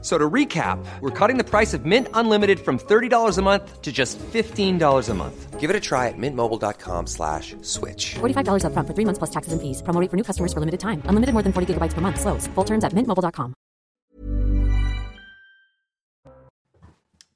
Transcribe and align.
So 0.00 0.16
to 0.16 0.30
recap, 0.30 0.78
we're 1.00 1.10
cutting 1.10 1.38
the 1.38 1.44
price 1.44 1.74
of 1.74 1.84
Mint 1.84 2.06
Unlimited 2.14 2.60
from 2.60 2.78
$30 2.78 3.36
a 3.36 3.42
month 3.42 3.82
to 3.82 3.90
just 3.90 4.16
$15 4.18 5.08
a 5.08 5.14
month. 5.14 5.58
Give 5.58 5.70
it 5.70 5.74
a 5.74 5.80
try 5.80 6.06
at 6.06 6.14
mintmobile.com 6.16 7.08
slash 7.08 7.56
switch. 7.62 8.14
$45 8.20 8.62
upfront 8.62 8.86
for 8.86 8.94
three 8.94 9.04
months 9.04 9.18
plus 9.18 9.30
taxes 9.30 9.52
and 9.52 9.60
fees. 9.60 9.82
Promo 9.82 10.00
rate 10.00 10.08
for 10.08 10.16
new 10.16 10.22
customers 10.22 10.52
for 10.52 10.60
limited 10.60 10.78
time. 10.78 11.02
Unlimited 11.06 11.32
more 11.32 11.42
than 11.42 11.52
40 11.52 11.74
gigabytes 11.74 11.94
per 11.94 12.00
month. 12.00 12.20
Slows. 12.20 12.46
Full 12.54 12.64
terms 12.64 12.84
at 12.84 12.92
mintmobile.com. 12.92 13.54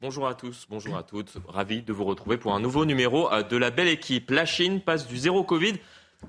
Bonjour 0.03 0.27
à 0.27 0.35
tous, 0.35 0.67
bonjour 0.69 0.97
à 0.97 1.05
toutes. 1.05 1.37
Ravi 1.47 1.83
de 1.83 1.93
vous 1.93 2.03
retrouver 2.05 2.37
pour 2.37 2.55
un 2.57 2.59
nouveau 2.59 2.85
numéro 2.85 3.33
euh, 3.33 3.45
de 3.45 3.57
la 3.57 3.71
belle 3.71 3.87
équipe. 3.87 4.33
La 4.33 4.45
Chine 4.45 4.81
passe 4.81 5.07
du 5.07 5.17
zéro 5.17 5.45
Covid 5.45 5.75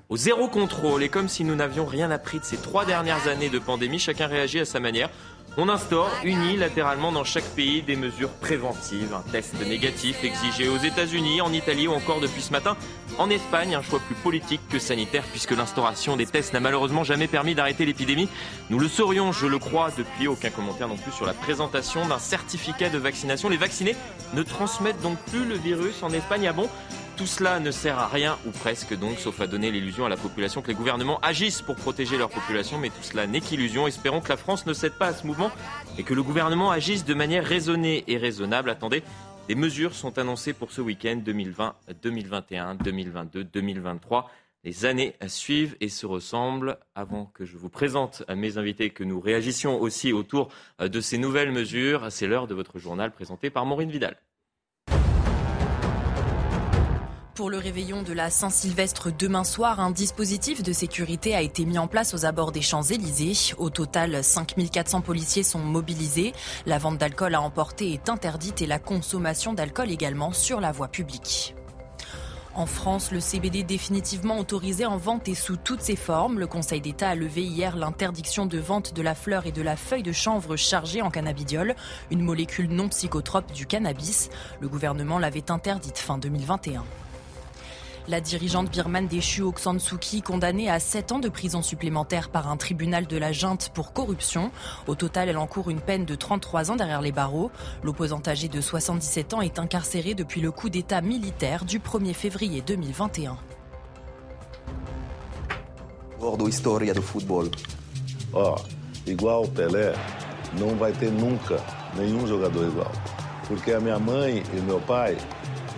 au 0.08 0.16
zéro 0.16 0.48
contrôle. 0.48 1.02
Et 1.02 1.08
comme 1.08 1.28
si 1.28 1.44
nous 1.44 1.54
n'avions 1.54 1.86
rien 1.86 2.10
appris 2.10 2.40
de 2.40 2.44
ces 2.44 2.56
trois 2.56 2.84
dernières 2.84 3.28
années 3.28 3.48
de 3.48 3.58
pandémie, 3.58 3.98
chacun 3.98 4.26
réagit 4.26 4.60
à 4.60 4.64
sa 4.64 4.80
manière. 4.80 5.10
On 5.56 5.68
instaure 5.68 6.10
unilatéralement 6.24 7.12
dans 7.12 7.22
chaque 7.22 7.44
pays 7.44 7.82
des 7.82 7.94
mesures 7.94 8.30
préventives. 8.30 9.14
Un 9.14 9.30
test 9.30 9.54
négatif 9.64 10.24
exigé 10.24 10.68
aux 10.68 10.78
États-Unis, 10.78 11.40
en 11.42 11.52
Italie 11.52 11.86
ou 11.86 11.92
encore 11.92 12.18
depuis 12.18 12.42
ce 12.42 12.50
matin 12.50 12.76
en 13.18 13.30
Espagne. 13.30 13.76
Un 13.76 13.82
choix 13.82 14.00
plus 14.00 14.16
politique 14.16 14.60
que 14.68 14.80
sanitaire 14.80 15.22
puisque 15.30 15.52
l'instauration 15.52 16.16
des 16.16 16.26
tests 16.26 16.54
n'a 16.54 16.60
malheureusement 16.60 17.04
jamais 17.04 17.28
permis 17.28 17.54
d'arrêter 17.54 17.86
l'épidémie. 17.86 18.28
Nous 18.68 18.80
le 18.80 18.88
saurions, 18.88 19.30
je 19.30 19.46
le 19.46 19.60
crois, 19.60 19.92
depuis 19.96 20.26
aucun 20.26 20.50
commentaire 20.50 20.88
non 20.88 20.96
plus 20.96 21.12
sur 21.12 21.24
la 21.24 21.34
présentation 21.34 22.04
d'un 22.08 22.18
certificat 22.18 22.88
de 22.88 22.98
vaccination. 22.98 23.48
Les 23.48 23.56
vaccinés 23.56 23.94
ne 24.32 24.42
transmettent 24.42 25.02
donc 25.02 25.18
plus 25.30 25.44
le 25.44 25.54
virus 25.54 26.02
en 26.02 26.10
Espagne. 26.10 26.48
Ah 26.48 26.52
bon? 26.52 26.68
Tout 27.16 27.26
cela 27.26 27.60
ne 27.60 27.70
sert 27.70 27.98
à 27.98 28.08
rien, 28.08 28.38
ou 28.46 28.50
presque 28.50 28.96
donc, 28.98 29.18
sauf 29.18 29.40
à 29.40 29.46
donner 29.46 29.70
l'illusion 29.70 30.04
à 30.04 30.08
la 30.08 30.16
population 30.16 30.62
que 30.62 30.68
les 30.68 30.74
gouvernements 30.74 31.20
agissent 31.20 31.62
pour 31.62 31.76
protéger 31.76 32.18
leur 32.18 32.28
population, 32.28 32.78
mais 32.78 32.88
tout 32.88 33.02
cela 33.02 33.26
n'est 33.26 33.40
qu'illusion. 33.40 33.86
Espérons 33.86 34.20
que 34.20 34.28
la 34.28 34.36
France 34.36 34.66
ne 34.66 34.72
cède 34.72 34.94
pas 34.94 35.08
à 35.08 35.14
ce 35.14 35.26
mouvement 35.26 35.50
et 35.96 36.02
que 36.02 36.14
le 36.14 36.22
gouvernement 36.22 36.70
agisse 36.70 37.04
de 37.04 37.14
manière 37.14 37.44
raisonnée 37.44 38.04
et 38.08 38.16
raisonnable. 38.16 38.68
Attendez, 38.68 39.02
des 39.48 39.54
mesures 39.54 39.94
sont 39.94 40.18
annoncées 40.18 40.52
pour 40.52 40.72
ce 40.72 40.80
week-end 40.80 41.20
2020, 41.24 41.74
2021, 42.02 42.74
2022, 42.76 43.44
2023. 43.44 44.30
Les 44.64 44.84
années 44.84 45.14
suivent 45.28 45.76
et 45.80 45.90
se 45.90 46.06
ressemblent. 46.06 46.78
Avant 46.94 47.26
que 47.26 47.44
je 47.44 47.56
vous 47.56 47.68
présente 47.68 48.24
mes 48.34 48.58
invités, 48.58 48.90
que 48.90 49.04
nous 49.04 49.20
réagissions 49.20 49.80
aussi 49.80 50.12
autour 50.12 50.48
de 50.80 51.00
ces 51.00 51.18
nouvelles 51.18 51.52
mesures, 51.52 52.06
c'est 52.10 52.26
l'heure 52.26 52.46
de 52.46 52.54
votre 52.54 52.78
journal 52.78 53.12
présenté 53.12 53.50
par 53.50 53.66
Maureen 53.66 53.90
Vidal. 53.90 54.16
Pour 57.34 57.50
le 57.50 57.58
réveillon 57.58 58.04
de 58.04 58.12
la 58.12 58.30
Saint-Sylvestre 58.30 59.10
demain 59.10 59.42
soir, 59.42 59.80
un 59.80 59.90
dispositif 59.90 60.62
de 60.62 60.72
sécurité 60.72 61.34
a 61.34 61.42
été 61.42 61.64
mis 61.64 61.78
en 61.78 61.88
place 61.88 62.14
aux 62.14 62.26
abords 62.26 62.52
des 62.52 62.62
Champs-Élysées. 62.62 63.56
Au 63.58 63.70
total, 63.70 64.22
5400 64.22 65.00
policiers 65.00 65.42
sont 65.42 65.58
mobilisés. 65.58 66.32
La 66.64 66.78
vente 66.78 66.96
d'alcool 66.96 67.34
à 67.34 67.40
emporter 67.40 67.92
est 67.92 68.08
interdite 68.08 68.62
et 68.62 68.68
la 68.68 68.78
consommation 68.78 69.52
d'alcool 69.52 69.90
également 69.90 70.32
sur 70.32 70.60
la 70.60 70.70
voie 70.70 70.86
publique. 70.86 71.56
En 72.54 72.66
France, 72.66 73.10
le 73.10 73.18
CBD 73.18 73.64
définitivement 73.64 74.38
autorisé 74.38 74.86
en 74.86 74.96
vente 74.96 75.26
et 75.26 75.34
sous 75.34 75.56
toutes 75.56 75.82
ses 75.82 75.96
formes. 75.96 76.38
Le 76.38 76.46
Conseil 76.46 76.80
d'État 76.80 77.08
a 77.08 77.14
levé 77.16 77.42
hier 77.42 77.76
l'interdiction 77.76 78.46
de 78.46 78.58
vente 78.58 78.94
de 78.94 79.02
la 79.02 79.16
fleur 79.16 79.46
et 79.46 79.52
de 79.52 79.62
la 79.62 79.74
feuille 79.74 80.04
de 80.04 80.12
chanvre 80.12 80.54
chargée 80.54 81.02
en 81.02 81.10
cannabidiol, 81.10 81.74
une 82.12 82.22
molécule 82.22 82.68
non 82.68 82.88
psychotrope 82.90 83.50
du 83.50 83.66
cannabis. 83.66 84.30
Le 84.60 84.68
gouvernement 84.68 85.18
l'avait 85.18 85.50
interdite 85.50 85.98
fin 85.98 86.16
2021. 86.16 86.84
La 88.06 88.20
dirigeante 88.20 88.70
birmane 88.70 89.06
déchue 89.06 89.40
Aung 89.40 89.58
San 89.58 89.80
Suu 89.80 89.96
Kyi, 89.96 90.20
condamnée 90.20 90.68
à 90.68 90.78
7 90.78 91.12
ans 91.12 91.18
de 91.18 91.30
prison 91.30 91.62
supplémentaire 91.62 92.28
par 92.28 92.50
un 92.50 92.58
tribunal 92.58 93.06
de 93.06 93.16
la 93.16 93.32
junte 93.32 93.70
pour 93.72 93.94
corruption. 93.94 94.50
Au 94.86 94.94
total, 94.94 95.30
elle 95.30 95.38
encourt 95.38 95.70
une 95.70 95.80
peine 95.80 96.04
de 96.04 96.14
33 96.14 96.70
ans 96.70 96.76
derrière 96.76 97.00
les 97.00 97.12
barreaux. 97.12 97.50
L'opposante 97.82 98.28
âgée 98.28 98.48
de 98.48 98.60
77 98.60 99.32
ans 99.32 99.40
est 99.40 99.58
incarcérée 99.58 100.12
depuis 100.12 100.42
le 100.42 100.50
coup 100.50 100.68
d'État 100.68 101.00
militaire 101.00 101.64
du 101.64 101.78
1er 101.78 102.12
février 102.12 102.60
2021. 102.60 103.38
Gordo, 106.20 106.46
história 106.46 106.92
do 106.92 107.00
futebol. 107.00 107.48
Ó, 108.34 108.56
igual 109.06 109.48
Pelé, 109.48 109.94
não 110.58 110.76
vai 110.76 110.92
ter 110.92 111.10
nunca 111.10 111.56
nenhum 111.96 112.26
jogador 112.26 112.68
igual. 112.68 112.92
Porque 113.48 113.72
a 113.72 113.80
minha 113.80 113.98
mãe 113.98 114.42
e 114.52 114.60
meu 114.60 114.80
pai 114.80 115.16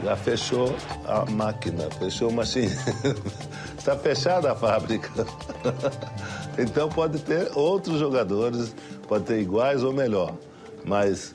já 0.05 0.17
fechou 0.17 0.75
a 1.05 1.25
máquina, 1.31 1.91
fechou 1.99 2.31
a 2.31 2.33
machine. 2.33 2.73
Está 3.79 3.97
fechada 3.97 4.53
a 4.53 4.55
fábrica. 4.55 5.11
Então 6.59 6.89
pode 6.89 7.23
ter 7.23 7.51
outros 7.55 7.99
jogadores, 7.99 8.75
pode 9.07 9.25
ter 9.25 9.41
iguais 9.41 9.83
ou 9.83 9.93
melhor. 9.93 10.35
Mas 10.85 11.35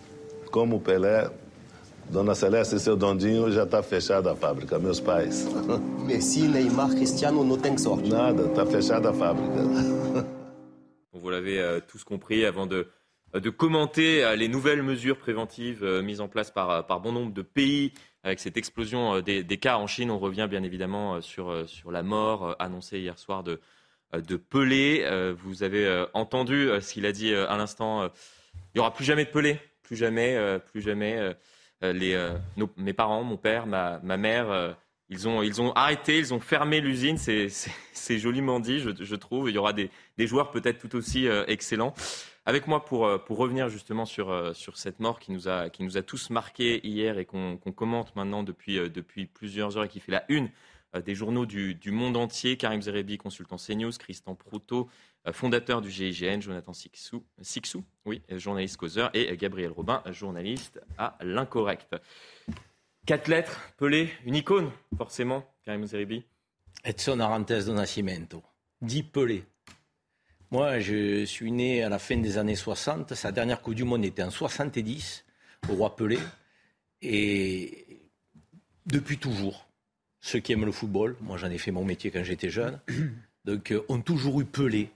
como 0.52 0.78
o 0.78 0.80
Pelé, 0.80 1.30
Dona 2.10 2.36
Celeste 2.36 2.76
e 2.76 2.80
seu 2.80 2.98
Dondinho 2.98 3.52
já 3.52 3.64
está 3.64 3.82
fechada 3.82 4.34
a 4.34 4.36
fábrica, 4.36 4.78
meus 4.80 5.00
pais. 5.00 5.48
Messi, 6.06 6.42
Neymar, 6.42 6.90
Cristiano 6.90 7.44
não 7.44 7.58
tem 7.58 7.78
sorte. 7.78 8.10
Nada, 8.10 8.48
está 8.48 8.66
fechada 8.66 9.12
a 9.12 9.14
fábrica. 9.14 9.62
Vous 11.14 11.30
l'avez 11.30 11.60
euh, 11.60 11.80
tous 11.80 12.04
compris 12.04 12.46
avant 12.46 12.66
de, 12.66 12.88
de 13.34 13.50
commenter 13.50 14.24
euh, 14.24 14.36
les 14.36 14.48
nouvelles 14.48 14.82
mesures 14.82 15.18
préventives 15.18 15.84
euh, 15.84 16.02
mises 16.02 16.20
en 16.20 16.28
place 16.28 16.50
par, 16.50 16.86
par 16.88 17.00
bon 17.00 17.12
nombre 17.12 17.32
de 17.32 17.44
pays 17.44 17.94
avec 18.24 18.40
cette 18.40 18.58
explosion 18.58 19.22
des, 19.22 19.44
des, 19.44 19.58
cas 19.58 19.78
en 19.78 19.88
Chine. 19.88 20.12
On 20.12 20.20
revient 20.20 20.48
bien 20.50 20.64
évidemment 20.64 21.22
sur, 21.22 21.68
sur 21.68 21.92
la 21.92 22.04
mort 22.04 22.56
annoncée 22.59 23.00
hier 23.00 23.18
soir 23.18 23.44
de, 23.44 23.59
de 24.14 24.36
Pelé. 24.36 25.06
Vous 25.44 25.64
avez 25.64 26.06
entendu 26.14 26.70
ce 26.82 26.94
qu'il 26.94 27.06
a 27.06 27.12
dit 27.12 27.34
à 27.34 27.58
l'instant. 27.58 28.06
Il 28.06 28.76
n'y 28.76 28.80
aura 28.82 28.94
plus 28.94 29.06
jamais 29.06 29.26
de 29.26 29.30
Pelé, 29.30 29.59
plus 29.82 29.96
jamais, 29.96 30.59
plus 30.72 30.82
jamais. 30.82 31.36
Mes 31.82 32.94
parents, 32.94 33.24
mon 33.24 33.38
père, 33.38 33.66
ma, 33.66 34.00
ma 34.04 34.18
mère, 34.18 34.76
ils 35.09 35.28
ont, 35.28 35.42
ils 35.42 35.62
ont 35.62 35.74
arrêté, 35.74 36.20
ils 36.20 36.34
ont 36.34 36.40
fermé 36.40 36.80
l'usine. 36.80 37.18
C'est 37.94 38.20
joliment 38.20 38.59
dit, 38.59 38.80
je, 38.80 38.92
je, 39.00 39.16
trouve. 39.16 39.50
Il 39.50 39.56
y 39.56 39.58
aura 39.58 39.74
des, 39.74 39.90
des 40.18 40.28
joueurs 40.28 40.52
peut-être 40.52 40.80
tout 40.80 40.96
aussi 40.96 41.28
excellents. 41.48 41.96
Avec 42.46 42.68
moi 42.68 42.84
pour, 42.84 43.24
pour 43.25 43.38
revenir 43.38 43.69
justement 43.69 44.06
sur, 44.06 44.56
sur 44.56 44.78
cette 44.78 45.00
mort 45.00 45.19
qui 45.19 45.31
nous 45.31 45.47
a, 45.47 45.69
qui 45.69 45.84
nous 45.84 45.97
a 45.97 46.02
tous 46.02 46.29
marqués 46.31 46.85
hier 46.85 47.19
et 47.19 47.25
qu'on 47.25 47.57
qu 47.57 47.72
commente 47.72 48.16
maintenant 48.16 48.44
depuis, 48.44 48.78
depuis 48.90 49.28
plusieurs 49.28 49.78
heures 49.78 49.84
et 49.84 49.90
qui 49.90 50.00
fait 50.00 50.12
la 50.12 50.25
une 50.28 50.50
des 51.06 51.16
journaux 51.16 51.46
du, 51.46 51.75
du 51.75 51.91
monde 51.91 52.18
entier. 52.18 52.57
Karim 52.57 52.81
Zerebi, 52.81 53.18
consultant 53.18 53.57
CNews, 53.57 53.91
Christian 53.97 54.35
Proutot, 54.35 54.90
fondateur 55.31 55.81
du 55.81 55.91
GIGN, 55.91 56.41
Jonathan 56.41 56.74
Sixou 56.74 57.84
oui, 58.06 58.24
journaliste 58.29 58.78
causeur, 58.78 59.12
et 59.13 59.35
Gabriel 59.38 59.72
Robin, 59.72 60.02
journaliste 60.12 60.81
à 60.97 61.18
l'Incorrect. 61.22 61.96
Quatre 63.06 63.28
lettres, 63.28 63.59
Pelé, 63.78 64.09
une 64.25 64.35
icône, 64.35 64.72
forcément, 64.97 65.44
Karim 65.63 65.85
Zerebi. 65.85 66.23
Edson 66.84 67.19
Arantes 67.19 67.66
do 67.66 67.73
Nascimento, 67.73 68.44
dit 68.81 69.03
Pelé. 69.03 69.44
Moi, 70.52 70.82
je 70.82 71.24
suis 71.24 71.50
né 71.50 71.82
à 71.82 71.88
la 71.88 71.98
fin 71.98 72.18
des 72.18 72.38
années 72.38 72.58
60. 72.58 73.14
Sa 73.14 73.32
dernière 73.32 73.62
Coupe 73.62 73.76
du 73.76 73.86
Monde 73.86 74.04
était 74.04 74.22
en 74.22 74.30
70, 74.30 75.24
au 75.70 75.76
Roi 75.76 75.96
Pelé. 75.96 76.20
Et 77.02 77.88
depuis 78.86 79.18
toujours, 79.18 79.66
ceux 80.20 80.40
qui 80.40 80.52
aiment 80.52 80.66
le 80.66 80.74
football, 80.74 81.16
moi 81.22 81.38
j'en 81.38 81.50
ai 81.50 81.58
fait 81.58 81.72
mon 81.72 81.86
métier 81.86 82.12
quand 82.12 82.24
j'étais 82.24 82.50
jeune, 82.50 82.82
donc 83.46 83.72
euh, 83.72 83.86
ont 83.88 84.02
toujours 84.02 84.42
eu 84.42 84.46
Pelé, 84.46 84.90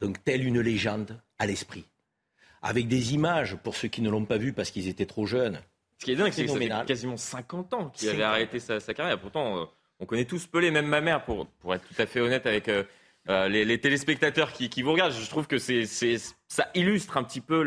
donc 0.00 0.24
telle 0.24 0.46
une 0.46 0.60
légende, 0.60 1.20
à 1.38 1.46
l'esprit. 1.46 1.84
Avec 2.62 2.88
des 2.88 3.12
images, 3.12 3.54
pour 3.56 3.76
ceux 3.76 3.88
qui 3.88 4.00
ne 4.00 4.08
l'ont 4.08 4.24
pas 4.24 4.38
vu 4.38 4.54
parce 4.54 4.70
qu'ils 4.70 4.88
étaient 4.88 5.04
trop 5.04 5.26
jeunes. 5.26 5.60
Ce 5.98 6.06
qui 6.06 6.12
est 6.12 6.16
dingue, 6.16 6.32
c'est 6.32 6.46
que 6.46 6.50
ça 6.50 6.58
fait 6.58 6.86
quasiment 6.86 7.18
50 7.18 7.74
ans 7.74 7.90
qu'il 7.90 8.08
avait 8.08 8.22
arrêté 8.22 8.58
sa, 8.60 8.80
sa, 8.80 8.94
carrière. 8.94 9.20
Pourtant, 9.20 9.60
euh, 9.60 9.64
on 10.00 10.06
connaît 10.06 10.24
tous 10.24 10.46
Pelé, 10.46 10.70
même 10.70 10.86
ma 10.86 11.02
mère, 11.02 11.22
pour, 11.26 11.46
pour 11.46 11.74
être 11.74 11.86
tout 11.86 12.00
à 12.00 12.06
fait 12.06 12.20
honnête 12.20 12.46
avec... 12.46 12.68
Euh, 12.68 12.82
euh, 13.28 13.48
les, 13.48 13.64
les, 13.64 13.80
téléspectateurs 13.80 14.52
qui, 14.52 14.68
qui, 14.68 14.82
vous 14.82 14.92
regardent, 14.92 15.12
je 15.12 15.28
trouve 15.28 15.46
que 15.46 15.58
c'est, 15.58 15.84
ça 15.84 16.68
illustre 16.74 17.16
un 17.16 17.24
petit 17.24 17.40
peu 17.40 17.64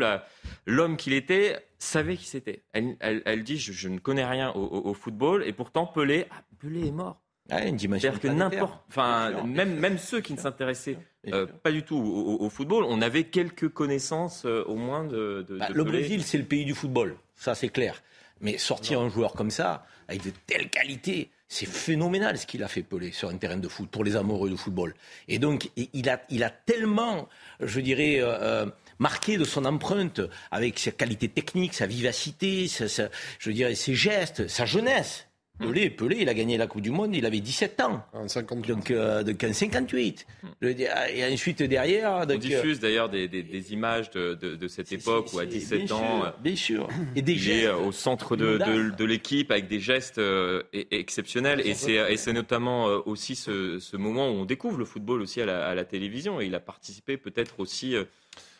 l'homme 0.66 0.96
qu'il 0.96 1.12
était, 1.12 1.58
savait 1.78 2.16
qui 2.16 2.26
c'était. 2.26 2.62
Elle, 2.72 2.96
elle, 3.00 3.22
elle, 3.24 3.44
dit 3.44 3.58
je, 3.58 3.72
je, 3.72 3.88
ne 3.88 3.98
connais 3.98 4.24
rien 4.24 4.50
au, 4.52 4.62
au, 4.62 4.90
au, 4.90 4.94
football 4.94 5.44
et 5.44 5.52
pourtant 5.52 5.86
Pelé, 5.86 6.26
ah, 6.30 6.42
Pelé 6.58 6.88
est 6.88 6.92
mort. 6.92 7.20
Ah, 7.50 7.64
une 7.66 7.76
dimension 7.76 8.12
C'est-à-dire 8.12 8.30
que 8.30 8.36
n'importe, 8.36 8.84
enfin 8.88 9.42
même 9.44 9.74
même 9.74 9.98
ceux 9.98 10.20
qui 10.20 10.34
ne 10.34 10.38
s'intéressaient 10.38 10.98
euh, 11.28 11.46
pas 11.46 11.72
du 11.72 11.82
tout 11.82 11.96
au, 11.96 12.44
au, 12.44 12.48
football, 12.48 12.84
on 12.84 13.02
avait 13.02 13.24
quelques 13.24 13.68
connaissances 13.68 14.44
euh, 14.46 14.64
au 14.66 14.76
moins 14.76 15.04
de. 15.04 15.44
de, 15.48 15.58
bah, 15.58 15.68
de 15.68 15.74
le 15.74 15.84
Brésil, 15.84 16.22
c'est 16.22 16.38
le 16.38 16.44
pays 16.44 16.64
du 16.64 16.74
football, 16.74 17.16
ça 17.34 17.54
c'est 17.54 17.68
clair. 17.68 18.02
Mais 18.40 18.56
sortir 18.56 19.00
non. 19.00 19.06
un 19.06 19.08
joueur 19.10 19.32
comme 19.32 19.50
ça, 19.50 19.84
avec 20.08 20.24
de 20.24 20.30
telles 20.46 20.70
qualités, 20.70 21.30
c'est 21.50 21.66
phénoménal 21.66 22.38
ce 22.38 22.46
qu'il 22.46 22.62
a 22.62 22.68
fait 22.68 22.84
Pelé 22.84 23.10
sur 23.10 23.28
un 23.28 23.36
terrain 23.36 23.56
de 23.56 23.66
foot 23.66 23.90
pour 23.90 24.04
les 24.04 24.14
amoureux 24.14 24.48
du 24.48 24.56
football. 24.56 24.94
Et 25.26 25.40
donc, 25.40 25.68
il 25.76 26.08
a, 26.08 26.22
il 26.30 26.44
a 26.44 26.50
tellement, 26.50 27.28
je 27.58 27.80
dirais, 27.80 28.18
euh, 28.20 28.66
marqué 29.00 29.36
de 29.36 29.44
son 29.44 29.64
empreinte, 29.64 30.20
avec 30.52 30.78
sa 30.78 30.92
qualité 30.92 31.28
technique, 31.28 31.74
sa 31.74 31.86
vivacité, 31.86 32.68
je 32.68 33.50
dirais 33.50 33.74
ses 33.74 33.96
gestes, 33.96 34.46
sa 34.46 34.64
jeunesse. 34.64 35.26
Pelé, 35.60 35.90
Pelé, 35.90 36.16
il 36.20 36.28
a 36.28 36.34
gagné 36.34 36.56
la 36.56 36.66
Coupe 36.66 36.80
du 36.82 36.90
Monde, 36.90 37.14
il 37.14 37.24
avait 37.26 37.40
17 37.40 37.80
ans. 37.82 38.04
En 38.12 38.26
58. 38.28 38.72
Donc, 38.72 38.90
euh, 38.90 39.22
donc 39.22 39.42
en 39.44 39.52
58. 39.52 40.26
Et 40.62 41.24
ensuite, 41.32 41.62
derrière. 41.62 42.24
On 42.28 42.38
diffuse 42.38 42.80
d'ailleurs 42.80 43.08
des, 43.08 43.28
des, 43.28 43.42
des, 43.42 43.72
images 43.72 44.10
de, 44.10 44.34
de, 44.34 44.56
de 44.56 44.68
cette 44.68 44.90
époque 44.92 45.32
où, 45.32 45.38
à 45.38 45.46
17 45.46 45.84
bien 45.84 45.94
ans, 45.96 46.20
sûr, 46.22 46.34
bien 46.40 46.56
sûr. 46.56 46.88
Et 47.14 47.22
des 47.22 47.32
il 47.32 47.38
gestes. 47.38 47.64
est 47.64 47.70
au 47.70 47.92
centre 47.92 48.36
de, 48.36 48.58
de, 48.58 48.90
de 48.96 49.04
l'équipe 49.04 49.50
avec 49.50 49.68
des 49.68 49.80
gestes 49.80 50.18
euh, 50.18 50.62
e- 50.74 50.84
exceptionnels. 50.90 51.60
Et 51.64 51.74
c'est, 51.74 52.32
notamment 52.32 52.88
euh, 52.88 52.98
aussi 53.06 53.34
ce, 53.36 53.78
ce 53.78 53.96
moment 53.96 54.28
où 54.28 54.32
on 54.34 54.44
découvre 54.44 54.78
le 54.78 54.84
football 54.84 55.20
aussi 55.20 55.40
à 55.40 55.46
la, 55.46 55.66
à 55.68 55.74
la 55.74 55.84
télévision. 55.84 56.40
Et 56.40 56.46
il 56.46 56.54
a 56.54 56.60
participé 56.60 57.16
peut-être 57.16 57.60
aussi, 57.60 57.94
euh, 57.96 58.04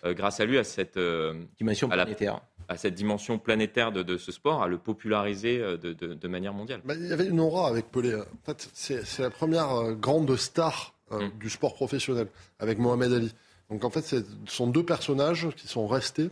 euh, 0.05 0.13
grâce 0.15 0.41
à 0.41 0.45
lui, 0.45 0.59
à 0.59 0.65
cette, 0.65 0.97
euh, 0.97 1.35
Dimension 1.59 1.91
à 1.91 1.97
la- 1.97 2.05
planétaire. 2.05 2.41
À 2.71 2.77
cette 2.77 2.95
dimension 2.95 3.37
planétaire 3.39 3.91
de, 3.91 4.05
de 4.05 4.17
ce 4.17 4.31
sport, 4.31 4.63
à 4.63 4.69
le 4.69 4.79
populariser 4.79 5.61
euh, 5.61 5.77
de, 5.77 5.93
de, 5.93 6.15
de 6.15 6.29
manière 6.29 6.55
mondiale. 6.55 6.81
Bah, 6.85 6.95
il 6.97 7.09
y 7.09 7.13
avait 7.13 7.27
une 7.27 7.41
aura 7.41 7.69
avec 7.69 7.91
Pelé. 7.91 8.15
En 8.15 8.25
fait, 8.47 8.71
c'est 8.73 9.19
la 9.19 9.31
première 9.31 9.73
euh, 9.73 9.95
grande 9.95 10.35
star 10.37 10.95
euh, 11.11 11.27
Mm. 11.27 11.39
du 11.41 11.51
sport 11.51 11.75
professionnel, 11.75 12.29
avec 12.61 12.79
Mohamed 12.79 13.13
Ali. 13.13 13.35
Donc 13.71 13.85
en 13.85 13.91
fait, 13.91 14.03
ce 14.03 14.25
sont 14.47 14.69
deux 14.69 14.85
personnages 14.85 15.49
qui 15.57 15.67
sont 15.67 15.89
restés. 15.89 16.31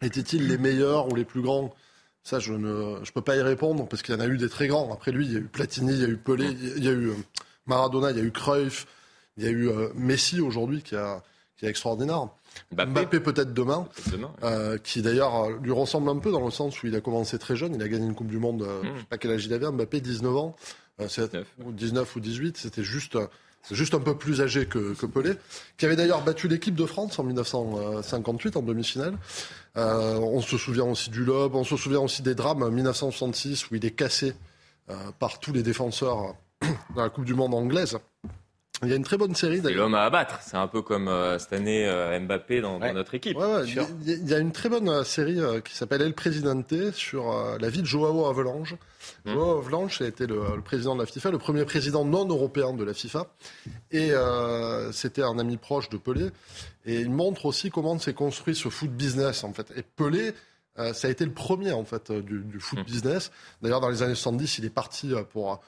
Étaient-ils 0.00 0.48
les 0.48 0.56
meilleurs 0.56 1.12
ou 1.12 1.14
les 1.14 1.26
plus 1.26 1.42
grands? 1.42 1.74
Ça, 2.22 2.38
je 2.38 2.54
ne 2.54 3.00
je 3.04 3.12
peux 3.12 3.20
pas 3.20 3.36
y 3.36 3.42
répondre, 3.42 3.86
parce 3.86 4.00
qu'il 4.00 4.14
y 4.14 4.16
en 4.16 4.20
a 4.20 4.26
eu 4.26 4.38
des 4.38 4.48
très 4.48 4.68
grands. 4.68 4.90
Après 4.90 5.12
lui, 5.12 5.26
il 5.26 5.32
y 5.32 5.36
a 5.36 5.40
eu 5.40 5.44
Platini, 5.44 5.92
il 5.92 6.00
y 6.00 6.04
a 6.04 6.08
eu 6.08 6.16
Pelé, 6.16 6.56
il 6.76 6.82
y 6.82 6.88
a 6.88 6.92
eu 6.92 7.12
Maradona, 7.66 8.12
il 8.12 8.16
y 8.16 8.20
a 8.20 8.24
eu 8.24 8.32
Cruyff, 8.32 8.86
il 9.36 9.44
y 9.44 9.46
a 9.46 9.50
eu 9.50 9.68
Messi 9.94 10.40
aujourd'hui, 10.40 10.80
qui, 10.82 10.96
a, 10.96 11.22
qui 11.62 11.66
est 11.66 11.70
extraordinaire. 11.70 12.26
Mbappé, 12.72 12.90
Mbappé 12.90 13.20
peut-être 13.20 13.54
demain. 13.54 13.86
demain. 14.10 14.32
Euh, 14.42 14.78
qui 14.78 15.00
d'ailleurs 15.00 15.44
euh, 15.44 15.52
lui 15.62 15.70
ressemble 15.70 16.08
un 16.10 16.16
peu 16.18 16.32
dans 16.32 16.44
le 16.44 16.50
sens 16.50 16.82
où 16.82 16.88
il 16.88 16.96
a 16.96 17.00
commencé 17.00 17.38
très 17.38 17.54
jeune, 17.54 17.76
il 17.76 17.82
a 17.82 17.86
gagné 17.88 18.04
une 18.04 18.16
Coupe 18.16 18.26
du 18.26 18.38
Monde, 18.38 18.62
euh, 18.62 18.82
Mm. 18.82 18.86
je 18.96 19.00
sais 19.00 19.06
pas 19.08 19.16
quel 19.16 19.30
âge 19.30 19.46
il 19.46 19.54
avait, 19.54 19.70
Mbappé 19.70 20.00
19 20.00 20.36
ans, 20.36 20.56
euh, 21.00 21.06
c'est- 21.08 21.28
19. 21.30 21.46
ou 21.64 21.70
19 21.70 22.16
ou 22.16 22.20
18, 22.20 22.56
c'était 22.56 22.82
juste, 22.82 23.14
euh, 23.14 23.26
un 23.92 24.00
peu 24.00 24.16
plus 24.18 24.40
âgé 24.40 24.66
que, 24.66 24.92
que 24.94 25.06
Pelé, 25.06 25.34
qui 25.78 25.86
avait 25.86 25.94
d'ailleurs 25.94 26.22
battu 26.24 26.48
l'équipe 26.48 26.74
de 26.74 26.84
France 26.84 27.16
en 27.20 27.22
1958 27.22 28.56
en 28.56 28.62
demi-finale. 28.62 29.16
Euh, 29.76 30.16
on 30.18 30.40
se 30.40 30.58
souvient 30.58 30.86
aussi 30.86 31.10
du 31.10 31.24
Lob, 31.24 31.54
on 31.54 31.62
se 31.62 31.76
souvient 31.76 32.00
aussi 32.00 32.22
des 32.22 32.34
drames 32.34 32.64
en 32.64 32.70
1966 32.72 33.70
où 33.70 33.76
il 33.76 33.86
est 33.86 33.92
cassé 33.92 34.34
euh, 34.90 34.94
par 35.20 35.38
tous 35.38 35.52
les 35.52 35.62
défenseurs 35.62 36.34
euh, 36.64 36.66
dans 36.96 37.02
la 37.02 37.08
Coupe 37.08 37.24
du 37.24 37.34
Monde 37.34 37.54
anglaise. 37.54 37.98
Il 38.82 38.88
y 38.88 38.92
a 38.92 38.96
une 38.96 39.04
très 39.04 39.16
bonne 39.16 39.34
série 39.34 39.60
C'est 39.62 39.72
l'homme 39.72 39.94
à 39.94 40.02
abattre. 40.02 40.38
C'est 40.42 40.56
un 40.56 40.66
peu 40.66 40.82
comme 40.82 41.06
euh, 41.08 41.38
cette 41.38 41.52
année 41.52 41.86
euh, 41.86 42.18
Mbappé 42.18 42.60
dans, 42.60 42.78
notre 42.92 43.14
équipe. 43.14 43.36
Ouais, 43.36 43.44
ouais, 43.46 43.64
il 43.66 43.74
y 43.74 43.78
a- 43.78 43.86
il 44.04 44.28
y, 44.28 44.34
a 44.34 44.38
une 44.38 44.50
très 44.52 44.68
bonne 44.68 44.88
euh, 44.88 45.04
série 45.04 45.38
euh, 45.40 45.60
qui 45.60 45.74
s'appelle 45.76 46.02
El 46.02 46.14
Presidente 46.14 46.90
sur 46.92 47.30
euh, 47.32 47.58
la 47.60 47.68
vie 47.68 47.80
de 47.82 47.86
Joao 47.86 48.26
Avalanche. 48.26 48.74
Mm. 49.24 49.32
Joao 49.32 49.58
Avalanche 49.58 50.00
a 50.02 50.06
été 50.06 50.26
le, 50.26 50.56
le 50.56 50.62
président 50.62 50.94
de 50.96 51.00
la 51.00 51.06
FIFA, 51.06 51.30
le 51.30 51.38
premier 51.38 51.64
président 51.64 52.04
non 52.04 52.26
européen 52.28 52.72
de 52.72 52.82
la 52.82 52.92
FIFA. 52.92 53.26
Et 53.92 54.10
euh, 54.12 54.90
c'était 54.90 55.22
un 55.22 55.38
ami 55.38 55.58
proche 55.58 55.88
de 55.88 55.96
Pelé. 55.96 56.30
Et 56.84 56.96
il 57.00 57.10
montre 57.10 57.46
aussi 57.46 57.70
comment 57.70 57.96
s'est 58.00 58.14
construit 58.14 58.56
ce 58.56 58.68
foot 58.68 58.90
business, 58.90 59.44
en 59.44 59.52
fait. 59.52 59.72
Et 59.76 59.82
Pelé, 59.82 60.32
euh, 60.80 60.92
ça 60.92 61.06
a 61.06 61.10
été 61.12 61.24
le 61.24 61.32
premier, 61.32 61.70
en 61.72 61.84
fait, 61.84 62.10
du, 62.10 62.40
du 62.40 62.58
foot 62.58 62.80
Mm. 62.80 62.84
business. 62.84 63.30
D'ailleurs, 63.62 63.80
dans 63.80 63.90
les 63.90 64.02
années 64.02 64.16
70, 64.16 64.58
il 64.58 64.64
est 64.64 64.70
parti 64.70 65.12
pour, 65.32 65.60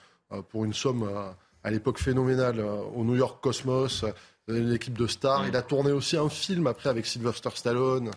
pour 0.49 0.65
une 0.65 0.75
somme, 0.75 1.05
euh, 1.05 1.29
à 1.65 1.71
l'époque, 1.71 1.99
phénoménale 1.99 2.61
euh, 2.61 2.77
au 2.95 3.03
New 3.05 3.17
York 3.17 3.43
Cosmos. 3.43 4.05
euh, 4.05 4.13
une 4.47 4.73
équipe 4.75 4.99
de 4.99 5.07
stars. 5.07 5.45
Mm. 5.45 5.49
Il 5.49 5.57
a 5.57 5.63
tourné 5.63 5.91
aussi 5.91 6.19
un 6.19 6.29
film 6.29 6.67
après 6.67 6.91
avec 6.91 7.07
Sylvester 7.07 7.49
Stallone. 7.55 8.11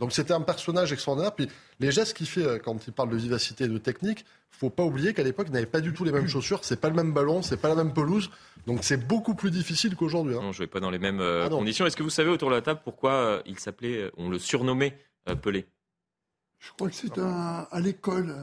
Donc 0.00 0.12
c'était 0.12 0.32
un 0.32 0.40
personnage 0.40 0.90
extraordinaire. 0.92 1.34
Puis 1.34 1.48
les 1.80 1.92
gestes 1.92 2.16
qu'il 2.16 2.26
fait 2.26 2.44
euh, 2.46 2.58
quand 2.58 2.78
il 2.86 2.92
parle 2.94 3.10
de 3.10 3.16
vivacité 3.16 3.64
et 3.64 3.68
de 3.68 3.76
technique, 3.78 4.24
faut 4.50 4.70
pas 4.70 4.84
oublier 4.84 5.12
qu'à 5.12 5.22
l'époque, 5.22 5.48
il 5.50 5.52
n'avait 5.52 5.66
pas 5.66 5.82
du 5.82 5.92
tout 5.92 6.02
les 6.04 6.12
mêmes 6.12 6.28
chaussures, 6.28 6.60
c'est 6.62 6.80
pas 6.80 6.88
le 6.88 6.94
même 6.94 7.12
ballon, 7.12 7.42
c'est 7.42 7.58
pas 7.58 7.68
la 7.68 7.74
même 7.74 7.92
pelouse. 7.92 8.30
Donc 8.66 8.78
c'est 8.84 8.96
beaucoup 9.06 9.34
plus 9.34 9.50
difficile 9.50 9.94
qu'aujourd'hui. 9.96 10.34
hein. 10.34 10.40
Non, 10.40 10.52
je 10.52 10.60
vais 10.60 10.66
pas 10.66 10.80
dans 10.80 10.90
les 10.90 10.98
mêmes 10.98 11.20
euh, 11.20 11.44
Ah 11.44 11.50
conditions. 11.50 11.84
Est-ce 11.84 11.96
que 11.96 12.02
vous 12.02 12.08
savez 12.08 12.30
autour 12.30 12.48
de 12.48 12.54
la 12.54 12.62
table 12.62 12.80
pourquoi 12.82 13.10
euh, 13.12 13.42
il 13.44 13.58
s'appelait, 13.58 13.98
euh, 13.98 14.10
on 14.16 14.30
le 14.30 14.38
surnommait 14.38 14.96
euh, 15.28 15.34
Pelé? 15.34 15.66
Je 16.58 16.72
crois 16.72 16.88
que 16.88 16.94
c'est 16.96 17.18
un- 17.18 17.68
à 17.70 17.80
l'école, 17.80 18.34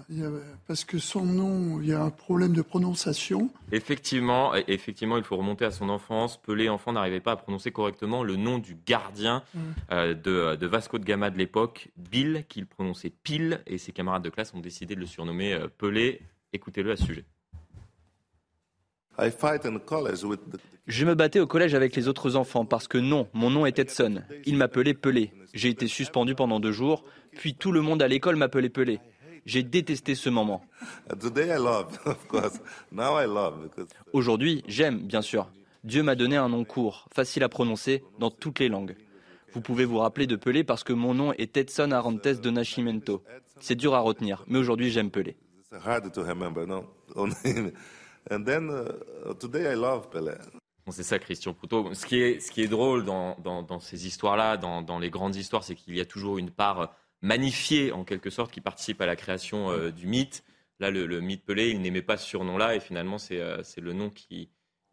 parce 0.67 0.85
que 0.85 0.97
son 0.97 1.25
nom, 1.25 1.81
il 1.81 1.87
y 1.89 1.93
a 1.93 2.01
un 2.01 2.09
problème 2.09 2.53
de 2.53 2.61
prononciation. 2.61 3.49
Effectivement, 3.71 4.53
effectivement, 4.55 5.17
il 5.17 5.23
faut 5.23 5.35
remonter 5.35 5.65
à 5.65 5.71
son 5.71 5.89
enfance. 5.89 6.39
Pelé, 6.41 6.69
enfant, 6.69 6.93
n'arrivait 6.93 7.19
pas 7.19 7.33
à 7.33 7.35
prononcer 7.35 7.71
correctement 7.71 8.23
le 8.23 8.35
nom 8.37 8.59
du 8.59 8.77
gardien 8.85 9.43
Mm. 9.53 9.59
euh, 9.91 10.13
de, 10.13 10.55
de 10.55 10.67
Vasco 10.67 10.99
de 10.99 11.03
Gama 11.05 11.31
de 11.31 11.37
l'époque, 11.37 11.89
Bill, 11.97 12.45
qu'il 12.47 12.65
prononçait 12.65 13.09
pile, 13.23 13.61
et 13.67 13.77
ses 13.77 13.91
camarades 13.91 14.23
de 14.23 14.29
classe 14.29 14.53
ont 14.53 14.59
décidé 14.61 14.95
de 14.95 14.99
le 15.01 15.05
surnommer 15.07 15.53
euh, 15.53 15.67
Pelé. 15.77 16.21
Écoutez-le 16.53 16.91
à 16.91 16.95
ce 16.95 17.05
sujet. 17.05 17.25
I 19.19 19.29
fight 19.29 19.65
in 19.65 19.77
college 19.79 20.23
with 20.23 20.39
the 20.49 20.59
Je 20.87 21.05
me 21.05 21.13
battais 21.13 21.39
au 21.39 21.45
collège 21.45 21.75
avec 21.75 21.95
les 21.95 22.07
autres 22.07 22.35
enfants 22.35 22.65
parce 22.65 22.87
que 22.87 22.97
non, 22.97 23.27
mon 23.33 23.49
nom 23.51 23.65
est 23.67 23.77
Edson. 23.77 24.23
Il 24.45 24.57
m'appelait 24.57 24.95
Pelé. 24.95 25.31
J'ai 25.53 25.69
été 25.69 25.87
suspendu 25.87 26.33
pendant 26.33 26.59
deux 26.59 26.71
jours, 26.71 27.05
puis 27.35 27.55
tout 27.55 27.71
le 27.71 27.81
monde 27.81 28.01
à 28.01 28.07
l'école 28.07 28.35
m'appelait 28.35 28.69
Pelé. 28.69 28.99
J'ai 29.45 29.63
détesté 29.63 30.15
ce 30.15 30.29
moment. 30.29 30.63
Today 31.19 31.47
I 31.47 31.57
love, 31.57 31.99
of 32.05 32.27
course. 32.27 32.61
Now 32.91 33.19
I 33.19 33.25
love 33.25 33.63
because 33.63 33.87
Aujourd'hui, 34.13 34.63
j'aime, 34.67 34.99
bien 34.99 35.21
sûr. 35.21 35.49
Dieu 35.83 36.01
m'a 36.01 36.15
donné 36.15 36.37
un 36.37 36.47
nom 36.47 36.63
court, 36.63 37.07
facile 37.13 37.43
à 37.43 37.49
prononcer, 37.49 38.03
dans 38.19 38.31
toutes 38.31 38.59
les 38.59 38.69
langues. 38.69 38.95
Vous 39.53 39.61
pouvez 39.61 39.85
vous 39.85 39.97
rappeler 39.97 40.27
de 40.27 40.35
Pelé 40.37 40.63
parce 40.63 40.83
que 40.83 40.93
mon 40.93 41.13
nom 41.13 41.33
est 41.33 41.57
Edson 41.57 41.91
Arantes 41.91 42.25
de 42.25 42.49
Nascimento. 42.49 43.23
C'est 43.59 43.75
dur 43.75 43.93
à 43.93 43.99
retenir, 43.99 44.45
mais 44.47 44.57
aujourd'hui 44.57 44.89
j'aime 44.89 45.11
Pelé. 45.11 45.35
Bon, 50.85 50.91
c'est 50.91 51.03
ça, 51.03 51.19
Christian 51.19 51.53
Proutot. 51.53 51.93
Ce 51.93 52.05
qui 52.05 52.19
est, 52.21 52.39
ce 52.39 52.51
qui 52.51 52.61
est 52.61 52.67
drôle 52.67 53.05
dans, 53.05 53.37
dans, 53.43 53.63
dans 53.63 53.79
ces 53.79 54.07
histoires-là, 54.07 54.57
dans, 54.57 54.81
dans 54.81 54.99
les 54.99 55.09
grandes 55.09 55.35
histoires, 55.35 55.63
c'est 55.63 55.75
qu'il 55.75 55.95
y 55.95 56.01
a 56.01 56.05
toujours 56.05 56.37
une 56.37 56.51
part 56.51 56.93
magnifiée, 57.23 57.91
en 57.91 58.03
quelque 58.03 58.29
sorte, 58.29 58.51
qui 58.51 58.61
participe 58.61 59.01
à 59.01 59.07
la 59.07 59.15
création 59.15 59.71
euh, 59.71 59.89
du 59.91 60.05
mythe. 60.05 60.43
Là, 60.79 60.91
le, 60.91 61.07
le 61.07 61.21
mythe 61.21 61.43
Pelé, 61.45 61.69
il 61.71 61.81
n'aimait 61.81 62.01
pas 62.03 62.17
ce 62.17 62.27
surnom-là, 62.27 62.75
et 62.75 62.79
finalement, 62.79 63.17
c'est 63.17 63.39
euh, 63.39 63.61
le 63.81 63.93
nom 63.93 64.11
qui, 64.11 64.49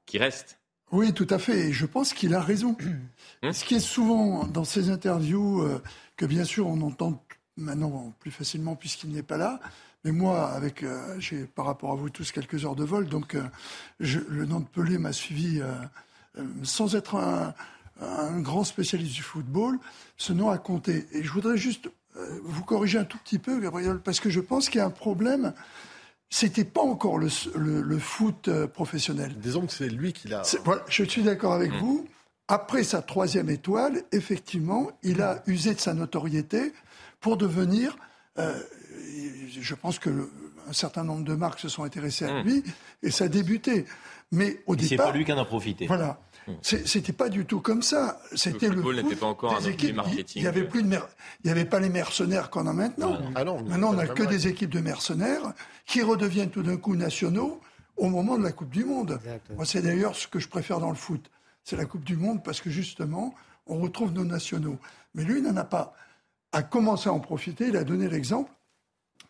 qui 0.06 0.16
reste. 0.16 0.58
Oui, 0.92 1.12
tout 1.12 1.26
à 1.30 1.38
fait. 1.38 1.68
Et 1.68 1.72
je 1.72 1.86
pense 1.86 2.14
qu'il 2.14 2.34
a 2.34 2.40
raison. 2.40 2.76
Hum. 3.42 3.52
Ce 3.52 3.64
qui 3.64 3.74
est 3.74 3.80
souvent 3.80 4.46
dans 4.46 4.64
ces 4.64 4.90
interviews, 4.90 5.62
euh, 5.62 5.82
que 6.16 6.26
bien 6.26 6.44
sûr 6.44 6.66
on 6.66 6.80
entend 6.82 7.24
maintenant 7.56 8.14
plus 8.20 8.30
facilement 8.30 8.74
puisqu'il 8.76 9.10
n'est 9.10 9.22
pas 9.22 9.36
là, 9.36 9.60
mais 10.04 10.12
moi, 10.12 10.48
avec, 10.50 10.82
euh, 10.82 11.14
j'ai 11.18 11.44
par 11.44 11.66
rapport 11.66 11.92
à 11.92 11.94
vous 11.94 12.10
tous 12.10 12.32
quelques 12.32 12.64
heures 12.64 12.74
de 12.76 12.84
vol, 12.84 13.06
donc 13.06 13.34
euh, 13.34 13.42
je- 14.00 14.20
le 14.28 14.46
nom 14.46 14.60
de 14.60 14.66
Pelé 14.66 14.98
m'a 14.98 15.12
suivi 15.12 15.60
sans 16.62 16.94
être 16.94 17.16
un, 17.16 17.54
un 18.00 18.40
grand 18.40 18.64
spécialiste 18.64 19.14
du 19.14 19.22
football. 19.22 19.78
Ce 20.16 20.32
nom 20.32 20.48
a 20.50 20.58
compté. 20.58 21.06
Et 21.12 21.22
je 21.22 21.30
voudrais 21.30 21.56
juste 21.56 21.90
vous 22.44 22.64
corriger 22.64 22.98
un 22.98 23.04
tout 23.04 23.18
petit 23.18 23.38
peu, 23.38 23.60
Gabriel, 23.60 23.98
parce 24.00 24.20
que 24.20 24.30
je 24.30 24.40
pense 24.40 24.68
qu'il 24.68 24.78
y 24.78 24.82
a 24.82 24.86
un 24.86 24.90
problème. 24.90 25.52
C'était 26.28 26.64
pas 26.64 26.82
encore 26.82 27.18
le, 27.18 27.28
le- 27.56 27.80
le 27.82 27.98
foot 27.98 28.48
euh, 28.48 28.66
professionnel. 28.68 29.34
Disons 29.38 29.66
que 29.66 29.72
c'est 29.72 29.88
lui 29.88 30.12
qui 30.12 30.28
l'a. 30.28 30.44
C'est- 30.44 30.62
voilà, 30.64 30.82
je 30.88 31.02
suis 31.04 31.22
d'accord 31.22 31.52
avec 31.54 31.72
Mm. 31.72 31.78
vous. 31.78 32.08
Après 32.46 32.82
sa 32.84 33.02
troisième 33.02 33.48
étoile, 33.50 34.02
effectivement, 34.12 34.90
il 35.02 35.22
a 35.22 35.42
usé 35.46 35.74
de 35.74 35.80
sa 35.80 35.94
notoriété 35.94 36.72
pour 37.20 37.36
devenir. 37.36 37.96
euh, 38.38 38.58
je 39.60 39.74
pense 39.74 39.98
que 39.98 40.08
le- 40.08 40.30
un 40.68 40.72
certain 40.72 41.02
nombre 41.04 41.24
de 41.24 41.34
marques 41.34 41.58
se 41.58 41.68
sont 41.68 41.82
intéressées 41.82 42.24
à 42.26 42.42
Mm. 42.42 42.46
lui 42.46 42.64
et 43.02 43.10
ça 43.10 43.24
a 43.24 43.28
débuté. 43.28 43.86
Mais 44.32 44.62
au 44.66 44.76
Et 44.76 44.82
c'est 44.82 44.90
départ, 44.90 45.10
pas 45.10 45.16
lui 45.18 45.24
qui 45.24 45.32
en 45.32 45.38
a 45.38 45.44
profité. 45.44 45.86
voilà, 45.88 46.20
C'est- 46.29 46.29
c'était 46.62 47.12
pas 47.12 47.28
du 47.28 47.44
tout 47.46 47.60
comme 47.60 47.82
ça. 47.82 48.20
C'était 48.34 48.68
le, 48.68 48.74
football 48.76 48.96
n'était 48.96 49.16
pas 49.16 49.26
encore 49.26 49.54
un 49.56 49.60
des 49.60 49.66
outil 49.68 49.86
équipes. 49.86 49.96
marketing. 49.96 50.42
Il 50.42 50.44
y 50.44 50.46
avait 50.46 50.64
plus 50.64 50.82
de 50.82 50.88
mer- 50.88 51.08
il 51.44 51.48
y 51.48 51.50
avait 51.50 51.64
pas 51.64 51.80
les 51.80 51.88
mercenaires 51.88 52.50
qu'on 52.50 52.66
a 52.66 52.72
maintenant. 52.72 53.18
Ah 53.34 53.44
non, 53.44 53.62
Maintenant, 53.62 53.90
on 53.90 53.94
n'a 53.94 54.06
que 54.06 54.22
des 54.22 54.46
équipes 54.48 54.70
de 54.70 54.80
mercenaires 54.80 55.52
qui 55.86 56.02
redeviennent 56.02 56.50
tout 56.50 56.62
d'un 56.62 56.76
coup 56.76 56.96
nationaux 56.96 57.60
au 57.96 58.08
moment 58.08 58.38
de 58.38 58.42
la 58.44 58.52
Coupe 58.52 58.70
du 58.70 58.84
Monde. 58.84 59.20
Moi, 59.56 59.64
c'est 59.66 59.82
d'ailleurs 59.82 60.14
ce 60.16 60.26
que 60.26 60.38
je 60.38 60.48
préfère 60.48 60.80
dans 60.80 60.90
le 60.90 60.96
foot. 60.96 61.30
C'est 61.64 61.76
la 61.76 61.84
Coupe 61.84 62.04
du 62.04 62.16
Monde 62.16 62.42
parce 62.42 62.60
que 62.60 62.70
justement, 62.70 63.34
on 63.66 63.78
retrouve 63.78 64.12
nos 64.12 64.24
nationaux. 64.24 64.78
Mais 65.14 65.24
lui, 65.24 65.38
il 65.38 65.44
n'en 65.44 65.56
a 65.56 65.64
pas. 65.64 65.94
A 66.52 66.62
commencé 66.62 67.08
à 67.08 67.12
en 67.12 67.20
profiter, 67.20 67.68
il 67.68 67.76
a 67.76 67.84
donné 67.84 68.08
l'exemple 68.08 68.50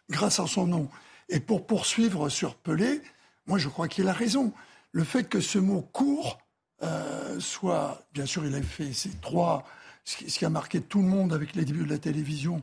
grâce 0.09 0.41
à 0.41 0.47
son 0.47 0.67
nom. 0.67 0.89
Et 1.29 1.41
pour 1.41 1.67
poursuivre 1.67 2.29
sur 2.29 2.55
Pelé, 2.55 3.03
moi, 3.47 3.59
je 3.59 3.69
crois 3.69 3.89
qu'il 3.89 4.09
a 4.09 4.13
raison. 4.13 4.53
Le 4.93 5.05
fait 5.05 5.25
que 5.29 5.41
ce 5.41 5.59
mot 5.59 5.83
court 5.93 6.39
euh, 6.83 7.39
soit, 7.41 8.03
bien 8.13 8.27
sûr, 8.27 8.45
il 8.47 8.55
a 8.55 8.63
fait 8.63 8.93
ces 8.93 9.11
trois, 9.21 9.65
ce 10.05 10.17
qui, 10.17 10.31
ce 10.31 10.39
qui 10.39 10.45
a 10.45 10.51
marqué 10.51 10.81
tout 10.81 11.01
le 11.03 11.09
monde 11.09 11.33
avec 11.33 11.55
les 11.55 11.65
débuts 11.65 11.85
de 11.85 11.91
la 11.91 11.99
télévision 11.99 12.63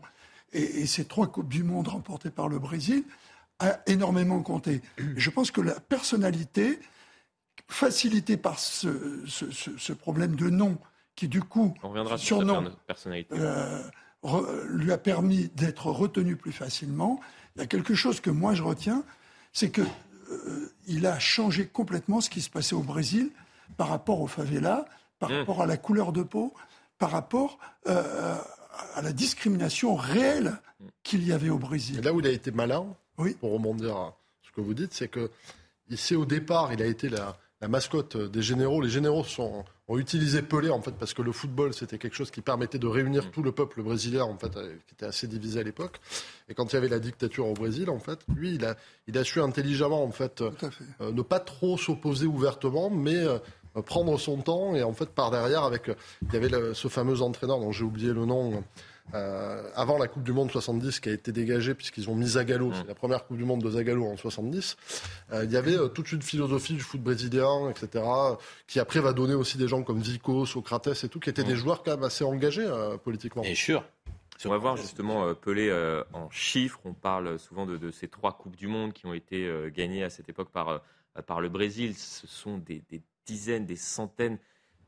et, 0.54 0.62
et 0.82 0.86
ces 0.88 1.06
trois 1.06 1.28
Coupes 1.28 1.50
du 1.50 1.64
Monde 1.64 1.88
remportées 1.90 2.30
par 2.32 2.48
le 2.48 2.58
Brésil, 2.60 3.04
a 3.60 3.80
énormément 3.88 4.42
compté. 4.42 4.82
Et 4.98 5.04
je 5.18 5.30
pense 5.30 5.52
que 5.52 5.62
la 5.62 5.80
personnalité, 5.80 6.80
facilitée 7.68 8.38
par 8.38 8.60
ce, 8.60 9.24
ce- 9.28 9.52
ce- 9.52 9.78
ce 9.78 9.94
problème 9.94 10.36
de 10.36 10.50
nom 10.50 10.78
qui 11.16 11.28
du 11.28 11.42
coup, 11.42 11.74
On 11.84 11.90
reviendra 11.90 12.18
sur 12.18 12.38
surnom, 12.38 12.72
personnalité. 12.86 13.36
euh, 13.38 13.82
re- 14.24 14.64
lui 14.68 14.92
a 14.92 14.98
permis 15.00 15.50
d'être 15.56 15.88
retenu 15.88 16.36
plus 16.36 16.52
facilement. 16.52 17.20
Il 17.56 17.60
y 17.62 17.64
a 17.64 17.68
quelque 17.68 17.96
chose 17.96 18.20
que 18.22 18.30
moi 18.30 18.54
je 18.54 18.62
retiens, 18.64 19.04
c'est 19.54 19.72
que 19.72 19.82
euh, 19.82 20.72
il 20.88 21.08
a 21.08 21.18
changé 21.20 21.66
complètement 21.66 22.22
ce 22.22 22.30
qui 22.30 22.42
se 22.42 22.50
passait 22.50 22.76
au 22.76 22.84
Brésil 22.84 23.32
par 23.78 23.90
rapport 23.90 24.20
aux 24.22 24.28
favelas, 24.28 24.86
par 25.20 25.30
Mmh. 25.30 25.34
rapport 25.40 25.62
à 25.62 25.66
la 25.66 25.78
couleur 25.78 26.12
de 26.12 26.24
peau, 26.24 26.54
par 27.00 27.12
rapport 27.12 27.58
euh, 27.88 28.36
à 28.96 29.02
la 29.02 29.12
discrimination 29.14 29.96
réelle 29.96 30.58
qu'il 31.04 31.26
y 31.28 31.32
avait 31.32 31.50
au 31.50 31.58
Brésil. 31.58 32.00
Et 32.00 32.02
là 32.02 32.14
où 32.14 32.20
il 32.20 32.28
a 32.28 32.32
été 32.32 32.52
malin, 32.52 32.86
Oui. 33.18 33.34
pour 33.40 33.52
rebondir 33.54 33.96
à 33.96 34.16
ce 34.44 34.52
que 34.52 34.62
vous 34.62 34.74
dites, 34.74 34.94
c'est 34.94 35.08
que 35.08 35.32
ici 35.90 36.16
au 36.16 36.26
départ, 36.26 36.74
il 36.74 36.82
a 36.82 36.86
été 36.86 37.10
la, 37.10 37.38
la 37.62 37.68
mascotte 37.68 38.18
des 38.18 38.42
généraux. 38.44 38.82
Les 38.82 38.90
généraux 38.90 39.24
sont, 39.24 39.64
ont 39.88 39.98
utilisé 39.98 40.42
Pelé 40.44 40.70
en 40.70 40.82
fait 40.82 40.92
parce 40.92 41.14
que 41.14 41.22
le 41.24 41.32
football 41.32 41.74
c'était 41.74 41.98
quelque 41.98 42.16
chose 42.16 42.30
qui 42.30 42.42
permettait 42.42 42.78
de 42.78 42.88
réunir 42.88 43.32
tout 43.32 43.42
le 43.42 43.52
peuple 43.52 43.82
brésilien 43.82 44.24
en 44.26 44.38
fait, 44.38 44.56
euh, 44.58 44.76
qui 44.86 44.94
était 44.94 45.06
assez 45.06 45.28
divisé 45.28 45.60
à 45.62 45.64
l'époque. 45.64 46.00
Et 46.50 46.54
quand 46.54 46.72
il 46.72 46.76
y 46.76 46.78
avait 46.78 46.90
la 46.90 47.00
dictature 47.00 47.48
au 47.48 47.54
Brésil, 47.54 47.90
en 47.90 48.00
fait, 48.00 48.20
lui, 48.34 48.54
il 48.56 48.66
a, 48.66 48.76
il 49.08 49.18
a 49.18 49.24
su 49.24 49.42
intelligemment 49.42 50.04
en 50.04 50.12
fait, 50.12 50.42
euh, 50.42 50.52
ne 51.12 51.22
pas 51.22 51.40
trop 51.40 51.78
s'opposer 51.78 52.26
ouvertement, 52.28 52.90
mais 52.90 53.16
euh, 53.16 53.40
prendre 53.82 54.18
son 54.20 54.38
temps 54.38 54.76
et 54.76 54.84
en 54.84 54.94
fait 54.94 55.10
par 55.10 55.32
derrière 55.32 55.64
avec 55.64 55.90
euh, 55.90 55.96
il 56.24 56.34
y 56.34 56.38
avait 56.38 56.50
le- 56.50 56.74
ce 56.74 56.88
fameux 56.88 57.22
entraîneur 57.22 57.60
dont 57.60 57.72
j'ai 57.72 57.84
oublié 57.84 58.14
le 58.14 58.26
nom 58.26 58.64
euh, 59.14 59.70
avant 59.76 59.98
la 59.98 60.08
Coupe 60.08 60.24
du 60.24 60.34
Monde 60.34 60.52
70 60.52 61.00
qui 61.00 61.08
a 61.10 61.14
été 61.14 61.32
dégagé 61.32 61.74
puisqu'ils 61.74 62.10
ont 62.10 62.16
mis 62.16 62.28
Zagallo, 62.28 62.74
c'est 62.74 62.88
la 62.88 62.94
première 62.96 63.26
Coupe 63.26 63.38
du 63.38 63.46
Monde 63.46 63.62
de 63.64 63.70
Zagallo 63.72 64.06
en 64.06 64.18
70. 64.18 64.76
Euh, 65.32 65.46
il 65.46 65.52
y 65.52 65.56
avait 65.56 65.78
euh, 65.78 65.88
toute 65.88 66.12
une 66.12 66.22
philosophie 66.22 66.74
du 66.74 66.82
foot 66.82 67.00
brésilien, 67.02 67.70
etc. 67.70 68.04
qui 68.68 68.80
après 68.82 69.00
va 69.00 69.14
donner 69.14 69.34
aussi 69.34 69.58
des 69.58 69.68
gens 69.70 69.82
comme 69.84 70.04
Zico, 70.04 70.46
Socrates 70.46 71.04
et 71.06 71.08
tout, 71.08 71.22
qui 71.22 71.30
étaient 71.30 71.46
des 71.46 71.56
joueurs 71.56 71.84
quand 71.84 71.92
même 71.92 72.04
assez 72.04 72.26
engagés 72.26 72.66
euh, 72.68 72.98
politiquement. 72.98 73.44
Bien 73.44 73.56
sûr. 73.56 73.84
On 74.46 74.50
va 74.50 74.58
voir 74.58 74.76
justement 74.78 75.26
euh, 75.26 75.34
Pelé 75.34 75.70
euh, 75.70 76.04
en 76.14 76.30
chiffres. 76.30 76.80
On 76.84 76.94
parle 76.94 77.40
souvent 77.40 77.66
de, 77.66 77.78
de 77.78 77.92
ces 77.92 78.08
trois 78.10 78.34
Coupes 78.34 78.56
du 78.58 78.68
Monde 78.68 78.92
qui 78.94 79.06
ont 79.08 79.14
été 79.14 79.46
euh, 79.48 79.70
gagnées 79.74 80.04
à 80.04 80.10
cette 80.10 80.28
époque 80.30 80.50
par, 80.52 80.68
euh, 80.68 80.78
par 81.26 81.40
le 81.42 81.48
Brésil. 81.50 81.96
Ce 81.96 82.28
sont 82.28 82.58
des, 82.58 82.84
des 82.90 83.02
dizaines, 83.28 83.66
des 83.68 83.76
centaines 83.76 84.40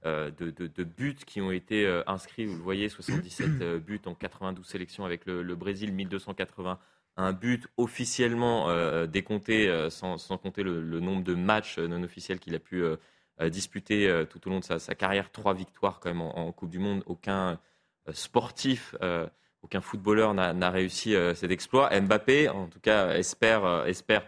euh, 0.05 0.31
de, 0.31 0.49
de- 0.49 0.67
de 0.67 0.83
buts 0.85 1.17
qui 1.27 1.41
ont 1.41 1.51
été 1.51 1.85
euh, 1.85 2.01
inscrits. 2.07 2.45
Vous 2.45 2.55
le 2.57 2.63
voyez, 2.63 2.89
77 2.89 3.47
euh, 3.61 3.79
buts 3.79 4.01
en 4.05 4.15
92 4.15 4.65
sélections 4.65 5.05
avec 5.05 5.25
le, 5.25 5.43
le 5.43 5.55
Brésil, 5.55 5.91
1281 5.93 7.33
buts 7.33 7.63
officiellement 7.77 8.69
euh, 8.69 9.05
décomptés, 9.07 9.67
euh, 9.67 9.89
sans, 9.89 10.17
sans 10.17 10.37
compter 10.37 10.63
le, 10.63 10.81
le 10.81 10.99
nombre 11.01 11.23
de 11.23 11.35
matchs 11.35 11.77
non 11.77 12.01
officiels 12.03 12.39
qu'il 12.39 12.55
a 12.55 12.59
pu 12.59 12.81
euh, 12.81 12.95
disputer 13.49 14.25
tout 14.29 14.45
au 14.47 14.49
long 14.49 14.59
de 14.59 14.65
sa, 14.65 14.79
sa 14.79 14.95
carrière. 14.95 15.31
Trois 15.31 15.53
victoires 15.53 15.99
quand 16.01 16.09
même 16.09 16.21
en, 16.21 16.37
en 16.37 16.51
Coupe 16.51 16.69
du 16.71 16.79
Monde. 16.79 17.03
Aucun 17.05 17.57
sportif, 18.11 18.95
aucun 19.61 19.79
footballeur 19.79 20.33
n'a 20.33 20.69
réussi 20.69 21.15
cet 21.35 21.49
exploit. 21.49 21.89
Mbappé, 22.01 22.49
en 22.49 22.67
tout 22.67 22.81
cas, 22.81 23.13
espère, 23.15 23.85
espère 23.87 24.25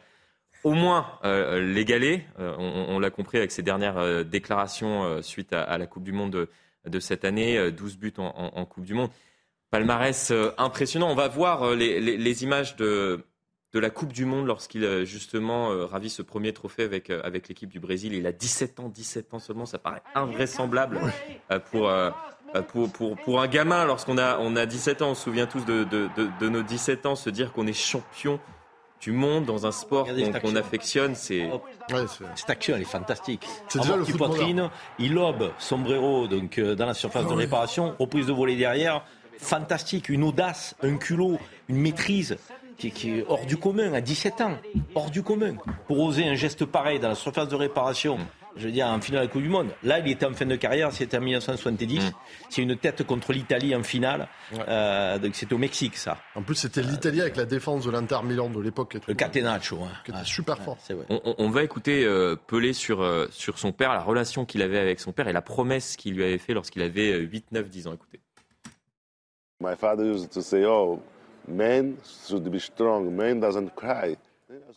au 0.64 0.74
moins 0.74 1.08
euh, 1.24 1.60
l'égaler. 1.60 2.24
Euh, 2.40 2.56
on 2.58 3.00
l'a 3.00 3.10
compris 3.10 3.38
avec 3.38 3.52
ses 3.52 3.64
dernières 3.64 3.98
euh, 3.98 4.24
déclarations 4.24 5.04
euh, 5.04 5.22
suite 5.22 5.54
à, 5.54 5.78
la 5.78 5.88
Coupe 5.88 6.04
du 6.04 6.12
Monde 6.12 6.48
de, 6.86 7.00
cette 7.00 7.26
année, 7.26 7.58
euh, 7.58 7.72
12 7.72 7.98
buts 7.98 8.14
en, 8.18 8.66
Coupe 8.66 8.86
du 8.86 8.94
Monde. 8.94 9.10
Palmarès 9.70 10.34
impressionnant. 10.58 11.10
On 11.10 11.16
va 11.16 11.30
voir 11.30 11.76
les, 11.76 12.44
images 12.44 12.76
de, 12.76 13.24
la 13.74 13.90
Coupe 13.90 14.12
du 14.12 14.26
Monde 14.26 14.46
lorsqu'il 14.46 15.06
justement 15.06 15.70
ravit 15.88 16.10
ce 16.10 16.22
premier 16.22 16.52
trophée 16.52 16.84
avec, 16.84 17.48
l'équipe 17.48 17.70
du 17.70 17.80
Brésil. 17.80 18.14
Il 18.14 18.28
a 18.28 18.34
17 18.34 18.82
ans, 18.82 18.90
17 18.90 19.34
ans 19.34 19.40
seulement, 19.40 19.66
ça 19.66 19.80
paraît 19.80 20.02
invraisemblable 20.14 21.00
pour, 21.72 21.90
un 21.90 23.48
gamin. 23.48 23.86
Lorsqu'on 23.86 24.18
a, 24.18 24.40
on 24.40 24.58
a 24.58 24.66
17 24.66 25.04
ans, 25.04 25.12
on 25.12 25.16
se 25.16 25.24
souvient 25.24 25.48
tous 25.48 25.64
de 25.64 26.50
nos 26.50 26.64
17 26.64 27.06
ans, 27.06 27.16
se 27.16 27.30
dire 27.30 27.54
qu'on 27.54 27.66
est 27.66 27.72
champion 27.72 28.42
du 29.02 29.12
monde 29.12 29.46
dans 29.46 29.66
un 29.66 29.72
sport 29.72 30.08
qu'on 30.42 30.56
affectionne, 30.56 31.16
c'est... 31.16 31.46
Ouais, 31.46 32.06
c'est- 32.08 32.24
Cette 32.36 32.50
action, 32.52 32.76
elle 32.76 32.84
est 32.84 32.86
fantastique. 32.86 33.46
C'est 33.68 33.80
déjà 33.82 33.96
le 33.98 34.06
poitrine, 34.06 34.70
il 35.00 35.14
lobe 35.14 35.52
sombrero 35.58 36.28
donc, 36.28 36.58
euh, 36.60 36.76
dans 36.76 36.86
la 36.86 36.94
surface 36.94 37.24
Ah 37.26 37.30
de 37.30 37.34
oui. 37.34 37.44
réparation, 37.44 37.96
reprise 38.00 38.28
de 38.28 38.32
volée 38.34 38.56
derrière. 38.56 39.04
Fantastique, 39.40 40.10
une 40.10 40.24
audace, 40.24 40.76
un 40.84 40.98
culot, 40.98 41.40
une 41.68 41.78
maîtrise 41.78 42.38
qui, 42.78 42.92
qui 42.92 43.10
est 43.20 43.26
hors 43.28 43.44
du 43.46 43.58
commun 43.58 43.92
à 43.94 44.02
17 44.02 44.42
ans. 44.42 44.58
Hors 44.94 45.10
du 45.10 45.24
commun. 45.24 45.56
Pour 45.88 46.00
oser 46.00 46.28
un 46.28 46.36
geste 46.36 46.66
pareil 46.66 47.00
dans 47.00 47.10
la 47.10 47.16
surface 47.16 47.48
de 47.48 47.56
réparation, 47.56 48.20
je 48.56 48.66
veux 48.66 48.72
dire, 48.72 48.88
en 48.88 49.00
finale 49.02 49.22
de 49.22 49.26
la 49.28 49.32
Coupe 49.32 49.42
du 49.42 49.50
Monde. 49.50 49.70
Là, 49.84 50.00
il 50.00 50.10
était 50.12 50.26
en 50.26 50.34
fin 50.34 50.46
de 50.46 50.56
carrière, 50.56 50.92
c'était 50.92 51.18
en 51.18 51.22
1970. 51.22 52.12
C'est 52.50 52.62
une 52.62 52.76
tête 52.78 53.04
contre 53.04 53.32
l'Italie 53.34 53.76
en 53.76 53.84
finale. 53.84 54.28
Euh, 54.68 55.18
donc 55.20 55.36
c'est 55.36 55.52
au 55.54 55.58
Mexique, 55.58 55.98
ça. 55.98 56.18
En 56.36 56.42
plus, 56.44 56.56
c'était 56.56 56.82
l'Italie 56.82 57.22
avec 57.22 57.36
la 57.36 57.46
défense 57.46 57.86
de 57.86 57.92
l'Inter 57.92 58.20
Milan 58.24 58.50
de 58.50 58.60
l'époque. 58.60 58.98
Le 59.08 59.14
Catenaccio. 59.14 59.82
Hein. 59.84 59.92
Qui 60.06 60.12
était 60.12 60.20
Ah, 60.22 60.26
super 60.26 60.58
ouais, 60.60 60.66
fort. 60.66 60.78
c'est 60.80 60.94
vrai. 60.94 61.06
On, 61.10 61.50
va 61.50 61.64
écouter 61.64 62.04
euh, 62.06 62.36
Pelé 62.48 62.74
sur, 62.74 63.02
euh, 63.02 63.28
sur 63.32 63.58
son 63.60 63.72
père, 63.72 63.94
la 63.94 64.02
relation 64.02 64.46
qu'il 64.46 64.62
avait 64.62 64.80
avec 64.80 65.00
son 65.00 65.12
père 65.12 65.28
et 65.28 65.34
la 65.34 65.42
promesse 65.42 65.96
qu'il 65.96 66.16
lui 66.16 66.24
avait 66.24 66.38
fait 66.38 66.54
lorsqu'il 66.54 66.82
avait 66.82 67.12
euh, 67.14 67.20
8, 67.20 67.52
9, 67.52 67.70
10 67.70 67.88
ans. 67.88 67.94
Écoutez. 67.94 68.20
My 69.60 69.76
father 69.78 70.06
used 70.06 70.32
to 70.32 70.42
say, 70.42 70.66
"Oh, 70.66 71.00
men 71.48 71.96
should 72.28 72.50
be 72.50 72.60
strong. 72.60 73.12
Man 73.12 73.40
doesn't 73.40 73.70
cry." 73.76 74.18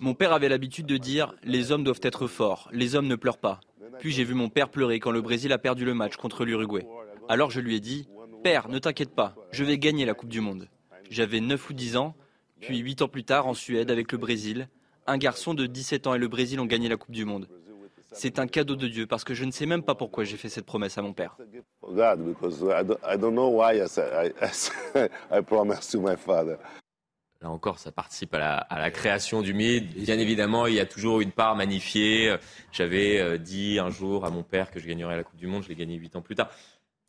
Mon 0.01 0.15
père 0.15 0.33
avait 0.33 0.49
l'habitude 0.49 0.87
de 0.87 0.97
dire 0.97 1.35
Les 1.43 1.73
hommes 1.73 1.85
doivent 1.85 2.01
être 2.03 2.27
forts, 2.27 2.69
les 2.73 2.95
hommes 2.95 3.07
ne 3.07 3.17
pleurent 3.17 3.39
pas. 3.39 3.61
Puis 3.99 4.13
j'ai 4.13 4.25
vu 4.25 4.35
mon 4.35 4.49
père 4.49 4.69
pleurer 4.69 5.01
quand 5.01 5.11
le 5.11 5.23
Brésil 5.23 5.53
a 5.53 5.59
perdu 5.59 5.85
le 5.85 5.95
match 5.95 6.17
contre 6.17 6.45
l'Uruguay. 6.45 6.87
Alors 7.29 7.51
je 7.51 7.61
lui 7.61 7.77
ai 7.77 7.81
dit 7.81 8.09
Père, 8.43 8.69
ne 8.69 8.79
t'inquiète 8.79 9.15
pas, 9.15 9.35
je 9.53 9.65
vais 9.65 9.79
gagner 9.79 10.05
la 10.05 10.15
Coupe 10.15 10.29
du 10.29 10.41
Monde. 10.41 10.69
J'avais 11.11 11.41
9 11.41 11.71
ou 11.71 11.73
10 11.73 11.97
ans, 11.97 12.15
puis 12.61 12.79
8 12.79 13.03
ans 13.03 13.09
plus 13.09 13.25
tard 13.25 13.47
en 13.47 13.55
Suède 13.55 13.91
avec 13.91 14.13
le 14.13 14.19
Brésil. 14.19 14.69
Un 15.07 15.19
garçon 15.19 15.55
de 15.55 15.67
17 15.67 16.07
ans 16.07 16.15
et 16.15 16.19
le 16.19 16.29
Brésil 16.29 16.61
ont 16.61 16.67
gagné 16.67 16.89
la 16.89 16.97
Coupe 16.97 17.15
du 17.15 17.25
Monde. 17.25 17.49
C'est 18.13 18.39
un 18.39 18.47
cadeau 18.47 18.77
de 18.77 18.87
Dieu 18.87 19.07
parce 19.07 19.25
que 19.25 19.35
je 19.35 19.45
ne 19.45 19.51
sais 19.51 19.67
même 19.67 19.83
pas 19.83 19.95
pourquoi 19.95 20.25
j'ai 20.25 20.37
fait 20.37 20.49
cette 20.49 20.67
promesse 20.67 20.99
à 20.99 21.03
mon 21.03 21.13
père. 21.13 21.37
Là 27.43 27.51
encore, 27.51 27.79
ça 27.79 27.93
participe 27.93 28.33
à 28.35 28.39
la, 28.39 28.57
à 28.57 28.79
la 28.79 28.91
création 28.91 29.43
du 29.43 29.53
mythe. 29.53 29.95
Bien 29.97 30.19
évidemment, 30.19 30.67
il 30.67 30.75
y 30.75 30.81
a 30.81 30.87
toujours 30.87 31.21
une 31.21 31.33
part 31.33 31.57
magnifiée. 31.57 32.35
J'avais 32.73 33.19
euh, 33.21 33.37
dit 33.39 33.79
un 33.79 33.91
jour 33.91 34.25
à 34.25 34.31
mon 34.31 34.43
père 34.43 34.71
que 34.71 34.81
je 34.81 34.87
gagnerais 34.87 35.17
la 35.17 35.25
Coupe 35.25 35.37
du 35.39 35.47
Monde, 35.47 35.63
je 35.63 35.69
l'ai 35.69 35.75
gagné 35.75 35.97
8 35.97 36.17
ans 36.17 36.23
plus 36.23 36.35
tard. 36.37 36.49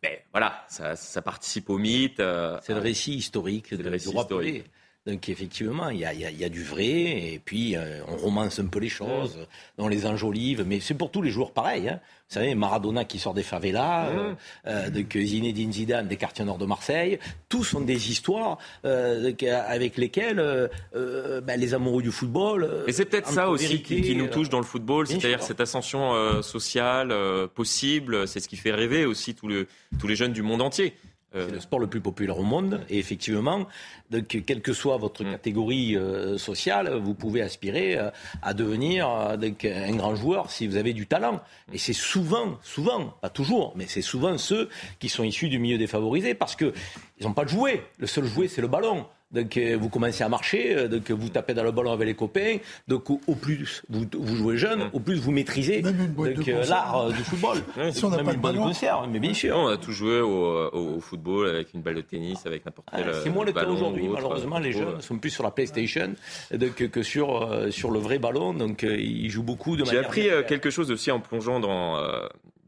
Mais 0.04 0.24
voilà, 0.32 0.66
ça, 0.68 0.96
ça 0.96 1.22
participe 1.22 1.70
au 1.70 1.78
mythe. 1.78 2.20
euh, 2.20 2.58
C'est 2.62 2.74
le 2.74 2.80
récit 2.80 3.14
historique 3.16 3.72
le 3.72 3.78
de, 3.78 3.90
récit 3.90 4.10
du 4.10 4.14
roi 4.14 4.24
historique. 4.24 4.64
Pelé. 4.64 4.72
Donc 5.06 5.30
effectivement, 5.30 5.90
il 5.90 6.00
y 6.00 6.06
a, 6.06 6.14
y 6.16 6.26
a- 6.26 6.32
y 6.32 6.44
a 6.44 6.50
du 6.50 6.64
vrai, 6.64 6.88
et 7.34 7.42
puis 7.44 7.76
euh, 7.76 8.00
on 8.08 8.16
romance 8.18 8.58
un 8.60 8.66
peu 8.66 8.80
les 8.80 8.90
choses, 8.90 9.38
on 9.78 9.88
les 9.88 10.08
enjolive, 10.08 10.64
mais 10.66 10.80
c'est 10.80 10.96
pour 10.96 11.12
tous 11.12 11.22
les 11.22 11.30
joueurs 11.30 11.52
pareil. 11.52 11.88
Hein. 11.90 12.00
Vous 12.28 12.34
savez, 12.34 12.56
Maradona 12.56 13.06
qui 13.06 13.20
sort 13.20 13.36
des 13.36 13.44
favelas, 13.44 14.08
euh, 14.10 14.34
euh, 14.66 14.90
donc 14.90 15.16
Zinedine 15.16 15.72
Zidane 15.72 16.08
des 16.08 16.16
quartiers 16.18 16.44
nord 16.44 16.58
de 16.58 16.66
Marseille, 16.66 17.20
tous 17.50 17.64
sont 17.64 17.82
des 17.82 18.10
histoires 18.10 18.58
euh, 18.84 19.32
avec 19.68 19.96
lesquelles 19.98 20.40
euh, 20.40 20.68
euh, 20.96 21.40
ben, 21.40 21.60
les 21.60 21.76
amoureux 21.76 22.02
du 22.02 22.12
football... 22.12 22.68
Et 22.88 22.92
c'est 22.92 23.06
peut-être 23.06 23.30
ça 23.30 23.48
aussi 23.52 23.84
qui, 23.84 24.02
qui 24.02 24.16
nous 24.16 24.26
touche 24.28 24.50
dans 24.50 24.58
le 24.60 24.66
football, 24.66 25.06
c'est-à-dire 25.06 25.44
cette 25.44 25.62
ascension 25.62 26.16
euh, 26.16 26.42
sociale 26.42 27.12
euh, 27.12 27.46
possible. 27.48 28.28
C'est 28.28 28.40
ce 28.40 28.48
qui 28.50 28.58
fait 28.58 28.72
rêver 28.72 29.06
aussi 29.06 29.36
tous, 29.36 29.48
le- 29.48 29.68
tous 30.00 30.08
les 30.08 30.16
jeunes 30.16 30.34
du 30.34 30.42
monde 30.42 30.64
entier. 30.64 30.96
Euh, 31.36 31.46
C'est 31.48 31.54
le 31.56 31.60
sport 31.60 31.80
le 31.80 31.88
plus 31.88 32.02
populaire 32.02 32.38
au 32.40 32.44
monde. 32.44 32.82
Et 32.90 32.98
effectivement, 33.00 33.66
donc, 34.10 34.28
quelle 34.46 34.62
que 34.62 34.74
soit 34.74 34.98
votre 34.98 35.24
Mm. 35.24 35.32
catégorie 35.32 35.96
euh, 35.98 36.38
sociale, 36.38 36.94
vous 36.96 37.14
pouvez 37.14 37.42
aspirer 37.42 37.98
euh, 37.98 38.10
à 38.42 38.54
devenir 38.54 39.10
euh, 39.10 39.38
donc, 39.38 39.66
un 39.66 39.96
grand 39.96 40.16
joueur 40.16 40.52
si 40.52 40.68
vous 40.68 40.78
avez 40.78 40.94
du 40.94 41.08
talent. 41.08 41.42
Et 41.74 41.78
c'est 41.78 41.94
souvent, 41.94 42.58
souvent, 42.64 43.14
pas 43.22 43.30
toujours, 43.30 43.74
mais 43.76 43.86
c'est 43.88 44.02
souvent 44.02 44.38
ceux 44.38 44.70
qui 45.00 45.10
sont 45.10 45.24
issus 45.24 45.50
du 45.50 45.60
milieu 45.60 45.78
défavorisé 45.78 46.34
parce 46.36 46.56
que 46.56 46.74
ils 47.20 47.26
n'ont 47.26 47.34
pas 47.34 47.44
de 47.46 47.50
jouet. 47.50 47.84
Le 47.98 48.08
seul 48.08 48.26
jouet, 48.26 48.48
c'est 48.48 48.62
le 48.62 48.68
ballon. 48.68 49.06
Donc 49.36 49.58
euh, 49.58 49.78
vous 49.80 49.90
commencez 49.90 50.24
à 50.24 50.30
marcher, 50.30 50.76
euh, 50.76 50.88
donc 50.88 51.12
vous 51.12 51.30
tapez 51.30 51.54
dans 51.54 51.64
le 51.64 51.72
ballon 51.72 51.92
avec 51.92 52.08
les 52.08 52.16
copains. 52.16 52.58
Donc 52.88 53.10
au, 53.12 53.20
au 53.28 53.36
plus 53.36 53.84
vous, 53.90 54.06
vous 54.18 54.36
jouez 54.36 54.58
jeune, 54.58 54.90
au 54.94 55.00
plus 55.00 55.20
vous 55.20 55.32
maîtrisez 55.32 55.84
euh, 55.86 56.64
l'art 56.66 57.10
du 57.10 57.24
football. 57.24 57.58
Si 57.92 58.04
on 58.04 58.10
Même 58.10 58.26
pas 58.26 58.34
une 58.34 58.42
bonne 58.42 58.56
conserve, 58.58 59.08
mais 59.12 59.20
bien 59.20 59.34
sûr. 59.34 59.56
on 59.58 59.68
a 59.68 59.78
tous 59.78 59.92
joué 59.92 60.20
au, 60.22 60.28
au- 60.70 60.96
au 60.96 61.00
football 61.02 61.50
avec 61.50 61.74
une 61.74 61.82
balle 61.82 61.96
de 61.96 62.02
tennis, 62.02 62.46
avec 62.46 62.66
n'importe 62.66 62.88
Ah, 62.92 63.02
quel. 63.04 63.14
C'est 63.24 63.30
moins 63.30 63.46
le 63.46 63.52
cas 63.52 63.66
aujourd'hui. 63.68 64.08
Malheureusement, 64.08 64.58
les 64.60 64.72
jeunes 64.72 65.02
sont 65.02 65.20
plus 65.20 65.30
sur 65.30 65.44
la 65.44 65.52
PlayStation 65.52 66.16
donc, 66.52 66.76
que 66.76 67.04
sur, 67.04 67.50
sur 67.72 67.92
le 67.92 68.00
vrai 68.00 68.18
ballon. 68.18 68.54
Donc, 68.54 68.84
ils 68.84 69.30
jouent 69.30 69.44
beaucoup 69.44 69.76
de 69.76 69.84
J'ai 69.84 69.92
manière. 69.92 70.06
appris 70.06 70.22
euh, 70.22 70.24
virtuelle. 70.40 70.46
quelque 70.48 70.70
chose 70.70 70.92
aussi 70.92 71.12
en 71.12 71.20
plongeant 71.20 71.60
dans, 71.60 72.00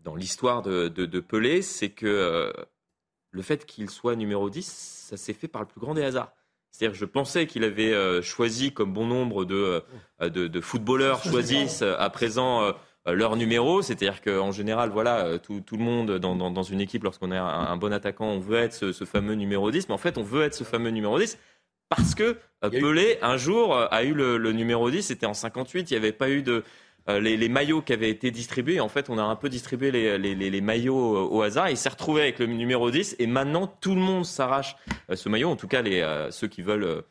dans 0.04 0.16
l'histoire 0.16 0.62
de, 0.62 0.90
de, 0.90 1.06
de 1.06 1.20
Pelé, 1.22 1.62
c'est 1.62 1.90
que 1.90 2.52
le 3.32 3.42
fait 3.42 3.66
qu'il 3.66 3.90
soit 3.90 4.16
numéro 4.16 4.50
10, 4.50 5.06
ça 5.10 5.18
s'est 5.18 5.34
fait 5.34 5.48
par 5.48 5.62
le 5.62 5.68
plus 5.68 5.80
grand 5.80 5.94
des 5.94 6.04
hasards. 6.04 6.32
C'est-à-dire 6.78 6.94
que 6.94 7.00
je 7.00 7.06
pensais 7.06 7.48
qu'il 7.48 7.64
avait 7.64 7.92
euh, 7.92 8.22
choisi, 8.22 8.72
comme 8.72 8.94
bon 8.94 9.08
nombre 9.08 9.46
de, 9.46 9.82
euh, 10.22 10.30
de, 10.30 10.46
de 10.46 10.62
footballeurs 10.62 11.24
choisissent 11.24 11.82
euh, 11.82 11.96
à 11.98 12.12
présent, 12.12 12.72
leur 13.08 13.36
numéro. 13.36 13.82
C'est-à-dire 13.82 14.22
qu'en 14.22 14.52
général, 14.52 14.92
voilà, 14.92 15.40
tout, 15.40 15.62
tout 15.62 15.76
le 15.78 15.84
monde 15.84 16.20
dans, 16.20 16.36
dans, 16.36 16.52
dans 16.52 16.62
une 16.64 16.80
équipe, 16.80 17.04
lorsqu'on 17.04 17.32
est 17.32 17.38
un, 17.38 17.46
un 17.46 17.78
bon 17.78 17.92
attaquant, 17.92 18.28
on 18.28 18.40
veut 18.40 18.58
être 18.60 18.74
ce, 18.74 18.92
ce 18.92 19.06
fameux 19.06 19.34
numéro 19.34 19.72
10. 19.72 19.90
Mais 19.90 19.96
en 19.96 19.98
fait, 19.98 20.20
on 20.20 20.24
veut 20.24 20.44
être 20.44 20.54
ce 20.54 20.66
fameux 20.66 20.92
numéro 20.92 21.18
10 21.18 21.40
parce 21.90 22.14
que 22.14 22.38
Pelé, 22.62 23.18
un 23.24 23.38
jour, 23.38 23.76
a 23.76 24.04
eu 24.04 24.14
le, 24.14 24.38
le 24.38 24.52
numéro 24.52 24.92
10. 24.92 25.02
C'était 25.02 25.26
en 25.26 25.34
58. 25.34 25.90
Il 25.90 25.94
n'y 25.94 25.98
avait 25.98 26.12
pas 26.12 26.30
eu 26.30 26.44
de. 26.44 26.64
Euh, 27.10 27.20
Les, 27.20 27.38
les 27.38 27.50
maillots 27.50 27.82
qui 27.82 27.94
avaient 27.94 28.10
été 28.10 28.32
distribués, 28.32 28.80
en 28.80 28.90
fait, 28.90 29.10
on 29.10 29.18
a 29.18 29.24
un 29.24 29.36
peu 29.36 29.50
distribué 29.50 29.92
les, 29.92 30.18
les, 30.18 30.36
les, 30.36 30.50
les 30.50 30.62
maillots 30.62 31.16
euh, 31.16 31.28
au 31.30 31.42
hasard. 31.42 31.70
Il 31.70 31.78
s'est 31.78 31.90
retrouvé 31.90 32.22
avec 32.22 32.40
le 32.40 32.48
numéro 32.48 32.92
10 32.92 33.16
et 33.20 33.28
maintenant 33.28 33.68
tout 33.68 33.96
le 33.96 34.02
monde 34.02 34.26
s'arrache 34.26 34.76
euh, 35.10 35.16
ce 35.16 35.30
maillot. 35.30 35.50
En 35.50 35.56
tout 35.56 35.68
cas, 35.68 35.82
les, 35.82 36.02
euh, 36.02 36.32
ceux 36.32 36.48
qui 36.48 36.62
veulent 36.62 36.84
euh, 36.84 37.02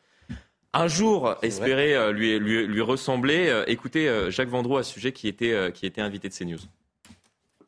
un 0.73 0.87
jour 0.87 1.35
espérer 1.41 1.95
euh, 1.95 2.11
lui, 2.11 2.37
lui, 2.39 2.67
lui 2.67 2.81
ressembler. 2.81 3.47
Euh, 3.47 3.63
Écoutez 3.67 4.07
euh, 4.07 4.29
Jacques 4.29 4.49
Vendroux 4.49 4.77
à 4.77 4.83
ce 4.83 4.93
sujet 4.93 5.11
qui 5.11 5.27
était, 5.27 5.53
euh, 5.53 5.71
qui 5.71 5.85
était 5.85 6.01
invité 6.01 6.29
de 6.29 6.33
CNews. 6.33 6.59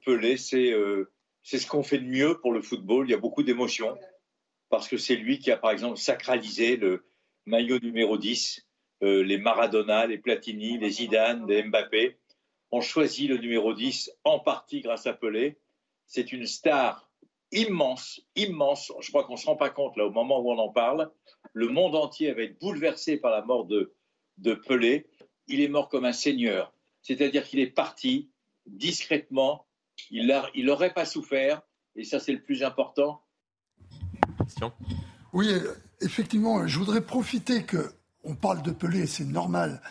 Pelé, 0.06 0.38
c'est 0.38 0.72
euh, 0.72 1.12
c'est 1.42 1.58
ce 1.58 1.66
qu'on 1.66 1.84
fait 1.84 1.98
de 1.98 2.06
mieux 2.06 2.38
pour 2.40 2.54
le 2.54 2.62
football. 2.62 3.08
Il 3.08 3.12
y 3.12 3.16
a 3.16 3.18
beaucoup 3.18 3.42
d'émotions 3.42 3.98
parce 4.70 4.88
que 4.88 4.98
c'est 4.98 5.16
lui 5.16 5.40
qui 5.40 5.52
a, 5.52 5.58
par 5.58 5.72
exemple, 5.72 5.98
sacralisé 5.98 6.78
le 6.78 7.06
maillot 7.48 7.80
numéro 7.80 8.18
10. 8.20 8.68
Euh, 9.02 9.24
les 9.24 9.38
Maradona, 9.40 10.06
les 10.06 10.20
Platini, 10.20 10.78
les 10.78 10.92
Zidane, 10.92 11.48
les 11.48 11.64
Mbappé 11.64 12.19
ont 12.72 12.82
choisi 12.82 13.28
le 13.28 13.38
numéro 13.38 13.74
10 13.74 14.12
en 14.24 14.40
partie 14.40 14.82
grâce 14.82 15.08
à 15.08 15.14
Pelé. 15.14 15.58
C'est 16.06 16.32
une 16.32 16.46
star 16.46 17.10
immense, 17.52 18.22
immense. 18.36 18.92
Je 19.02 19.10
crois 19.10 19.24
qu'on 19.24 19.34
ne 19.34 19.40
se 19.40 19.46
rend 19.46 19.56
pas 19.56 19.70
compte 19.70 19.98
là 19.98 20.06
au 20.06 20.12
moment 20.12 20.40
où 20.40 20.52
on 20.52 20.58
en 20.58 20.70
parle. 20.70 21.12
Le 21.54 21.68
monde 21.68 21.96
entier 21.96 22.32
va 22.34 22.44
être 22.44 22.60
bouleversé 22.60 23.18
par 23.18 23.32
la 23.32 23.42
mort 23.42 23.66
de, 23.66 23.94
de 24.38 24.54
Pelé. 24.54 25.08
Il 25.48 25.62
est 25.62 25.68
mort 25.68 25.90
comme 25.90 26.06
un 26.06 26.14
seigneur, 26.14 26.74
c'est-à-dire 27.02 27.44
qu'il 27.44 27.60
est 27.60 27.68
parti 27.68 28.30
discrètement. 28.68 29.66
Il 30.12 30.28
n'aurait 30.58 30.94
pas 30.94 31.06
souffert, 31.06 31.62
et 31.96 32.04
ça 32.04 32.20
c'est 32.20 32.34
le 32.34 32.42
plus 32.42 32.64
important. 32.64 33.22
Oui, 35.34 35.48
effectivement, 36.02 36.66
je 36.68 36.78
voudrais 36.78 37.02
profiter 37.02 37.64
que 37.64 37.92
on 38.24 38.36
parle 38.36 38.62
de 38.62 38.72
Pelé, 38.72 39.08
c'est 39.08 39.26
normal, 39.26 39.82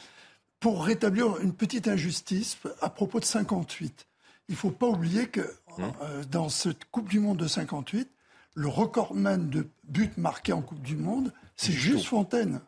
pour 0.61 0.85
rétablir 0.85 1.39
une 1.41 1.53
petite 1.53 1.89
injustice 1.89 2.59
à 2.81 2.91
propos 2.91 3.21
de 3.21 3.25
58. 3.25 4.07
Il 4.49 4.53
ne 4.53 4.57
faut 4.57 4.71
pas 4.71 4.87
oublier 4.87 5.27
que 5.29 5.41
euh, 5.79 6.25
dans 6.31 6.49
cette 6.49 6.85
Coupe 6.91 7.09
du 7.09 7.21
Monde 7.21 7.37
de 7.39 7.47
58, 7.47 8.09
le 8.55 8.69
recordman 8.69 9.49
de 9.51 9.69
buts 9.85 10.11
marqués 10.17 10.53
en 10.53 10.63
Coupe 10.63 10.83
du 10.83 10.97
Monde, 10.97 11.33
c'est 11.57 11.73
Juste 11.73 12.07
Fontaine. 12.07 12.61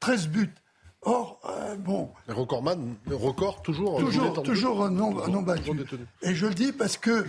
13 0.00 0.28
buts. 0.28 0.54
Or, 1.02 1.40
euh, 1.48 1.76
bon, 1.76 2.10
Le 2.28 2.34
recordman, 2.34 2.94
le 3.06 3.16
record 3.16 3.62
toujours. 3.62 3.98
toujours, 3.98 4.28
détendu. 4.28 4.48
toujours 4.50 4.90
non, 4.90 5.10
Toujours- 5.12 5.28
non 5.30 5.42
battu. 5.42 5.62
toujours. 5.84 6.06
Et 6.22 6.34
je 6.34 6.46
le 6.46 6.52
dis 6.54 6.72
parce 6.72 6.98
que 6.98 7.24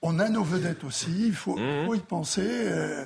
on 0.00 0.20
a 0.20 0.28
nos 0.28 0.44
vedettes 0.44 0.84
aussi, 0.84 1.26
il 1.26 1.34
faut, 1.34 1.56
faut 1.86 1.94
y 1.94 1.98
penser. 2.00 2.46
euh, 2.46 3.04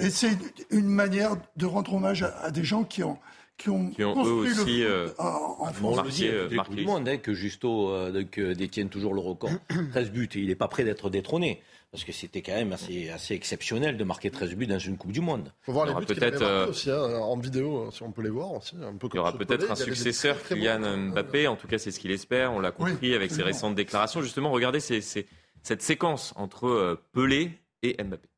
et 0.00 0.08
c'est 0.08 0.38
une 0.70 0.88
manière 0.88 1.36
de 1.56 1.66
rendre 1.66 1.92
hommage 1.92 2.22
à, 2.22 2.34
à 2.40 2.50
des 2.50 2.64
gens 2.64 2.84
qui 2.84 3.02
ont, 3.04 3.18
qui 3.58 3.68
ont, 3.70 3.90
Qui 3.90 4.04
ont 4.04 4.24
eux 4.24 4.32
aussi 4.32 4.84
euh, 4.84 5.08
en, 5.18 5.70
On 5.82 6.02
le 6.02 6.08
dit, 6.10 6.28
les 6.50 6.56
Coupes 6.56 6.74
du 6.76 6.84
monde, 6.86 7.08
hein, 7.08 7.18
que 7.18 7.34
Justo 7.34 7.90
euh, 7.90 8.10
donc, 8.12 8.38
euh, 8.38 8.54
détienne 8.54 8.88
toujours 8.88 9.12
le 9.14 9.20
record. 9.20 9.50
13 9.90 10.10
buts, 10.10 10.28
et 10.34 10.38
il 10.38 10.46
n'est 10.46 10.54
pas 10.54 10.68
prêt 10.68 10.84
d'être 10.84 11.10
détrôné. 11.10 11.60
Parce 11.90 12.04
que 12.04 12.12
c'était 12.12 12.42
quand 12.42 12.52
même 12.52 12.72
assez, 12.72 13.08
assez 13.08 13.34
exceptionnel 13.34 13.96
de 13.96 14.04
marquer 14.04 14.30
13 14.30 14.54
buts 14.54 14.66
dans 14.66 14.78
une 14.78 14.96
Coupe 14.98 15.10
du 15.10 15.22
Monde. 15.22 15.52
faut 15.62 15.72
voir 15.72 15.86
Il 15.86 15.88
les 15.88 15.94
buts 15.94 16.12
avait 16.12 16.20
peut-être, 16.20 16.42
euh, 16.42 16.68
aussi 16.68 16.90
hein, 16.90 17.00
en 17.18 17.36
vidéo, 17.38 17.78
hein, 17.86 17.90
si 17.90 18.02
on 18.02 18.12
peut 18.12 18.22
les 18.22 18.28
voir 18.30 18.52
aussi. 18.52 18.76
Un 18.76 18.94
peu 18.96 19.08
Il 19.12 19.16
y 19.16 19.18
aura 19.18 19.32
peut-être 19.36 19.70
un 19.70 19.74
successeur, 19.74 20.38
très, 20.42 20.54
Kylian. 20.54 20.96
Mbappé. 21.12 21.46
En 21.48 21.56
tout 21.56 21.66
cas, 21.66 21.78
c'est 21.78 21.90
ce 21.90 21.98
qu'il 21.98 22.10
espère. 22.10 22.52
On 22.52 22.60
l'a 22.60 22.70
compris 22.72 23.14
avec 23.14 23.30
ses 23.30 23.42
récentes 23.42 23.74
déclarations. 23.74 24.20
Justement, 24.22 24.50
regardez 24.50 24.80
ces- 24.80 25.00
ces- 25.00 25.26
cette 25.62 25.82
séquence 25.82 26.32
entre 26.36 26.66
euh, 26.68 27.02
Pelé 27.12 27.52
et 27.82 27.96
Mbappé. 28.02 28.28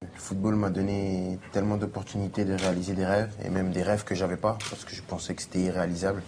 Le 0.00 0.06
football 0.34 0.54
m'a 0.54 0.70
donné 0.70 1.40
tellement 1.50 1.76
d'opportunités 1.76 2.44
de 2.44 2.54
réaliser 2.54 2.92
des 2.92 3.04
rêves, 3.04 3.32
et 3.44 3.50
même 3.50 3.72
des 3.72 3.82
rêves 3.82 4.04
que 4.04 4.14
j'avais 4.14 4.36
pas, 4.36 4.56
parce 4.70 4.84
que 4.84 4.94
je 4.94 5.02
pensais 5.02 5.34
que 5.34 5.42
c'était 5.42 5.58
irréalisable. 5.58 6.22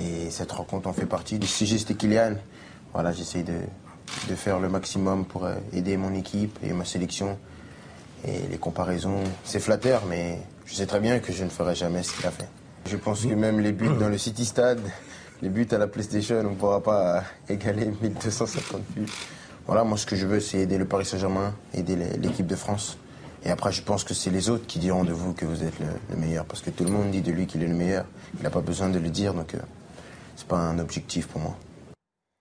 Et 0.00 0.30
cette 0.30 0.52
rencontre 0.52 0.88
en 0.88 0.92
fait 0.92 1.06
partie. 1.06 1.40
Si 1.44 1.66
j'étais 1.66 1.94
Kylian, 1.94 2.34
voilà, 2.92 3.10
j'essaye 3.10 3.42
de, 3.42 4.34
faire 4.36 4.60
le 4.60 4.68
maximum 4.68 5.24
pour 5.24 5.44
euh, 5.44 5.56
aider 5.72 5.96
mon 5.96 6.14
équipe 6.14 6.56
et 6.62 6.72
ma 6.72 6.84
sélection. 6.84 7.36
Et 8.24 8.46
les 8.48 8.58
comparaisons, 8.58 9.24
c'est 9.42 9.58
flatteur, 9.58 10.02
mais 10.08 10.38
je 10.66 10.74
sais 10.74 10.86
très 10.86 11.00
bien 11.00 11.18
que 11.18 11.32
je 11.32 11.42
ne 11.42 11.50
ferai 11.50 11.74
jamais 11.74 12.04
ce 12.04 12.12
qu'il 12.16 12.26
a 12.26 12.30
fait. 12.30 12.48
Je 12.86 12.96
pense 12.96 13.24
que 13.24 13.34
même 13.34 13.58
les 13.58 13.72
buts 13.72 13.90
dans 13.98 14.08
le 14.08 14.18
City 14.18 14.44
Stade, 14.44 14.82
les 15.42 15.48
buts 15.48 15.68
à 15.72 15.78
la 15.78 15.88
PlayStation, 15.88 16.36
on 16.40 16.50
ne 16.50 16.54
pourra 16.54 16.80
pas 16.80 17.24
égaler 17.48 17.86
1250 18.02 18.82
buts. 18.94 19.06
Voilà, 19.66 19.84
moi 19.84 19.96
ce 19.96 20.06
que 20.06 20.16
je 20.16 20.26
veux, 20.26 20.40
c'est 20.40 20.58
aider 20.58 20.78
le 20.78 20.84
Paris 20.84 21.04
Saint-Germain, 21.04 21.54
aider 21.74 21.96
l'équipe 21.96 22.46
de 22.46 22.56
France. 22.56 22.98
Et 23.44 23.50
après, 23.50 23.72
je 23.72 23.82
pense 23.82 24.04
que 24.04 24.12
c'est 24.14 24.30
les 24.30 24.50
autres 24.50 24.66
qui 24.66 24.78
diront 24.78 25.04
de 25.04 25.12
vous 25.12 25.32
que 25.32 25.44
vous 25.46 25.62
êtes 25.62 25.78
le, 25.80 25.86
le 26.10 26.16
meilleur, 26.16 26.44
parce 26.44 26.60
que 26.60 26.70
tout 26.70 26.84
le 26.84 26.90
monde 26.90 27.10
dit 27.10 27.22
de 27.22 27.32
lui 27.32 27.46
qu'il 27.46 27.62
est 27.62 27.66
le 27.68 27.74
meilleur. 27.74 28.04
Il 28.36 28.42
n'a 28.42 28.50
pas 28.50 28.60
besoin 28.60 28.88
de 28.90 28.98
le 28.98 29.08
dire, 29.08 29.32
donc 29.32 29.54
euh, 29.54 29.58
c'est 30.36 30.46
pas 30.46 30.58
un 30.58 30.78
objectif 30.78 31.26
pour 31.28 31.40
moi. 31.40 31.56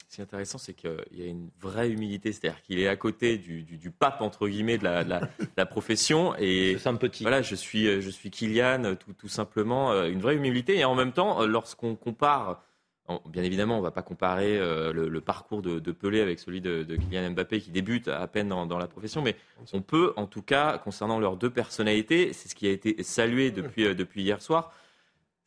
Ce 0.10 0.16
qui 0.16 0.22
est 0.22 0.24
intéressant, 0.24 0.58
c'est 0.58 0.74
qu'il 0.74 0.98
y 1.14 1.22
a 1.22 1.28
une 1.28 1.50
vraie 1.62 1.90
humilité, 1.92 2.34
c'est-à-dire 2.34 2.62
qu'il 2.64 2.80
est 2.80 2.88
à 2.88 2.96
côté 2.98 3.38
du, 3.38 3.62
du- 3.62 3.78
du 3.78 3.92
pape 3.92 4.22
entre 4.22 4.48
guillemets 4.50 4.80
de 4.80 4.84
la, 4.84 5.04
de 5.04 5.10
la- 5.10 5.20
de 5.22 5.28
la 5.56 5.66
profession 5.68 6.34
et 6.40 6.76
petit. 7.00 7.24
voilà, 7.24 7.44
je 7.44 7.54
suis 7.56 8.02
je 8.02 8.10
suis 8.10 8.32
Kylian, 8.32 8.96
tout, 8.96 9.14
tout 9.14 9.28
simplement, 9.30 9.92
euh, 9.92 10.10
une 10.10 10.20
vraie 10.20 10.36
humilité 10.36 10.78
et 10.80 10.84
en 10.86 10.96
même 10.96 11.14
temps, 11.14 11.42
euh, 11.44 11.46
lorsqu'on 11.48 11.96
compare, 11.96 12.64
bien 13.30 13.44
évidemment, 13.44 13.78
on 13.78 13.82
va 13.82 13.92
pas 13.92 14.02
comparer 14.02 14.58
euh, 14.58 14.94
le, 14.94 15.22
parcours 15.22 15.62
de, 15.62 15.92
Pelé 15.92 16.22
avec 16.22 16.40
celui 16.40 16.62
de, 16.62 16.84
Kylian 16.84 17.32
Mbappé 17.32 17.60
qui 17.60 17.72
débute 17.72 18.08
à 18.08 18.26
peine 18.28 18.50
dans, 18.50 18.78
la 18.78 18.88
profession, 18.88 19.22
mais 19.22 19.36
on 19.74 19.82
peut 19.82 20.14
en 20.16 20.28
tout 20.28 20.42
cas 20.42 20.78
concernant 20.78 21.20
leurs 21.20 21.38
deux 21.38 21.50
personnalités, 21.50 22.34
c'est 22.34 22.50
ce 22.50 22.56
qui 22.56 22.68
a 22.68 22.72
été 22.72 23.02
salué 23.04 23.52
depuis 23.52 23.86
euh, 23.86 23.96
depuis 23.96 24.22
hier 24.22 24.42
soir. 24.42 24.74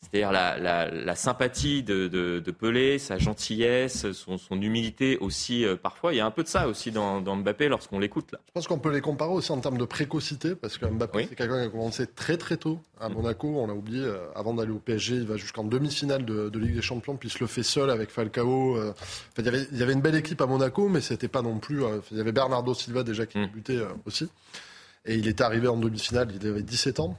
C'est-à-dire 0.02 0.32
la, 0.32 0.58
la- 0.58 0.90
la 0.90 1.14
sympathie 1.14 1.82
de, 1.84 2.08
de- 2.08 2.40
de 2.44 2.50
Pelé, 2.50 2.98
sa 2.98 3.18
gentillesse, 3.18 4.10
son, 4.12 4.36
son 4.36 4.60
humilité 4.60 5.16
aussi 5.18 5.64
euh, 5.64 5.76
parfois. 5.76 6.12
Il 6.12 6.16
y 6.16 6.20
a 6.20 6.26
un 6.26 6.30
peu 6.32 6.42
de 6.42 6.48
ça 6.48 6.66
aussi 6.68 6.90
dans, 6.90 7.20
dans 7.20 7.36
Mbappé 7.36 7.68
lorsqu'on 7.68 7.98
l'écoute 8.00 8.32
là. 8.32 8.38
Je 8.48 8.52
pense 8.52 8.66
qu'on 8.66 8.78
peut 8.80 8.90
les 8.92 9.00
comparer 9.00 9.30
aussi 9.30 9.52
en 9.52 9.60
termes 9.60 9.78
de 9.78 9.84
précocité, 9.84 10.54
parce 10.56 10.76
que 10.76 10.86
Mbappé, 10.86 11.26
c'est 11.30 11.36
quelqu'un 11.36 11.60
qui 11.62 11.66
a 11.68 11.70
commencé 11.70 12.06
très 12.08 12.36
très 12.36 12.56
tôt 12.56 12.80
à 13.00 13.08
Monaco. 13.08 13.48
On 13.56 13.66
l'a 13.68 13.74
oublié, 13.74 14.00
euh, 14.04 14.18
avant 14.34 14.52
d'aller 14.54 14.72
au 14.72 14.80
PSG, 14.80 15.14
il 15.14 15.26
va 15.26 15.36
jusqu'en 15.36 15.64
demi-finale 15.64 16.24
de, 16.24 16.48
de 16.48 16.58
Ligue 16.58 16.74
des 16.74 16.82
Champions, 16.82 17.16
puis 17.16 17.28
il 17.28 17.32
se 17.32 17.38
le 17.38 17.46
fait 17.46 17.62
seul 17.62 17.88
avec 17.88 18.10
Falcao. 18.10 18.76
euh. 18.76 18.92
Il, 19.38 19.44
y 19.44 19.48
avait, 19.48 19.66
il 19.72 19.78
y 19.78 19.82
avait 19.84 19.92
une 19.92 20.02
belle 20.02 20.16
équipe 20.16 20.40
à 20.40 20.46
Monaco, 20.46 20.88
mais 20.88 21.00
c'était 21.00 21.28
pas 21.28 21.42
non 21.42 21.58
plus. 21.58 21.82
il 22.10 22.16
y 22.18 22.20
avait 22.20 22.32
Bernardo 22.32 22.74
Silva 22.74 23.02
déjà 23.04 23.24
qui 23.24 23.38
débutait 23.38 23.76
euh, 23.76 23.86
aussi. 24.04 24.28
Et 25.06 25.14
il 25.14 25.26
était 25.28 25.44
arrivé 25.44 25.68
en 25.68 25.76
demi-finale, 25.76 26.28
il 26.38 26.46
avait 26.46 26.62
17 26.62 26.98
ans. 27.00 27.16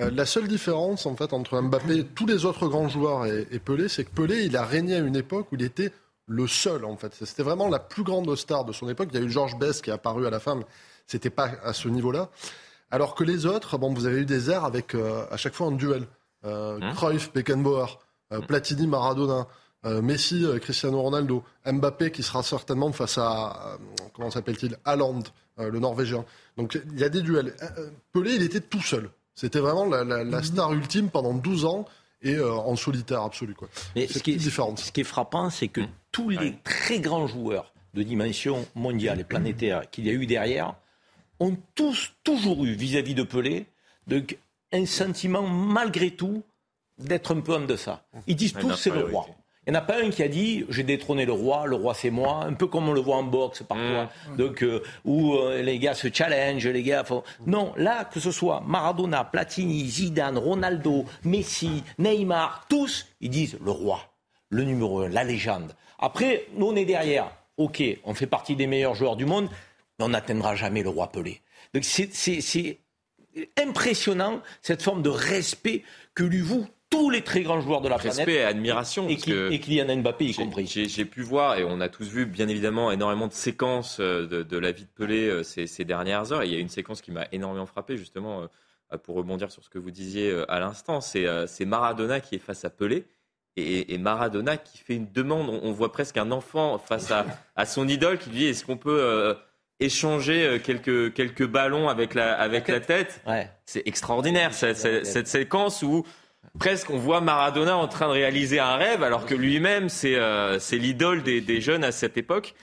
Euh, 0.00 0.10
la 0.10 0.26
seule 0.26 0.48
différence 0.48 1.06
en 1.06 1.16
fait 1.16 1.32
entre 1.32 1.60
Mbappé 1.60 1.98
et 1.98 2.04
tous 2.04 2.26
les 2.26 2.44
autres 2.44 2.68
grands 2.68 2.88
joueurs 2.88 3.26
et, 3.26 3.46
et 3.50 3.58
Pelé, 3.58 3.88
c'est 3.88 4.04
que 4.04 4.10
Pelé, 4.10 4.44
il 4.44 4.56
a 4.56 4.64
régné 4.64 4.96
à 4.96 4.98
une 4.98 5.16
époque 5.16 5.48
où 5.52 5.54
il 5.54 5.62
était 5.62 5.92
le 6.26 6.46
seul 6.46 6.84
en 6.84 6.96
fait. 6.96 7.14
C'était 7.14 7.42
vraiment 7.42 7.68
la 7.68 7.78
plus 7.78 8.02
grande 8.02 8.34
star 8.36 8.64
de 8.64 8.72
son 8.72 8.88
époque. 8.88 9.08
Il 9.12 9.20
y 9.20 9.22
a 9.22 9.26
eu 9.26 9.30
Georges 9.30 9.58
Best 9.58 9.82
qui 9.82 9.90
est 9.90 9.94
apparu 9.94 10.26
à 10.26 10.30
la 10.30 10.40
fin, 10.40 10.56
mais 10.56 10.66
c'était 11.06 11.30
pas 11.30 11.50
à 11.62 11.72
ce 11.72 11.88
niveau-là. 11.88 12.28
Alors 12.90 13.14
que 13.14 13.24
les 13.24 13.46
autres, 13.46 13.78
bon, 13.78 13.92
vous 13.92 14.06
avez 14.06 14.20
eu 14.20 14.26
des 14.26 14.50
airs 14.50 14.64
avec 14.64 14.94
euh, 14.94 15.24
à 15.30 15.36
chaque 15.36 15.54
fois 15.54 15.68
un 15.68 15.72
duel. 15.72 16.06
Euh, 16.44 16.78
Cruyff, 16.94 17.32
Beckenbauer, 17.32 17.98
euh, 18.32 18.40
Platini, 18.40 18.86
Maradona, 18.86 19.46
euh, 19.84 20.02
Messi, 20.02 20.46
Cristiano 20.60 21.00
Ronaldo, 21.00 21.42
Mbappé 21.64 22.10
qui 22.10 22.22
sera 22.22 22.42
certainement 22.42 22.92
face 22.92 23.18
à 23.18 23.78
comment 24.14 24.30
s'appelle-t-il, 24.30 24.78
Haaland, 24.84 25.22
le 25.58 25.78
Norvégien. 25.78 26.24
Donc 26.56 26.78
il 26.92 26.98
y 26.98 27.04
a 27.04 27.08
des 27.08 27.22
duels. 27.22 27.54
Pelé, 28.12 28.34
il 28.34 28.42
était 28.42 28.60
tout 28.60 28.82
seul. 28.82 29.10
C'était 29.36 29.60
vraiment 29.60 29.84
la, 29.84 30.02
la- 30.02 30.24
la 30.24 30.42
star 30.42 30.72
ultime 30.72 31.10
pendant 31.10 31.34
12 31.34 31.64
ans 31.66 31.84
et 32.22 32.34
euh, 32.34 32.52
en 32.52 32.74
solitaire 32.74 33.20
absolu. 33.22 33.54
Quoi. 33.54 33.68
Mais 33.94 34.08
ce 34.08 34.18
qui, 34.18 34.32
est, 34.32 34.38
ce 34.40 34.90
qui 34.92 35.00
est 35.02 35.04
frappant, 35.04 35.50
c'est 35.50 35.68
que 35.68 35.82
tous 36.10 36.30
les 36.30 36.56
très 36.64 36.98
grands 36.98 37.26
joueurs 37.28 37.72
de 37.94 38.02
dimension 38.02 38.66
mondiale 38.74 39.20
et 39.20 39.24
planétaire 39.24 39.88
qu'il 39.90 40.06
y 40.06 40.10
a 40.10 40.12
eu 40.12 40.26
derrière 40.26 40.74
ont 41.38 41.56
tous 41.74 42.12
toujours 42.24 42.64
eu 42.64 42.72
vis-à-vis 42.72 43.14
de 43.14 43.22
Pelé 43.22 43.66
donc, 44.06 44.38
un 44.72 44.86
sentiment 44.86 45.42
malgré 45.46 46.10
tout 46.12 46.42
d'être 46.98 47.34
un 47.36 47.40
peu 47.40 47.54
en 47.54 47.60
deçà. 47.60 48.04
Ils 48.26 48.36
disent 48.36 48.54
tous 48.54 48.74
c'est 48.76 48.90
le 48.90 49.04
roi. 49.04 49.26
Il 49.66 49.72
n'y 49.72 49.78
en 49.78 49.80
a 49.80 49.84
pas 49.84 50.00
un 50.00 50.10
qui 50.10 50.22
a 50.22 50.28
dit 50.28 50.64
j'ai 50.68 50.84
détrôné 50.84 51.24
le 51.24 51.32
roi, 51.32 51.66
le 51.66 51.74
roi 51.74 51.92
c'est 51.92 52.10
moi, 52.10 52.44
un 52.44 52.52
peu 52.52 52.68
comme 52.68 52.88
on 52.88 52.92
le 52.92 53.00
voit 53.00 53.16
en 53.16 53.24
boxe 53.24 53.64
parfois, 53.64 54.10
donc 54.38 54.62
euh, 54.62 54.82
où 55.04 55.34
euh, 55.34 55.60
les 55.60 55.80
gars 55.80 55.94
se 55.94 56.06
challenge, 56.12 56.64
les 56.68 56.84
gars 56.84 57.02
font... 57.02 57.24
Non, 57.46 57.72
là, 57.76 58.04
que 58.04 58.20
ce 58.20 58.30
soit 58.30 58.62
Maradona, 58.64 59.24
Platini, 59.24 59.84
Zidane, 59.88 60.38
Ronaldo, 60.38 61.04
Messi, 61.24 61.82
Neymar, 61.98 62.66
tous, 62.68 63.08
ils 63.20 63.30
disent 63.30 63.58
le 63.64 63.72
roi, 63.72 63.98
le 64.50 64.62
numéro 64.62 65.00
un, 65.00 65.08
la 65.08 65.24
légende. 65.24 65.74
Après, 65.98 66.46
nous 66.54 66.66
on 66.66 66.76
est 66.76 66.84
derrière. 66.84 67.32
Ok, 67.56 67.82
on 68.04 68.14
fait 68.14 68.26
partie 68.26 68.54
des 68.54 68.68
meilleurs 68.68 68.94
joueurs 68.94 69.16
du 69.16 69.24
monde, 69.24 69.48
mais 69.98 70.04
on 70.04 70.10
n'atteindra 70.10 70.54
jamais 70.54 70.84
le 70.84 70.90
roi 70.90 71.08
Pelé. 71.10 71.40
Donc 71.74 71.82
c'est 71.82 72.78
impressionnant 73.60 74.40
cette 74.62 74.82
forme 74.82 75.02
de 75.02 75.10
respect 75.10 75.82
que 76.14 76.22
lui 76.22 76.40
vous 76.40 76.68
tous 76.90 77.10
les 77.10 77.22
très 77.22 77.42
grands 77.42 77.60
joueurs 77.60 77.80
de 77.80 77.88
la 77.88 77.96
Respect 77.96 78.24
planète. 78.24 78.40
et 78.40 78.44
admiration. 78.44 79.08
Et, 79.08 79.16
que 79.16 79.50
et 79.50 79.58
Kylian 79.60 79.96
Mbappé 79.96 80.24
y 80.26 80.34
compris. 80.34 80.66
J'ai 80.66 81.04
pu 81.04 81.22
voir, 81.22 81.58
et 81.58 81.64
on 81.64 81.80
a 81.80 81.88
tous 81.88 82.04
vu, 82.08 82.26
bien 82.26 82.48
évidemment, 82.48 82.92
énormément 82.92 83.26
de 83.26 83.32
séquences 83.32 83.98
euh, 84.00 84.26
de, 84.26 84.42
de 84.42 84.58
la 84.58 84.70
vie 84.72 84.84
de 84.84 84.88
Pelé 84.94 85.26
euh, 85.28 85.42
ces, 85.42 85.66
ces 85.66 85.84
dernières 85.84 86.32
heures. 86.32 86.42
Et 86.42 86.46
il 86.46 86.54
y 86.54 86.56
a 86.56 86.60
une 86.60 86.68
séquence 86.68 87.00
qui 87.02 87.10
m'a 87.10 87.26
énormément 87.32 87.66
frappé, 87.66 87.96
justement, 87.96 88.42
euh, 88.92 88.98
pour 88.98 89.16
rebondir 89.16 89.50
sur 89.50 89.64
ce 89.64 89.68
que 89.68 89.78
vous 89.78 89.90
disiez 89.90 90.32
à 90.48 90.60
l'instant. 90.60 91.00
C'est 91.00 91.26
Maradona 91.64 92.20
qui 92.20 92.36
est 92.36 92.38
face 92.40 92.64
à 92.64 92.70
Pelé. 92.70 93.04
Et, 93.56 93.94
et 93.94 93.98
Maradona 93.98 94.56
qui 94.58 94.78
fait 94.78 94.94
une 94.94 95.10
demande. 95.10 95.48
On, 95.48 95.60
on 95.68 95.72
voit 95.72 95.90
presque 95.90 96.18
un 96.18 96.30
enfant 96.30 96.78
face 96.78 97.10
à, 97.10 97.26
à 97.56 97.66
son 97.66 97.88
idole 97.88 98.18
qui 98.18 98.30
lui 98.30 98.36
dit 98.38 98.46
est-ce 98.46 98.64
qu'on 98.64 98.76
peut 98.76 99.00
euh, 99.02 99.34
échanger 99.80 100.60
quelques, 100.62 101.12
quelques 101.14 101.46
ballons 101.46 101.88
avec 101.88 102.14
la, 102.14 102.34
avec 102.38 102.68
la 102.68 102.80
tête 102.80 103.20
Ouais. 103.26 103.50
C'est 103.64 103.82
extraordinaire, 103.86 104.54
cette, 104.54 104.76
cette- 104.76 105.06
cette 105.06 105.26
séquence 105.26 105.82
où 105.82 106.04
presque 106.58 106.90
on 106.90 106.98
voit 106.98 107.20
Maradona 107.20 107.76
en 107.76 107.88
train 107.88 108.06
de 108.08 108.12
réaliser 108.12 108.58
un 108.60 108.76
rêve, 108.76 109.02
alors 109.02 109.26
que 109.26 109.34
lui-même, 109.34 109.88
c'est 109.88 110.16
euh, 110.16 110.58
l'idole 110.72 111.22
des, 111.22 111.40
des 111.40 111.60
jeunes 111.60 111.84
à 111.84 111.92
cette 111.92 112.16
époque. 112.16 112.54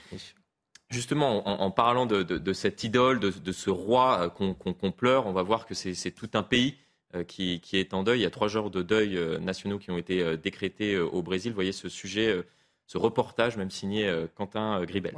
Justement, 0.90 1.48
en, 1.48 1.64
en 1.64 1.70
parlant 1.70 2.06
de, 2.06 2.22
de- 2.22 2.38
de 2.38 2.52
cette 2.52 2.84
idole, 2.84 3.18
de, 3.20 3.30
de 3.30 3.52
ce 3.52 3.70
roi 3.70 4.30
euh, 4.40 4.62
qu'on 4.72 4.92
pleure, 4.92 5.26
on 5.26 5.32
va 5.32 5.42
voir 5.42 5.66
que 5.66 5.74
c'est 5.74 6.10
tout 6.10 6.30
un 6.34 6.42
pays 6.42 6.76
euh, 7.14 7.24
qui, 7.24 7.60
qui 7.60 7.78
est 7.78 7.94
en 7.94 8.02
deuil. 8.02 8.20
Il 8.20 8.22
y 8.22 8.26
a 8.26 8.30
trois 8.30 8.48
jours 8.48 8.70
de 8.70 8.82
deuil 8.82 9.18
nationaux 9.40 9.78
qui 9.78 9.90
ont 9.90 9.98
été 9.98 10.36
décrétés 10.36 10.98
au 10.98 11.22
Brésil. 11.22 11.50
Vous 11.52 11.56
voyez 11.56 11.72
ce 11.72 11.88
sujet, 11.88 12.44
ce 12.86 12.98
reportage, 12.98 13.56
même 13.56 13.70
signé 13.70 14.12
Quentin 14.36 14.84
Gribel. 14.84 15.14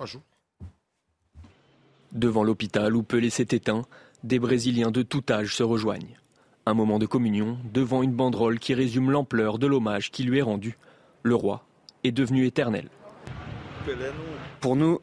Devant 2.12 2.44
l'hôpital 2.44 2.94
où 2.96 3.02
Pelé 3.02 3.28
s'est 3.30 3.48
éteint, 3.50 3.82
des 4.22 4.38
Brésiliens 4.38 4.90
de 4.90 5.02
tout 5.02 5.24
âge 5.28 5.54
se 5.54 5.62
rejoignent. 5.62 6.16
Un 6.68 6.74
moment 6.74 6.98
de 6.98 7.06
communion 7.06 7.58
devant 7.72 8.02
une 8.02 8.10
banderole 8.10 8.58
qui 8.58 8.74
résume 8.74 9.12
l'ampleur 9.12 9.58
de 9.58 9.68
l'hommage 9.68 10.10
qui 10.10 10.24
lui 10.24 10.38
est 10.38 10.42
rendu. 10.42 10.76
Le 11.22 11.36
roi 11.36 11.64
est 12.02 12.10
devenu 12.10 12.44
éternel. 12.44 12.88
Pour 14.60 14.74
nous, 14.74 14.98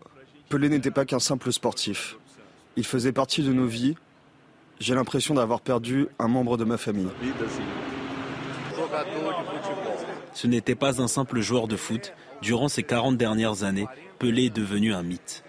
Pelé 0.49 0.67
n'était 0.67 0.91
pas 0.91 1.05
qu'un 1.05 1.19
simple 1.19 1.53
sportif. 1.53 2.17
Il 2.75 2.85
faisait 2.85 3.13
partie 3.13 3.43
de 3.43 3.53
nos 3.53 3.65
vies. 3.65 3.95
J'ai 4.81 4.93
l'impression 4.93 5.35
d'avoir 5.35 5.61
perdu 5.61 6.07
un 6.19 6.27
membre 6.27 6.57
de 6.57 6.65
ma 6.65 6.77
famille. 6.77 7.07
Ce 10.33 10.47
n'était 10.47 10.75
pas 10.75 11.01
un 11.01 11.07
simple 11.07 11.39
joueur 11.39 11.69
de 11.69 11.77
foot. 11.77 12.13
Durant 12.41 12.67
ces 12.67 12.83
40 12.83 13.15
dernières 13.15 13.63
années, 13.63 13.87
Pelé 14.19 14.47
est 14.47 14.55
devenu 14.55 14.93
un 14.93 15.03
mythe. 15.03 15.45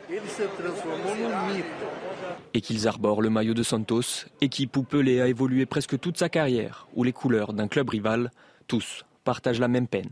Et 2.56 2.60
qu'ils 2.60 2.86
arborent 2.86 3.20
le 3.20 3.30
maillot 3.30 3.52
de 3.52 3.64
Santos, 3.64 4.26
équipe 4.40 4.76
où 4.76 4.84
Pelé 4.84 5.20
a 5.20 5.26
évolué 5.26 5.66
presque 5.66 5.98
toute 5.98 6.16
sa 6.16 6.28
carrière, 6.28 6.86
où 6.94 7.02
les 7.02 7.12
couleurs 7.12 7.52
d'un 7.52 7.66
club 7.66 7.90
rival, 7.90 8.30
tous, 8.68 9.04
partagent 9.24 9.58
la 9.58 9.66
même 9.66 9.88
peine. 9.88 10.10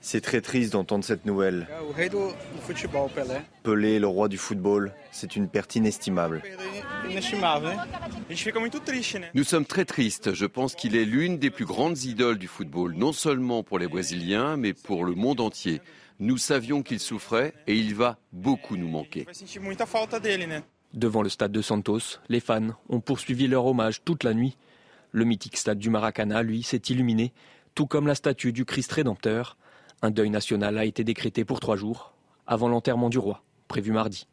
C'est 0.00 0.20
très 0.20 0.40
triste 0.40 0.72
d'entendre 0.72 1.04
cette 1.04 1.26
nouvelle. 1.26 1.66
Pelé. 3.62 3.98
Le 3.98 4.06
roi 4.06 4.28
du 4.28 4.38
football, 4.38 4.94
c'est 5.10 5.36
une 5.36 5.48
perte 5.48 5.76
inestimable. 5.76 6.42
Nous 9.34 9.44
sommes 9.44 9.66
très 9.66 9.84
tristes. 9.84 10.34
Je 10.34 10.46
pense 10.46 10.74
qu'il 10.74 10.96
est 10.96 11.04
l'une 11.04 11.38
des 11.38 11.50
plus 11.50 11.64
grandes 11.66 12.02
idoles 12.04 12.38
du 12.38 12.48
football, 12.48 12.94
non 12.94 13.12
seulement 13.12 13.62
pour 13.62 13.78
les 13.78 13.88
Brésiliens, 13.88 14.56
mais 14.56 14.72
pour 14.72 15.04
le 15.04 15.14
monde 15.14 15.40
entier. 15.40 15.80
Nous 16.20 16.36
savions 16.36 16.82
qu'il 16.82 16.98
souffrait 16.98 17.54
et 17.66 17.76
il 17.76 17.94
va 17.94 18.18
beaucoup 18.32 18.76
nous 18.76 18.88
manquer. 18.88 19.26
Devant 20.94 21.22
le 21.22 21.28
stade 21.28 21.52
de 21.52 21.62
Santos, 21.62 22.18
les 22.28 22.40
fans 22.40 22.70
ont 22.88 23.00
poursuivi 23.00 23.46
leur 23.46 23.66
hommage 23.66 24.02
toute 24.04 24.24
la 24.24 24.34
nuit. 24.34 24.56
Le 25.12 25.24
mythique 25.24 25.56
stade 25.56 25.78
du 25.78 25.90
Maracana, 25.90 26.42
lui, 26.42 26.62
s'est 26.62 26.82
illuminé, 26.88 27.32
tout 27.74 27.86
comme 27.86 28.06
la 28.06 28.14
statue 28.14 28.52
du 28.52 28.64
Christ 28.64 28.90
rédempteur. 28.90 29.56
Un 30.02 30.10
deuil 30.10 30.30
national 30.30 30.76
a 30.78 30.84
été 30.84 31.04
décrété 31.04 31.44
pour 31.44 31.60
trois 31.60 31.76
jours, 31.76 32.14
avant 32.46 32.68
l'enterrement 32.68 33.10
du 33.10 33.18
roi, 33.18 33.42
prévu 33.68 33.92
mardi. 33.92 34.26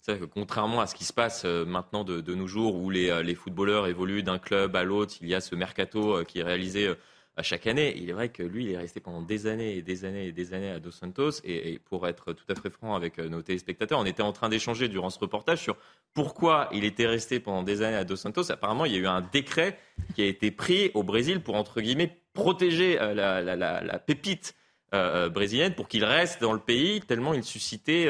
C'est 0.00 0.12
vrai 0.12 0.20
que 0.20 0.32
contrairement 0.32 0.80
à 0.80 0.86
ce 0.86 0.94
qui 0.94 1.04
se 1.04 1.12
passe 1.12 1.42
euh, 1.44 1.64
maintenant 1.64 2.04
de, 2.04 2.20
de 2.20 2.34
nos 2.34 2.46
jours, 2.46 2.76
où 2.76 2.90
les, 2.90 3.10
euh, 3.10 3.22
les 3.22 3.34
footballeurs 3.34 3.88
évoluent 3.88 4.22
d'un 4.22 4.38
club 4.38 4.76
à 4.76 4.84
l'autre, 4.84 5.14
il 5.20 5.28
y 5.28 5.34
a 5.34 5.40
ce 5.40 5.56
mercato 5.56 6.18
euh, 6.18 6.24
qui 6.24 6.38
est 6.38 6.44
réalisé 6.44 6.94
à 7.36 7.42
chaque 7.42 7.66
année. 7.66 7.94
Il 7.96 8.08
est 8.08 8.12
vrai 8.12 8.30
que 8.30 8.42
lui, 8.42 8.64
il 8.64 8.70
est 8.72 8.76
resté 8.78 8.98
pendant 9.00 9.20
des 9.22 9.46
années 9.46 9.76
et 9.76 9.82
des 9.82 10.04
années 10.04 10.26
et 10.28 10.32
des 10.32 10.54
années 10.54 10.70
à 10.70 10.80
Dos 10.80 10.90
Santos. 10.90 11.32
Et, 11.44 11.78
pour 11.84 12.08
être 12.08 12.32
tout 12.32 12.44
à 12.48 12.54
fait 12.54 12.70
franc 12.70 12.94
avec 12.94 13.18
euh, 13.18 13.28
nos 13.28 13.42
téléspectateurs, 13.42 13.98
on 13.98 14.06
était 14.06 14.22
en 14.22 14.32
train 14.32 14.48
d'échanger 14.48 14.88
durant 14.88 15.10
ce 15.10 15.18
reportage 15.18 15.60
sur 15.60 15.76
pourquoi 16.14 16.68
il 16.72 16.84
était 16.84 17.06
resté 17.06 17.38
pendant 17.38 17.62
des 17.62 17.82
années 17.82 17.96
à 17.96 18.04
Dos 18.04 18.16
Santos. 18.16 18.50
Apparemment, 18.50 18.86
il 18.86 18.92
y 18.92 18.96
a 18.96 18.98
eu 18.98 19.06
un 19.06 19.20
décret 19.20 19.78
qui 20.14 20.22
a 20.22 20.26
été 20.26 20.50
pris 20.50 20.90
au 20.94 21.02
Brésil 21.02 21.40
pour, 21.40 21.54
entre 21.56 21.80
guillemets, 21.80 22.16
protéger 22.32 22.98
euh, 23.00 23.14
la, 23.14 23.98
pépite 23.98 24.54
euh, 24.94 25.28
brésilienne 25.28 25.74
pour 25.74 25.88
qu'il 25.88 26.04
reste 26.04 26.40
dans 26.40 26.52
le 26.52 26.60
pays, 26.60 27.00
tellement 27.00 27.34
il 27.34 27.44
suscitait 27.44 28.06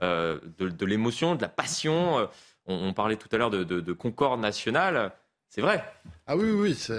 de, 0.00 0.84
l'émotion, 0.84 1.36
de 1.36 1.42
la 1.42 1.48
passion. 1.48 2.28
On, 2.66 2.88
on 2.88 2.92
parlait 2.92 3.16
tout 3.16 3.28
à 3.32 3.38
l'heure 3.38 3.50
de, 3.50 3.64
de- 3.64 3.80
de 3.80 3.92
concorde 3.94 4.40
nationale. 4.40 5.12
C'est 5.50 5.60
vrai. 5.62 5.82
Ah 6.26 6.36
oui, 6.36 6.44
oui, 6.44 6.60
oui. 6.60 6.74
c'est, 6.78 6.92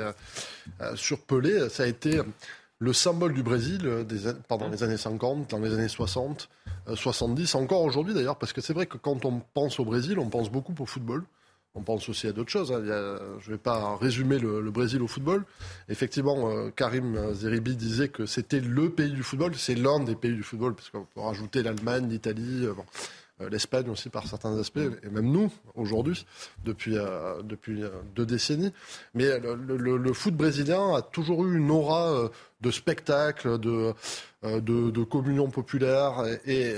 euh, 0.82 0.96
sur 0.96 1.20
Pelé, 1.22 1.70
ça 1.70 1.84
a 1.84 1.86
été 1.88 2.20
le 2.80 2.94
symbole 2.94 3.34
du 3.34 3.44
Brésil 3.44 3.82
euh, 3.86 4.04
des 4.04 4.32
pendant 4.48 4.70
les 4.70 4.84
années 4.84 4.98
50, 4.98 5.50
dans 5.50 5.60
les 5.60 5.74
années 5.74 5.88
60, 5.88 6.50
euh, 6.88 6.96
70, 6.96 7.56
encore 7.56 7.82
aujourd'hui 7.84 8.14
d'ailleurs, 8.14 8.38
parce 8.38 8.54
que 8.54 8.62
c'est 8.62 8.74
vrai 8.74 8.86
que 8.86 8.98
quand 8.98 9.26
on 9.26 9.42
pense 9.54 9.80
au 9.80 9.86
Brésil, 9.86 10.18
on 10.20 10.30
pense 10.30 10.50
beaucoup 10.50 10.74
au 10.80 10.86
football. 10.86 11.24
On 11.76 11.84
pense 11.84 12.10
aussi 12.10 12.26
à 12.28 12.32
d'autres 12.32 12.50
choses. 12.50 12.72
hein. 12.72 12.80
Il 12.82 12.88
y 12.90 12.92
a- 12.92 13.20
je 13.40 13.52
ne 13.52 13.56
vais 13.56 13.60
pas 13.62 13.96
résumer 13.98 14.40
le, 14.40 14.60
le 14.60 14.72
Brésil 14.72 15.04
au 15.04 15.08
football. 15.08 15.46
Effectivement, 15.88 16.50
euh, 16.50 16.72
Karim 16.76 17.32
Zeribi 17.36 17.76
disait 17.76 18.10
que 18.10 18.26
c'était 18.26 18.60
le 18.60 18.90
pays 18.90 19.12
du 19.12 19.22
football. 19.22 19.54
C'est 19.56 19.76
l'un 19.76 20.00
des 20.00 20.16
pays 20.16 20.34
du 20.34 20.42
football, 20.42 20.74
parce 20.74 20.90
qu'on 20.90 21.06
peut 21.06 21.22
rajouter 21.22 21.62
l'Allemagne, 21.62 22.10
l'Italie, 22.10 22.66
euh, 22.66 22.74
bon, 22.74 22.82
euh, 22.82 23.29
l'Espagne 23.48 23.90
aussi 23.90 24.10
par 24.10 24.28
certains 24.28 24.58
aspects, 24.60 24.80
et 25.04 25.10
même 25.10 25.32
nous, 25.32 25.52
aujourd'hui, 25.76 26.26
depuis, 26.66 26.98
euh, 26.98 27.42
depuis 27.44 27.84
euh, 27.84 27.90
deux 28.16 28.26
décennies. 28.26 28.74
Mais 29.14 29.40
le, 29.40 29.56
le- 29.56 29.98
le 29.98 30.14
foot 30.14 30.34
brésilien 30.36 30.96
a 30.96 31.02
toujours 31.02 31.46
eu 31.46 31.58
une 31.58 31.72
aura 31.72 32.10
euh, 32.12 32.30
de 32.62 32.72
spectacle, 32.72 33.58
de, 33.60 33.94
euh, 34.44 34.60
de, 34.60 34.90
de 34.92 35.04
communion 35.04 35.50
populaire, 35.50 36.24
et, 36.46 36.74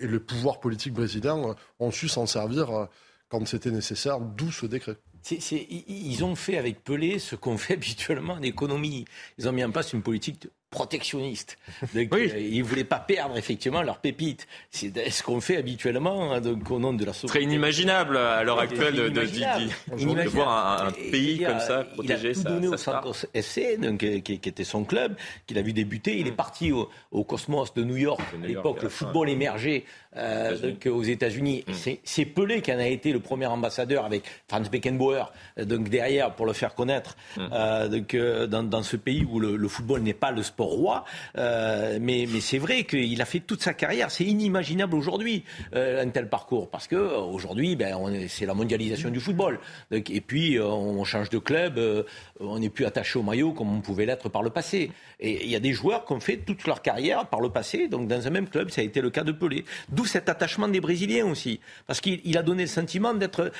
et 0.00 0.06
le 0.06 0.18
pouvoir 0.20 0.60
politique 0.60 0.94
brésilien 0.94 1.38
euh, 1.50 1.54
ont 1.78 1.90
su 1.90 2.08
s'en 2.08 2.26
servir 2.26 2.70
euh, 2.70 2.86
quand 3.28 3.46
c'était 3.46 3.70
nécessaire, 3.70 4.20
d'où 4.20 4.50
ce 4.50 4.66
décret. 4.66 4.96
Ils 5.30 6.24
ont 6.24 6.34
fait 6.34 6.58
avec 6.58 6.82
Pelé 6.82 7.18
ce 7.18 7.36
qu'on 7.36 7.56
fait 7.56 7.74
habituellement 7.80 8.34
en 8.34 8.42
économie. 8.42 9.04
Ils 9.38 9.48
ont 9.48 9.52
mis 9.52 9.62
en 9.64 9.70
place 9.70 9.92
une 9.92 10.02
politique 10.02 10.48
de- 10.72 10.76
protectionniste. 10.76 11.58
Donc, 11.94 12.12
euh, 12.14 12.38
ils 12.38 12.58
ne 12.58 12.64
voulaient 12.64 12.84
pas 12.84 12.98
perdre 12.98 13.36
effectivement 13.36 13.82
leurs 13.82 13.98
pépites. 13.98 14.46
C'est 14.70 15.10
ce 15.10 15.22
qu'on 15.22 15.40
fait 15.40 15.56
habituellement 15.56 16.32
hein, 16.32 16.40
donc, 16.40 16.70
au 16.70 16.78
nom 16.78 16.92
de 16.92 17.04
la 17.04 17.12
Ce 17.12 17.26
serait 17.28 17.42
inimaginable 17.42 18.16
à 18.16 18.42
l'heure 18.42 18.58
actuelle 18.58 18.94
de, 18.94 19.08
de- 19.08 19.20
de- 19.20 20.22
de 20.22 20.28
voir 20.28 20.82
un, 20.84 20.88
un 20.88 20.92
pays 20.92 21.38
comme 21.44 21.60
ça 21.60 21.84
protéger 21.84 22.32
il 22.32 22.40
a 22.40 22.42
tout 22.42 22.48
donné 22.48 22.66
sa 22.68 22.72
au. 22.74 22.76
Santos 22.78 23.26
FC, 23.34 23.76
donc, 23.76 24.02
euh, 24.02 24.20
qui, 24.20 24.38
qui 24.38 24.48
était 24.48 24.64
son 24.64 24.84
club, 24.84 25.14
qu'il 25.46 25.58
a 25.58 25.62
vu 25.62 25.72
débuter. 25.72 26.18
Il 26.18 26.26
est 26.26 26.32
parti 26.32 26.72
au, 26.72 26.88
au 27.10 27.24
Cosmos 27.24 27.72
de 27.74 27.84
New 27.84 27.96
York. 27.96 28.20
À 28.42 28.46
l'époque, 28.46 28.82
le 28.82 28.88
fin. 28.88 29.06
football 29.06 29.28
émergeait 29.28 29.84
euh, 30.16 30.50
États-Unis. 30.52 30.72
donc, 30.72 30.86
aux 30.92 31.02
États-Unis. 31.02 31.64
Et 31.86 32.00
C'est 32.04 32.24
Pelé 32.26 32.60
qui 32.62 32.72
en 32.72 32.78
a 32.78 32.86
été 32.86 33.12
le 33.12 33.20
premier 33.20 33.46
ambassadeur 33.46 34.04
avec 34.04 34.24
Franz 34.48 34.68
Beckenbauer, 34.70 35.24
euh, 35.58 35.64
donc 35.64 35.88
derrière 35.88 36.34
pour 36.34 36.46
le 36.46 36.52
faire 36.52 36.74
connaître 36.74 37.16
euh, 37.38 37.88
donc, 37.88 38.14
euh, 38.14 38.46
dans, 38.46 38.62
dans 38.62 38.82
ce 38.82 38.96
pays 38.96 39.24
où 39.28 39.38
le, 39.40 39.56
le 39.56 39.68
football 39.68 40.00
n'est 40.02 40.12
pas 40.14 40.30
le 40.30 40.42
sport 40.42 40.61
roi. 40.64 41.04
Euh, 41.36 41.98
mais 42.00 42.26
mais 42.32 42.40
c'est 42.40 42.58
vrai 42.58 42.84
qu'il 42.84 43.20
a 43.20 43.24
fait 43.24 43.40
toute 43.40 43.62
sa 43.62 43.74
carrière. 43.74 44.10
C'est 44.10 44.24
inimaginable 44.24 44.94
aujourd'hui 44.94 45.44
euh, 45.74 46.02
un 46.02 46.08
tel 46.08 46.28
parcours 46.28 46.68
parce 46.70 46.86
que 46.86 46.96
aujourd'hui, 46.96 47.76
ben, 47.76 47.96
c'est 48.28 48.46
la 48.46 48.54
mondialisation 48.54 49.10
du 49.10 49.20
football. 49.20 49.58
Et 49.90 50.20
puis 50.20 50.58
euh, 50.58 50.66
on 50.66 51.04
change 51.04 51.30
de 51.30 51.38
club, 51.38 51.80
on 52.40 52.58
n'est 52.58 52.70
plus 52.70 52.84
attaché 52.84 53.18
au 53.18 53.22
maillot 53.22 53.52
comme 53.52 53.74
on 53.74 53.80
pouvait 53.80 54.06
l'être 54.06 54.28
par 54.28 54.42
le 54.42 54.50
passé. 54.50 54.90
Et 55.20 55.44
il 55.44 55.50
y 55.50 55.56
a 55.56 55.60
des 55.60 55.72
joueurs 55.72 56.04
qui 56.04 56.12
ont 56.12 56.20
fait 56.20 56.38
toute 56.38 56.66
leur 56.66 56.82
carrière 56.82 57.26
par 57.26 57.40
le 57.40 57.50
passé, 57.50 57.88
donc 57.88 58.08
dans 58.08 58.26
un 58.26 58.30
même 58.30 58.48
club, 58.48 58.70
ça 58.70 58.80
a 58.80 58.84
été 58.84 59.00
le 59.00 59.10
cas 59.10 59.22
de 59.22 59.32
Pelé. 59.32 59.64
D'où 59.88 60.04
cet 60.04 60.28
attachement 60.28 60.68
des 60.68 60.80
Brésiliens 60.80 61.26
aussi, 61.26 61.60
parce 61.86 62.00
qu'il 62.00 62.20
il 62.24 62.36
a 62.38 62.42
donné 62.42 62.62
le 62.62 62.68
sentiment 62.68 63.14
d'être 63.14 63.52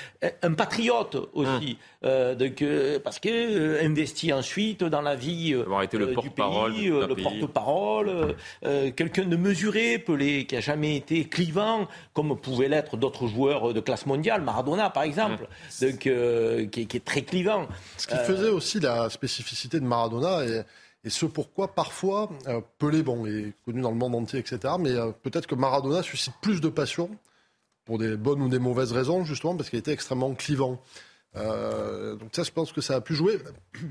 un 0.43 0.55
patriote 0.55 1.17
aussi, 1.33 1.79
Euh, 2.05 2.35
donc, 2.35 2.63
euh, 2.63 2.99
parce 2.99 3.21
que 3.21 3.29
euh, 3.29 3.85
investi 3.85 4.33
ensuite 4.33 4.83
dans 4.83 5.03
la 5.03 5.15
vie 5.15 5.55
euh, 5.55 5.83
été 5.83 5.99
le 5.99 6.07
du 6.07 6.15
porte-parole 6.15 6.73
pays, 6.73 6.91
euh, 7.01 7.07
le 7.07 7.15
porte-parole, 7.17 8.09
euh, 8.09 8.33
euh, 8.65 8.91
quelqu'un 8.91 9.25
de 9.25 9.37
mesuré, 9.37 9.99
Pelé, 9.99 10.47
qui 10.47 10.57
a 10.57 10.61
jamais 10.61 10.97
été 10.97 11.25
clivant, 11.25 11.89
comme 12.13 12.37
pouvaient 12.39 12.69
l'être 12.69 12.97
d'autres 12.97 13.27
joueurs 13.27 13.73
de 13.75 13.81
classe 13.81 14.07
mondiale, 14.07 14.43
Maradona 14.43 14.91
par 14.91 15.03
exemple, 15.05 15.47
donc 15.81 16.07
euh, 16.07 16.67
qui, 16.67 16.83
est- 16.83 16.87
qui 16.87 16.97
est 16.99 17.05
très 17.05 17.23
clivant. 17.23 17.67
Ce 17.97 18.07
qui 18.07 18.15
Euh, 18.15 18.25
faisait 18.25 18.49
aussi 18.51 18.81
la 18.81 19.09
spécificité 19.11 19.81
de 19.81 19.85
Maradona 19.85 20.45
et, 20.45 20.63
et 21.05 21.11
ce 21.11 21.27
pourquoi 21.27 21.75
parfois 21.75 22.29
euh, 22.49 22.61
Pelé 22.79 23.03
bon, 23.03 23.27
est 23.27 23.53
connu 23.65 23.81
dans 23.81 23.91
le 23.91 23.97
monde 23.97 24.15
entier, 24.15 24.39
etc. 24.39 24.59
Mais 24.79 24.91
euh, 24.91 25.11
peut-être 25.23 25.47
que 25.47 25.55
Maradona 25.55 26.03
suscite 26.03 26.35
plus 26.41 26.61
de 26.61 26.69
passion 26.69 27.11
pour 27.85 27.99
des 27.99 28.17
bonnes 28.17 28.41
ou 28.43 28.49
des 28.49 28.61
mauvaises 28.61 28.93
raisons, 28.93 29.25
justement 29.25 29.57
parce 29.57 29.69
qu'il 29.69 29.79
était 29.81 29.93
extrêmement 29.93 30.33
clivant. 30.35 30.81
Euh, 31.37 32.15
donc 32.17 32.29
ça, 32.33 32.43
je 32.43 32.51
pense 32.51 32.73
que 32.73 32.81
ça 32.81 32.97
a 32.97 33.01
pu 33.01 33.15
jouer. 33.15 33.39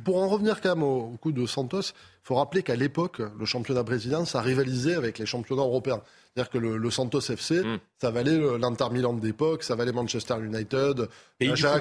Pour 0.05 0.17
en 0.17 0.27
revenir 0.27 0.61
quand 0.61 0.75
même 0.75 0.83
au, 0.83 1.13
au 1.13 1.17
coup 1.17 1.31
de 1.31 1.45
Santos, 1.45 1.81
il 1.81 1.93
faut 2.23 2.35
rappeler 2.35 2.61
qu'à 2.61 2.75
l'époque, 2.75 3.19
le 3.37 3.45
championnat 3.45 3.83
brésilien, 3.83 4.25
ça 4.25 4.41
rivalisait 4.41 4.95
avec 4.95 5.17
les 5.17 5.25
championnats 5.25 5.63
européens. 5.63 6.01
C'est-à-dire 6.33 6.51
que 6.51 6.57
le, 6.59 6.77
le 6.77 6.91
Santos 6.91 7.19
FC, 7.21 7.61
Mm. 7.63 7.79
ça 7.99 8.11
valait 8.11 8.37
l'Inter 8.59 8.85
Milan 8.91 9.13
de 9.13 9.25
l'époque, 9.25 9.63
ça 9.63 9.75
valait 9.75 9.91
Manchester 9.91 10.35
United, 10.39 11.09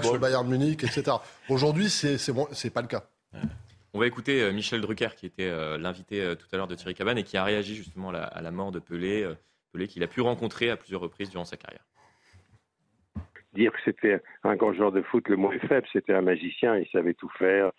football. 0.03 0.15
le 0.15 0.19
Bayern 0.19 0.49
Munich, 0.49 0.83
etc. 0.83 1.17
Aujourd'hui, 1.49 1.89
c'est 1.91 2.17
c'est 2.19 2.71
pas 2.71 2.83
le 2.83 2.89
cas. 2.89 3.05
On 3.93 3.99
va 3.99 4.07
écouter 4.07 4.41
euh, 4.43 4.53
Michel 4.53 4.81
Drucker, 4.81 5.11
qui 5.17 5.27
était 5.27 5.49
euh, 5.49 5.77
l'invité 5.77 6.35
tout 6.39 6.47
à 6.53 6.57
l'heure 6.57 6.69
de 6.69 6.75
Thierry 6.75 6.95
Cabane 6.95 7.19
et 7.19 7.25
qui 7.25 7.37
a 7.37 7.45
réagi 7.45 7.75
justement 7.77 8.11
à 8.11 8.13
la, 8.13 8.25
à 8.25 8.41
la 8.41 8.51
mort 8.51 8.73
de 8.73 8.79
Pelé, 8.79 9.29
Pelé 9.73 9.89
qu'il 9.89 10.03
a 10.03 10.07
pu 10.07 10.21
rencontrer 10.21 10.71
à 10.71 10.77
plusieurs 10.77 11.01
reprises 11.01 11.29
durant 11.31 11.45
sa 11.45 11.57
carrière. 11.57 11.85
Dire 13.53 13.73
que 13.73 13.79
c'était 13.85 14.21
un 14.45 14.57
grand 14.57 14.73
joueur 14.73 14.93
de 14.93 15.03
foot 15.03 15.29
le 15.29 15.37
moins 15.37 15.59
faible, 15.69 15.87
c'était 15.93 16.15
un 16.15 16.23
magicien, 16.23 16.77
il 16.77 16.89
savait 16.89 17.15
tout 17.15 17.31
faire, 17.39 17.73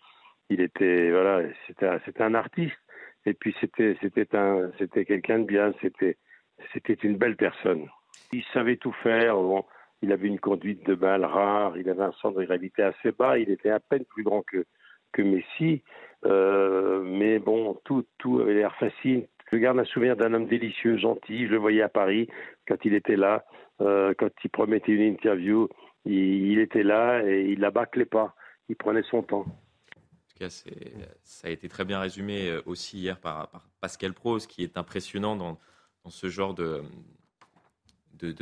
il 0.49 0.61
était 0.61 1.11
voilà, 1.11 1.41
c'était 1.67 2.23
un, 2.23 2.33
artiste 2.33 2.77
et 3.25 3.33
puis 3.33 3.55
c'était 3.61 3.97
c'était 4.01 4.35
un 4.35 4.71
c'était 4.77 5.05
quelqu'un 5.05 5.39
de 5.39 5.45
bien, 5.45 5.73
c'était 5.81 6.17
c'était 6.73 6.93
une 6.93 7.17
belle 7.17 7.37
personne. 7.37 7.87
Il 8.33 8.43
savait 8.53 8.77
tout 8.77 8.93
faire, 9.03 9.35
bon, 9.35 9.65
il 10.01 10.11
avait 10.11 10.27
une 10.27 10.39
conduite 10.39 10.85
de 10.85 10.95
balle 10.95 11.25
rare, 11.25 11.77
il 11.77 11.89
avait 11.89 12.03
un 12.03 12.11
centre 12.13 12.39
de 12.39 12.45
gravité 12.45 12.83
assez 12.83 13.11
bas, 13.11 13.37
il 13.37 13.49
était 13.49 13.69
à 13.69 13.79
peine 13.79 14.05
plus 14.05 14.23
grand 14.23 14.41
que 14.43 14.65
que 15.13 15.21
Messi, 15.21 15.83
euh, 16.25 17.01
mais 17.03 17.39
bon, 17.39 17.79
tout 17.83 18.05
tout 18.17 18.39
avait 18.39 18.53
l'air 18.53 18.75
facile. 18.75 19.27
Je 19.51 19.57
garde 19.57 19.79
un 19.79 19.85
souvenir 19.85 20.15
d'un 20.15 20.33
homme 20.33 20.47
délicieux, 20.47 20.97
gentil. 20.97 21.45
Je 21.45 21.51
le 21.51 21.57
voyais 21.57 21.81
à 21.81 21.89
Paris 21.89 22.27
quand 22.67 22.77
il 22.85 22.93
était 22.93 23.17
là, 23.17 23.45
euh, 23.81 24.13
quand 24.17 24.29
il 24.43 24.49
promettait 24.49 24.93
une 24.93 25.01
interview, 25.01 25.67
il, 26.05 26.59
était 26.59 26.83
là 26.83 27.21
et 27.25 27.49
il 27.49 27.59
la 27.59 27.69
bâclait 27.69 28.05
pas. 28.05 28.33
Il 28.69 28.77
prenait 28.77 29.03
son 29.09 29.23
temps. 29.23 29.45
En 29.45 30.29
tout 30.29 30.39
cas, 30.39 30.49
ça 30.49 31.47
a 31.47 31.51
été 31.51 31.67
très 31.67 31.83
bien 31.83 31.99
résumé 31.99 32.49
euh, 32.49 32.61
aussi 32.65 32.99
hier 32.99 33.19
par, 33.19 33.49
Pascal 33.81 34.13
Pro. 34.13 34.39
Ce 34.39 34.47
qui 34.47 34.63
est 34.63 34.77
impressionnant 34.77 35.35
dans, 35.35 35.57
ce 36.07 36.29
genre 36.29 36.53
de, 36.53 36.81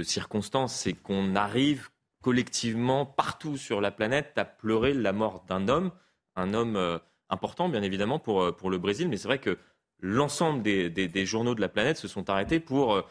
circonstances, 0.04 0.76
c'est 0.76 0.94
qu'on 0.94 1.36
arrive 1.36 1.90
collectivement 2.22 3.08
partout 3.08 3.58
sur 3.58 3.82
la 3.82 3.90
planète 3.90 4.38
à 4.38 4.46
pleurer 4.46 4.94
la 4.94 5.14
mort 5.14 5.44
d'un 5.48 5.70
homme, 5.70 5.92
un 6.36 6.54
homme 6.54 6.76
euh, 6.76 7.00
important 7.30 7.68
bien 7.68 7.82
évidemment 7.82 8.20
pour, 8.20 8.56
pour 8.56 8.70
le 8.70 8.78
Brésil, 8.78 9.10
mais 9.10 9.18
c'est 9.18 9.28
vrai 9.28 9.40
que 9.40 9.58
l'ensemble 10.02 10.62
des, 10.64 11.26
journaux 11.26 11.56
de 11.56 11.62
la 11.62 11.70
planète 11.70 11.98
se 11.98 12.08
sont 12.08 12.30
arrêtés 12.30 12.60
pour 12.60 12.94
euh, 12.94 13.02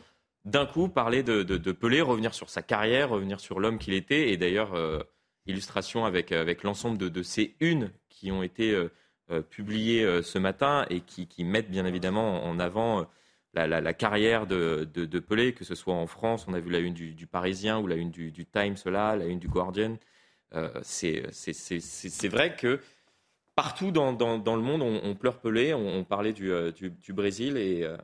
d'un 0.45 0.67
coup 0.67 0.89
parler 0.89 1.23
de, 1.23 1.73
Pelé, 1.73 2.01
revenir 2.01 2.35
sur 2.35 2.51
sa 2.51 2.63
carrière, 2.63 3.11
revenir 3.11 3.41
sur 3.41 3.61
l'homme 3.61 3.79
qu'il 3.79 3.95
était, 3.95 4.31
et 4.31 4.37
d'ailleurs 4.37 4.75
euh, 4.75 5.03
illustration 5.47 6.05
avec, 6.05 6.31
l'ensemble 6.63 6.99
de, 6.99 7.23
ces 7.23 7.55
unes 7.61 7.93
qui 8.09 8.33
ont 8.33 8.43
été 8.43 8.73
euh, 8.73 9.43
publiées 9.43 10.23
ce 10.23 10.39
matin 10.39 10.87
et 10.89 11.01
qui, 11.01 11.45
mettent 11.45 11.71
bien 11.71 11.85
évidemment 11.85 12.45
en 12.45 12.59
avant 12.59 13.07
la, 13.53 13.93
carrière 13.93 14.47
de, 14.47 15.19
Pelé, 15.19 15.53
que 15.53 15.65
ce 15.65 15.75
soit 15.75 15.95
en 15.95 16.07
France, 16.07 16.47
on 16.49 16.55
a 16.55 16.61
vu 16.61 16.71
la 16.71 16.79
une 16.79 16.95
du, 16.95 17.27
Parisien 17.27 17.79
ou 17.79 17.87
la 17.87 17.97
une 17.97 18.11
du, 18.11 18.31
du 18.31 18.47
Times 18.47 18.77
la 18.87 19.27
une 19.27 19.39
du 19.39 19.49
Guardian. 19.49 19.99
C'est 20.83 22.29
vrai 22.29 22.57
que 22.57 22.81
partout 23.63 23.91
dans, 23.91 24.13
dans, 24.13 24.39
dans 24.39 24.55
le 24.55 24.63
monde, 24.63 24.83
on, 24.83 25.01
on 25.03 25.15
pleure 25.17 25.39
Pelé. 25.41 25.75
On, 25.75 25.87
on 25.99 26.05
parlait 26.05 26.33
du, 26.33 26.53
euh, 26.53 26.71
du, 26.71 26.91
du 26.91 27.13
Brésil 27.13 27.57
et 27.57 27.83
euh, 27.83 27.97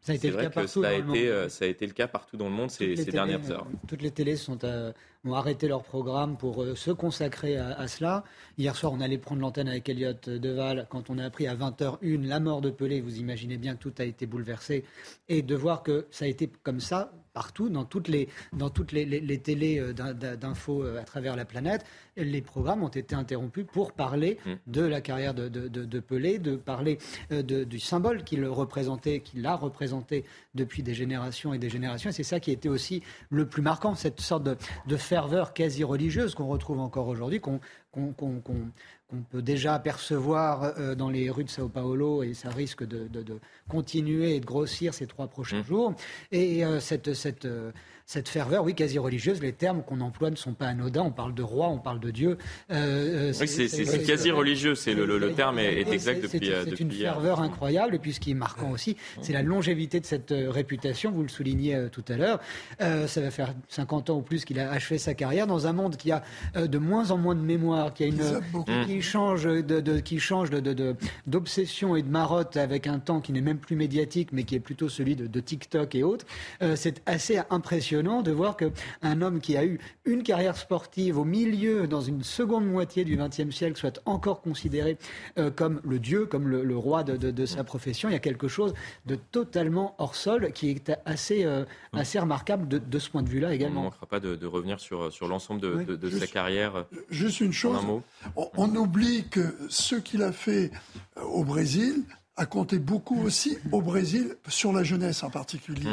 Ça 0.00 0.12
a 0.12 0.14
été 0.16 0.22
c'est 0.22 0.28
le 0.28 0.34
vrai 0.34 0.44
cas 0.44 0.50
partout 0.50 0.82
ça 0.82 0.88
a, 0.88 0.90
dans 0.92 0.96
le 0.98 0.98
été, 0.98 1.06
monde. 1.06 1.16
euh, 1.16 1.48
ça 1.48 1.64
a 1.64 1.68
été 1.68 1.86
le 1.86 1.92
cas 1.92 2.08
partout 2.08 2.36
dans 2.36 2.46
le 2.46 2.56
monde 2.58 2.70
ces, 2.70 2.88
Toutes 2.88 2.96
ces 2.96 3.04
télés, 3.04 3.12
dernières 3.12 3.50
euh, 3.50 3.54
heures. 3.54 3.66
Toutes 3.86 4.02
les 4.02 4.10
télés 4.10 4.36
sont, 4.36 4.58
euh, 4.64 4.92
ont 5.24 5.34
arrêté 5.34 5.68
leur 5.68 5.82
programme 5.84 6.36
pour 6.36 6.62
euh, 6.62 6.74
se 6.74 6.90
consacrer 6.90 7.56
à, 7.56 7.68
à 7.78 7.86
cela. 7.86 8.24
Hier 8.58 8.74
soir, 8.74 8.92
on 8.92 9.00
allait 9.00 9.18
prendre 9.18 9.40
l'antenne 9.42 9.68
avec 9.68 9.88
Elliot 9.88 10.14
Deval. 10.26 10.86
Quand 10.90 11.08
on 11.10 11.18
a 11.18 11.24
appris 11.24 11.46
à 11.46 11.54
20h01 11.54 12.26
la 12.26 12.40
mort 12.40 12.60
de 12.60 12.70
Pelé, 12.70 13.00
vous 13.00 13.18
imaginez 13.20 13.58
bien 13.58 13.76
que 13.76 13.82
tout 13.82 13.94
a 13.98 14.04
été 14.04 14.26
bouleversé. 14.26 14.84
Et 15.28 15.42
de 15.42 15.54
voir 15.54 15.82
que 15.82 16.06
ça 16.10 16.24
a 16.24 16.28
été 16.28 16.50
comme 16.64 16.80
ça 16.80 17.12
partout, 17.40 17.70
dans 17.70 17.86
toutes 17.86 18.08
les, 18.08 18.28
dans 18.52 18.68
toutes 18.68 18.92
les, 18.92 19.06
les- 19.06 19.20
les 19.20 19.38
télés 19.38 19.78
euh, 19.78 19.94
d'in- 19.94 20.12
d'infos 20.36 20.82
euh, 20.82 21.00
à 21.00 21.04
travers 21.04 21.36
la 21.36 21.46
planète, 21.46 21.86
les 22.18 22.42
programmes 22.42 22.82
ont 22.82 22.88
été 23.02 23.14
interrompus 23.14 23.64
pour 23.72 23.92
parler 23.92 24.36
Mm. 24.44 24.50
de 24.66 24.82
la 24.82 25.00
carrière 25.00 25.32
de, 25.32 25.48
de- 25.48 25.68
de- 25.68 25.86
de 25.86 26.00
Pelé, 26.00 26.38
de 26.38 26.56
parler 26.56 26.98
euh, 27.32 27.42
de- 27.42 27.64
du 27.64 27.80
symbole 27.80 28.24
qu'il 28.24 28.44
représentait, 28.46 29.20
qu'il 29.20 29.46
a 29.46 29.54
représenté 29.56 30.24
depuis 30.54 30.82
des 30.82 30.92
générations 30.92 31.54
et 31.54 31.58
des 31.58 31.70
générations. 31.70 32.10
Et 32.10 32.12
c'est 32.12 32.24
ça 32.34 32.40
qui 32.40 32.50
était 32.50 32.68
aussi 32.68 33.02
le 33.30 33.46
plus 33.46 33.62
marquant, 33.62 33.94
cette 33.94 34.20
sorte 34.20 34.42
de, 34.42 34.56
de 34.86 34.96
ferveur 34.98 35.54
quasi 35.54 35.82
religieuse 35.82 36.34
qu'on 36.34 36.46
retrouve 36.48 36.78
encore 36.80 37.08
aujourd'hui, 37.08 37.40
qu'on 37.40 37.58
qu'on- 37.92 38.12
qu'on- 38.12 38.70
qu'on- 39.10 39.22
peut 39.30 39.42
déjà 39.42 39.74
apercevoir 39.74 40.72
euh, 40.78 40.94
dans 40.94 41.10
les 41.10 41.30
rues 41.30 41.44
de 41.44 41.50
Sao 41.50 41.68
Paulo 41.68 42.22
et 42.22 42.34
ça 42.34 42.48
risque 42.50 42.84
de, 42.86 43.08
de- 43.08 43.22
de 43.22 43.38
continuer 43.68 44.36
et 44.36 44.40
de 44.40 44.46
grossir 44.46 44.94
ces 44.94 45.06
trois 45.06 45.26
prochains 45.28 45.62
jours. 45.62 45.94
Et 46.32 46.64
euh, 46.64 46.80
cette, 46.80 47.14
cette, 47.14 47.44
euh, 47.44 47.72
cette 48.10 48.28
ferveur, 48.28 48.64
oui, 48.64 48.74
quasi 48.74 48.98
religieuse, 48.98 49.40
les 49.40 49.52
termes 49.52 49.84
qu'on 49.84 50.00
emploie 50.00 50.30
ne 50.30 50.34
sont 50.34 50.52
pas 50.52 50.66
anodins. 50.66 51.02
On 51.02 51.12
parle 51.12 51.32
de 51.32 51.44
roi, 51.44 51.68
on 51.68 51.78
parle 51.78 52.00
de 52.00 52.10
Dieu. 52.10 52.38
Euh, 52.72 53.30
euh, 53.30 53.32
Oui, 53.40 53.46
c'est 53.46 54.02
quasi 54.04 54.32
religieux, 54.32 54.74
c'est 54.74 54.94
le, 54.94 55.06
le- 55.06 55.16
le 55.18 55.32
terme 55.32 55.60
est, 55.60 55.74
est 55.82 55.88
exact 55.92 56.16
c'est- 56.16 56.22
depuis, 56.22 56.48
c'est- 56.48 56.52
euh, 56.52 56.64
C'est 56.68 56.80
une 56.80 56.90
hier. 56.90 57.12
ferveur 57.12 57.40
incroyable. 57.40 57.94
Et 57.94 58.00
puis 58.00 58.12
ce 58.12 58.18
qui 58.18 58.32
est 58.32 58.34
marquant 58.34 58.72
aussi, 58.72 58.96
c'est 59.22 59.32
la 59.32 59.44
longévité 59.44 60.00
de 60.00 60.06
cette 60.06 60.34
réputation. 60.36 61.12
Vous 61.12 61.22
le 61.22 61.28
soulignez 61.28 61.76
euh, 61.76 61.88
tout 61.88 62.02
à 62.08 62.16
l'heure. 62.16 62.40
Euh, 62.80 63.06
ça 63.06 63.20
va 63.20 63.30
faire 63.30 63.54
50 63.68 64.10
ans 64.10 64.16
ou 64.16 64.22
plus 64.22 64.44
qu'il 64.44 64.58
a 64.58 64.72
achevé 64.72 64.98
sa 64.98 65.14
carrière 65.14 65.46
dans 65.46 65.68
un 65.68 65.72
monde 65.72 65.96
qui 65.96 66.10
a 66.10 66.24
euh, 66.56 66.66
de 66.66 66.78
moins 66.78 67.12
en 67.12 67.16
moins 67.16 67.36
de 67.36 67.40
mémoire, 67.42 67.94
qui 67.94 68.02
a 68.02 68.06
une 68.08 68.18
qui, 68.18 68.86
qui 68.86 69.02
change 69.02 69.44
de, 69.44 69.60
de- 69.80 70.00
qui 70.00 70.18
change 70.18 70.50
de- 70.50 70.58
de- 70.58 70.72
de- 70.72 70.96
d'obsession 71.28 71.94
et 71.94 72.02
de 72.02 72.08
marotte 72.10 72.56
avec 72.56 72.88
un 72.88 72.98
temps 72.98 73.20
qui 73.20 73.32
n'est 73.32 73.40
même 73.40 73.58
plus 73.58 73.76
médiatique, 73.76 74.30
mais 74.32 74.42
qui 74.42 74.56
est 74.56 74.60
plutôt 74.60 74.88
celui 74.88 75.14
de, 75.14 75.28
de 75.28 75.38
TikTok 75.40 75.94
et 75.94 76.02
autres. 76.02 76.26
Euh, 76.60 76.74
c'est 76.74 77.02
assez 77.06 77.38
impressionnant 77.50 77.99
de 78.00 78.32
voir 78.32 78.56
que 78.56 78.70
un 79.02 79.22
homme 79.22 79.40
qui 79.40 79.56
a 79.56 79.64
eu 79.64 79.78
une 80.04 80.22
carrière 80.22 80.56
sportive 80.56 81.18
au 81.18 81.24
milieu, 81.24 81.86
dans 81.86 82.00
une 82.00 82.22
seconde 82.22 82.66
moitié 82.66 83.04
du 83.04 83.16
XXe 83.16 83.54
siècle, 83.54 83.76
soit 83.78 84.00
encore 84.06 84.40
considéré 84.40 84.96
euh, 85.38 85.50
comme 85.50 85.80
le 85.84 85.98
dieu, 85.98 86.26
comme 86.26 86.48
le, 86.48 86.64
le 86.64 86.76
roi 86.76 87.04
de, 87.04 87.16
de- 87.16 87.30
de 87.30 87.46
sa 87.46 87.62
profession. 87.64 88.08
Il 88.08 88.12
y 88.12 88.16
a 88.16 88.20
quelque 88.20 88.48
chose 88.48 88.74
de 89.06 89.16
totalement 89.16 89.94
hors 89.98 90.14
sol 90.14 90.52
qui 90.52 90.70
est 90.70 90.92
assez, 91.04 91.44
euh, 91.44 91.64
assez 91.92 92.18
remarquable 92.18 92.66
de, 92.68 92.78
de 92.78 92.98
ce 92.98 93.10
point 93.10 93.22
de 93.22 93.28
vue-là 93.28 93.48
On 93.48 93.50
ne 93.50 93.54
également. 93.56 93.82
manquera 93.82 94.06
pas 94.06 94.20
de, 94.20 94.34
de 94.36 94.46
revenir 94.46 94.80
sur, 94.80 95.12
sur 95.12 95.28
l'ensemble 95.28 95.60
de, 95.60 95.74
Oui, 95.74 95.84
de- 95.84 95.96
de 95.96 96.08
juste- 96.08 96.20
sa 96.22 96.26
carrière. 96.26 96.86
Juste 97.10 97.40
une 97.40 97.52
chose, 97.52 97.76
un 97.78 97.82
mot. 97.86 98.02
on, 98.36 98.48
on 98.56 98.74
oublie 98.76 99.24
que 99.28 99.54
ce 99.68 99.94
qu'il 99.96 100.22
a 100.22 100.32
fait 100.32 100.70
euh, 101.16 101.22
au 101.22 101.44
Brésil 101.44 102.02
a 102.36 102.46
compté 102.46 102.78
beaucoup 102.78 103.20
aussi 103.22 103.58
au 103.70 103.82
Brésil 103.82 104.34
sur 104.48 104.72
la 104.72 104.82
jeunesse 104.82 105.22
en 105.22 105.28
particulier. 105.30 105.90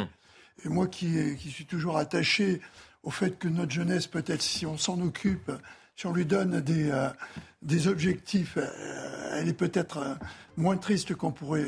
Et 0.64 0.68
moi 0.68 0.86
qui, 0.86 1.36
suis 1.50 1.66
toujours 1.66 1.96
attaché 1.98 2.60
au 3.02 3.10
fait 3.10 3.38
que 3.38 3.48
notre 3.48 3.70
jeunesse, 3.72 4.06
peut-être 4.06 4.42
si 4.42 4.66
on 4.66 4.76
s'en 4.76 5.00
occupe, 5.00 5.52
si 5.96 6.06
on 6.06 6.12
lui 6.12 6.26
donne 6.26 6.60
des, 6.60 6.90
euh, 6.90 7.90
objectifs, 7.90 8.56
euh, 8.56 9.38
elle 9.38 9.48
est 9.48 9.52
peut-être 9.52 9.98
euh, 9.98 10.14
moins 10.56 10.76
triste 10.76 11.14
qu'on 11.14 11.30
pourrait 11.32 11.66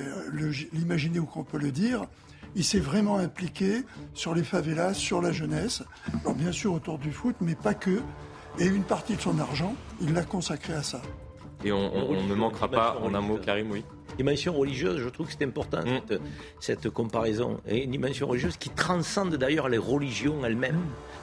l'imaginer 0.73 1.19
ou 1.19 1.27
qu'on 1.27 1.45
peut 1.45 1.59
le 1.59 1.71
dire. 1.71 2.07
Il 2.57 2.65
s'est 2.65 2.81
vraiment 2.81 3.19
impliqué 3.19 3.85
sur 4.13 4.35
les 4.35 4.43
favelas, 4.43 4.95
sur 4.95 5.23
la 5.23 5.31
jeunesse. 5.33 5.83
Alors 6.23 6.35
bien 6.35 6.51
sûr 6.53 6.73
autour 6.73 6.99
du 6.99 7.13
foot, 7.13 7.37
mais 7.41 7.55
pas 7.55 7.75
que. 7.75 8.01
Et 8.59 8.67
une 8.67 8.83
partie 8.83 9.15
de 9.15 9.21
son 9.21 9.39
argent, 9.39 9.77
il 10.01 10.13
l'a 10.13 10.25
consacré 10.25 10.73
à 10.73 10.83
ça. 10.83 11.01
Et 11.65 11.71
on, 11.71 11.77
on- 11.95 12.19
on 12.19 12.25
ne 12.27 12.35
manquera 12.35 12.69
pas, 12.69 12.99
en 13.01 13.15
un 13.15 13.21
mot, 13.21 13.39
Karim, 13.39 13.71
oui. 13.71 13.85
Dimension 14.17 14.53
religieuse, 14.53 15.01
je 15.03 15.09
trouve 15.09 15.27
que 15.27 15.33
c'est 15.39 15.45
important 15.45 15.81
cette, 15.85 16.21
cette 16.61 16.91
comparaison. 16.91 17.61
Et 17.67 17.85
une 17.85 17.91
dimension 17.91 18.27
religieuse 18.27 18.57
qui 18.57 18.71
transcende 18.71 19.37
d'ailleurs 19.37 19.69
les 19.69 19.79
religions 19.79 20.45
elles-mêmes. 20.45 20.81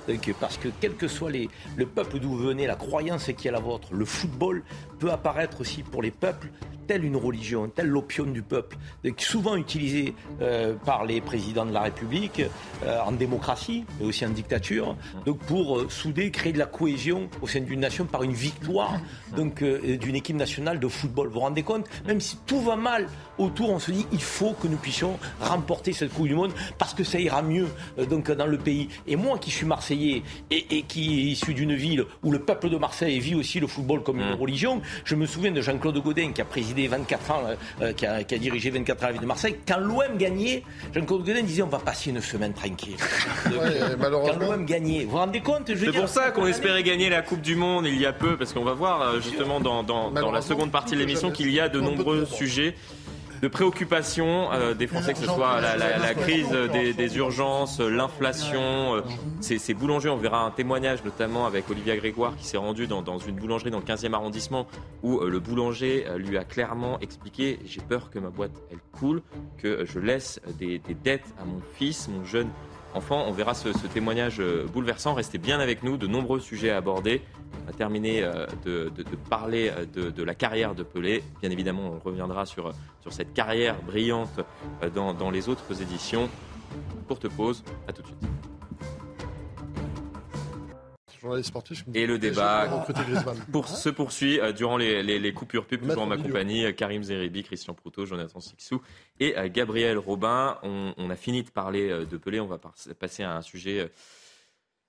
Donc, 0.07 0.33
parce 0.39 0.57
que 0.57 0.69
quel 0.79 0.95
que 0.95 1.07
soit 1.07 1.31
les, 1.31 1.49
le 1.75 1.85
peuple 1.85 2.19
d'où 2.19 2.29
vous 2.29 2.37
venez, 2.37 2.65
la 2.65 2.75
croyance 2.75 3.29
qui 3.37 3.47
est 3.47 3.51
la 3.51 3.59
vôtre, 3.59 3.89
le 3.91 4.05
football 4.05 4.63
peut 4.99 5.11
apparaître 5.11 5.61
aussi 5.61 5.83
pour 5.83 6.01
les 6.01 6.11
peuples 6.11 6.49
telle 6.87 7.03
une 7.03 7.17
religion, 7.17 7.67
tel 7.67 7.87
l'opium 7.87 8.31
du 8.31 8.41
peuple, 8.41 8.77
donc 9.03 9.19
souvent 9.19 9.57
utilisé 9.57 10.15
euh, 10.41 10.73
par 10.85 11.03
les 11.03 11.19
présidents 11.19 11.65
de 11.65 11.73
la 11.73 11.81
République 11.81 12.41
euh, 12.85 12.99
en 13.05 13.11
démocratie, 13.11 13.83
mais 13.99 14.05
aussi 14.05 14.25
en 14.25 14.29
dictature, 14.29 14.95
donc 15.25 15.37
pour 15.39 15.79
euh, 15.79 15.89
souder, 15.89 16.31
créer 16.31 16.53
de 16.53 16.59
la 16.59 16.65
cohésion 16.65 17.29
au 17.41 17.47
sein 17.47 17.59
d'une 17.59 17.81
nation 17.81 18.05
par 18.05 18.23
une 18.23 18.31
victoire 18.31 19.01
donc 19.35 19.63
euh, 19.63 19.97
d'une 19.97 20.15
équipe 20.15 20.37
nationale 20.37 20.79
de 20.79 20.87
football. 20.87 21.27
Vous 21.27 21.33
vous 21.33 21.39
rendez 21.41 21.63
compte? 21.63 21.85
Même 22.05 22.21
si 22.21 22.37
tout 22.45 22.61
va 22.61 22.76
mal 22.77 23.07
autour, 23.37 23.69
on 23.69 23.79
se 23.79 23.91
dit 23.91 24.05
il 24.11 24.21
faut 24.21 24.53
que 24.53 24.67
nous 24.67 24.77
puissions 24.77 25.19
remporter 25.39 25.93
cette 25.93 26.13
Coupe 26.13 26.27
du 26.27 26.35
Monde 26.35 26.51
parce 26.77 26.93
que 26.93 27.03
ça 27.03 27.19
ira 27.19 27.41
mieux 27.41 27.67
euh, 27.99 28.05
donc 28.05 28.31
dans 28.31 28.45
le 28.45 28.57
pays. 28.57 28.89
Et 29.07 29.15
moi 29.15 29.37
qui 29.37 29.51
suis 29.51 29.65
marseillais 29.65 30.23
et, 30.51 30.77
et 30.77 30.81
qui 30.83 31.19
est 31.19 31.31
issu 31.31 31.53
d'une 31.53 31.75
ville 31.75 32.05
où 32.23 32.31
le 32.31 32.39
peuple 32.39 32.69
de 32.69 32.77
Marseille 32.77 33.19
vit 33.19 33.35
aussi 33.35 33.59
le 33.59 33.67
football 33.67 34.03
comme 34.03 34.19
une 34.19 34.33
religion, 34.33 34.81
je 35.03 35.15
me 35.15 35.25
souviens 35.25 35.51
de 35.51 35.61
Jean-Claude 35.61 35.97
Godin 36.01 36.31
qui 36.31 36.41
a 36.41 36.45
présidé 36.45 36.83
des 36.83 36.87
24 36.87 37.31
ans, 37.31 37.41
euh, 37.81 37.93
qui, 37.93 38.05
a, 38.05 38.23
dirigé 38.23 38.69
24 38.69 39.03
ans 39.03 39.05
la 39.07 39.11
ville 39.13 39.21
de 39.21 39.27
Marseille. 39.27 39.55
Quand 39.67 39.79
l'OM 39.79 40.17
gagnait, 40.17 40.63
Jean-Claude 40.93 41.25
Godin 41.25 41.43
disait 41.43 41.61
on 41.61 41.67
va 41.67 41.79
passer 41.79 42.09
une 42.09 42.21
semaine 42.21 42.53
tranquille. 42.53 42.97
Quand 43.43 44.39
l'OM 44.39 44.65
gagnait, 44.65 45.03
vous 45.03 45.11
vous 45.11 45.17
rendez 45.17 45.41
compte 45.41 45.71
C'est 45.75 45.91
pour 45.91 46.09
ça 46.09 46.31
qu'on 46.31 46.47
espérait 46.47 46.83
gagner 46.83 47.09
la 47.09 47.21
Coupe 47.21 47.41
du 47.41 47.55
Monde 47.55 47.85
il 47.87 47.99
y 47.99 48.05
a 48.05 48.13
peu, 48.13 48.37
parce 48.37 48.53
qu'on 48.53 48.63
va 48.63 48.73
voir 48.73 49.19
justement 49.21 49.59
dans, 49.59 49.83
dans 49.83 50.31
la 50.31 50.41
seconde 50.41 50.71
partie 50.71 50.95
de 50.95 50.99
l'émission 50.99 51.31
qu'il 51.31 51.51
y 51.51 51.59
a 51.59 51.69
de 51.69 51.79
nombreux 51.79 52.25
sujets 52.25 52.66
de 53.41 53.47
préoccupation 53.47 54.51
euh, 54.51 54.73
des 54.73 54.87
Français, 54.87 55.13
que 55.13 55.19
ce 55.19 55.25
soit 55.25 55.61
la, 55.61 56.13
crise 56.15 56.49
des, 56.49 57.17
urgences, 57.17 57.79
l'inflation. 57.79 58.95
Euh, 58.95 59.01
ces, 59.41 59.73
boulangers, 59.73 60.09
on 60.09 60.17
verra 60.17 60.43
un 60.43 60.51
témoignage 60.51 61.03
notamment 61.03 61.45
avec 61.45 61.69
Olivia 61.69 61.95
Grégoire 61.95 62.35
qui 62.35 62.45
s'est 62.45 62.57
rendu 62.57 62.87
dans, 62.87 63.17
une 63.19 63.35
boulangerie 63.35 63.71
dans 63.71 63.79
le 63.79 63.85
15e 63.85 64.13
arrondissement 64.13 64.67
où 65.03 65.19
euh, 65.19 65.29
le 65.29 65.39
boulanger 65.39 66.05
lui 66.17 66.37
a 66.37 66.43
clairement 66.43 66.99
expliqué 66.99 67.59
j'ai 67.65 67.81
peur 67.81 68.09
que 68.09 68.19
ma 68.19 68.29
boîte 68.29 68.51
elle 68.71 68.79
coule, 68.91 69.21
que 69.57 69.85
je 69.85 69.99
laisse 69.99 70.41
des, 70.57 70.79
des 70.79 70.93
dettes 70.95 71.25
à 71.39 71.45
mon 71.45 71.61
fils, 71.75 72.07
mon 72.07 72.25
jeune 72.25 72.49
enfant. 72.93 73.25
On 73.27 73.31
verra 73.31 73.53
ce, 73.53 73.69
témoignage 73.87 74.41
bouleversant. 74.73 75.13
Restez 75.13 75.37
bien 75.37 75.59
avec 75.59 75.83
nous, 75.83 75.97
de 75.97 76.07
nombreux 76.07 76.39
sujets 76.39 76.69
à 76.69 76.77
aborder. 76.77 77.21
On 77.63 77.71
va 77.71 77.73
terminer 77.73 78.21
de, 78.65 78.91
parler 79.29 79.71
de, 79.93 80.09
de, 80.09 80.23
la 80.23 80.35
carrière 80.35 80.75
de 80.75 80.83
Pelé. 80.83 81.23
Bien 81.41 81.51
évidemment, 81.51 81.93
on 81.95 81.99
reviendra 81.99 82.45
sur 82.45 82.73
cette 83.09 83.33
carrière 83.33 83.75
brillante 83.81 84.39
euh, 84.83 84.89
dans, 84.89 85.13
dans 85.13 85.31
les 85.31 85.49
autres 85.49 85.81
éditions. 85.81 86.29
Courte 87.07 87.27
pause, 87.29 87.63
à 87.87 87.93
tout 87.93 88.01
de 88.01 88.07
suite. 88.07 88.36
Et 91.93 92.05
le 92.05 92.19
débat 92.19 92.85
pour, 93.51 93.67
se 93.67 93.89
poursuit 93.89 94.39
euh, 94.39 94.51
durant 94.51 94.77
les, 94.77 95.03
les, 95.03 95.33
coupures 95.33 95.65
pub, 95.65 95.81
toujours 95.81 96.03
en 96.03 96.07
ma 96.07 96.17
compagnie, 96.17 96.65
euh, 96.65 96.71
Karim 96.71 97.03
Zeribi, 97.03 97.43
Christian 97.43 97.73
Proutot, 97.73 98.05
Jonathan 98.05 98.39
Sixou 98.39 98.81
et 99.19 99.35
Gabriel 99.49 99.97
Robin. 99.97 100.57
On, 100.63 100.93
on, 100.97 101.09
a 101.09 101.15
fini 101.15 101.43
de 101.43 101.49
parler 101.49 101.89
de 101.89 102.17
Pelé, 102.17 102.39
on 102.39 102.47
va 102.47 102.59
passer 102.99 103.23
à 103.23 103.35
un 103.35 103.41
sujet 103.41 103.89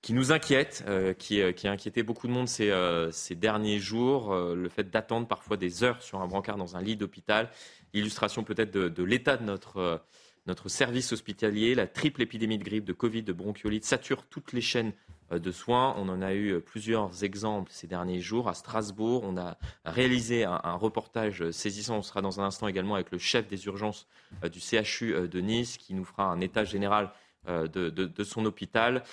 qui 0.01 0.13
nous 0.13 0.31
inquiète, 0.31 0.85
qui, 1.17 1.41
qui, 1.55 1.67
a 1.67 1.71
inquiété 1.71 2.03
beaucoup 2.03 2.27
de 2.27 2.31
monde 2.31 2.47
ces, 2.47 2.71
ces 3.11 3.33
derniers 3.33 3.79
jours, 3.79 4.35
le 4.35 4.69
fait 4.69 4.91
d'attendre 4.91 5.27
parfois 5.27 5.57
des 5.57 5.83
heures 5.83 6.01
sur 6.03 6.21
un 6.21 6.27
brancard 6.27 6.57
dans 6.57 6.77
un 6.77 6.81
lit 6.81 6.95
d'hôpital 6.95 7.49
illustration 7.93 8.43
peut-être 8.43 8.71
de, 8.71 9.03
l'état 9.03 9.37
de 9.37 9.43
notre, 9.43 9.77
euh, 9.77 9.97
notre 10.45 10.69
service 10.69 11.11
hospitalier. 11.11 11.75
La 11.75 11.87
triple 11.87 12.21
épidémie 12.21 12.57
de 12.57 12.63
grippe, 12.63 12.85
de 12.85 12.93
Covid, 12.93 13.23
de 13.23 13.33
bronchiolite 13.33 13.85
sature 13.85 14.25
toutes 14.25 14.53
les 14.53 14.61
chaînes 14.61 14.89
euh, 14.89 15.18
de 15.37 15.51
soins. 15.51 15.95
On 15.97 16.09
en 16.09 16.21
a 16.21 16.33
eu 16.33 16.53
euh, 16.53 16.59
plusieurs 16.59 17.23
exemples 17.23 17.71
ces 17.71 17.87
derniers 17.87 18.19
jours. 18.19 18.47
À 18.49 18.53
Strasbourg, 18.53 19.23
on 19.25 19.37
a 19.37 19.57
réalisé 19.85 20.43
un, 20.43 20.75
reportage 20.75 21.49
saisissant. 21.51 21.97
On 21.97 22.01
sera 22.01 22.21
dans 22.21 22.39
un 22.39 22.45
instant 22.45 22.67
également 22.67 22.95
avec 22.95 23.11
le 23.11 23.17
chef 23.17 23.47
des 23.47 23.65
urgences 23.65 24.07
du 24.51 24.59
CHU 24.59 25.27
de 25.27 25.39
Nice 25.39 25.77
qui 25.77 25.93
nous 25.93 26.05
fera 26.05 26.25
un 26.25 26.39
état 26.39 26.63
général 26.63 27.11
de, 27.47 28.23
son 28.23 28.45
hôpital 28.45 29.03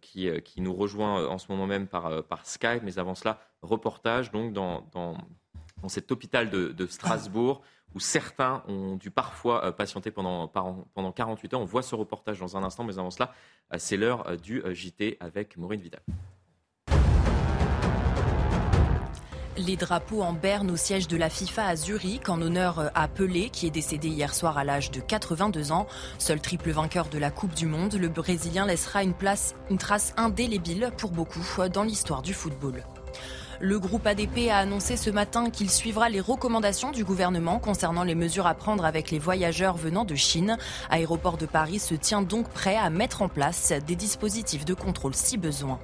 qui, 0.00 0.30
nous 0.58 0.74
rejoint 0.74 1.26
en 1.26 1.38
ce 1.38 1.50
moment 1.50 1.66
même 1.66 1.86
par, 1.86 2.24
Skype. 2.44 2.82
Mais 2.82 2.98
avant 2.98 3.14
cela, 3.14 3.40
reportage 3.62 4.30
donc 4.30 4.52
dans 4.52 5.16
cet 5.88 6.12
hôpital 6.12 6.50
de 6.50 6.86
Strasbourg 6.86 7.62
où 7.94 8.00
certains 8.00 8.62
ont 8.68 8.96
dû 8.96 9.10
parfois 9.10 9.64
euh, 9.64 9.72
patienter 9.72 10.10
pendant, 10.10 10.48
pendant 10.48 11.12
48 11.12 11.54
heures. 11.54 11.60
On 11.60 11.64
voit 11.64 11.82
ce 11.82 11.94
reportage 11.94 12.40
dans 12.40 12.56
un 12.56 12.64
instant, 12.64 12.84
mais 12.84 12.98
avant 12.98 13.10
cela, 13.10 13.32
euh, 13.72 13.76
c'est 13.78 13.96
l'heure 13.96 14.28
euh, 14.28 14.36
du 14.36 14.62
JT 14.72 15.16
avec 15.20 15.56
Maureen 15.56 15.80
Vidal. 15.80 16.00
Les 19.56 19.76
drapeaux 19.76 20.22
en 20.22 20.32
berne 20.32 20.68
au 20.72 20.76
siège 20.76 21.06
de 21.06 21.16
la 21.16 21.30
FIFA 21.30 21.66
à 21.66 21.76
Zurich 21.76 22.28
en 22.28 22.42
honneur 22.42 22.90
à 22.92 23.06
Pelé 23.06 23.50
qui 23.50 23.68
est 23.68 23.70
décédé 23.70 24.08
hier 24.08 24.34
soir 24.34 24.58
à 24.58 24.64
l'âge 24.64 24.90
de 24.90 25.00
82 25.00 25.70
ans. 25.70 25.86
Seul 26.18 26.40
triple 26.40 26.72
vainqueur 26.72 27.08
de 27.08 27.18
la 27.18 27.30
Coupe 27.30 27.54
du 27.54 27.66
Monde, 27.66 27.94
le 27.94 28.08
Brésilien 28.08 28.66
laissera 28.66 29.04
une, 29.04 29.14
place, 29.14 29.54
une 29.70 29.78
trace 29.78 30.12
indélébile 30.16 30.90
pour 30.98 31.12
beaucoup 31.12 31.38
dans 31.72 31.84
l'histoire 31.84 32.22
du 32.22 32.34
football. 32.34 32.82
Le 33.60 33.78
groupe 33.78 34.06
ADP 34.06 34.48
a 34.50 34.58
annoncé 34.58 34.96
ce 34.96 35.10
matin 35.10 35.50
qu'il 35.50 35.70
suivra 35.70 36.08
les 36.08 36.20
recommandations 36.20 36.90
du 36.90 37.04
gouvernement 37.04 37.58
concernant 37.58 38.04
les 38.04 38.14
mesures 38.14 38.46
à 38.46 38.54
prendre 38.54 38.84
avec 38.84 39.10
les 39.10 39.18
voyageurs 39.18 39.76
venant 39.76 40.04
de 40.04 40.14
Chine. 40.14 40.58
Aéroport 40.90 41.36
de 41.36 41.46
Paris 41.46 41.78
se 41.78 41.94
tient 41.94 42.22
donc 42.22 42.48
prêt 42.48 42.76
à 42.76 42.90
mettre 42.90 43.22
en 43.22 43.28
place 43.28 43.72
des 43.86 43.96
dispositifs 43.96 44.64
de 44.64 44.74
contrôle 44.74 45.14
si 45.14 45.38
besoin. 45.38 45.78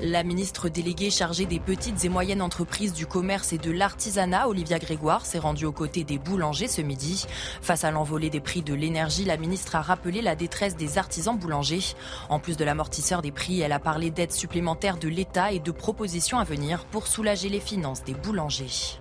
La 0.00 0.22
ministre 0.22 0.68
déléguée 0.68 1.10
chargée 1.10 1.46
des 1.46 1.60
petites 1.60 2.04
et 2.04 2.08
moyennes 2.08 2.42
entreprises 2.42 2.92
du 2.92 3.06
commerce 3.06 3.52
et 3.52 3.58
de 3.58 3.70
l'artisanat, 3.70 4.48
Olivia 4.48 4.78
Grégoire, 4.78 5.26
s'est 5.26 5.38
rendue 5.38 5.66
aux 5.66 5.72
côtés 5.72 6.04
des 6.04 6.18
boulangers 6.18 6.68
ce 6.68 6.80
midi. 6.80 7.26
Face 7.62 7.84
à 7.84 7.90
l'envolée 7.90 8.30
des 8.30 8.40
prix 8.40 8.62
de 8.62 8.74
l'énergie, 8.74 9.24
la 9.24 9.36
ministre 9.36 9.76
a 9.76 9.82
rappelé 9.82 10.22
la 10.22 10.36
détresse 10.36 10.76
des 10.76 10.98
artisans 10.98 11.36
boulangers. 11.36 11.94
En 12.28 12.38
plus 12.38 12.56
de 12.56 12.64
l'amortisseur 12.64 13.22
des 13.22 13.32
prix, 13.32 13.60
elle 13.60 13.72
a 13.72 13.78
parlé 13.78 14.10
d'aides 14.10 14.32
supplémentaires 14.32 14.98
de 14.98 15.08
l'État 15.08 15.52
et 15.52 15.60
de 15.60 15.70
propositions 15.70 16.38
à 16.38 16.44
venir 16.44 16.84
pour 16.86 17.06
soulager 17.06 17.48
les 17.48 17.60
finances 17.60 18.04
des 18.04 18.14
boulangers 18.14 19.00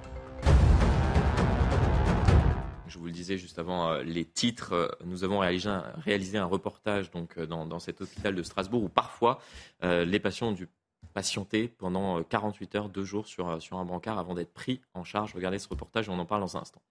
le 3.09 3.13
disais 3.13 3.37
juste 3.37 3.59
avant 3.59 3.89
euh, 3.89 4.03
les 4.03 4.23
titres, 4.23 4.73
euh, 4.73 4.87
nous 5.05 5.23
avons 5.23 5.39
réalisé 5.39 6.37
un, 6.37 6.45
reportage 6.45 7.11
donc, 7.11 7.37
euh, 7.37 7.45
dans, 7.45 7.79
cet 7.79 8.01
hôpital 8.01 8.35
de 8.35 8.43
Strasbourg 8.43 8.83
où 8.83 8.89
parfois 8.89 9.39
les 9.81 10.19
patients 10.19 10.49
ont 10.49 10.53
dû 10.53 10.67
patienter 11.13 11.67
pendant 11.67 12.21
48 12.23 12.75
heures, 12.75 12.89
deux 12.89 13.03
jours 13.03 13.27
sur, 13.27 13.61
sur 13.61 13.77
un 13.77 13.85
brancard 13.85 14.19
avant 14.19 14.33
d'être 14.33 14.53
pris 14.53 14.81
en 14.93 15.03
charge. 15.03 15.33
Regardez 15.33 15.59
ce 15.59 15.67
reportage, 15.67 16.09
on 16.09 16.19
en 16.19 16.25
parle 16.25 16.41
dans 16.41 16.57
un 16.57 16.61
instant. 16.61 16.81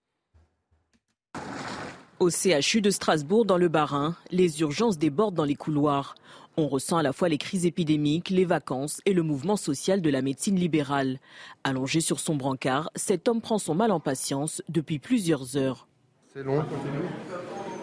Au 2.19 2.29
CHU 2.29 2.81
de 2.81 2.89
Strasbourg, 2.89 3.45
dans 3.45 3.57
le 3.57 3.69
Bas-Rhin, 3.69 4.15
les 4.31 4.61
urgences 4.61 4.97
débordent 4.97 5.35
dans 5.35 5.45
les 5.45 5.55
couloirs. 5.55 6.15
On 6.57 6.67
ressent 6.67 6.97
à 6.97 7.03
la 7.03 7.13
fois 7.13 7.29
les 7.29 7.37
crises 7.37 7.65
épidémiques, 7.65 8.29
les 8.29 8.45
vacances 8.45 8.99
et 9.05 9.13
le 9.13 9.23
mouvement 9.23 9.55
social 9.55 10.01
de 10.01 10.09
la 10.09 10.21
médecine 10.21 10.57
libérale. 10.57 11.19
Allongé 11.63 12.01
sur 12.01 12.19
son 12.19 12.35
brancard, 12.35 12.89
cet 12.95 13.27
homme 13.27 13.41
prend 13.41 13.59
son 13.59 13.75
mal 13.75 13.91
en 13.91 13.99
patience 13.99 14.61
depuis 14.67 14.99
plusieurs 14.99 15.55
heures. 15.55 15.88
C'est 16.33 16.43
long. 16.43 16.63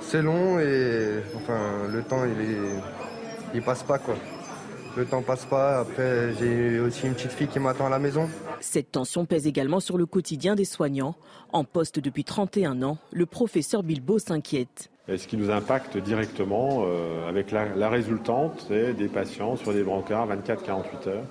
C'est 0.01 0.23
long 0.23 0.61
et 0.61 1.21
enfin 1.35 1.89
le 1.93 2.01
temps 2.03 2.25
il 2.25 2.41
est 2.41 2.59
il 3.55 3.63
passe 3.63 3.83
pas 3.83 3.99
quoi. 3.99 4.15
Le 4.97 5.05
temps 5.05 5.21
passe 5.23 5.45
pas. 5.47 5.81
Après 5.81 6.33
j'ai 6.39 6.79
aussi 6.79 7.09
une 7.09 7.15
petite 7.15 7.33
fille 7.33 7.49
qui 7.49 7.59
m'attend 7.59 7.87
à 7.87 7.91
la 7.91 7.99
maison. 7.99 8.29
Cette 8.61 8.93
tension 8.93 9.25
pèse 9.25 9.49
également 9.49 9.81
sur 9.81 9.99
le 9.99 10.07
quotidien 10.07 10.55
des 10.55 10.65
soignants. 10.65 11.17
En 11.53 11.65
poste 11.65 11.99
depuis 11.99 12.23
31 12.23 12.83
ans, 12.83 12.99
le 13.13 13.27
professeur 13.27 13.83
Bilbo 13.83 14.21
s'inquiète. 14.21 14.91
Ce 15.09 15.27
qui 15.27 15.37
nous 15.37 15.51
impacte 15.51 15.97
directement 15.97 16.85
euh, 16.87 17.29
avec 17.29 17.51
la, 17.53 17.67
la 17.75 17.89
résultante, 17.89 18.65
c'est 18.69 18.93
des 18.95 19.09
patients 19.09 19.57
sur 19.57 19.73
des 19.73 19.83
brancards 19.85 20.29
24-48 20.29 21.09
heures 21.09 21.25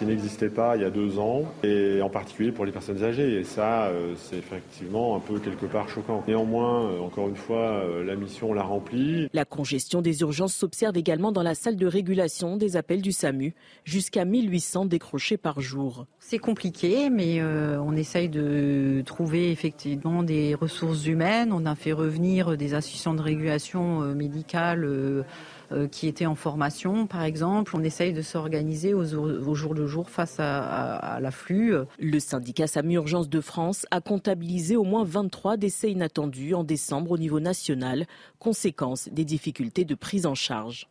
qui 0.00 0.06
n'existait 0.06 0.48
pas 0.48 0.76
il 0.76 0.82
y 0.82 0.86
a 0.86 0.90
deux 0.90 1.18
ans, 1.18 1.42
et 1.62 2.00
en 2.00 2.08
particulier 2.08 2.52
pour 2.52 2.64
les 2.64 2.72
personnes 2.72 3.04
âgées. 3.04 3.38
Et 3.38 3.44
ça, 3.44 3.88
euh, 3.88 4.14
c'est 4.16 4.38
effectivement 4.38 5.14
un 5.14 5.20
peu 5.20 5.38
quelque 5.38 5.66
part 5.66 5.90
choquant. 5.90 6.24
Néanmoins, 6.26 6.86
euh, 6.86 7.00
encore 7.00 7.28
une 7.28 7.36
fois, 7.36 7.84
euh, 7.84 8.02
la 8.02 8.16
mission 8.16 8.54
l'a 8.54 8.62
remplie. 8.62 9.28
La 9.34 9.44
congestion 9.44 10.00
des 10.00 10.22
urgences 10.22 10.54
s'observe 10.54 10.96
également 10.96 11.32
dans 11.32 11.42
la 11.42 11.54
salle 11.54 11.76
de 11.76 11.86
régulation 11.86 12.56
des 12.56 12.78
appels 12.78 13.02
du 13.02 13.12
SAMU, 13.12 13.54
jusqu'à 13.84 14.24
1800 14.24 14.86
décrochés 14.86 15.36
par 15.36 15.60
jour. 15.60 16.06
C'est 16.18 16.38
compliqué, 16.38 17.10
mais 17.10 17.42
on 17.42 17.94
essaye 17.94 18.30
de 18.30 19.02
trouver 19.04 19.50
effectivement 19.50 20.22
des 20.22 20.54
ressources 20.54 21.04
humaines. 21.04 21.52
On 21.52 21.66
a 21.66 21.74
fait 21.74 21.92
revenir 21.92 22.56
des 22.56 22.72
assistants 22.72 23.12
de 23.12 23.20
régulation 23.20 24.00
médicale 24.14 24.84
euh, 24.84 25.22
qui 25.90 26.08
étaient 26.08 26.26
en 26.26 26.34
formation, 26.34 27.06
par 27.06 27.22
exemple. 27.22 27.76
On 27.76 27.82
essaye 27.82 28.12
de 28.12 28.22
s'organiser 28.22 28.94
au, 28.94 29.54
jour 29.54 29.74
le 29.74 29.86
jour 29.86 30.10
face 30.10 30.36
à, 30.38 31.18
l'afflux. 31.20 31.74
Le 31.98 32.20
syndicat 32.20 32.66
SAMU 32.66 32.94
Urgence 32.94 33.28
de 33.28 33.40
France 33.40 33.86
a 33.90 34.00
comptabilisé 34.00 34.76
au 34.76 34.84
moins 34.84 35.04
23 35.04 35.56
décès 35.56 35.90
inattendus 35.90 36.54
en 36.54 36.64
décembre 36.64 37.12
au 37.12 37.18
niveau 37.18 37.40
national, 37.40 38.06
conséquence 38.38 39.08
des 39.12 39.24
difficultés 39.24 39.84
de 39.84 39.94
prise 39.94 40.26
en 40.26 40.34
charge. 40.34 40.88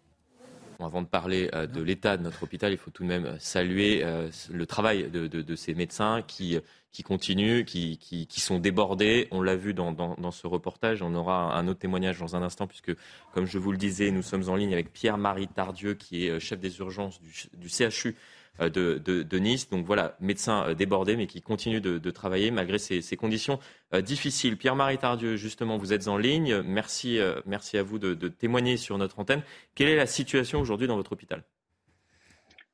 Avant 0.81 1.01
de 1.01 1.07
parler 1.07 1.49
euh, 1.53 1.67
de 1.67 1.81
l'état 1.81 2.15
de 2.15 2.23
notre 2.23 2.43
hôpital, 2.43 2.71
il 2.71 2.77
faut 2.77 2.89
tout 2.89 3.03
de 3.03 3.09
même 3.09 3.35
saluer 3.37 4.01
euh, 4.03 4.29
le 4.49 4.65
travail 4.65 5.09
de, 5.11 5.55
ces 5.55 5.73
médecins 5.73 6.21
qui, 6.25 6.57
qui 6.91 7.03
continuent, 7.03 7.63
qui, 7.65 8.27
sont 8.37 8.59
débordés. 8.59 9.27
On 9.31 9.41
l'a 9.41 9.55
vu 9.55 9.73
dans, 9.73 10.31
ce 10.31 10.47
reportage. 10.47 11.01
On 11.01 11.13
aura 11.13 11.55
un 11.55 11.67
autre 11.67 11.79
témoignage 11.79 12.19
dans 12.19 12.35
un 12.35 12.41
instant, 12.41 12.67
puisque, 12.67 12.95
comme 13.33 13.45
je 13.45 13.57
vous 13.57 13.71
le 13.71 13.77
disais, 13.77 14.11
nous 14.11 14.23
sommes 14.23 14.49
en 14.49 14.55
ligne 14.55 14.73
avec 14.73 14.91
Pierre-Marie 14.91 15.47
Tardieu, 15.47 15.93
qui 15.93 16.25
est 16.25 16.29
euh, 16.29 16.39
chef 16.39 16.59
des 16.59 16.79
urgences 16.79 17.21
du, 17.21 17.69
CHU 17.69 18.15
euh, 18.59 18.69
de, 18.69 19.37
Nice. 19.37 19.69
Donc 19.69 19.85
voilà, 19.85 20.17
médecin 20.19 20.65
euh, 20.67 20.73
débordé, 20.73 21.15
mais 21.15 21.27
qui 21.27 21.41
continue 21.41 21.79
de, 21.79 22.11
travailler 22.11 22.49
malgré 22.49 22.79
ces, 22.79 23.17
conditions 23.17 23.59
difficiles. 24.01 24.57
Pierre-Marie 24.57 24.97
Tardieu, 24.97 25.35
justement, 25.35 25.77
vous 25.77 25.93
êtes 25.93 26.07
en 26.07 26.17
ligne. 26.17 26.61
Merci, 26.63 27.19
merci 27.45 27.77
à 27.77 27.83
vous 27.83 27.99
de, 27.99 28.27
témoigner 28.27 28.77
sur 28.77 28.97
notre 28.97 29.19
antenne. 29.19 29.43
Quelle 29.75 29.89
est 29.89 29.95
la 29.95 30.07
situation 30.07 30.59
aujourd'hui 30.59 30.87
dans 30.87 30.95
votre 30.95 31.13
hôpital? 31.13 31.43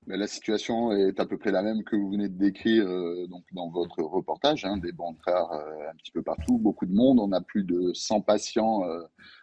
La 0.08 0.28
situation 0.28 0.91
est 0.91 1.20
à 1.20 1.26
peu 1.26 1.36
près 1.38 1.51
la 1.51 1.64
même 1.64 1.84
que 1.84 1.95
vous 1.95 2.12
venez 2.12 2.30
de 2.30 2.38
décrire 2.38 2.86
euh, 2.86 3.26
donc 3.28 3.43
dans 3.53 3.70
votre 3.70 4.03
reportage, 4.03 4.64
hein, 4.64 4.78
des 4.78 4.91
brancards 4.91 5.51
euh, 5.53 5.89
un 5.91 5.95
petit 5.95 6.12
peu 6.12 6.22
partout, 6.22 6.60
beaucoup 6.60 6.86
de 6.86 6.93
monde. 6.93 7.20
On 7.20 7.32
a 7.32 7.41
plus 7.41 7.64
de 7.64 7.91
100 7.91 8.22
patients 8.22 8.88
euh, 8.88 9.01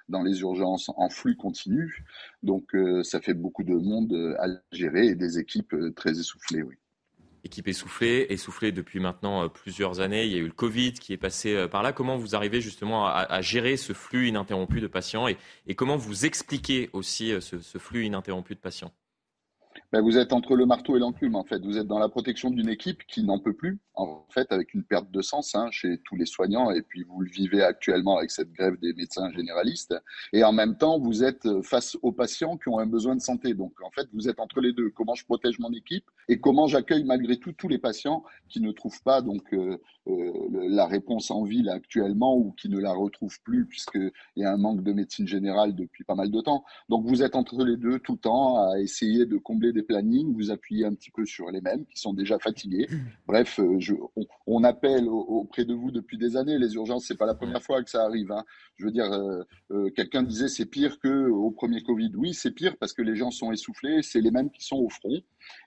dans 0.09 0.23
les 0.23 0.41
urgences 0.41 0.89
en 0.97 1.09
flux 1.09 1.37
continu, 1.37 2.05
donc 2.45 2.77
ça 3.03 3.21
fait 3.21 3.35
beaucoup 3.35 3.65
de 3.65 3.75
monde 3.75 4.37
à 4.39 4.47
gérer 4.73 5.07
et 5.07 5.15
des 5.15 5.39
équipes 5.39 5.75
très 5.97 6.13
essoufflées, 6.19 6.63
oui. 6.63 6.75
Équipe 7.45 7.67
essoufflée, 7.67 8.27
essoufflée 8.29 8.73
depuis 8.73 9.01
maintenant 9.01 9.49
plusieurs 9.49 10.01
années. 10.01 10.27
Il 10.27 10.33
y 10.33 10.37
a 10.37 10.39
eu 10.39 10.47
le 10.47 10.53
Covid 10.53 10.93
qui 10.93 11.13
est 11.13 11.17
passé 11.17 11.67
par 11.71 11.83
là. 11.83 11.93
Comment 11.93 12.17
vous 12.17 12.37
arrivez 12.37 12.61
justement 12.61 13.07
à, 13.07 13.41
gérer 13.41 13.77
ce 13.77 13.95
flux 13.95 14.29
ininterrompu 14.29 14.81
de 14.81 14.87
patients 14.87 15.27
et, 15.29 15.75
comment 15.75 15.97
vous 15.97 16.27
expliquez 16.27 16.91
aussi 16.93 17.33
ce 17.41 17.79
flux 17.79 18.05
ininterrompu 18.05 18.55
de 18.55 18.61
patients? 18.61 18.93
Ben, 19.93 20.01
vous 20.01 20.17
êtes 20.17 20.33
entre 20.33 20.57
le 20.57 20.65
marteau 20.67 20.97
et 20.97 21.01
l'enclume, 21.01 21.37
en 21.37 21.45
fait. 21.45 21.63
Vous 21.63 21.77
êtes 21.77 21.87
dans 21.87 21.99
la 21.99 22.09
protection 22.09 22.51
d'une 22.51 22.69
équipe 22.69 23.05
qui 23.07 23.23
n'en 23.23 23.39
peut 23.39 23.53
plus, 23.53 23.79
en 23.95 24.27
fait, 24.31 24.51
avec 24.51 24.73
une 24.73 24.85
perte 24.85 25.11
de 25.11 25.21
sens 25.21 25.55
hein, 25.55 25.69
chez 25.71 25.99
tous 26.05 26.17
les 26.17 26.27
soignants, 26.27 26.71
et 26.71 26.83
puis 26.83 27.05
vous 27.05 27.21
le 27.21 27.31
vivez 27.31 27.63
actuellement 27.63 28.17
avec 28.17 28.31
cette 28.31 28.53
grève 28.53 28.79
des 28.81 28.95
médecins 28.95 29.31
généralistes. 29.33 29.95
Et 30.33 30.45
en 30.45 30.53
même 30.53 30.77
temps, 30.77 30.99
vous 30.99 31.25
êtes 31.25 31.47
face 31.63 31.97
aux 32.03 32.13
patients 32.13 32.57
qui 32.57 32.69
ont 32.69 32.79
un 32.79 32.87
besoin 32.87 33.17
de 33.17 33.21
santé. 33.21 33.55
Donc, 33.55 33.75
en 33.83 33.91
fait, 33.91 34.09
vous 34.15 34.29
êtes 34.29 34.41
entre 34.41 34.61
les 34.61 34.73
deux. 34.73 34.91
Comment 34.91 35.15
je 35.15 35.25
protège 35.25 35.59
mon 35.59 35.73
équipe 35.73 36.05
et 36.29 36.39
comment 36.39 36.67
j'accueille 36.67 37.05
malgré 37.05 37.37
tout 37.37 37.53
tous 37.53 37.69
les 37.69 37.79
patients 37.79 38.23
qui 38.49 38.61
ne 38.61 38.71
trouvent 38.71 39.03
pas 39.03 39.23
donc 39.23 39.53
euh, 39.53 39.77
euh, 40.09 40.33
la 40.69 40.87
réponse 40.87 41.31
en 41.31 41.45
ville 41.45 41.69
actuellement 41.69 42.37
ou 42.37 42.53
qui 42.53 42.69
ne 42.69 42.79
la 42.79 42.93
retrouvent 42.93 43.41
plus 43.43 43.67
puisqu'il 43.67 44.13
y 44.37 44.45
a 44.45 44.53
un 44.53 44.57
manque 44.57 44.83
de 44.83 44.93
médecine 44.93 45.27
générale 45.27 45.75
depuis 45.75 46.05
pas 46.05 46.15
mal 46.15 46.31
de 46.31 46.41
temps. 46.41 46.65
Donc, 46.89 47.07
vous 47.07 47.23
êtes 47.23 47.37
entre 47.37 47.65
les 47.65 47.77
deux 47.77 47.99
tout 47.99 48.13
le 48.13 48.19
temps 48.19 48.71
à 48.71 48.81
essayer 48.81 49.27
de 49.27 49.37
combler 49.37 49.73
des 49.73 49.82
planning, 49.83 50.35
vous 50.35 50.51
appuyez 50.51 50.85
un 50.85 50.95
petit 50.95 51.11
peu 51.11 51.25
sur 51.25 51.51
les 51.51 51.61
mêmes 51.61 51.85
qui 51.87 51.99
sont 51.99 52.13
déjà 52.13 52.39
fatigués. 52.39 52.89
Bref, 53.27 53.59
euh, 53.61 53.79
je, 53.79 53.95
on, 54.47 54.65
appelle 54.65 55.09
auprès 55.09 55.65
de 55.65 55.75
vous 55.75 55.91
depuis 55.91 56.19
des 56.19 56.37
années. 56.37 56.59
Les 56.59 56.75
urgences, 56.75 57.07
c'est 57.07 57.17
pas 57.17 57.27
la 57.27 57.35
première 57.35 57.63
fois 57.63 57.83
que 57.83 57.91
ça 57.91 58.05
arrive. 58.05 58.33
Hein. 58.33 58.45
Je 58.77 58.85
veux 58.85 58.91
dire, 58.91 59.13
euh, 59.13 59.43
euh, 59.71 59.91
quelqu'un 59.91 60.23
disait 60.23 60.49
c'est 60.49 60.67
pire 60.67 60.99
que 60.99 61.29
au 61.29 61.51
premier 61.51 61.83
Covid. 61.83 62.13
Oui, 62.17 62.35
c'est 62.35 62.53
pire 62.53 62.77
parce 62.79 62.93
que 62.93 63.03
les 63.03 63.17
gens 63.17 63.31
sont 63.31 63.53
essoufflés. 63.53 64.03
C'est 64.03 64.21
les 64.21 64.31
mêmes 64.31 64.51
qui 64.51 64.65
sont 64.65 64.77
au 64.77 64.89
front 64.89 65.21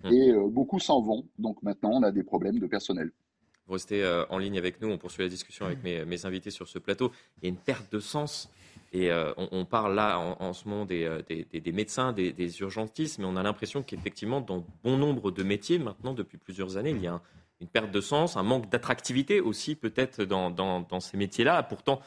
et 0.05 0.34
beaucoup 0.49 0.80
s'en 0.80 1.01
vont. 1.01 1.28
Donc 1.38 1.61
maintenant, 1.63 1.91
on 1.93 2.03
a 2.03 2.11
des 2.11 2.24
problèmes 2.24 2.59
de 2.59 2.68
personnel. 2.68 3.11
Vous 3.68 3.74
restez 3.74 4.05
en 4.30 4.38
ligne 4.38 4.57
avec 4.57 4.82
nous. 4.82 4.89
On 4.89 4.97
poursuit 4.97 5.24
la 5.24 5.30
discussion 5.30 5.66
avec 5.66 5.84
mes, 5.84 6.05
mes 6.05 6.26
invités 6.26 6.51
sur 6.51 6.68
ce 6.68 6.80
plateau. 6.80 7.11
Il 7.38 7.43
y 7.43 7.47
a 7.47 7.49
une 7.49 7.57
perte 7.57 7.91
de 7.91 7.99
sens 7.99 8.49
et 8.95 9.11
euh, 9.11 9.33
on, 9.51 9.65
parle 9.65 9.93
là 9.93 10.17
en, 10.17 10.53
ce 10.53 10.69
moment 10.69 10.87
euh, 10.89 11.21
des, 11.27 11.71
médecins, 11.73 12.13
des, 12.13 12.59
urgentistes, 12.61 13.19
mais 13.19 13.25
on 13.25 13.35
a 13.35 13.43
l'impression 13.43 13.83
qu'effectivement, 13.83 14.39
dans 14.39 14.65
bon 14.85 14.95
nombre 14.95 15.31
de 15.31 15.43
métiers, 15.43 15.79
maintenant, 15.79 16.13
depuis 16.13 16.37
plusieurs 16.37 16.77
années, 16.77 16.91
il 16.91 17.01
y 17.01 17.07
a 17.07 17.19
une 17.59 17.67
perte 17.67 17.91
de 17.91 17.99
sens, 17.99 18.37
un 18.37 18.43
manque 18.43 18.69
d'attractivité 18.69 19.41
aussi 19.41 19.75
peut-être 19.75 20.23
dans, 20.23 20.49
dans 20.49 20.99
ces 21.01 21.17
métiers-là. 21.17 21.61
Pourtant, 21.63 21.99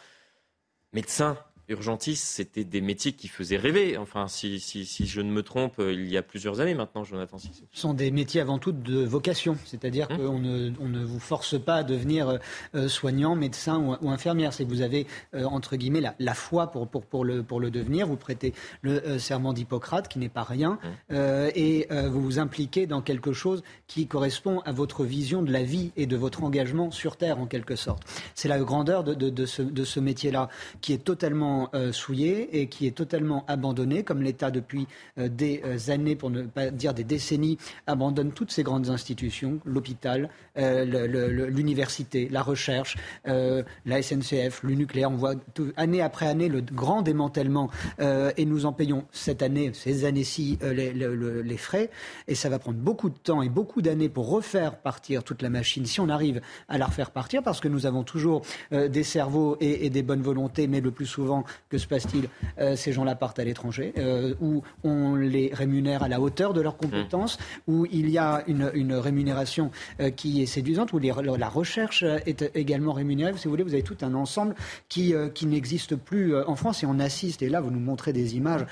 médecin, 0.95 1.36
urgentistes, 1.69 2.25
c'était 2.25 2.64
des 2.64 2.81
métiers 2.81 3.12
qui 3.12 3.29
faisaient 3.29 3.57
rêver. 3.57 3.97
Enfin, 3.97 4.27
si, 4.29 4.59
je 4.59 5.21
ne 5.21 5.31
me 5.31 5.43
trompe, 5.43 5.79
euh, 5.79 5.93
il 5.93 6.11
y 6.11 6.16
a 6.16 6.23
plusieurs 6.23 6.61
années 6.61 6.75
maintenant, 6.75 7.05
Jonathan 7.05 7.39
Sissou. 7.39 7.64
Ce 7.73 7.81
sont 7.81 7.95
des 7.95 8.11
métiers 8.11 8.41
avant 8.41 8.59
tout 8.59 8.73
de 8.73 9.05
vocation, 9.05 9.57
c'est-à-dire 9.64 10.09
hum. 10.11 10.16
qu'on 10.16 10.39
ne, 10.39 10.73
on 10.81 10.89
ne 10.89 11.05
vous 11.05 11.21
force 11.21 11.61
pas 11.61 11.77
à 11.77 11.83
devenir 11.83 12.29
euh, 12.29 12.39
euh, 12.75 12.89
soignant, 12.89 13.37
médecin 13.37 13.99
ou, 14.01 14.09
infirmière. 14.09 14.53
C'est 14.53 14.64
que 14.64 14.71
vous 14.71 14.83
avez, 14.83 15.07
entre 15.35 15.77
guillemets, 15.77 16.03
la, 16.19 16.35
foi 16.35 16.69
pour, 16.69 16.89
pour, 16.89 17.05
pour, 17.05 17.25
le, 17.25 17.43
pour 17.43 17.61
le 17.61 17.71
devenir. 17.71 18.07
Vous 18.07 18.16
prêtez 18.16 18.55
le 18.83 19.19
serment 19.19 19.53
d'Hippocrate, 19.53 20.09
qui 20.09 20.19
n'est 20.19 20.29
pas 20.29 20.45
rien, 20.45 20.79
hum. 21.11 21.16
et 21.55 21.87
vous 21.91 22.23
vous 22.23 22.39
impliquez 22.39 22.87
dans 22.87 23.03
quelque 23.03 23.33
chose 23.33 23.62
qui 23.87 24.07
correspond 24.07 24.61
à 24.61 24.73
votre 24.73 25.05
vision 25.05 25.43
de 25.43 25.53
la 25.53 25.62
vie 25.62 25.93
et 25.97 26.07
de 26.07 26.16
votre 26.16 26.43
engagement 26.45 26.91
sur 26.91 27.16
Terre, 27.16 27.39
en 27.39 27.47
quelque 27.47 27.77
sorte. 27.77 28.03
C'est 28.35 28.49
la 28.49 28.59
grandeur 28.59 29.05
de, 29.05 29.14
de, 29.14 29.31
de 29.31 29.47
ce, 29.47 29.62
de 29.62 29.85
ce 29.85 30.01
métier-là, 30.01 30.49
qui 30.81 30.93
est 30.93 31.05
totalement 31.05 31.58
euh, 31.75 31.93
souillé 31.93 32.61
et 32.61 32.69
qui 32.69 32.87
est 32.87 32.93
totalement 32.97 33.45
abandonné, 33.49 34.03
comme 34.03 34.23
l'État 34.23 34.51
depuis 34.51 34.87
euh, 35.19 35.29
des 35.29 35.63
euh, 35.65 35.93
années, 35.93 36.17
pour 36.17 36.31
ne 36.31 36.43
pas 36.43 36.71
dire 36.71 36.95
des 36.95 37.05
décennies, 37.05 37.59
abandonne 37.87 38.33
toutes 38.33 38.51
ces 38.51 38.63
grandes 38.63 38.91
institutions, 38.91 39.61
l'hôpital, 39.65 40.31
l'université, 40.57 42.29
la 42.31 42.43
recherche, 42.43 42.97
la 43.25 44.03
SNCF, 44.03 44.63
le 44.63 44.75
nucléaire. 44.75 45.11
On 45.11 45.17
voit 45.17 45.35
année 45.77 46.03
après 46.03 46.27
année 46.27 46.49
le 46.49 46.61
grand 46.61 47.03
démantèlement 47.03 47.71
et 48.01 48.45
nous 48.45 48.67
en 48.67 48.73
payons 48.73 49.05
cette 49.13 49.43
année, 49.43 49.71
ces 49.73 50.05
années-ci, 50.05 50.59
les, 50.63 51.57
frais. 51.57 51.91
Et 52.27 52.35
ça 52.35 52.49
va 52.49 52.59
prendre 52.59 52.79
beaucoup 52.79 53.09
de 53.09 53.17
temps 53.17 53.43
et 53.43 53.49
beaucoup 53.49 53.83
d'années 53.83 54.09
pour 54.09 54.29
refaire 54.31 54.79
partir 54.79 55.23
toute 55.23 55.43
la 55.43 55.51
machine, 55.51 55.87
si 55.87 56.01
on 56.01 56.09
arrive 56.09 56.41
à 56.69 56.79
la 56.79 56.87
refaire 56.87 57.13
partir, 57.13 57.43
parce 57.43 57.61
que 57.61 57.69
nous 57.69 57.87
avons 57.87 58.03
toujours 58.03 58.43
des 58.73 59.05
cerveaux 59.05 59.57
et 59.61 59.91
des 59.91 60.03
bonnes 60.03 60.23
volontés, 60.23 60.67
mais 60.67 60.81
le 60.81 60.91
plus 60.91 61.07
souvent 61.07 61.45
que 61.68 61.78
se 61.78 61.86
passe-t-il 61.86 62.28
euh, 62.59 62.76
Ces 62.76 62.92
gens-là 62.92 63.14
partent 63.14 63.38
à 63.38 63.44
l'étranger, 63.44 63.92
euh, 63.99 64.34
où 64.40 64.62
on 64.84 65.14
les 65.14 65.51
rémunère 65.53 66.03
à 66.03 66.09
la 66.09 66.20
hauteur 66.20 66.53
de 66.53 66.61
leurs 66.61 66.76
compétences, 66.76 67.38
mmh. 67.38 67.72
où 67.72 67.86
il 67.90 68.11
y 68.11 68.18
a 68.18 68.42
une, 68.46 68.94
rémunération 68.94 69.70
euh, 70.01 70.11
qui 70.11 70.42
est 70.42 70.46
séduisante, 70.46 70.92
où 70.92 70.99
la 70.99 71.49
recherche 71.49 72.05
est 72.26 72.51
également 72.55 72.92
rémunérée. 72.92 73.32
Si 73.36 73.44
vous 73.44 73.51
voulez, 73.51 73.62
vous 73.62 73.74
avez 73.74 73.82
tout 73.82 73.99
un 74.03 74.14
ensemble 74.14 74.55
qui, 74.88 75.14
qui 75.34 75.46
n'existe 75.46 75.96
plus 75.96 76.36
en 76.36 76.57
France 76.57 76.82
et 76.82 76.86
on 76.86 76.99
assiste. 76.99 77.42
Et 77.42 77.49
là, 77.49 77.61
vous 77.61 77.70
nous 77.70 77.80
montrez 77.80 78.12
des 78.12 78.36
images 78.36 78.64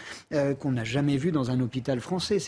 qu'on 0.60 0.72
n'a 0.72 0.84
jamais 0.84 1.16
vues 1.16 1.32
dans 1.32 1.50
un 1.50 1.60
hôpital 1.60 2.00
français. 2.00 2.38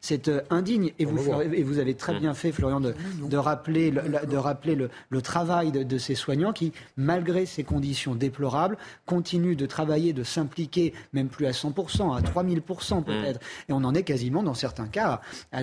C'est 0.00 0.30
indigne. 0.50 0.92
Et 0.98 1.04
vous, 1.04 1.40
et 1.40 1.62
vous 1.62 1.78
avez 1.78 1.94
très 1.94 2.14
mmh. 2.14 2.18
bien 2.18 2.34
fait, 2.34 2.52
Florian, 2.52 2.80
de, 2.80 2.94
de 3.28 3.36
rappeler, 3.36 3.90
le, 3.90 4.02
de 4.26 4.36
rappeler 4.36 4.74
le, 4.74 4.90
le 5.08 5.22
travail 5.22 5.72
de, 5.72 5.82
de, 5.82 5.98
ces 5.98 6.14
soignants 6.14 6.52
qui, 6.52 6.72
malgré 6.96 7.46
ces 7.46 7.64
conditions 7.64 8.14
déplorables, 8.14 8.76
continuent 9.06 9.56
de 9.56 9.66
travailler, 9.74 10.12
de 10.12 10.22
s'impliquer, 10.22 10.94
même 11.12 11.28
plus 11.28 11.46
à 11.46 11.50
100%, 11.50 12.16
à 12.16 12.20
3000% 12.20 13.02
peut-être. 13.02 13.40
Mm. 13.40 13.70
Et 13.70 13.72
on 13.72 13.82
en 13.82 13.92
est 13.92 14.04
quasiment, 14.04 14.44
dans 14.44 14.54
certains 14.54 14.86
cas, 14.86 15.20
à, 15.50 15.62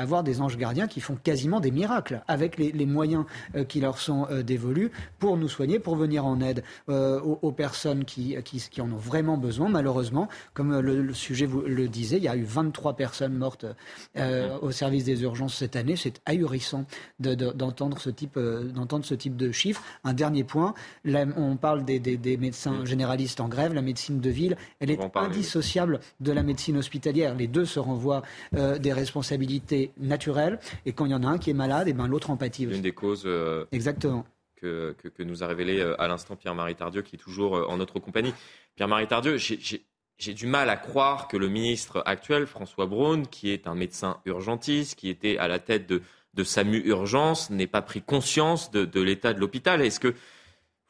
avoir 0.00 0.22
des 0.22 0.40
anges 0.40 0.56
gardiens 0.56 0.86
qui 0.86 1.00
font 1.00 1.16
quasiment 1.16 1.58
des 1.58 1.72
miracles 1.72 2.22
avec 2.28 2.56
les, 2.56 2.86
moyens 2.86 3.24
euh, 3.56 3.64
qui 3.64 3.80
leur 3.80 3.98
sont 3.98 4.28
euh, 4.30 4.42
dévolus 4.44 4.90
pour 5.18 5.36
nous 5.36 5.48
soigner, 5.48 5.80
pour 5.80 5.96
venir 5.96 6.24
en 6.24 6.40
aide 6.40 6.62
euh, 6.88 7.20
aux, 7.20 7.50
personnes 7.50 8.04
qui, 8.04 8.36
qui, 8.44 8.80
en 8.80 8.92
ont 8.92 8.96
vraiment 8.96 9.36
besoin. 9.36 9.68
Malheureusement, 9.68 10.28
comme 10.54 10.78
le, 10.78 11.12
sujet 11.12 11.46
vous 11.46 11.62
le 11.62 11.88
disait, 11.88 12.18
il 12.18 12.22
y 12.22 12.28
a 12.28 12.36
eu 12.36 12.44
23 12.44 12.94
personnes 12.94 13.34
mortes 13.34 13.66
mm. 14.14 14.20
au 14.62 14.70
service 14.70 15.04
des 15.04 15.22
urgences 15.22 15.56
cette 15.56 15.74
année. 15.74 15.96
C'est 15.96 16.20
ahurissant 16.26 16.84
d'entendre 17.18 17.98
ce, 17.98 18.10
type, 18.10 18.38
d'entendre 18.38 19.04
ce 19.04 19.14
type 19.14 19.36
de 19.36 19.50
chiffres. 19.50 19.82
Un 20.04 20.12
dernier 20.12 20.44
point, 20.44 20.74
on 21.04 21.56
parle 21.56 21.84
des, 21.84 21.98
des 21.98 22.36
médecins 22.36 22.84
généralistes 22.84 23.40
en 23.40 23.47
grève, 23.48 23.74
la 23.74 23.82
médecine 23.82 24.20
de 24.20 24.30
ville, 24.30 24.56
elle 24.80 24.90
est 24.90 25.00
indissociable 25.16 26.00
de 26.20 26.32
la 26.32 26.42
médecine 26.42 26.76
hospitalière. 26.76 27.34
Les 27.34 27.46
deux 27.46 27.64
se 27.64 27.78
renvoient 27.78 28.22
euh, 28.54 28.78
des 28.78 28.92
responsabilités 28.92 29.92
naturelles. 29.98 30.58
Et 30.86 30.92
quand 30.92 31.06
il 31.06 31.12
y 31.12 31.14
en 31.14 31.24
a 31.24 31.28
un 31.28 31.38
qui 31.38 31.50
est 31.50 31.54
malade, 31.54 31.88
et 31.88 31.90
eh 31.90 31.94
ben 31.94 32.06
l'autre 32.06 32.30
empathie. 32.30 32.64
Une 32.64 32.82
des 32.82 32.92
causes. 32.92 33.24
Euh, 33.26 33.64
Exactement. 33.72 34.24
Que, 34.60 34.96
que, 35.16 35.22
nous 35.22 35.44
a 35.44 35.46
révélé 35.46 35.78
euh, 35.78 36.00
à 36.00 36.08
l'instant 36.08 36.34
Pierre-Marie 36.34 36.74
Tardieu, 36.74 37.02
qui 37.02 37.14
est 37.14 37.18
toujours 37.18 37.52
en 37.70 37.76
notre 37.76 38.00
compagnie. 38.00 38.34
Pierre-Marie 38.74 39.06
Tardieu, 39.06 39.36
j'ai 39.36 40.34
du 40.34 40.48
mal 40.48 40.68
à 40.68 40.76
croire 40.76 41.28
que 41.28 41.36
le 41.36 41.48
ministre 41.48 42.02
actuel, 42.06 42.46
François 42.46 42.86
Braun, 42.86 43.22
qui 43.22 43.50
est 43.50 43.68
un 43.68 43.76
médecin 43.76 44.18
urgentiste, 44.24 44.98
qui 44.98 45.10
était 45.10 45.38
à 45.38 45.46
la 45.46 45.60
tête 45.60 45.86
de, 45.86 46.02
de 46.34 46.42
SAMU 46.42 46.82
Urgence, 46.86 47.50
n'ait 47.50 47.68
pas 47.68 47.82
pris 47.82 48.02
conscience 48.02 48.72
de, 48.72 48.84
de 48.84 49.00
l'état 49.00 49.32
de 49.32 49.38
l'hôpital. 49.38 49.80
Est-ce 49.80 50.00
que 50.00 50.14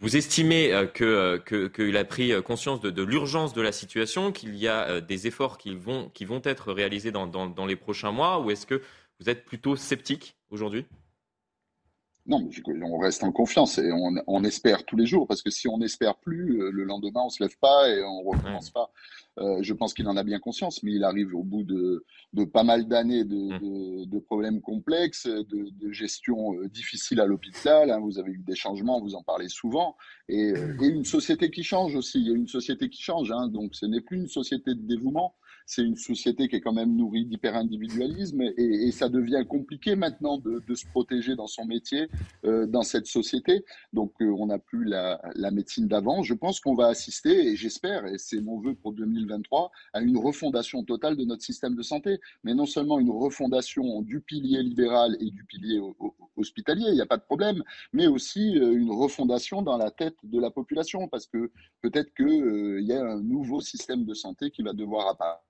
vous 0.00 0.16
estimez 0.16 0.72
euh, 0.72 0.86
euh, 1.00 1.38
qu'il 1.38 1.68
que, 1.70 1.96
a 1.96 2.04
pris 2.04 2.32
euh, 2.32 2.40
conscience 2.40 2.80
de, 2.80 3.02
l'urgence 3.02 3.52
de 3.52 3.62
la 3.62 3.72
situation, 3.72 4.32
qu'il 4.32 4.56
y 4.56 4.68
a 4.68 5.00
des 5.00 5.26
efforts 5.26 5.58
qui 5.58 5.74
vont, 5.74 6.08
qui 6.10 6.24
vont 6.24 6.40
être 6.44 6.72
réalisés 6.72 7.10
dans, 7.10 7.26
dans, 7.26 7.66
les 7.66 7.76
prochains 7.76 8.12
mois, 8.12 8.40
ou 8.40 8.50
est-ce 8.50 8.66
que 8.66 8.80
vous 9.20 9.28
êtes 9.28 9.44
plutôt 9.44 9.76
sceptique 9.76 10.36
aujourd'hui? 10.50 10.86
Non, 12.28 12.40
mais 12.40 12.82
on 12.84 12.98
reste 12.98 13.24
en 13.24 13.32
confiance 13.32 13.78
et 13.78 13.90
on, 13.90 14.14
on, 14.26 14.44
espère 14.44 14.84
tous 14.84 14.96
les 14.96 15.06
jours 15.06 15.26
parce 15.26 15.42
que 15.42 15.50
si 15.50 15.66
on 15.66 15.78
n'espère 15.78 16.16
plus, 16.16 16.58
le 16.70 16.84
lendemain 16.84 17.22
on 17.24 17.30
se 17.30 17.42
lève 17.42 17.56
pas 17.58 17.88
et 17.88 18.02
on 18.02 18.22
recommence 18.22 18.70
pas. 18.70 18.92
Euh, 19.40 19.58
je 19.62 19.72
pense 19.72 19.94
qu'il 19.94 20.08
en 20.08 20.16
a 20.16 20.24
bien 20.24 20.38
conscience, 20.38 20.82
mais 20.82 20.92
il 20.92 21.04
arrive 21.04 21.34
au 21.34 21.42
bout 21.42 21.62
de, 21.62 22.04
pas 22.52 22.64
mal 22.64 22.88
d'années 22.88 23.24
de, 23.24 24.06
mmh. 24.06 24.20
problèmes 24.22 24.60
complexes, 24.60 25.26
de, 25.26 25.92
gestion 25.92 26.54
euh, 26.54 26.68
difficile 26.68 27.20
à 27.20 27.26
l'hôpital. 27.26 27.90
Hein. 27.90 28.00
Vous 28.00 28.18
avez 28.18 28.32
eu 28.32 28.42
des 28.44 28.56
changements, 28.56 29.00
vous 29.00 29.14
en 29.14 29.22
parlez 29.22 29.48
souvent, 29.48 29.96
et, 30.28 30.52
euh, 30.52 30.76
une 30.80 31.04
société 31.04 31.50
qui 31.50 31.62
change 31.62 31.94
aussi. 31.94 32.20
Il 32.20 32.26
y 32.26 32.30
a 32.30 32.36
une 32.36 32.48
société 32.48 32.88
qui 32.88 33.02
change, 33.02 33.30
hein. 33.30 33.48
donc 33.48 33.74
ce 33.74 33.86
n'est 33.86 34.00
plus 34.00 34.16
une 34.18 34.28
société 34.28 34.74
de 34.74 34.82
dévouement, 34.82 35.34
c'est 35.68 35.82
une 35.82 35.96
société 35.96 36.48
qui 36.48 36.56
est 36.56 36.60
quand 36.62 36.72
même 36.72 36.96
nourrie 36.96 37.26
d'hyper-individualisme 37.26 38.40
et, 38.56 38.90
ça 38.90 39.10
devient 39.10 39.44
compliqué 39.46 39.96
maintenant 39.96 40.38
de, 40.38 40.74
se 40.74 40.86
protéger 40.86 41.36
dans 41.36 41.46
son 41.46 41.66
métier, 41.66 42.08
euh, 42.44 42.66
dans 42.66 42.82
cette 42.82 43.06
société. 43.06 43.64
Donc 43.92 44.14
euh, 44.22 44.34
on 44.38 44.46
n'a 44.46 44.58
plus 44.58 44.84
la, 44.84 45.20
médecine 45.52 45.86
d'avant. 45.86 46.22
Je 46.22 46.32
pense 46.32 46.58
qu'on 46.60 46.74
va 46.74 46.86
assister, 46.86 47.48
et 47.48 47.56
j'espère, 47.56 48.06
et 48.06 48.16
c'est 48.16 48.40
mon 48.40 48.58
vœu 48.58 48.74
pour 48.74 48.92
2023, 48.94 49.70
à 49.92 50.00
une 50.00 50.16
refondation 50.16 50.82
totale 50.84 51.16
de 51.16 51.24
notre 51.24 51.42
système 51.42 51.74
de 51.74 51.82
santé. 51.82 52.18
Mais 52.44 52.54
non 52.54 52.66
seulement 52.66 52.98
une 52.98 53.10
refondation 53.10 54.00
du 54.00 54.20
pilier 54.20 54.62
libéral 54.62 55.16
et 55.20 55.30
du 55.30 55.44
pilier 55.44 55.80
hospitalier, 56.36 56.86
il 56.88 56.94
n'y 56.94 57.02
a 57.02 57.06
pas 57.06 57.18
de 57.18 57.22
problème, 57.22 57.62
mais 57.92 58.06
aussi 58.06 58.58
euh, 58.58 58.72
une 58.72 58.90
refondation 58.90 59.60
dans 59.60 59.76
la 59.76 59.90
tête 59.90 60.16
de 60.22 60.40
la 60.40 60.50
population, 60.50 61.08
parce 61.08 61.26
que 61.26 61.50
peut-être 61.82 62.14
qu'il 62.14 62.86
y 62.86 62.92
a 62.94 63.04
un 63.04 63.20
nouveau 63.20 63.60
système 63.60 64.06
de 64.06 64.14
santé 64.14 64.50
qui 64.50 64.62
va 64.62 64.72
devoir 64.72 65.08
apparaître 65.08 65.42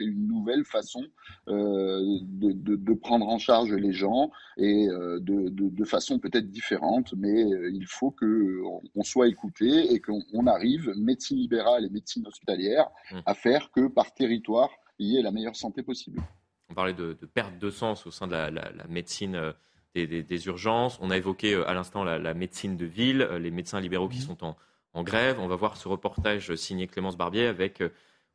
et 0.00 0.04
une 0.04 0.26
nouvelle 0.26 0.64
façon 0.64 1.04
euh, 1.48 2.18
de, 2.22 2.94
prendre 2.94 3.28
en 3.28 3.38
charge 3.38 3.72
les 3.72 3.92
gens 3.92 4.30
et 4.56 4.88
euh, 4.88 5.18
de, 5.20 5.84
façon 5.84 6.18
peut-être 6.18 6.50
différente, 6.50 7.14
mais 7.16 7.44
euh, 7.44 7.70
il 7.72 7.86
faut 7.86 8.10
qu'on 8.10 9.02
soit 9.02 9.28
écouté 9.28 9.92
et 9.92 10.00
qu'on 10.00 10.46
arrive, 10.46 10.92
médecine 10.96 11.38
libérale 11.38 11.84
et 11.84 11.88
médecine 11.88 12.26
hospitalière, 12.26 12.88
mmh. 13.10 13.18
à 13.26 13.34
faire 13.34 13.70
que 13.70 13.88
par 13.88 14.12
territoire, 14.12 14.70
il 14.98 15.08
y 15.08 15.18
ait 15.18 15.22
la 15.22 15.30
meilleure 15.30 15.56
santé 15.56 15.82
possible. 15.82 16.20
On 16.68 16.74
parlait 16.74 16.92
de, 16.92 17.14
perte 17.34 17.58
de 17.58 17.70
sens 17.70 18.06
au 18.06 18.10
sein 18.10 18.26
de 18.26 18.32
la, 18.32 18.50
médecine. 18.88 19.54
Des, 19.96 20.46
urgences. 20.46 20.98
On 21.00 21.10
a 21.10 21.16
évoqué 21.16 21.52
à 21.66 21.74
l'instant 21.74 22.04
la, 22.04 22.32
médecine 22.32 22.76
de 22.76 22.84
ville, 22.84 23.28
les 23.40 23.50
médecins 23.50 23.80
libéraux 23.80 24.08
qui 24.08 24.18
mmh. 24.18 24.22
sont 24.22 24.44
en, 24.44 24.56
en, 24.92 25.02
grève. 25.02 25.40
On 25.40 25.48
va 25.48 25.56
voir 25.56 25.76
ce 25.76 25.88
reportage 25.88 26.54
signé 26.54 26.86
Clémence 26.86 27.16
Barbier 27.16 27.46
avec 27.46 27.82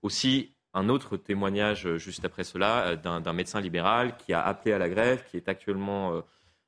aussi 0.01 0.54
un 0.75 0.89
autre 0.89 1.17
témoignage 1.17 1.87
euh, 1.87 1.97
juste 1.97 2.25
après 2.25 2.43
cela 2.43 2.87
euh, 2.87 2.95
d'un 2.97 3.33
médecin 3.33 3.61
libéral 3.61 4.15
qui 4.17 4.33
a 4.33 4.45
appelé 4.45 4.73
à 4.73 4.77
la 4.77 4.89
grève, 4.89 5.23
qui 5.31 5.37
est 5.37 5.49
actuellement 5.49 6.13
euh, 6.13 6.21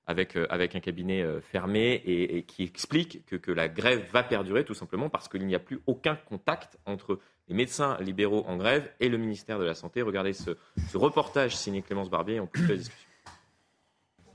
avec, 0.07 0.37
un 0.37 0.79
cabinet 0.79 1.25
fermé 1.41 2.01
et, 2.05 2.43
qui 2.43 2.63
explique 2.63 3.25
que, 3.25 3.51
la 3.51 3.67
grève 3.67 4.09
va 4.13 4.23
perdurer 4.23 4.63
tout 4.63 4.73
simplement 4.73 5.09
parce 5.09 5.27
qu'il 5.27 5.45
n'y 5.45 5.53
a 5.53 5.59
plus 5.59 5.81
aucun 5.85 6.15
contact 6.15 6.77
entre 6.85 7.19
les 7.49 7.55
médecins 7.55 7.97
libéraux 7.99 8.45
en 8.47 8.55
grève 8.55 8.89
et 9.01 9.09
le 9.09 9.17
ministère 9.17 9.59
de 9.59 9.65
la 9.65 9.73
Santé. 9.73 10.01
Regardez 10.01 10.31
ce, 10.31 10.51
reportage 10.93 11.57
signé 11.57 11.81
Clémence 11.81 12.09
Barbier 12.09 12.39
on 12.39 12.47
peut 12.47 12.61
la 12.61 12.77
discussion. 12.77 13.09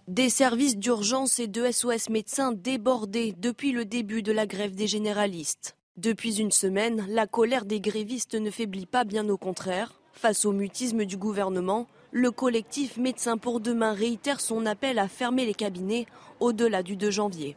Des 0.08 0.28
services 0.28 0.76
d'urgence 0.76 1.38
et 1.38 1.48
de 1.48 1.70
SOS 1.70 2.10
médecins 2.10 2.52
débordés 2.52 3.32
depuis 3.38 3.72
le 3.72 3.86
début 3.86 4.22
de 4.22 4.32
la 4.32 4.46
grève 4.46 4.74
des 4.74 4.86
généralistes. 4.86 5.78
Depuis 5.98 6.40
une 6.40 6.52
semaine, 6.52 7.04
la 7.10 7.26
colère 7.26 7.66
des 7.66 7.78
grévistes 7.78 8.34
ne 8.34 8.50
faiblit 8.50 8.86
pas, 8.86 9.04
bien 9.04 9.28
au 9.28 9.36
contraire. 9.36 10.00
Face 10.14 10.46
au 10.46 10.52
mutisme 10.52 11.04
du 11.04 11.18
gouvernement, 11.18 11.86
le 12.12 12.30
collectif 12.30 12.96
Médecins 12.96 13.36
pour 13.36 13.60
demain 13.60 13.92
réitère 13.92 14.40
son 14.40 14.64
appel 14.64 14.98
à 14.98 15.06
fermer 15.06 15.44
les 15.44 15.52
cabinets 15.52 16.06
au-delà 16.40 16.82
du 16.82 16.96
2 16.96 17.10
janvier 17.10 17.56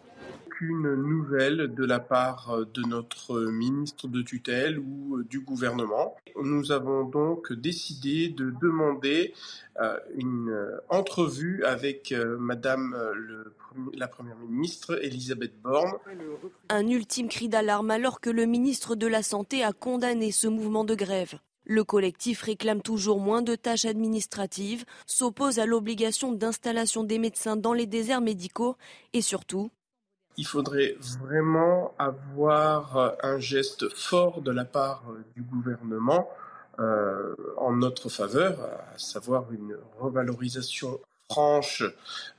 aucune 0.55 0.95
nouvelle 0.95 1.73
de 1.73 1.85
la 1.85 1.99
part 1.99 2.65
de 2.73 2.81
notre 2.87 3.41
ministre 3.41 4.07
de 4.07 4.21
tutelle 4.21 4.79
ou 4.79 5.21
du 5.23 5.41
gouvernement. 5.41 6.15
Nous 6.41 6.71
avons 6.71 7.03
donc 7.03 7.51
décidé 7.51 8.29
de 8.29 8.53
demander 8.61 9.33
euh, 9.81 9.97
une 10.15 10.55
entrevue 10.87 11.65
avec 11.65 12.13
euh, 12.13 12.37
Madame 12.37 12.93
euh, 12.93 13.43
la 13.95 14.07
Première 14.07 14.37
ministre, 14.37 14.97
Elisabeth 15.03 15.59
Borne. 15.61 15.91
Un 16.69 16.87
ultime 16.87 17.27
cri 17.27 17.49
d'alarme 17.49 17.91
alors 17.91 18.21
que 18.21 18.29
le 18.29 18.45
ministre 18.45 18.95
de 18.95 19.07
la 19.07 19.23
Santé 19.23 19.61
a 19.61 19.73
condamné 19.73 20.31
ce 20.31 20.47
mouvement 20.47 20.85
de 20.85 20.95
grève. 20.95 21.33
Le 21.65 21.83
collectif 21.83 22.43
réclame 22.43 22.81
toujours 22.81 23.19
moins 23.19 23.41
de 23.41 23.55
tâches 23.55 23.85
administratives, 23.85 24.85
s'oppose 25.05 25.59
à 25.59 25.65
l'obligation 25.65 26.31
d'installation 26.31 27.03
des 27.03 27.19
médecins 27.19 27.57
dans 27.57 27.73
les 27.73 27.87
déserts 27.87 28.21
médicaux 28.21 28.77
et 29.13 29.21
surtout 29.21 29.69
il 30.37 30.45
faudrait 30.45 30.95
vraiment 31.21 31.93
avoir 31.97 32.97
euh, 32.97 33.09
un 33.23 33.39
geste 33.39 33.93
fort 33.95 34.41
de 34.41 34.51
la 34.51 34.65
part 34.65 35.03
euh, 35.09 35.23
du 35.35 35.41
gouvernement 35.41 36.29
euh, 36.79 37.35
en 37.57 37.73
notre 37.73 38.09
faveur, 38.09 38.59
à 38.93 38.97
savoir 38.97 39.51
une 39.51 39.77
revalorisation 39.99 40.99
franche 41.29 41.83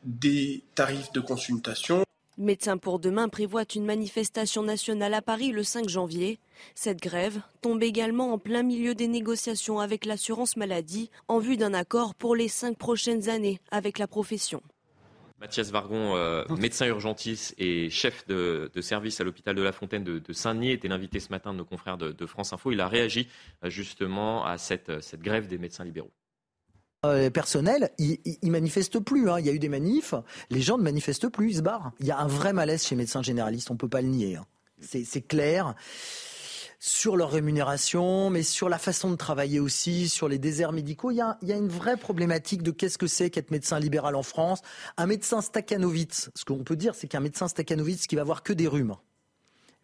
des 0.05 0.63
tarifs 0.75 1.13
de 1.13 1.21
consultation. 1.21 2.05
Médecins 2.39 2.77
pour 2.77 2.99
demain 2.99 3.31
prévoit 3.31 3.65
une 3.75 3.87
manifestation 3.87 4.63
nationale 4.63 5.15
à 5.15 5.23
Paris 5.23 5.53
le 5.53 5.63
5 5.63 5.89
janvier. 5.89 6.39
Cette 6.75 7.01
grève 7.01 7.41
tombe 7.63 7.83
également 7.83 8.35
en 8.35 8.39
plein 8.39 8.63
milieu 8.63 8.95
des 8.95 9.09
négociations 9.09 9.81
avec 9.81 10.05
l'assurance 10.05 10.59
maladie 10.59 11.11
en 11.29 11.39
vue 11.39 11.57
d'un 11.57 11.73
accord 11.73 12.15
pour 12.15 12.37
les 12.37 12.49
cinq 12.49 12.77
prochaines 12.77 13.31
années 13.31 13.59
avec 13.71 13.99
la 13.99 14.07
profession. 14.07 14.63
Mathias 15.41 15.71
Vargon, 15.71 16.17
euh, 16.17 16.45
médecin 16.59 16.87
urgentiste 16.87 17.55
et 17.59 17.91
chef 17.91 18.27
de, 18.27 18.71
service 18.81 19.21
à 19.21 19.25
l'hôpital 19.25 19.55
de 19.55 19.63
la 19.63 19.73
Fontaine 19.73 20.05
de, 20.05 20.33
Saint-Denis, 20.33 20.73
était 20.73 20.89
l'invité 20.89 21.21
ce 21.21 21.29
matin 21.31 21.53
de 21.53 21.59
nos 21.59 21.65
confrères 21.65 21.99
de, 21.99 22.27
France 22.27 22.53
Info. 22.53 22.73
Il 22.73 22.81
a 22.81 22.89
réagi 22.89 23.29
euh, 23.65 23.71
justement 23.71 24.45
à 24.45 24.59
cette, 24.59 24.91
grève 25.21 25.47
des 25.47 25.59
médecins 25.59 25.85
libéraux. 25.85 26.13
Euh, 27.05 27.21
les 27.21 27.31
personnels, 27.31 27.91
ils, 27.99 28.19
ne 28.43 28.51
manifestent 28.51 28.99
plus. 28.99 29.29
Hein. 29.29 29.39
Il 29.39 29.47
y 29.47 29.51
a 29.51 29.53
eu 29.53 29.59
des 29.59 29.69
manifs, 29.69 30.15
les 30.51 30.63
gens 30.63 30.79
ne 30.79 30.83
manifestent 30.83 31.29
plus, 31.29 31.51
ils 31.51 31.57
se 31.57 31.63
barrent. 31.63 31.93
Il 32.01 32.07
y 32.07 32.11
a 32.11 32.19
un 32.19 32.27
vrai 32.27 32.53
malaise 32.53 32.85
chez 32.85 32.95
les 32.95 33.03
médecins 33.03 33.23
généralistes, 33.23 33.71
on 33.71 33.75
ne 33.75 33.79
peut 33.79 33.89
pas 33.89 34.01
le 34.01 34.09
nier. 34.09 34.37
Hein. 34.37 34.47
C'est 34.81 35.27
clair 35.27 35.75
sur 36.79 37.17
leur 37.17 37.31
rémunération, 37.31 38.31
mais 38.31 38.43
sur 38.43 38.69
la 38.69 38.79
façon 38.79 39.11
de 39.11 39.17
travailler 39.17 39.61
aussi, 39.61 40.09
sur 40.09 40.29
les 40.29 40.39
déserts 40.39 40.73
médicaux. 40.73 41.11
Il 41.11 41.17
y 41.17 41.21
a, 41.23 41.37
une 41.43 41.69
vraie 41.69 41.97
problématique 41.97 42.63
de 42.63 42.71
qu'est-ce 42.71 42.99
que 42.99 43.07
c'est 43.07 43.31
qu'être 43.31 43.51
médecin 43.51 43.79
libéral 43.79 44.15
en 44.15 44.23
France. 44.23 44.63
Un 44.97 45.07
médecin 45.07 45.41
stakhanovitz, 45.41 46.31
ce 46.35 46.45
qu'on 46.45 46.65
peut 46.65 46.77
dire, 46.77 46.95
c'est 46.95 47.09
qu'un 47.09 47.21
médecin 47.21 47.49
stakhanovitz 47.49 48.07
qui 48.07 48.17
va 48.17 48.25
voir 48.25 48.43
que 48.43 48.53
des 48.53 48.67
rhumes, 48.67 48.97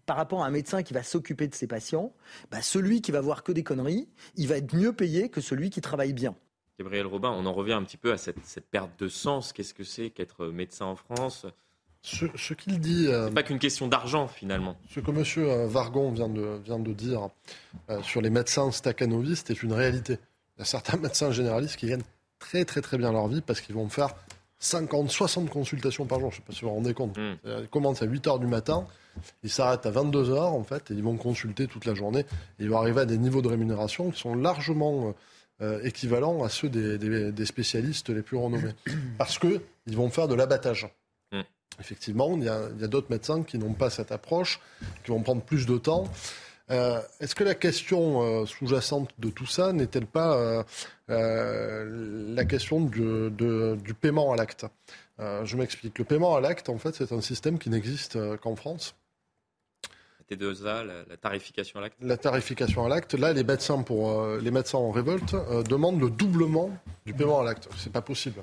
par 0.07 0.16
rapport 0.16 0.43
à 0.43 0.47
un 0.47 0.51
médecin 0.51 0.82
qui 0.82 0.95
va 0.95 1.03
s'occuper 1.03 1.49
de 1.49 1.55
ses 1.55 1.66
patients, 1.66 2.12
bah, 2.51 2.62
celui 2.62 3.01
qui 3.01 3.12
va 3.12 3.20
voir 3.20 3.43
que 3.43 3.53
des 3.53 3.62
conneries, 3.62 4.09
il 4.36 4.49
va 4.49 4.57
être 4.57 4.74
mieux 4.74 4.93
payé 4.93 5.28
que 5.28 5.40
celui 5.40 5.70
qui 5.70 5.80
travaille 5.80 6.12
bien. 6.12 6.34
Gabriel 6.78 7.07
Robin, 7.07 7.30
on 7.30 7.47
en 7.47 7.53
revient 7.53 7.74
un 7.74 7.84
petit 7.84 7.97
peu 7.97 8.12
à 8.12 8.18
cette, 8.18 8.45
cette 8.45 8.66
perte 8.66 8.99
de 8.99 9.09
sens. 9.09 9.53
Qu'est-ce 9.53 9.74
que 9.74 9.84
c'est 9.84 10.11
qu'être 10.11 10.47
médecin 10.47 10.86
en 10.86 10.97
France? 10.97 11.47
Ce, 12.03 12.55
qu'il 12.55 12.80
dit. 12.80 13.07
Euh, 13.09 13.30
pas 13.30 13.42
qu'une 13.42 13.59
question 13.59 13.86
d'argent 13.86 14.26
finalement. 14.26 14.76
Ce 14.90 15.00
que 15.00 15.11
M. 15.11 15.24
Euh, 15.38 15.66
Vargon 15.68 16.11
vient 16.11 16.28
de, 16.28 16.61
vient 16.64 16.78
de 16.78 16.92
dire 16.92 17.28
euh, 17.90 18.03
sur 18.03 18.20
les 18.20 18.30
médecins 18.30 18.70
staccanovistes 18.72 19.50
est 19.50 19.62
une 19.62 19.72
réalité. 19.72 20.18
Il 20.57 20.61
y 20.61 20.62
a 20.62 20.64
certains 20.64 20.96
médecins 21.00 21.30
généralistes 21.30 21.76
qui 21.76 21.86
gagnent 21.86 22.03
très 22.40 22.64
très 22.64 22.80
très 22.80 22.98
bien 22.98 23.12
leur 23.12 23.28
vie 23.28 23.40
parce 23.40 23.61
qu'ils 23.61 23.76
vont 23.76 23.88
faire 23.88 24.14
50, 24.59 25.11
60 25.11 25.48
consultations 25.48 26.05
par 26.05 26.18
jour. 26.18 26.30
Je 26.32 26.36
ne 26.36 26.40
sais 26.40 26.46
pas 26.46 26.53
si 26.53 26.62
vous 26.62 26.68
vous 26.68 26.74
rendez 26.74 26.94
compte. 26.94 27.16
Hmm. 27.16 27.34
Ils 27.44 27.68
commencent 27.68 28.03
à 28.03 28.07
8 28.07 28.26
h 28.26 28.40
du 28.40 28.46
matin, 28.46 28.86
ils 29.42 29.50
s'arrêtent 29.50 29.86
à 29.86 29.90
22 29.90 30.34
h 30.34 30.38
en 30.38 30.62
fait 30.64 30.90
et 30.90 30.94
ils 30.94 31.03
vont 31.03 31.16
consulter 31.16 31.66
toute 31.68 31.84
la 31.84 31.94
journée. 31.94 32.20
Et 32.20 32.64
ils 32.64 32.70
vont 32.70 32.78
arriver 32.78 33.00
à 33.00 33.07
des 33.07 33.18
niveaux 33.18 33.42
de 33.42 33.48
rémunération 33.48 34.11
qui 34.11 34.20
sont 34.20 34.34
largement 34.34 35.14
équivalents 35.84 36.42
à 36.42 36.48
ceux 36.48 36.68
des, 36.68 36.98
des, 37.30 37.46
spécialistes 37.46 38.11
les 38.11 38.22
plus 38.22 38.36
renommés. 38.36 38.72
Parce 39.18 39.38
qu'ils 39.38 39.61
vont 39.96 40.11
faire 40.11 40.26
de 40.26 40.34
l'abattage. 40.34 40.88
Effectivement, 41.83 42.37
il 42.37 42.45
y 42.45 42.49
a, 42.49 42.68
d'autres 42.87 43.11
médecins 43.11 43.43
qui 43.43 43.59
n'ont 43.59 43.72
pas 43.72 43.91
cette 43.91 44.12
approche, 44.12 44.61
qui 45.03 45.11
vont 45.11 45.20
prendre 45.20 45.43
plus 45.43 45.66
de 45.66 45.76
temps. 45.78 46.05
Euh, 46.70 47.01
est-ce 47.18 47.35
que 47.35 47.43
la 47.43 47.57
question 47.57 48.22
euh, 48.22 48.47
sous-jacente 48.47 49.11
de 49.18 49.30
tout 49.30 49.47
ça 49.47 49.72
n'est-elle 49.72 50.07
pas 50.07 50.64
euh, 51.11 52.35
la 52.37 52.45
question 52.45 52.80
du, 52.80 53.95
paiement 54.01 54.33
à 54.33 54.37
l'acte? 54.37 54.64
Je 55.18 55.57
m'explique. 55.57 55.99
Le 55.99 56.05
paiement 56.05 56.37
à 56.37 56.41
l'acte, 56.41 56.68
en 56.68 56.78
fait, 56.78 56.95
c'est 56.95 57.12
un 57.12 57.20
système 57.20 57.59
qui 57.59 57.68
n'existe 57.68 58.18
qu'en 58.39 58.57
France. 58.57 58.95
La 60.30 60.37
T2A, 60.37 60.85
la, 61.09 61.16
tarification 61.16 61.80
à 61.80 61.83
l'acte? 61.83 61.97
La 62.01 62.16
tarification 62.16 62.85
à 62.87 62.89
l'acte. 62.89 63.14
Là, 63.14 63.33
les 63.33 63.45
médecins, 63.45 63.83
pour, 63.83 64.26
les 64.26 64.51
médecins 64.51 64.78
en 64.78 64.91
révolte 64.93 65.35
demandent 65.68 66.01
le 66.01 66.11
doublement 66.11 66.70
du 67.07 67.12
paiement 67.12 67.41
à 67.41 67.45
l'acte. 67.45 67.68
C'est 67.76 67.93
pas 67.93 68.03
possible 68.03 68.43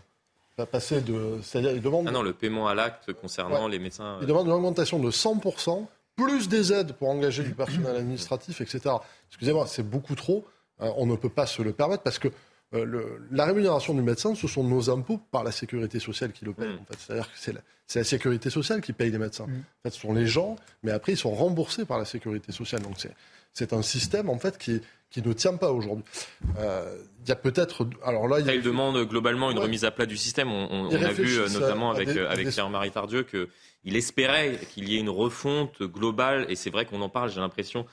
passer 0.66 1.02
de. 1.02 1.40
C'est-à-dire, 1.44 1.72
il 1.72 1.82
demande. 1.82 2.08
Ah 2.08 2.12
non, 2.12 2.22
le 2.22 2.34
paiement 2.34 2.68
à 2.68 2.76
l'acte 2.76 3.14
concernant 3.14 3.68
les 3.68 3.80
médecins. 3.80 4.18
Il 4.22 4.28
demande 4.28 4.48
une 4.48 4.54
augmentation 4.54 5.00
de 5.00 5.12
100%, 5.12 5.86
plus 6.16 6.50
des 6.50 6.74
aides 6.74 6.94
pour 6.94 7.10
engager 7.10 7.44
du 7.44 7.54
personnel 7.54 7.96
administratif, 7.98 8.62
etc. 8.62 8.96
Excusez-moi, 9.30 9.68
c'est 9.68 9.88
beaucoup 9.88 10.16
trop. 10.16 10.46
Euh, 10.82 10.92
on 10.98 11.06
ne 11.06 11.16
peut 11.16 11.30
pas 11.30 11.46
se 11.46 11.62
le 11.62 11.74
permettre 11.74 12.04
parce 12.04 12.20
que 12.20 12.30
euh, 12.74 12.86
le, 12.86 13.22
la 13.32 13.46
rémunération 13.46 13.94
du 13.94 14.02
médecin, 14.02 14.36
ce 14.36 14.48
sont 14.48 14.64
nos 14.64 14.90
impôts 14.90 15.20
par 15.32 15.44
la 15.44 15.52
sécurité 15.52 16.00
sociale 16.00 16.32
qui 16.32 16.46
le 16.46 16.54
paye. 16.54 16.70
Mm. 16.70 16.80
En 16.82 16.86
fait. 16.86 16.98
C'est-à-dire 17.00 17.32
que 17.32 17.38
c'est 17.38 17.54
la, 17.54 17.62
la, 17.96 18.04
sécurité 18.04 18.50
sociale 18.50 18.82
qui 18.82 18.94
paye 18.94 19.12
les 19.12 19.18
médecins. 19.18 19.48
Mm. 19.48 19.60
En 19.60 19.82
fait, 19.84 19.90
ce 19.96 20.00
sont 20.02 20.14
les 20.14 20.28
gens, 20.28 20.56
mais 20.84 20.92
après, 20.92 21.14
ils 21.14 21.18
sont 21.18 21.32
remboursés 21.32 21.86
par 21.86 21.98
la 21.98 22.06
sécurité 22.06 22.52
sociale. 22.52 22.82
Donc 22.82 22.94
c'est, 22.98 23.16
c'est 23.54 23.74
un 23.74 23.82
système, 23.82 24.30
en 24.30 24.38
fait, 24.38 24.58
qui, 24.58 24.82
qui 25.10 25.22
ne 25.22 25.34
tient 25.34 25.58
pas 25.58 25.72
aujourd'hui. 25.72 26.06
Euh, 26.58 26.98
il 27.24 27.30
y 27.30 27.32
a 27.32 27.36
peut-être. 27.36 27.88
Alors 28.04 28.28
là, 28.28 28.40
il, 28.40 28.62
demande 28.62 28.98
globalement 29.08 29.52
une 29.52 29.60
remise 29.60 29.86
à 29.86 29.92
plat 29.92 30.06
du 30.06 30.18
système. 30.18 30.52
On, 30.52 30.90
a 30.90 31.12
vu 31.12 31.38
euh, 31.38 31.50
notamment 31.50 31.92
avec, 31.92 32.10
euh, 32.10 32.30
avec 32.30 32.50
Pierre-Marie 32.50 32.92
Tardieu 32.92 33.24
qu'il 33.24 33.96
espérait 33.96 34.60
qu'il 34.74 34.90
y 34.90 34.96
ait 34.96 35.00
une 35.00 35.10
refonte 35.10 35.82
globale. 35.84 36.46
Et 36.50 36.56
c'est 36.56 36.70
vrai 36.70 36.86
qu'on 36.86 37.02
en 37.02 37.10
parle, 37.10 37.32
j'ai 37.32 37.40
l'impression, 37.40 37.86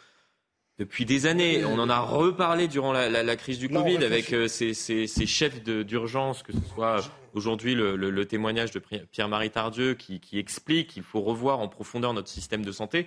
depuis 0.78 1.04
des 1.04 1.26
années. 1.26 1.64
On 1.64 1.78
en 1.78 1.88
a 1.88 2.00
reparlé 2.00 2.68
durant 2.68 2.92
la, 2.92 3.36
crise 3.36 3.58
du 3.58 3.68
Covid 3.68 4.04
avec 4.04 4.32
euh, 4.32 4.48
ces, 4.48 5.26
chefs 5.26 5.62
d'urgence, 5.62 6.42
que 6.42 6.52
ce 6.52 6.60
soit 6.74 7.00
aujourd'hui 7.34 7.74
le, 7.74 8.24
témoignage 8.24 8.70
de 8.70 8.80
Pierre-Marie 9.10 9.50
Tardieu 9.50 9.94
qui, 9.94 10.20
explique 10.38 10.88
qu'il 10.88 11.02
faut 11.02 11.20
revoir 11.20 11.60
en 11.60 11.68
profondeur 11.68 12.12
notre 12.12 12.28
système 12.28 12.64
de 12.64 12.72
santé. 12.72 13.06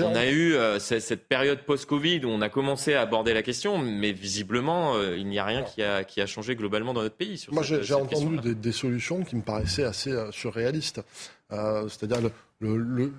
On 0.00 0.14
a 0.14 0.26
eu 0.26 0.54
euh, 0.54 0.78
cette 0.78 1.28
période 1.28 1.60
post-Covid 1.60 2.24
où 2.24 2.28
on 2.28 2.40
a 2.40 2.48
commencé 2.48 2.94
à 2.94 3.02
aborder 3.02 3.34
la 3.34 3.42
question, 3.42 3.78
mais 3.78 4.12
visiblement, 4.12 4.94
euh, 4.94 5.18
il 5.18 5.26
n'y 5.26 5.38
a 5.38 5.44
rien 5.44 5.62
qui 5.62 5.82
a, 5.82 6.02
qui 6.02 6.20
a, 6.20 6.26
changé 6.26 6.56
globalement 6.56 6.94
dans 6.94 7.02
notre 7.02 7.16
pays. 7.16 7.44
Moi, 7.50 7.62
j'ai 7.62 7.94
entendu 7.94 8.54
des, 8.54 8.72
solutions 8.72 9.22
qui 9.22 9.36
me 9.36 9.42
paraissaient 9.42 9.84
assez 9.84 10.14
surréalistes. 10.30 11.02
C'est-à-dire 11.50 12.30
le, 12.60 13.12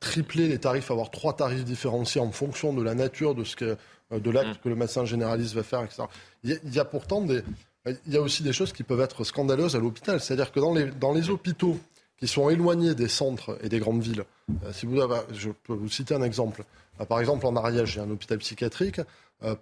tripler 0.00 0.48
les 0.48 0.58
tarifs, 0.58 0.90
avoir 0.90 1.10
trois 1.10 1.34
tarifs 1.34 1.64
différenciés 1.64 2.20
en 2.20 2.30
fonction 2.30 2.72
de 2.72 2.82
la 2.82 2.94
nature 2.94 3.34
de, 3.34 3.44
ce 3.44 3.56
que, 3.56 3.76
euh, 4.12 4.20
de 4.20 4.30
l'acte 4.30 4.58
mm. 4.58 4.62
que 4.62 4.68
le 4.68 4.76
médecin 4.76 5.04
généraliste 5.04 5.54
va 5.54 5.62
faire, 5.62 5.82
etc. 5.82 6.04
Il 6.44 6.58
y 6.72 6.78
a, 6.78 6.84
pourtant 6.84 7.22
des, 7.22 7.42
il 8.06 8.12
y 8.12 8.16
a 8.16 8.20
aussi 8.20 8.42
des 8.42 8.52
choses 8.52 8.72
qui 8.72 8.82
peuvent 8.82 9.00
être 9.00 9.24
scandaleuses 9.24 9.76
à 9.76 9.78
l'hôpital. 9.78 10.20
C'est-à-dire 10.20 10.52
que 10.52 10.60
dans 10.60 10.74
les, 10.74 10.86
dans 10.86 11.12
les 11.12 11.30
hôpitaux 11.30 11.78
qui 12.18 12.26
sont 12.26 12.50
éloignés 12.50 12.94
des 12.94 13.08
centres 13.08 13.58
et 13.62 13.68
des 13.68 13.78
grandes 13.78 14.02
villes, 14.02 14.24
euh, 14.64 14.72
si 14.72 14.86
vous 14.86 15.00
avez, 15.00 15.20
je 15.32 15.50
peux 15.50 15.74
vous 15.74 15.88
citer 15.88 16.14
un 16.14 16.22
exemple. 16.22 16.64
Euh, 17.00 17.04
par 17.04 17.20
exemple, 17.20 17.46
en 17.46 17.56
Ariège, 17.56 17.98
a 17.98 18.02
un 18.02 18.10
hôpital 18.10 18.38
psychiatrique. 18.38 19.00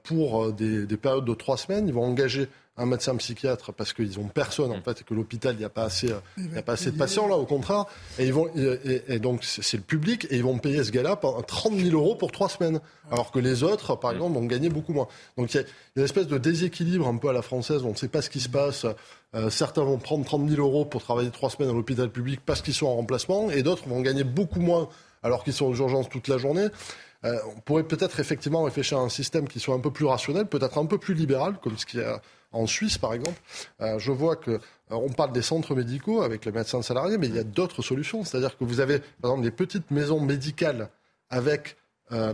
Pour 0.04 0.54
des, 0.54 0.86
des 0.86 0.96
périodes 0.96 1.26
de 1.26 1.34
trois 1.34 1.58
semaines, 1.58 1.86
ils 1.86 1.92
vont 1.92 2.04
engager 2.04 2.48
un 2.78 2.86
médecin 2.86 3.16
psychiatre 3.16 3.72
parce 3.72 3.92
qu'ils 3.92 4.18
ont 4.18 4.28
personne 4.28 4.70
en 4.70 4.82
fait 4.82 5.00
et 5.00 5.04
que 5.04 5.14
l'hôpital 5.14 5.54
il 5.54 5.58
n'y 5.58 5.64
a 5.64 5.70
pas 5.70 5.84
assez 5.84 6.10
euh, 6.10 6.20
il 6.36 6.52
y 6.52 6.58
a 6.58 6.62
pas 6.62 6.74
assez 6.74 6.90
de 6.90 6.98
patients 6.98 7.26
là 7.26 7.36
au 7.36 7.46
contraire. 7.46 7.86
Et 8.18 8.26
ils 8.26 8.32
vont 8.32 8.48
et, 8.54 9.18
donc 9.18 9.44
c'est 9.44 9.76
le 9.76 9.82
public 9.82 10.26
et 10.30 10.36
ils 10.36 10.42
vont 10.42 10.58
payer 10.58 10.84
ce 10.84 10.90
gars-là 10.90 11.16
30 11.16 11.74
000 11.74 11.96
euros 11.96 12.14
pour 12.14 12.32
trois 12.32 12.48
semaines. 12.48 12.80
Alors 13.10 13.30
que 13.30 13.38
les 13.38 13.62
autres 13.62 13.96
par 13.96 14.12
exemple 14.12 14.34
vont 14.34 14.44
gagner 14.44 14.68
beaucoup 14.68 14.92
moins. 14.92 15.08
Donc 15.36 15.54
il 15.54 15.58
y 15.58 15.60
a, 15.60 15.64
une 15.96 16.04
espèce 16.04 16.26
de 16.26 16.38
déséquilibre 16.38 17.06
un 17.08 17.16
peu 17.16 17.28
à 17.28 17.32
la 17.32 17.42
française. 17.42 17.82
On 17.84 17.90
ne 17.90 17.96
sait 17.96 18.08
pas 18.08 18.22
ce 18.22 18.30
qui 18.30 18.40
se 18.40 18.48
passe. 18.48 18.86
Euh, 19.34 19.50
certains 19.50 19.82
vont 19.82 19.98
prendre 19.98 20.24
30 20.24 20.48
000 20.48 20.60
euros 20.60 20.84
pour 20.84 21.02
travailler 21.02 21.30
trois 21.30 21.50
semaines 21.50 21.70
à 21.70 21.72
l'hôpital 21.72 22.10
public 22.10 22.40
parce 22.44 22.62
qu'ils 22.62 22.74
sont 22.74 22.86
en 22.86 22.96
remplacement 22.96 23.50
et 23.50 23.62
d'autres 23.62 23.88
vont 23.88 24.00
gagner 24.00 24.24
beaucoup 24.24 24.60
moins 24.60 24.88
alors 25.22 25.44
qu'ils 25.44 25.52
sont 25.52 25.66
aux 25.66 25.74
urgences 25.74 26.08
toute 26.08 26.28
la 26.28 26.38
journée. 26.38 26.68
Euh, 27.24 27.38
on 27.56 27.60
pourrait 27.60 27.82
peut-être 27.82 28.20
effectivement 28.20 28.62
réfléchir 28.62 28.98
à 28.98 29.00
un 29.00 29.08
système 29.08 29.48
qui 29.48 29.58
soit 29.58 29.74
un 29.74 29.80
peu 29.80 29.90
plus 29.90 30.04
rationnel, 30.04 30.46
peut-être 30.46 30.78
un 30.78 30.86
peu 30.86 30.98
plus 30.98 31.14
libéral, 31.14 31.56
comme 31.62 31.76
ce 31.76 31.86
qui 31.86 32.00
a 32.00 32.20
en 32.56 32.66
Suisse, 32.66 32.98
par 32.98 33.14
exemple, 33.14 33.40
euh, 33.80 33.98
je 33.98 34.12
vois 34.12 34.36
que 34.36 34.52
euh, 34.52 34.58
on 34.90 35.08
parle 35.10 35.32
des 35.32 35.42
centres 35.42 35.74
médicaux 35.74 36.22
avec 36.22 36.44
les 36.44 36.52
médecins 36.52 36.82
salariés, 36.82 37.18
mais 37.18 37.28
il 37.28 37.34
y 37.34 37.38
a 37.38 37.44
d'autres 37.44 37.82
solutions. 37.82 38.24
C'est-à-dire 38.24 38.56
que 38.56 38.64
vous 38.64 38.80
avez, 38.80 39.00
par 39.20 39.32
exemple, 39.32 39.44
des 39.44 39.50
petites 39.50 39.90
maisons 39.90 40.20
médicales 40.20 40.88
avec 41.30 41.76
euh, 42.12 42.32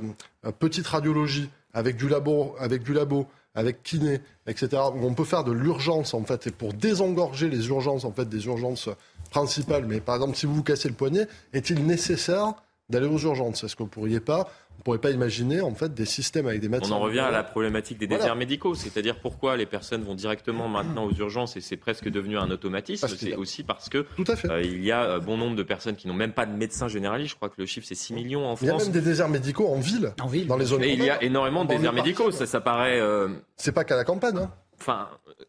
petite 0.59 0.87
radiologie, 0.87 1.51
avec 1.75 1.97
du 1.97 2.09
labo, 2.09 2.55
avec 2.59 2.83
du 2.83 2.93
labo, 2.93 3.27
avec 3.55 3.83
kiné, 3.83 4.21
etc. 4.47 4.83
Où 4.95 5.07
on 5.07 5.15
peut 5.15 5.25
faire 5.25 5.45
de 5.45 5.53
l'urgence 5.53 6.15
en 6.15 6.25
fait, 6.25 6.47
et 6.47 6.51
pour 6.51 6.73
désengorger 6.73 7.49
les 7.49 7.69
urgences 7.69 8.05
en 8.05 8.13
fait 8.13 8.29
des 8.29 8.47
urgences 8.47 8.89
principales. 9.31 9.87
Mais 9.87 10.01
par 10.01 10.17
exemple, 10.17 10.37
si 10.37 10.47
vous 10.47 10.55
vous 10.55 10.63
cassez 10.63 10.89
le 10.89 10.95
poignet, 10.95 11.27
est-il 11.53 11.85
nécessaire 11.87 12.55
d'aller 12.89 13.07
aux 13.07 13.19
urgences? 13.19 13.65
Est-ce 13.65 13.75
que 13.75 13.83
vous 13.83 13.89
ne 13.89 13.95
pourriez 13.95 14.21
pas 14.21 14.51
on 14.79 14.83
pourrait 14.83 14.99
pas 14.99 15.11
imaginer 15.11 15.61
en 15.61 15.75
fait 15.75 15.95
des 15.95 16.05
systèmes 16.05 16.47
avec 16.47 16.61
des 16.61 16.69
médecins. 16.69 16.93
On 16.93 16.97
en 16.97 17.01
revient 17.01 17.21
à 17.21 17.31
la 17.31 17.45
problématique 17.45 17.99
des 17.99 18.09
déserts 18.09 18.35
médicaux, 18.35 18.75
c'est-à-dire 18.75 19.21
pourquoi 19.21 19.57
les 19.57 19.67
personnes 19.67 20.03
vont 20.03 20.15
directement 20.15 20.69
maintenant 20.69 21.05
aux 21.05 21.13
urgences 21.13 21.57
et 21.57 21.61
c'est 21.61 21.77
presque 21.77 22.09
devenu 22.09 22.37
un 22.37 22.51
automatisme. 22.51 23.07
C'est 23.09 23.37
aussi 23.37 23.63
parce 23.63 23.89
que 23.89 24.07
Tout 24.17 24.25
à 24.27 24.35
fait. 24.35 24.51
Euh, 24.51 24.63
il 24.63 24.85
y 24.85 24.91
a 24.91 25.05
euh, 25.05 25.21
bon 25.21 25.37
nombre 25.37 25.55
de 25.55 25.63
personnes 25.63 25.95
qui 25.95 26.09
n'ont 26.09 26.15
même 26.15 26.33
pas 26.33 26.47
de 26.47 26.53
médecin 26.53 26.89
généraliste. 26.89 27.31
Je 27.31 27.37
crois 27.37 27.49
que 27.49 27.59
le 27.59 27.67
chiffre 27.67 27.87
c'est 27.87 27.95
6 27.95 28.15
millions 28.15 28.45
en 28.45 28.57
France. 28.57 28.61
Il 28.63 28.67
y 28.67 28.71
a 28.71 28.85
même 28.85 28.93
des 28.93 29.01
déserts 29.01 29.29
médicaux 29.29 29.69
en 29.69 29.79
ville, 29.79 30.13
en 30.21 30.27
ville. 30.27 30.49
dans 30.49 30.57
les 30.57 30.67
zones. 30.67 30.83
Et 30.83 30.93
il 30.93 31.05
y 31.05 31.11
a 31.11 31.23
énormément 31.23 31.65
de 31.65 31.75
déserts 31.75 31.93
médicaux. 31.93 32.31
Ça, 32.33 32.47
ça 32.47 32.61
paraît. 32.61 32.99
Euh, 33.01 33.29
c'est 33.57 33.73
pas 33.73 33.85
qu'à 33.85 33.97
la 33.97 34.05
campagne. 34.05 34.39
Hein 34.39 34.51
enfin, 34.83 35.09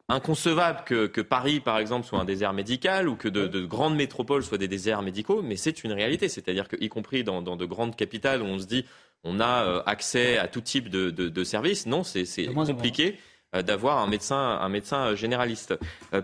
inconcevable 0.10 0.82
que, 0.86 1.08
que, 1.08 1.22
Paris, 1.22 1.60
par 1.60 1.80
exemple, 1.80 2.06
soit 2.06 2.20
un 2.20 2.26
désert 2.26 2.54
médical 2.54 3.10
ou 3.10 3.16
que 3.16 3.28
de, 3.28 3.48
de 3.48 3.66
grandes 3.66 3.96
métropoles 3.96 4.44
soient 4.44 4.58
des 4.58 4.68
déserts 4.68 5.02
médicaux, 5.02 5.42
mais 5.42 5.56
c'est 5.56 5.84
une 5.84 5.92
réalité. 5.92 6.30
C'est-à-dire 6.30 6.68
qu'y 6.68 6.90
compris 6.90 7.24
dans, 7.24 7.42
dans, 7.42 7.56
de 7.56 7.66
grandes 7.66 7.96
capitales 7.96 8.42
où 8.42 8.46
on 8.46 8.60
se 8.60 8.66
dit 8.66 8.86
on 9.24 9.40
a 9.40 9.64
euh, 9.64 9.84
accès 9.86 10.38
à 10.38 10.48
tout 10.48 10.62
type 10.62 10.90
de, 10.90 11.10
de, 11.10 11.44
services. 11.44 11.86
Non, 11.86 12.04
c'est 12.04 12.26
compliqué 12.54 13.18
euh, 13.56 13.62
d'avoir 13.62 14.00
un 14.00 14.08
médecin, 14.08 14.36
un 14.36 14.70
médecin 14.70 15.08
euh, 15.08 15.16
généraliste. 15.16 15.76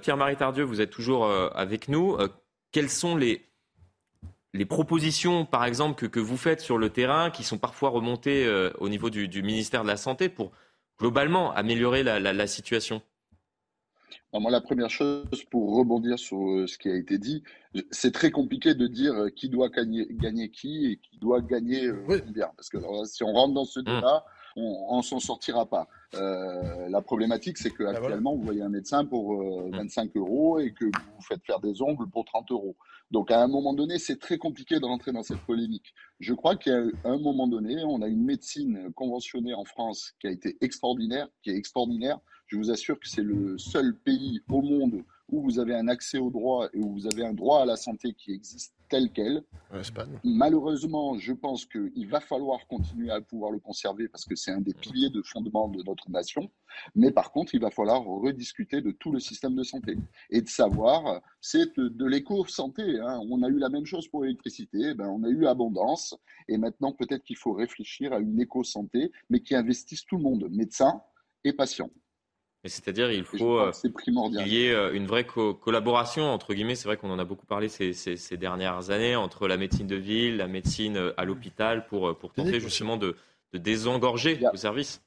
Pierre-Marie 0.02 0.36
Tardieu, 0.36 0.64
vous 0.64 0.82
êtes 0.82 0.92
toujours 0.92 1.30
avec 1.56 1.88
nous. 1.88 2.18
Quelles 2.72 2.90
sont 2.90 3.16
les, 3.16 3.46
les 4.54 4.66
propositions, 4.66 5.46
par 5.46 5.66
exemple, 5.66 5.96
que, 5.96 6.06
que, 6.06 6.20
vous 6.20 6.38
faites 6.38 6.62
sur 6.62 6.78
le 6.78 6.90
terrain, 6.90 7.32
qui 7.32 7.44
sont 7.44 7.58
parfois 7.58 7.90
remontées 7.90 8.48
au 8.80 8.90
niveau 8.90 9.10
du, 9.10 9.28
du, 9.28 9.42
ministère 9.42 9.84
de 9.84 9.88
la 9.88 9.98
Santé 9.98 10.30
pour 10.30 10.52
globalement 11.00 11.52
améliorer 11.54 12.04
la, 12.04 12.20
la, 12.20 12.34
la 12.34 12.48
situation? 12.48 13.02
Moi, 14.34 14.52
la 14.52 14.62
première 14.62 14.90
chose, 14.90 15.44
pour 15.50 15.76
rebondir 15.76 16.20
sur 16.20 16.38
euh, 16.38 16.68
ce 16.68 16.78
qui 16.78 16.90
a 16.90 16.96
été 16.96 17.18
dit, 17.18 17.44
c'est 17.92 18.12
très 18.12 18.32
compliqué 18.32 18.74
de 18.74 18.88
dire 18.88 19.14
euh, 19.14 19.30
qui 19.30 19.50
doit 19.50 19.70
gagner, 19.70 20.08
gagner 20.12 20.50
qui 20.50 20.86
et 20.86 20.98
qui 20.98 21.18
doit 21.20 21.42
gagner 21.42 21.86
euh, 21.86 22.22
combien. 22.26 22.50
Parce 22.56 22.70
que 22.70 22.78
si 23.06 23.24
on 23.24 23.34
rentre 23.34 23.54
dans 23.54 23.66
ce 23.66 23.80
mmh. 23.80 23.84
débat, 23.84 24.26
on 24.56 24.98
ne 24.98 25.04
s'en 25.04 25.20
sortira 25.20 25.66
pas. 25.68 25.88
Euh, 26.16 26.90
la 26.90 27.02
problématique, 27.02 27.58
c'est 27.58 27.70
qu'actuellement, 27.70 28.36
vous 28.36 28.42
voyez 28.42 28.62
un 28.62 28.70
médecin 28.70 29.06
pour 29.06 29.42
25 29.72 30.16
mmh. 30.16 30.18
euros 30.18 30.60
et 30.60 30.74
que 30.74 30.86
vous 30.86 31.22
faites 31.22 31.46
faire 31.46 31.60
des 31.60 31.82
ongles 31.82 32.10
pour 32.10 32.26
30 32.26 32.52
euros. 32.52 32.76
Donc, 33.12 33.32
à 33.32 33.42
un 33.42 33.48
moment 33.48 33.74
donné, 33.74 34.00
c'est 34.00 34.20
très 34.20 34.38
compliqué 34.38 34.80
de 34.80 34.86
rentrer 34.86 35.12
dans 35.12 35.24
cette 35.24 35.40
polémique. 35.42 35.94
Je 36.20 36.34
crois 36.34 36.56
qu'à 36.56 36.78
un 37.06 37.18
moment 37.18 37.48
donné, 37.48 37.84
on 37.86 38.02
a 38.02 38.08
une 38.08 38.24
médecine 38.24 38.92
conventionnée 38.94 39.54
en 39.54 39.66
France 39.66 40.14
qui 40.20 40.28
a 40.28 40.32
été 40.32 40.58
extraordinaire, 40.62 41.28
qui 41.42 41.52
est 41.52 41.56
extraordinaire. 41.56 42.20
Je 42.50 42.58
vous 42.58 42.72
assure 42.72 43.00
que 43.00 43.08
c'est 43.08 43.22
le 43.22 43.60
seul 43.60 43.96
pays 43.96 44.42
au 44.50 44.64
monde 44.64 45.04
où 45.28 45.44
vous 45.44 45.60
avez 45.60 45.76
un 45.76 45.88
accès 45.88 46.18
au 46.18 46.32
droit 46.32 46.68
et 46.74 46.80
où 46.80 46.92
vous 46.92 47.06
avez 47.06 47.24
un 47.24 47.34
droit 47.34 47.62
à 47.62 47.66
la 47.66 47.76
santé 47.76 48.14
qui 48.14 48.32
existe 48.32 48.74
tel 48.90 49.12
quel. 49.12 49.44
Malheureusement, 50.24 51.20
je 51.20 51.32
pense 51.32 51.68
qu'il 51.68 52.08
va 52.08 52.20
falloir 52.20 52.66
continuer 52.66 53.12
à 53.12 53.22
pouvoir 53.22 53.52
le 53.52 53.60
conserver 53.60 54.08
parce 54.08 54.26
que 54.26 54.34
c'est 54.34 54.50
un 54.50 54.62
des 54.62 54.74
piliers 54.74 55.12
de 55.12 55.22
fondement 55.22 55.68
de 55.68 55.84
notre 55.84 56.10
nation. 56.10 56.50
Mais 56.96 57.12
par 57.12 57.32
contre, 57.32 57.54
il 57.54 57.62
va 57.62 57.70
falloir 57.70 58.04
rediscuter 58.04 58.82
de 58.82 58.90
tout 58.90 59.12
le 59.12 59.20
système 59.20 59.56
de 59.56 59.62
santé 59.62 59.96
et 60.32 60.42
de 60.42 60.50
savoir, 60.50 61.22
c'est 61.42 61.78
de, 61.78 62.06
l'éco-santé. 62.08 63.00
Hein. 63.00 63.22
On 63.30 63.44
a 63.44 63.48
eu 63.48 63.60
la 63.60 63.70
même 63.70 63.86
chose 63.86 64.08
pour 64.08 64.24
l'électricité, 64.24 64.96
ben, 64.96 65.08
on 65.08 65.24
a 65.24 65.30
eu 65.30 65.46
abondance 65.46 66.18
et 66.48 66.58
maintenant 66.58 66.94
peut-être 66.94 67.24
qu'il 67.24 67.38
faut 67.38 67.54
réfléchir 67.54 68.12
à 68.12 68.18
une 68.18 68.42
éco-santé, 68.42 69.12
mais 69.30 69.42
qui 69.42 69.54
investisse 69.54 70.04
tout 70.06 70.18
le 70.18 70.24
monde, 70.24 70.48
médecins 70.50 71.04
et 71.44 71.54
patients 71.54 71.92
c'est-à-dire, 72.66 73.10
il 73.12 73.24
faut 73.24 73.58
euh, 73.60 73.72
qu'il 73.72 74.48
y 74.48 74.66
ait 74.66 74.74
euh, 74.74 74.94
une 74.94 75.08
vraie 75.08 75.26
collaboration, 75.26 76.26
entre 76.26 76.54
guillemets. 76.54 76.76
C'est 76.76 76.90
vrai 76.90 76.98
qu'on 76.98 77.10
en 77.10 77.20
a 77.20 77.24
beaucoup 77.24 77.46
parlé 77.46 77.70
ces, 77.70 77.94
ces, 77.94 78.38
dernières 78.38 78.90
années, 78.90 79.16
entre 79.16 79.48
la 79.48 79.56
médecine 79.56 79.88
de 79.88 79.96
ville, 79.96 80.38
la 80.38 80.48
médecine 80.48 80.98
euh, 80.98 81.14
à 81.16 81.24
l'hôpital, 81.24 81.86
pour, 81.86 82.18
pour 82.18 82.34
tenter 82.34 82.60
justement 82.60 82.98
de, 82.98 83.16
de 83.54 83.58
désengorger 83.58 84.40
le 84.52 84.58
service. 84.58 85.02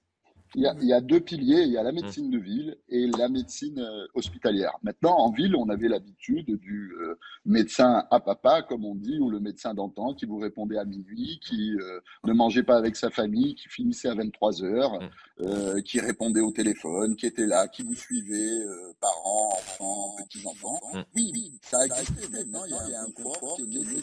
Il 0.55 0.62
y, 0.62 0.92
a, 0.92 1.00
deux 1.00 1.20
piliers, 1.20 1.62
il 1.62 1.72
y 1.72 1.78
a 1.78 1.82
la 1.82 1.92
médecine 1.92 2.30
de 2.30 2.38
ville 2.38 2.76
et 2.90 3.07
la 3.07 3.30
médecine 3.30 3.78
euh, 3.78 4.07
hospitalière. 4.14 4.72
Maintenant, 4.82 5.16
en 5.16 5.30
ville, 5.30 5.57
on 5.57 5.70
avait 5.70 5.88
l'habitude 5.88 6.59
du 6.59 6.92
euh, 7.00 7.18
médecin 7.46 8.05
à 8.11 8.20
papa, 8.20 8.61
comme 8.61 8.84
on 8.84 8.94
dit, 8.94 9.18
ou 9.18 9.30
le 9.30 9.40
médecin 9.40 9.72
d'antan 9.72 10.12
qui 10.12 10.26
vous 10.26 10.38
répondait 10.38 10.76
à 10.76 10.84
minuit, 10.84 11.40
qui 11.42 11.74
euh, 11.80 12.00
ne 12.24 12.34
mangeait 12.34 12.64
pas 12.64 12.76
avec 12.76 12.96
sa 12.96 13.09
famille, 13.09 13.55
qui 13.55 13.68
finissait 13.68 14.09
à 14.09 14.14
23 14.14 14.62
heures, 14.62 15.00
mm. 15.40 15.82
qui 15.82 16.00
répondait 16.00 16.40
au 16.40 16.50
téléphone, 16.50 17.16
qui 17.16 17.26
était 17.26 17.46
là, 17.46 17.66
qui 17.68 17.82
vous 17.82 17.94
suivait, 17.94 18.59
parents, 19.00 19.48
enfants, 19.55 20.16
petits-enfants. 20.18 20.80
Mm. 20.92 21.00
Oui, 21.16 21.30
oui, 21.32 21.53
ça 21.62 21.78
a 21.80 21.86
existé. 21.86 22.28
Maintenant, 22.30 22.64
il 22.66 22.90
y 22.90 22.94
a 22.94 23.03
un 23.03 23.11
confort 23.11 23.59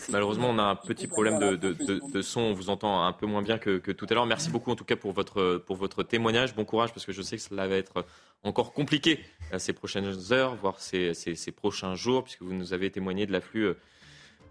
Malheureusement, 0.10 0.50
on 0.50 0.58
a 0.58 0.64
un 0.64 0.76
petit 0.76 1.08
problème 1.08 1.38
de, 1.38 1.56
de, 1.56 1.74
de, 1.74 2.02
de, 2.12 2.22
son. 2.22 2.42
On 2.42 2.54
vous 2.54 2.70
entend 2.70 3.06
un 3.06 3.14
peu 3.14 3.28
moins 3.28 3.44
bien 3.44 3.60
que, 3.60 3.78
que 3.78 3.92
tout 3.92 4.08
à 4.10 4.14
l'heure. 4.16 4.26
Merci 4.26 4.50
beaucoup, 4.50 4.72
en 4.72 4.76
tout 4.76 4.86
cas, 4.86 4.96
pour 4.96 5.12
votre, 5.12 5.64
pour 5.68 5.76
votre 5.76 6.04
témoignage. 6.04 6.39
Bon 6.56 6.66
courage 6.66 6.94
parce 6.94 7.06
que 7.06 7.12
je 7.12 7.22
sais 7.22 7.38
que 7.38 7.44
cela 7.44 7.68
va 7.68 7.76
être 7.76 8.06
encore 8.44 8.74
compliqué 8.74 9.20
ces 9.58 9.74
prochaines 9.74 10.14
heures, 10.32 10.56
voire 10.56 10.80
ces, 10.80 11.14
prochains 11.56 11.96
jours, 11.96 12.24
puisque 12.24 12.42
vous 12.42 12.54
nous 12.54 12.74
avez 12.74 12.90
témoigné 12.90 13.26
de 13.26 13.32
l'afflux 13.32 13.76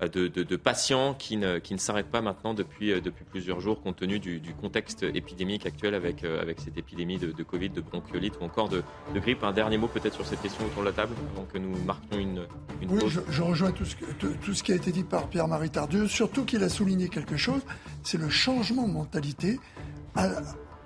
euh, 0.00 0.08
de, 0.08 0.56
patients 0.56 1.14
qui 1.14 1.36
ne, 1.36 1.58
qui 1.58 1.74
ne 1.74 1.78
s'arrêtent 1.78 2.10
pas 2.10 2.20
maintenant 2.20 2.54
depuis, 2.54 2.92
euh, 2.92 3.00
depuis 3.00 3.24
plusieurs 3.24 3.60
jours, 3.60 3.82
compte 3.82 3.96
tenu 3.96 4.20
du, 4.20 4.40
contexte 4.60 5.02
épidémique 5.02 5.66
actuel 5.66 5.94
avec, 5.94 6.22
euh, 6.22 6.40
avec 6.40 6.60
cette 6.60 6.78
épidémie 6.78 7.18
de, 7.18 7.42
Covid, 7.42 7.70
de 7.70 7.80
bronchiolite 7.80 8.34
ou 8.40 8.44
encore 8.44 8.68
de, 8.68 8.82
grippe. 9.14 9.42
Un 9.42 9.52
dernier 9.52 9.76
mot 9.76 9.88
peut-être 9.88 10.14
sur 10.14 10.24
cette 10.24 10.40
question 10.40 10.64
autour 10.66 10.82
de 10.82 10.88
la 10.88 10.92
table, 10.92 11.14
avant 11.34 11.46
que 11.46 11.58
nous 11.58 11.76
marquions 11.84 12.18
une, 12.18 12.46
une 12.80 12.92
oui, 12.92 13.00
Je, 13.28 13.42
rejoins 13.42 13.72
tout 13.72 13.84
ce, 13.84 13.96
tout 14.18 14.54
ce 14.54 14.62
qui 14.62 14.72
a 14.72 14.76
été 14.76 14.92
dit 14.92 15.02
par 15.04 15.28
Pierre-Marie 15.28 15.70
Tardieu, 15.70 16.06
surtout 16.06 16.44
qu'il 16.44 16.62
a 16.62 16.68
souligné 16.68 17.08
quelque 17.08 17.36
chose, 17.36 17.62
c'est 18.04 18.18
le 18.18 18.28
changement 18.28 18.86
de 18.86 18.92
mentalité. 18.92 19.58
À, 20.14 20.28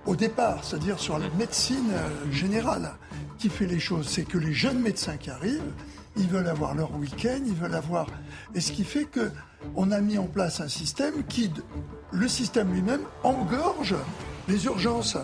au 0.06 0.16
départ, 0.16 0.64
c'est-à-dire 0.64 0.98
sur 0.98 1.18
la 1.18 1.28
médecine 1.30 1.90
euh, 1.92 2.32
générale, 2.32 2.92
qui 3.38 3.48
fait 3.48 3.66
les 3.66 3.80
choses. 3.80 4.08
C'est 4.08 4.24
que 4.24 4.38
les 4.38 4.52
jeunes 4.52 4.80
médecins 4.80 5.16
qui 5.16 5.30
arrivent, 5.30 5.72
ils 6.16 6.28
veulent 6.28 6.48
avoir 6.48 6.74
leur 6.74 6.94
week-end, 6.96 7.40
ils 7.46 7.54
veulent 7.54 7.74
avoir. 7.74 8.06
Et 8.54 8.60
ce 8.60 8.72
qui 8.72 8.84
fait 8.84 9.04
que 9.04 9.30
on 9.76 9.90
a 9.90 10.00
mis 10.00 10.18
en 10.18 10.26
place 10.26 10.60
un 10.60 10.68
système 10.68 11.24
qui, 11.28 11.50
le 12.10 12.28
système 12.28 12.72
lui-même, 12.72 13.02
engorge 13.22 13.94
Les 14.48 14.64
urgences, 14.66 15.16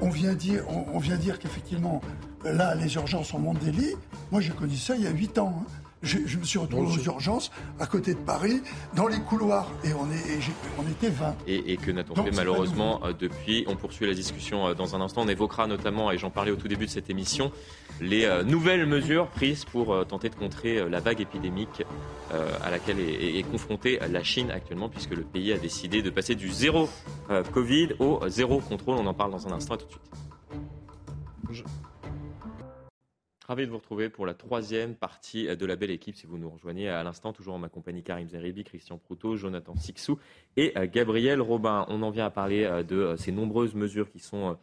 on 0.00 0.08
vient 0.08 0.34
dire, 0.34 0.64
on, 0.68 0.98
vient 0.98 1.16
dire 1.16 1.38
qu'effectivement, 1.38 2.00
là, 2.44 2.74
les 2.74 2.94
urgences, 2.94 3.34
on 3.34 3.40
monte 3.40 3.58
des 3.58 3.72
lits. 3.72 3.96
Moi, 4.30 4.40
j'ai 4.40 4.52
connu 4.52 4.76
ça 4.76 4.94
il 4.94 5.02
y 5.02 5.06
a 5.06 5.10
8 5.10 5.38
ans. 5.38 5.54
Hein. 5.60 5.81
Je, 6.02 6.36
me 6.36 6.44
suis 6.44 6.58
retrouvé 6.58 6.94
aux 6.94 7.04
urgences, 7.04 7.52
à 7.78 7.86
côté 7.86 8.14
de 8.14 8.18
Paris, 8.18 8.60
dans 8.96 9.06
les 9.06 9.20
couloirs, 9.20 9.70
et 9.84 9.92
on, 9.94 10.10
est, 10.10 10.40
on 10.76 10.90
était 10.90 11.08
20. 11.08 11.36
Et, 11.46 11.76
que 11.76 11.92
n'a-t-on 11.92 12.24
fait 12.24 12.32
malheureusement 12.32 13.00
euh, 13.04 13.12
depuis? 13.12 13.64
On 13.68 13.76
poursuit 13.76 14.06
la 14.06 14.14
discussion 14.14 14.66
euh, 14.66 14.74
dans 14.74 14.96
un 14.96 15.00
instant. 15.00 15.22
On 15.22 15.28
évoquera 15.28 15.68
notamment, 15.68 16.10
et 16.10 16.18
j'en 16.18 16.30
parlais 16.30 16.50
au 16.50 16.56
tout 16.56 16.66
début 16.66 16.86
de 16.86 16.90
cette 16.90 17.08
émission, 17.08 17.52
les 18.00 18.24
euh, 18.24 18.42
nouvelles 18.42 18.84
mesures 18.86 19.28
prises 19.28 19.64
pour 19.64 20.04
tenter 20.06 20.28
de 20.28 20.34
contrer 20.34 20.88
la 20.88 20.98
vague 20.98 21.20
épidémique 21.20 21.84
à 22.64 22.70
laquelle 22.70 22.98
est, 22.98 23.42
confrontée 23.50 24.00
la 24.10 24.22
Chine 24.22 24.50
actuellement, 24.50 24.88
puisque 24.88 25.12
le 25.12 25.22
pays 25.22 25.52
a 25.52 25.58
décidé 25.58 26.02
de 26.02 26.10
passer 26.10 26.34
du 26.34 26.50
zéro 26.50 26.88
Covid 27.52 27.90
au 27.98 28.20
zéro 28.28 28.60
contrôle. 28.60 28.96
On 28.98 29.06
en 29.06 29.14
parle 29.14 29.30
dans 29.30 29.46
un 29.46 29.52
instant. 29.52 29.74
À 29.74 29.76
tout 29.78 29.86
de 29.86 29.92
suite. 31.52 31.82
Ravi 33.52 33.66
de 33.66 33.70
vous 33.70 33.76
retrouver 33.76 34.08
pour 34.08 34.24
la 34.24 34.32
troisième 34.32 34.94
partie 34.94 35.44
de 35.44 35.66
la 35.66 35.76
belle 35.76 35.90
équipe. 35.90 36.16
Si 36.16 36.26
vous 36.26 36.38
nous 36.38 36.48
rejoignez 36.48 36.88
à 36.88 37.02
l'instant, 37.02 37.34
toujours 37.34 37.52
en 37.52 37.58
ma 37.58 37.68
compagnie 37.68 38.02
Karim 38.02 38.26
Zeribi, 38.26 38.64
Christian 38.64 38.96
Proutot, 38.96 39.36
Jonathan 39.36 39.76
Sixou 39.76 40.18
et 40.56 40.72
euh, 40.78 40.86
Gabriel 40.90 41.38
Robin. 41.42 41.84
On 41.88 42.00
en 42.00 42.08
vient 42.08 42.24
à 42.24 42.30
parler 42.30 42.64
euh, 42.64 42.82
de 42.82 42.96
euh, 42.96 43.16
ces 43.18 43.30
nombreuses 43.30 43.74
mesures 43.74 44.10
qui 44.10 44.20
sont 44.20 44.56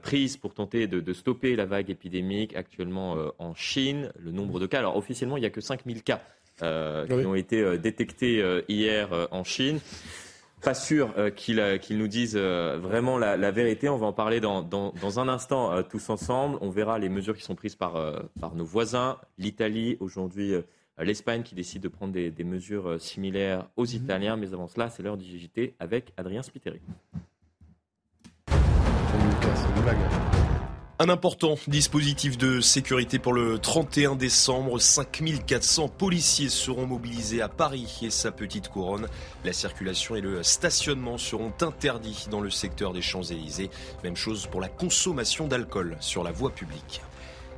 prises 0.00 0.38
pour 0.38 0.54
tenter 0.54 0.86
de, 0.86 1.12
stopper 1.12 1.54
la 1.54 1.66
vague 1.66 1.90
épidémique 1.90 2.56
actuellement 2.56 3.16
en 3.38 3.54
Chine. 3.54 4.10
Le 4.18 4.30
nombre 4.30 4.58
de 4.58 4.64
cas, 4.64 4.78
alors 4.78 4.96
officiellement, 4.96 5.36
il 5.36 5.40
n'y 5.40 5.46
a 5.46 5.50
que 5.50 5.60
5000 5.60 6.02
cas 6.02 6.22
qui 6.58 7.12
ont 7.12 7.34
été 7.34 7.78
détectés 7.78 8.62
hier 8.68 9.28
en 9.30 9.42
Chine 9.42 9.80
pas 10.60 10.74
sûr 10.74 11.12
euh, 11.16 11.30
euh, 11.48 11.78
qu'ils 11.78 11.98
nous 11.98 12.08
disent 12.08 12.36
euh, 12.36 12.78
vraiment 12.80 13.18
la, 13.18 13.50
vérité. 13.50 13.88
On 13.88 13.96
va 13.96 14.06
en 14.06 14.12
parler 14.12 14.40
dans, 14.40 15.18
un 15.18 15.28
instant 15.28 15.82
tous 15.82 16.10
ensemble. 16.10 16.58
On 16.60 16.70
verra 16.70 16.98
les 16.98 17.08
mesures 17.08 17.36
qui 17.36 17.42
sont 17.42 17.54
prises 17.54 17.76
par, 17.76 17.94
par 18.40 18.54
nos 18.54 18.64
voisins. 18.64 19.18
L'Italie, 19.38 19.96
aujourd'hui 20.00 20.54
l'Espagne 20.98 21.42
qui 21.42 21.54
décide 21.54 21.82
de 21.82 21.88
prendre 21.88 22.12
des, 22.12 22.44
mesures 22.44 23.00
similaires 23.00 23.66
aux 23.76 23.86
mhm. 23.86 23.94
Italiens. 23.94 24.36
Mais 24.36 24.52
avant 24.52 24.68
cela, 24.68 24.90
c'est 24.90 25.02
l'heure 25.02 25.16
du 25.16 25.24
JT 25.24 25.74
avec 25.78 26.12
Adrien 26.16 26.42
Spiteri. 26.42 26.80
Un 31.02 31.08
important 31.08 31.54
dispositif 31.66 32.36
de 32.36 32.60
sécurité 32.60 33.18
pour 33.18 33.32
le 33.32 33.58
31 33.58 34.16
décembre. 34.16 34.78
5400 34.78 35.88
policiers 35.88 36.50
seront 36.50 36.84
mobilisés 36.84 37.40
à 37.40 37.48
Paris 37.48 38.00
et 38.02 38.10
sa 38.10 38.30
petite 38.30 38.68
couronne. 38.68 39.06
La 39.42 39.54
circulation 39.54 40.14
et 40.14 40.20
le 40.20 40.42
stationnement 40.42 41.16
seront 41.16 41.54
interdits 41.62 42.26
dans 42.30 42.42
le 42.42 42.50
secteur 42.50 42.92
des 42.92 43.00
Champs-Élysées. 43.00 43.70
Même 44.04 44.14
chose 44.14 44.46
pour 44.46 44.60
la 44.60 44.68
consommation 44.68 45.48
d'alcool 45.48 45.96
sur 46.00 46.22
la 46.22 46.32
voie 46.32 46.50
publique. 46.50 47.00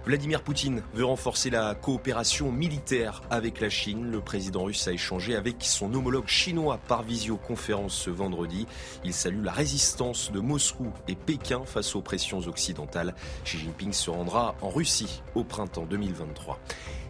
Vladimir 0.05 0.43
Poutine 0.43 0.83
veut 0.95 1.05
renforcer 1.05 1.49
la 1.49 1.77
coopération 1.77 2.51
militaire 2.51 3.23
avec 3.31 3.61
la 3.61 3.71
Chine. 3.71 4.11
Le 4.11 4.21
président 4.21 4.65
russe 4.65 4.89
a 4.89 4.93
échangé 4.93 5.37
avec 5.37 5.57
son 5.61 5.95
homologue 5.95 6.27
chinois 6.27 6.81
par 6.89 7.05
visioconférence 7.05 7.95
ce 7.95 8.11
vendredi. 8.11 8.67
Il 9.05 9.13
salue 9.13 9.45
la 9.45 9.53
résistance 9.53 10.33
de 10.33 10.41
Moscou 10.41 10.93
et 11.07 11.15
Pékin 11.15 11.63
face 11.65 11.95
aux 11.95 12.01
pressions 12.01 12.41
occidentales. 12.49 13.15
Xi 13.45 13.59
Jinping 13.59 13.93
se 13.93 14.11
rendra 14.11 14.57
en 14.61 14.71
Russie 14.71 15.23
au 15.37 15.45
printemps 15.45 15.87
2023. 15.87 16.59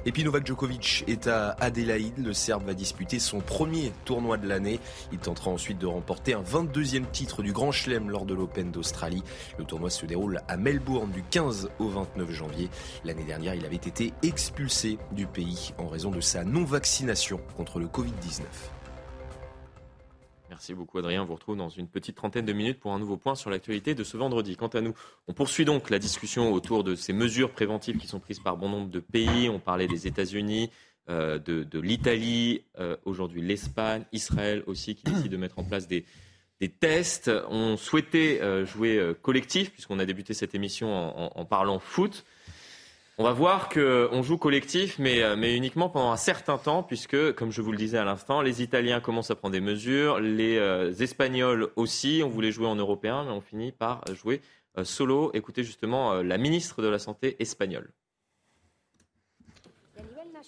Et 0.05 0.11
puis 0.11 0.25
Novak 0.25 0.45
Djokovic 0.45 1.05
est 1.07 1.29
à 1.29 1.57
Adélaïde. 1.61 2.19
Le 2.19 2.33
Serbe 2.33 2.65
va 2.65 2.75
disputer 2.75 3.21
son 3.21 3.41
premier 3.41 3.93
tournoi 4.05 4.37
de 4.37 4.49
l'année. 4.49 4.81
Il 5.13 5.19
tentera 5.19 5.51
ensuite 5.51 5.79
de 5.79 5.87
remporter 5.87 6.35
un 6.35 6.43
22e 6.43 7.09
titre 7.11 7.43
du 7.43 7.53
Grand 7.53 7.71
Chelem 7.71 8.11
lors 8.11 8.27
de 8.27 8.35
l'Open 8.35 8.73
d'Australie. 8.73 9.23
Le 9.59 9.65
tournoi 9.65 9.91
se 9.91 10.05
déroule 10.05 10.41
à 10.49 10.57
Melbourne 10.57 11.13
du 11.13 11.23
15 11.23 11.71
au 11.79 11.89
29 11.89 12.33
janvier. 12.33 12.69
L'année 13.05 13.25
dernière, 13.25 13.55
il 13.55 13.65
avait 13.65 13.77
été 13.77 14.13
expulsé 14.25 14.99
du 15.13 15.27
pays 15.27 15.73
en 15.79 15.87
raison 15.87 16.11
de 16.11 16.21
sa 16.21 16.43
non-vaccination 16.43 17.41
contre 17.57 17.79
le 17.79 17.87
Covid-19. 17.87 18.43
Merci 20.63 20.75
beaucoup 20.75 20.99
Adrien. 20.99 21.23
On 21.23 21.25
vous 21.25 21.35
retrouve 21.35 21.57
dans 21.57 21.71
une 21.71 21.89
petite 21.89 22.15
trentaine 22.15 22.45
de 22.45 22.53
minutes 22.53 22.79
pour 22.79 22.93
un 22.93 23.01
nouveau 23.01 23.17
point 23.17 23.35
sur 23.35 23.51
l'actualité 23.51 23.97
de 23.97 24.05
ce 24.05 24.17
vendredi. 24.17 24.55
Quant 24.55 24.69
à 24.69 24.81
nous, 24.81 24.95
on 25.27 25.33
poursuit 25.33 25.65
donc 25.65 25.91
la 25.91 25.99
discussion 25.99 26.53
autour 26.53 26.85
de 26.85 26.95
ces 26.95 27.13
mesures 27.13 27.51
préventives 27.51 27.97
qui 27.97 28.07
sont 28.07 28.21
prises 28.21 28.39
par 28.39 28.57
bon 28.57 28.69
nombre 28.69 28.89
de 28.89 29.01
pays. 29.01 29.49
On 29.49 29.59
parlait 29.59 29.89
des 29.89 30.07
États-Unis, 30.07 30.71
euh, 31.11 31.41
de, 31.41 31.81
l'Italie, 31.81 32.63
euh, 32.79 32.97
aujourd'hui 33.05 33.43
l'Espagne, 33.43 34.05
Israël 34.13 34.63
aussi 34.69 34.95
qui 34.95 35.03
décide 35.03 35.33
de 35.33 35.37
mettre 35.37 35.59
en 35.59 35.65
place 35.65 35.89
des, 35.89 36.05
tests. 36.79 37.29
On 37.49 37.77
souhaitait 37.77 38.39
euh, 38.41 38.65
jouer 38.65 39.15
collectif 39.21 39.73
puisqu'on 39.73 39.99
a 39.99 40.05
débuté 40.05 40.33
cette 40.33 40.55
émission 40.55 41.37
en 41.37 41.45
parlant 41.45 41.81
foot. 41.81 42.25
On 43.23 43.27
va 43.27 43.35
voir 43.35 43.69
qu'on 43.69 44.21
joue 44.25 44.37
collectif, 44.37 44.99
euh, 44.99 45.37
mais, 45.37 45.57
uniquement 45.57 45.89
pendant 45.89 46.11
un 46.11 46.17
certain 46.17 46.59
temps, 46.59 46.83
puisque, 46.83 47.35
comme 47.35 47.53
je 47.53 47.63
vous 47.63 47.71
le 47.71 47.79
disais 47.79 47.97
à 47.97 48.03
l'instant, 48.03 48.43
les 48.43 48.65
Italiens 48.65 48.99
commencent 48.99 49.31
à 49.31 49.37
prendre 49.37 49.53
des 49.53 49.61
mesures, 49.61 50.19
les 50.19 50.59
euh, 50.59 50.93
Espagnols 50.95 51.69
aussi. 51.77 52.23
On 52.25 52.29
voulait 52.29 52.51
jouer 52.51 52.67
en 52.67 52.75
européen, 52.75 53.23
mais 53.23 53.31
on 53.31 53.41
finit 53.41 53.71
par 53.71 54.03
jouer 54.13 54.41
euh, 54.77 54.83
solo. 54.83 55.31
Écoutez 55.35 55.63
justement 55.63 56.15
la 56.15 56.37
ministre 56.37 56.83
de 56.83 56.89
la 56.89 56.99
Santé 56.99 57.37
espagnole. 57.39 57.91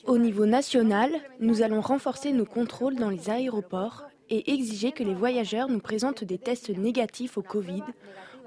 Au 0.05 0.19
niveau 0.19 0.45
national, 0.45 1.13
nous 1.39 1.63
allons 1.63 1.81
renforcer 1.81 2.33
nos 2.33 2.45
contrôles 2.45 2.97
dans 2.97 3.11
les 3.11 3.31
aéroports 3.31 4.03
et 4.31 4.53
exiger 4.53 4.91
que 4.91 5.05
les 5.05 5.15
voyageurs 5.15 5.69
nous 5.69 5.79
présentent 5.79 6.25
des 6.25 6.39
tests 6.39 6.71
négatifs 6.71 7.39
au 7.39 7.43
Covid 7.43 7.85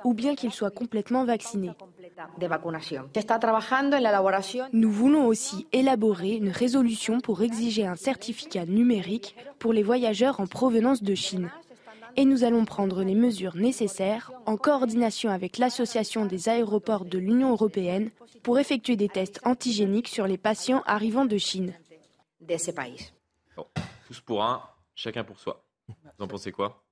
ou 0.04 0.14
bien 0.14 0.36
qu'ils 0.36 0.52
soient 0.52 0.70
complètement 0.70 1.24
vaccinés. 1.24 1.72
Nous 4.74 4.92
voulons 4.92 5.26
aussi 5.28 5.68
élaborer 5.72 6.32
une 6.36 6.50
résolution 6.50 7.20
pour 7.20 7.42
exiger 7.42 7.86
un 7.86 7.96
certificat 7.96 8.66
numérique 8.66 9.36
pour 9.60 9.74
les 9.74 9.84
voyageurs 9.84 10.40
en 10.40 10.48
provenance 10.48 11.04
de 11.04 11.16
Chine. 11.16 11.50
Et 12.16 12.26
nous 12.26 12.44
allons 12.44 12.66
prendre 12.66 13.04
les 13.04 13.14
mesures 13.14 13.56
nécessaires 13.56 14.32
en 14.48 14.58
coordination 14.58 15.30
avec 15.30 15.60
l'Association 15.60 16.26
des 16.26 16.50
aéroports 16.50 17.06
de 17.06 17.20
l'Union 17.20 17.52
européenne 17.52 18.10
pour 18.42 18.58
effectuer 18.58 18.96
des 18.96 19.10
tests 19.10 19.40
antigéniques 19.44 20.08
sur 20.08 20.26
les 20.26 20.38
patients 20.38 20.82
arrivant 20.88 21.26
de 21.26 21.38
Chine. 21.38 21.74
tous 24.08 24.22
pour 24.22 24.44
un, 24.44 24.62
chacun 24.96 25.24
pour 25.24 25.38
soi. 25.38 25.64
Vous 25.88 26.24
en 26.24 26.28
pensez 26.28 26.52
quoi? 26.52 26.87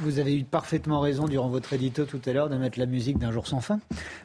Vous 0.00 0.18
avez 0.18 0.36
eu 0.36 0.44
parfaitement 0.44 1.00
raison 1.00 1.26
durant 1.26 1.48
votre 1.48 1.72
édito 1.72 2.04
tout 2.04 2.20
à 2.26 2.32
l'heure 2.32 2.48
de 2.48 2.56
mettre 2.56 2.78
la 2.78 2.86
musique 2.86 3.18
d'un 3.18 3.30
jour 3.30 3.46
sans 3.46 3.60
fin, 3.60 3.80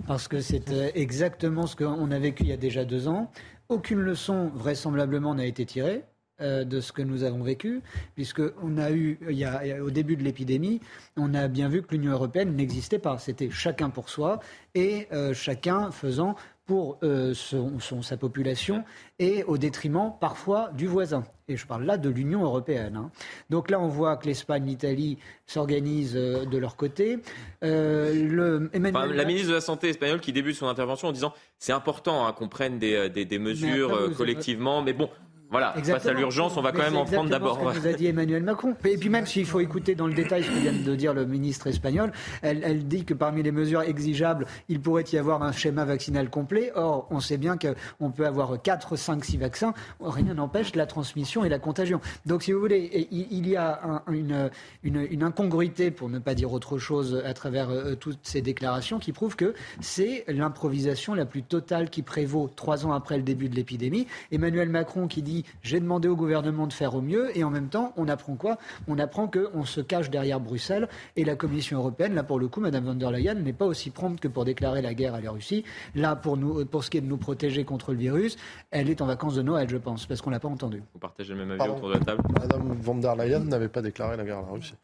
parce 0.08 0.28
que 0.28 0.42
c'est 0.42 0.72
euh, 0.72 0.90
exactement 0.96 1.68
ce 1.68 1.76
qu'on 1.76 2.12
a 2.12 2.20
vécu 2.20 2.44
il 2.44 2.50
y 2.50 2.54
a 2.54 2.58
déjà 2.58 2.86
deux 2.86 3.08
ans. 3.08 3.32
Aucune 3.70 4.00
leçon 4.00 4.52
vraisemblablement 4.54 5.36
n'a 5.36 5.46
été 5.46 5.66
tirée 5.66 6.04
euh, 6.42 6.64
de 6.64 6.80
ce 6.80 6.92
que 6.92 7.02
nous 7.02 7.24
avons 7.24 7.44
vécu, 7.44 7.82
puisque 8.16 8.42
on 8.62 8.78
a 8.78 8.92
eu, 8.92 9.20
il 9.30 9.38
y 9.38 9.46
a, 9.46 9.84
au 9.84 9.92
début 9.92 10.16
de 10.16 10.24
l'épidémie, 10.24 10.82
on 11.18 11.34
a 11.36 11.48
bien 11.48 11.70
vu 11.70 11.84
que 11.84 11.94
l'Union 11.94 12.12
européenne 12.12 12.56
n'existait 12.56 13.00
pas. 13.00 13.20
C'était 13.20 13.52
chacun 13.52 13.92
pour 13.92 14.10
soi 14.10 14.40
et 14.74 15.08
euh, 15.14 15.34
chacun 15.34 15.92
faisant 15.92 16.36
pour 16.66 16.98
euh, 17.04 17.34
sa 17.34 18.18
population 18.18 18.84
et 19.20 19.44
au 19.44 19.58
détriment 19.58 20.14
parfois 20.20 20.70
du 20.74 20.88
voisin. 20.88 21.26
Et 21.50 21.58
je 21.58 21.68
parle 21.68 21.84
là 21.84 21.98
de 21.98 22.10
l'Union 22.10 22.44
européenne. 22.44 22.96
Hein. 22.96 23.12
Donc 23.50 23.70
là, 23.70 23.80
on 23.82 23.90
voit 23.90 24.16
que 24.16 24.28
l'Espagne, 24.28 24.66
l'Italie 24.66 25.18
s'organisent 25.46 26.16
euh, 26.16 26.46
de 26.46 26.58
leur 26.58 26.78
côté. 26.78 27.20
Euh, 27.64 28.70
la 28.74 29.26
ministre 29.26 29.50
de 29.50 29.56
la 29.56 29.62
Santé 29.62 29.90
espagnole 29.90 30.22
qui 30.22 30.32
débute 30.32 30.56
son 30.56 30.68
intervention 30.68 31.10
en 31.10 31.12
disant 31.12 31.34
c'est 31.60 31.74
important 31.74 32.26
hein, 32.26 32.32
qu'on 32.32 32.48
prenne 32.48 32.80
des, 32.80 33.10
des 33.10 33.40
mesures 33.40 34.14
collectivement, 34.16 34.82
mais 34.82 34.94
bon, 34.94 35.10
voilà, 35.54 35.72
face 35.84 36.08
à 36.08 36.14
l'urgence, 36.14 36.58
on 36.58 36.64
va 36.64 36.72
quand 36.72 36.82
même 36.82 36.98
en 36.98 37.06
prendre 37.06 37.30
d'abord. 37.30 37.60
Ce 37.60 37.76
que 37.76 37.80
vous 37.82 37.88
a 37.88 37.94
dit 37.94 38.08
Emmanuel 38.08 38.42
Macron. 38.42 38.76
Et 38.86 38.98
puis 38.98 39.10
même 39.10 39.28
s'il 39.28 39.46
faut 39.46 39.60
écouter 39.60 39.94
dans 39.94 40.08
le 40.08 40.16
détail 40.16 40.44
ce 40.44 40.50
que 40.50 40.56
vient 40.56 40.74
de 40.74 40.96
dire 40.96 41.14
le 41.14 41.28
ministre 41.28 41.68
espagnol, 41.68 42.12
elle, 42.42 42.88
dit 42.88 43.06
que 43.06 43.14
parmi 43.14 43.44
les 43.44 43.52
mesures 43.52 43.84
exigeables, 43.84 44.48
il 44.68 44.82
pourrait 44.82 45.04
y 45.14 45.18
avoir 45.20 45.44
un 45.44 45.52
schéma 45.52 45.86
vaccinal 45.86 46.32
complet. 46.32 46.72
Or, 46.74 47.06
on 47.12 47.20
sait 47.20 47.38
bien 47.38 47.56
qu'on 47.56 48.10
peut 48.10 48.26
avoir 48.26 48.60
4, 48.60 48.96
5, 48.96 49.24
6 49.24 49.38
vaccins. 49.38 49.76
Rien 50.00 50.34
n'empêche 50.34 50.74
la 50.74 50.88
transmission 50.88 51.46
et 51.46 51.50
la 51.50 51.60
contagion. 51.60 52.02
Donc, 52.26 52.42
si 52.42 52.52
vous 52.52 52.60
voulez, 52.60 53.08
il, 53.12 53.48
y 53.48 53.56
a 53.56 54.02
une, 54.08 54.50
une, 54.82 55.22
incongruité, 55.22 55.92
pour 55.92 56.10
ne 56.10 56.18
pas 56.18 56.34
dire 56.34 56.52
autre 56.52 56.80
chose, 56.80 57.22
à 57.24 57.36
travers 57.36 57.70
euh, 57.70 57.94
toutes 57.94 58.18
ces 58.24 58.42
déclarations 58.42 58.98
qui 58.98 59.12
prouvent 59.12 59.36
que 59.36 59.54
c'est 59.82 60.26
l'improvisation 60.28 61.14
la 61.14 61.26
plus 61.26 61.44
totale 61.44 61.92
qui 61.92 62.02
prévaut 62.02 62.50
trois 62.56 62.88
ans 62.88 62.92
après 62.92 63.18
le 63.18 63.24
début 63.24 63.50
de 63.50 63.56
l'épidémie. 63.56 64.08
Emmanuel 64.32 64.70
Macron 64.70 65.08
qui 65.08 65.22
dit 65.22 65.43
j'ai 65.62 65.80
demandé 65.80 66.08
au 66.08 66.16
gouvernement 66.16 66.68
de 66.68 66.74
faire 66.74 66.96
au 66.96 67.02
mieux 67.02 67.38
et 67.38 67.44
en 67.44 67.50
même 67.50 67.70
temps, 67.70 67.94
on 67.98 68.08
apprend 68.08 68.36
quoi? 68.36 68.58
On 68.88 69.00
apprend 69.00 69.28
qu'on 69.28 69.66
se 69.66 69.82
cache 69.82 70.10
derrière 70.10 70.40
Bruxelles 70.40 70.88
et 71.16 71.24
la 71.24 71.36
Commission 71.36 71.80
européenne, 71.80 72.14
là 72.16 72.24
pour 72.24 72.40
le 72.40 72.48
coup, 72.48 72.62
Mme 72.62 72.86
von 72.86 72.96
der 72.96 73.12
Leyen 73.12 73.36
n'est 73.36 73.54
pas 73.54 73.66
aussi 73.66 73.90
prompte 73.90 74.20
que 74.20 74.28
pour 74.28 74.46
déclarer 74.46 74.82
la 74.82 74.94
guerre 74.94 75.16
à 75.16 75.22
la 75.22 75.32
Russie. 75.32 75.64
Là, 75.96 76.16
pour, 76.16 76.38
nous, 76.38 76.66
pour 76.66 76.84
ce 76.84 76.90
qui 76.90 76.98
est 76.98 77.02
de 77.02 77.08
nous 77.08 77.18
protéger 77.18 77.66
contre 77.66 77.92
le 77.92 77.98
virus, 77.98 78.38
elle 78.72 78.90
est 78.90 79.02
en 79.02 79.06
vacances 79.06 79.36
de 79.36 79.42
Noël, 79.42 79.70
je 79.70 79.78
pense, 79.78 80.06
parce 80.06 80.22
qu'on 80.22 80.30
ne 80.30 80.36
l'a 80.36 80.40
pas 80.40 80.48
entendu. 80.48 80.84
Vous 80.94 81.00
partagez 81.00 81.34
le 81.34 81.46
même 81.46 81.60
avis 81.60 81.70
autour 81.70 81.90
de 81.90 81.94
la 81.94 82.00
table? 82.00 82.22
Mme 82.40 82.74
von 82.82 82.96
der 82.96 83.16
Leyen 83.16 83.40
n'avait 83.40 83.70
pas 83.70 83.82
déclaré 83.82 84.18
la 84.18 84.24
guerre 84.24 84.40
à 84.40 84.42
la 84.42 84.50
Russie. 84.50 84.76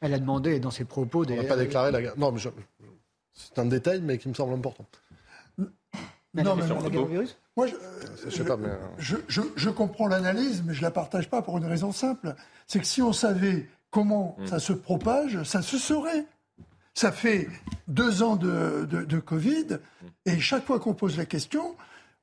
Elle 0.00 0.14
a 0.14 0.18
demandé 0.18 0.60
dans 0.60 0.70
ses 0.70 0.84
propos... 0.84 1.24
Des... 1.24 1.34
On 1.34 1.42
n'a 1.42 1.48
pas 1.48 1.56
déclaré 1.56 1.90
la 1.90 2.00
guerre. 2.00 2.14
Non, 2.16 2.30
mais 2.32 2.40
c'est 3.34 3.58
un 3.58 3.66
détail, 3.66 4.00
mais 4.02 4.18
qui 4.18 4.28
me 4.28 4.34
semble 4.34 4.54
important. 4.54 4.86
Non, 6.34 6.56
mais 6.56 6.66
la 6.66 6.90
guerre 6.90 7.02
au 7.02 7.06
virus 7.06 7.36
Moi, 7.56 7.66
je, 7.66 7.74
je, 8.28 8.42
pas, 8.42 8.56
mais... 8.56 8.68
je, 8.98 9.16
je 9.28 9.70
comprends 9.70 10.06
l'analyse, 10.06 10.62
mais 10.64 10.74
je 10.74 10.80
ne 10.80 10.84
la 10.84 10.90
partage 10.90 11.30
pas 11.30 11.42
pour 11.42 11.56
une 11.58 11.64
raison 11.64 11.90
simple. 11.90 12.34
C'est 12.66 12.80
que 12.80 12.86
si 12.86 13.00
on 13.02 13.12
savait 13.12 13.68
comment 13.90 14.36
mm. 14.38 14.46
ça 14.46 14.58
se 14.58 14.72
propage, 14.72 15.42
ça 15.44 15.62
se 15.62 15.78
saurait. 15.78 16.26
Ça 16.94 17.12
fait 17.12 17.48
deux 17.86 18.22
ans 18.22 18.36
de, 18.36 18.86
de, 18.90 19.04
de 19.04 19.18
Covid, 19.18 19.78
et 20.26 20.40
chaque 20.40 20.66
fois 20.66 20.80
qu'on 20.80 20.94
pose 20.94 21.16
la 21.16 21.26
question, 21.26 21.76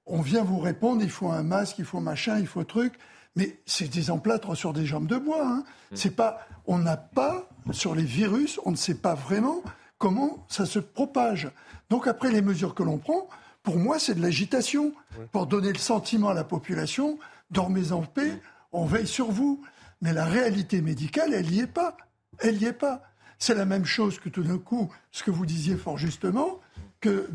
on 0.05 0.21
vient 0.21 0.43
vous 0.43 0.59
répondre, 0.59 1.01
il 1.01 1.09
faut 1.09 1.29
un 1.29 1.43
masque, 1.43 1.79
il 1.79 1.85
faut 1.85 1.99
machin, 1.99 2.39
il 2.39 2.47
faut 2.47 2.63
truc. 2.63 2.93
Mais 3.35 3.59
c'est 3.65 3.89
des 3.89 4.11
emplâtres 4.11 4.55
sur 4.55 4.71
des 4.71 4.85
jambes 4.85 5.07
de 5.07 5.17
bois. 5.17 5.45
Hein. 5.45 5.63
Mm. 5.91 5.95
C'est 5.95 6.15
pas, 6.15 6.39
on 6.67 6.77
n'a 6.77 6.97
pas 6.97 7.49
sur 7.71 7.95
les 7.95 8.03
virus, 8.03 8.59
on 8.65 8.71
ne 8.71 8.75
sait 8.75 8.95
pas 8.95 9.15
vraiment 9.15 9.63
comment 9.97 10.45
ça 10.47 10.65
se 10.65 10.79
propage. 10.79 11.49
Donc 11.89 12.07
après 12.07 12.31
les 12.31 12.41
mesures 12.41 12.75
que 12.75 12.83
l'on 12.83 12.97
prend, 12.97 13.27
pour 13.66 13.78
moi 13.78 13.99
c'est 13.99 14.16
de 14.16 14.22
l'agitation 14.22 14.93
pour 15.34 15.47
donner 15.47 15.74
le 15.74 15.80
sentiment 15.80 16.30
à 16.30 16.34
la 16.34 16.45
population 16.45 17.20
dormez 17.51 17.91
en 17.91 18.01
paix, 18.01 18.39
on 18.72 18.86
veille 18.86 19.07
sur 19.07 19.32
vous. 19.32 19.63
Mais 20.01 20.13
la 20.13 20.26
réalité 20.26 20.82
médicale, 20.82 21.34
elle 21.34 21.47
n'y 21.47 21.59
est 21.59 21.68
pas. 21.68 21.97
Elle 22.39 22.57
n'y 22.57 22.66
est 22.66 22.74
pas. 22.74 23.03
C'est 23.39 23.55
la 23.55 23.66
même 23.66 23.86
chose 23.86 24.20
que 24.20 24.30
tout 24.30 24.43
d'un 24.43 24.57
coup, 24.57 24.91
ce 25.11 25.24
que 25.24 25.32
vous 25.32 25.45
disiez 25.45 25.76
fort 25.76 25.97
justement, 25.97 26.59
que 26.99 27.30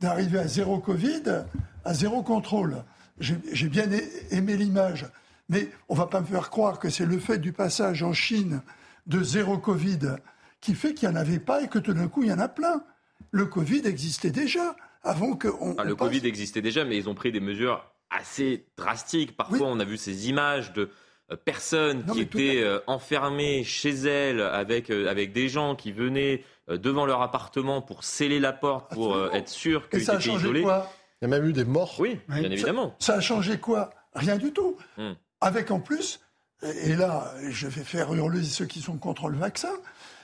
d'arriver 0.00 0.38
à 0.38 0.48
zéro 0.48 0.78
Covid, 0.78 1.44
à 1.84 1.94
zéro 1.94 2.22
contrôle. 2.22 2.84
J'ai 3.20 3.68
bien 3.68 3.88
aimé 4.30 4.56
l'image, 4.56 5.06
mais 5.48 5.70
on 5.88 5.94
ne 5.94 5.98
va 5.98 6.06
pas 6.06 6.20
me 6.20 6.26
faire 6.26 6.50
croire 6.50 6.78
que 6.78 6.88
c'est 6.88 7.06
le 7.06 7.18
fait 7.18 7.38
du 7.38 7.52
passage 7.52 8.02
en 8.02 8.12
Chine 8.12 8.62
de 9.06 9.22
zéro 9.22 9.58
Covid 9.58 10.16
qui 10.60 10.74
fait 10.74 10.94
qu'il 10.94 11.08
n'y 11.08 11.14
en 11.14 11.18
avait 11.18 11.40
pas 11.40 11.62
et 11.62 11.68
que 11.68 11.78
tout 11.78 11.94
d'un 11.94 12.08
coup 12.08 12.22
il 12.22 12.28
y 12.28 12.32
en 12.32 12.38
a 12.38 12.48
plein. 12.48 12.82
Le 13.30 13.46
Covid 13.46 13.82
existait 13.86 14.30
déjà 14.30 14.76
avant 15.02 15.34
que 15.34 15.48
le 15.84 15.94
Covid 15.94 16.26
existait 16.26 16.62
déjà, 16.62 16.84
mais 16.84 16.96
ils 16.96 17.08
ont 17.08 17.14
pris 17.14 17.32
des 17.32 17.40
mesures 17.40 17.84
assez 18.10 18.66
drastiques. 18.76 19.36
Parfois, 19.36 19.66
on 19.66 19.80
a 19.80 19.84
vu 19.84 19.96
ces 19.96 20.28
images 20.28 20.72
de 20.72 20.90
euh, 21.30 21.36
personnes 21.36 22.04
qui 22.06 22.20
étaient 22.20 22.62
euh, 22.62 22.80
enfermées 22.86 23.64
chez 23.64 23.90
elles 23.90 24.40
avec, 24.40 24.90
euh, 24.90 25.08
avec 25.08 25.32
des 25.32 25.48
gens 25.48 25.76
qui 25.76 25.92
venaient 25.92 26.44
devant 26.68 27.06
leur 27.06 27.22
appartement 27.22 27.80
pour 27.80 28.04
sceller 28.04 28.40
la 28.40 28.52
porte, 28.52 28.92
pour 28.92 29.16
être 29.34 29.48
sûr 29.48 29.88
qu'ils 29.88 30.02
étaient 30.02 30.30
isolés. 30.30 30.62
Quoi? 30.62 30.90
Il 31.20 31.24
y 31.24 31.26
a 31.26 31.28
même 31.28 31.48
eu 31.48 31.54
des 31.54 31.64
morts. 31.64 31.96
Oui, 31.98 32.20
bien 32.28 32.50
évidemment. 32.50 32.94
Ça, 32.98 33.14
a 33.14 33.20
changé 33.20 33.58
quoi? 33.58 33.90
Rien 34.14 34.36
du 34.36 34.52
tout. 34.52 34.76
Hmm. 34.98 35.12
Avec 35.40 35.70
en 35.70 35.80
plus, 35.80 36.20
et 36.62 36.94
là, 36.94 37.32
je 37.48 37.68
vais 37.68 37.84
faire 37.84 38.12
hurler 38.12 38.42
ceux 38.44 38.66
qui 38.66 38.82
sont 38.82 38.98
contre 38.98 39.28
le 39.28 39.38
vaccin, 39.38 39.72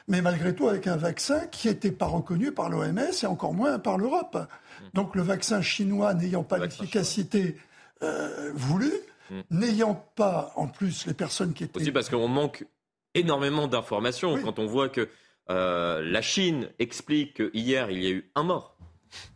mais 0.07 0.21
malgré 0.21 0.55
tout 0.55 0.69
avec 0.69 0.87
un 0.87 0.97
vaccin 0.97 1.47
qui 1.47 1.69
n'était 1.69 1.93
pas 1.93 2.07
reconnu 2.07 2.53
par 2.53 2.69
l'OMS 2.69 2.99
et 3.23 3.27
encore 3.27 3.55
moins 3.55 3.79
par 3.79 3.97
l'Europe. 3.97 4.37
Hmm. 4.81 4.89
Donc 4.95 5.15
le 5.15 5.23
vaccin 5.23 5.63
chinois 5.63 6.15
n'ayant 6.15 6.45
pas 6.45 6.59
l'efficacité 6.59 7.57
voulue, 8.55 8.93
Mm. 9.31 9.41
n'ayant 9.51 9.95
pas 10.17 10.53
en 10.57 10.67
plus 10.69 11.07
les 11.07 11.15
personnes 11.15 11.55
qui 11.55 11.65
étaient... 11.65 11.81
Aussi 11.81 11.93
parce 11.93 12.09
qu'on 12.09 12.29
manque 12.29 12.67
énormément 13.15 13.69
d'informations. 13.69 14.39
Quand 14.43 14.59
on 14.59 14.67
voit 14.67 14.89
que 14.89 15.09
euh, 15.51 16.03
la 16.03 16.23
Chine 16.23 16.69
explique 16.79 17.35
qu'hier, 17.35 17.91
il 17.91 18.03
y 18.03 18.07
a 18.07 18.11
eu 18.11 18.31
un 18.35 18.43
mort, 18.43 18.77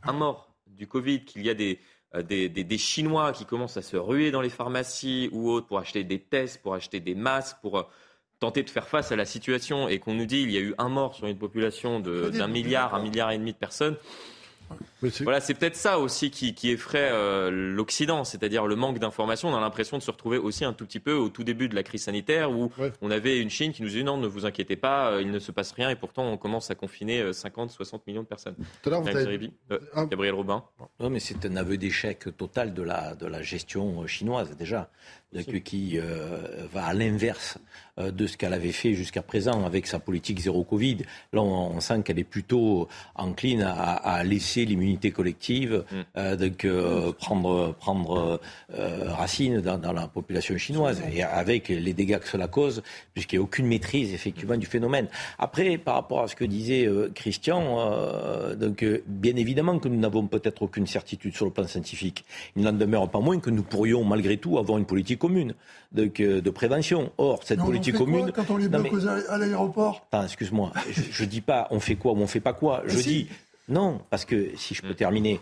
un 0.02 0.12
mort 0.12 0.54
du 0.66 0.86
Covid, 0.86 1.24
qu'il 1.24 1.44
y 1.44 1.50
a 1.50 1.52
euh, 1.52 2.22
des, 2.22 2.48
des, 2.48 2.64
des, 2.64 2.78
Chinois 2.78 3.32
qui 3.32 3.44
commencent 3.44 3.76
à 3.76 3.82
se 3.82 3.96
ruer 3.96 4.30
dans 4.30 4.40
les 4.40 4.50
pharmacies 4.50 5.28
ou 5.32 5.50
autres 5.50 5.66
pour 5.66 5.78
acheter 5.78 6.04
des 6.04 6.20
tests, 6.20 6.60
pour 6.62 6.74
acheter 6.74 7.00
des 7.00 7.14
masques, 7.14 7.58
pour 7.62 7.78
euh, 7.78 7.82
tenter 8.40 8.62
de 8.62 8.70
faire 8.70 8.88
face 8.88 9.10
à 9.10 9.16
la 9.16 9.24
situation 9.24 9.88
et 9.88 9.98
qu'on 9.98 10.14
nous 10.14 10.26
dit 10.26 10.42
qu'il 10.42 10.52
y 10.52 10.58
a 10.58 10.60
eu 10.60 10.74
un 10.78 10.88
mort 10.88 11.14
sur 11.14 11.26
une 11.26 11.38
population 11.38 11.98
d'un 11.98 12.46
milliard, 12.46 12.94
un 12.94 13.02
milliard 13.02 13.30
et 13.32 13.38
demi 13.38 13.52
de 13.52 13.58
personnes. 13.58 13.96
Voilà, 15.20 15.40
c'est 15.40 15.54
peut-être 15.54 15.76
ça 15.76 15.98
aussi 15.98 16.30
qui, 16.30 16.70
effraie 16.70 17.10
euh, 17.12 17.50
l'Occident, 17.50 18.24
c'est-à-dire 18.24 18.66
le 18.66 18.76
manque 18.76 18.98
d'informations. 18.98 19.48
On 19.48 19.56
a 19.56 19.60
l'impression 19.60 19.96
de 19.96 20.02
se 20.02 20.10
retrouver 20.10 20.38
aussi 20.38 20.64
un 20.64 20.72
tout 20.72 20.86
petit 20.86 21.00
peu 21.00 21.14
au 21.14 21.28
tout 21.28 21.44
début 21.44 21.68
de 21.68 21.74
la 21.74 21.82
crise 21.82 22.04
sanitaire 22.04 22.50
où 22.50 22.70
on 23.00 23.10
avait 23.10 23.40
une 23.40 23.50
Chine 23.50 23.72
qui 23.72 23.82
nous 23.82 23.88
disait 23.88 24.02
non, 24.02 24.16
ne 24.16 24.26
vous 24.26 24.46
inquiétez 24.46 24.76
pas, 24.76 25.12
euh, 25.12 25.22
il 25.22 25.30
ne 25.30 25.38
se 25.38 25.52
passe 25.52 25.72
rien 25.72 25.90
et 25.90 25.96
pourtant 25.96 26.24
on 26.24 26.36
commence 26.36 26.70
à 26.70 26.74
confiner 26.74 27.32
50, 27.32 27.70
euh, 27.70 27.72
60 27.72 28.06
millions 28.06 28.22
de 28.22 28.26
personnes. 28.26 28.56
Tout 28.82 28.90
à 28.90 29.02
ah. 29.94 30.06
Gabriel 30.06 30.34
Robin. 30.34 30.64
Non, 31.00 31.10
mais 31.10 31.20
c'est 31.20 31.44
un 31.46 31.56
aveu 31.56 31.76
d'échec 31.76 32.36
total 32.36 32.74
de 32.74 32.82
la, 32.82 33.14
de 33.14 33.26
la 33.26 33.42
gestion 33.42 34.06
chinoise 34.06 34.56
déjà 34.56 34.90
qui 35.64 35.98
euh, 35.98 36.66
va 36.72 36.86
à 36.86 36.94
l'inverse 36.94 37.58
euh, 37.98 38.10
de 38.10 38.26
ce 38.26 38.36
qu'elle 38.36 38.54
avait 38.54 38.72
fait 38.72 38.94
jusqu'à 38.94 39.22
présent 39.22 39.64
avec 39.64 39.86
sa 39.86 39.98
politique 39.98 40.40
zéro 40.40 40.64
Covid. 40.64 40.98
Là, 41.32 41.42
on, 41.42 41.80
sent 41.80 42.02
qu'elle 42.02 42.18
est 42.18 42.24
plutôt 42.24 42.88
encline 43.14 43.62
à, 43.62 44.24
laisser 44.24 44.64
l'immunité 44.64 45.10
collective 45.10 45.84
mm. 45.90 45.96
euh, 46.16 46.36
donc, 46.36 46.66
prendre, 47.18 47.74
prendre 47.74 48.40
racine 48.70 49.60
dans, 49.60 49.92
la 49.92 50.08
population 50.08 50.56
chinoise 50.56 51.02
et 51.12 51.22
avec 51.22 51.68
les 51.68 51.92
dégâts 51.92 52.18
que 52.18 52.28
cela 52.28 52.48
cause, 52.48 52.82
puisqu'il 53.14 53.36
n'y 53.36 53.40
a 53.40 53.44
aucune 53.44 53.66
maîtrise 53.66 54.12
effectivement 54.12 54.56
du 54.56 54.66
phénomène. 54.66 55.08
Après, 55.38 55.78
par 55.78 55.94
rapport 55.94 56.22
à 56.22 56.28
ce 56.28 56.36
que 56.36 56.44
disait 56.44 56.88
Christian, 57.14 58.54
donc 58.56 58.84
bien 59.06 59.36
évidemment 59.36 59.78
que 59.78 59.88
nous 59.88 59.98
n'avons 59.98 60.26
peut-être 60.26 60.62
aucune 60.62 60.86
certitude 60.86 61.34
sur 61.34 61.44
le 61.44 61.52
plan 61.52 61.66
scientifique. 61.66 62.24
Il 62.56 62.62
n'en 62.62 62.72
demeure 62.72 63.10
pas 63.10 63.20
moins 63.20 63.38
que 63.38 63.50
nous 63.50 63.62
pourrions 63.62 64.04
malgré 64.04 64.36
tout 64.36 64.58
avoir 64.58 64.78
une 64.78 64.86
politique 64.86 65.17
commune 65.18 65.54
de, 65.92 66.06
de 66.06 66.50
prévention. 66.50 67.12
Or, 67.18 67.40
cette 67.44 67.60
politique 67.60 67.96
commune. 67.96 68.32
quand 68.32 68.50
on 68.50 68.56
les 68.56 68.68
bloque 68.68 68.92
à 69.28 69.38
l'aéroport 69.38 70.06
excuse-moi, 70.24 70.72
je, 70.90 71.22
ne 71.22 71.28
dis 71.28 71.40
pas 71.40 71.66
on 71.70 71.80
fait 71.80 71.96
quoi 71.96 72.12
ou 72.12 72.16
on 72.18 72.26
fait 72.26 72.40
pas 72.40 72.52
quoi. 72.52 72.82
Je 72.86 72.98
dis 72.98 73.28
non, 73.68 74.00
parce 74.08 74.24
que 74.24 74.50
si 74.56 74.74
je 74.74 74.82
peux 74.82 74.94
terminer, 74.94 75.40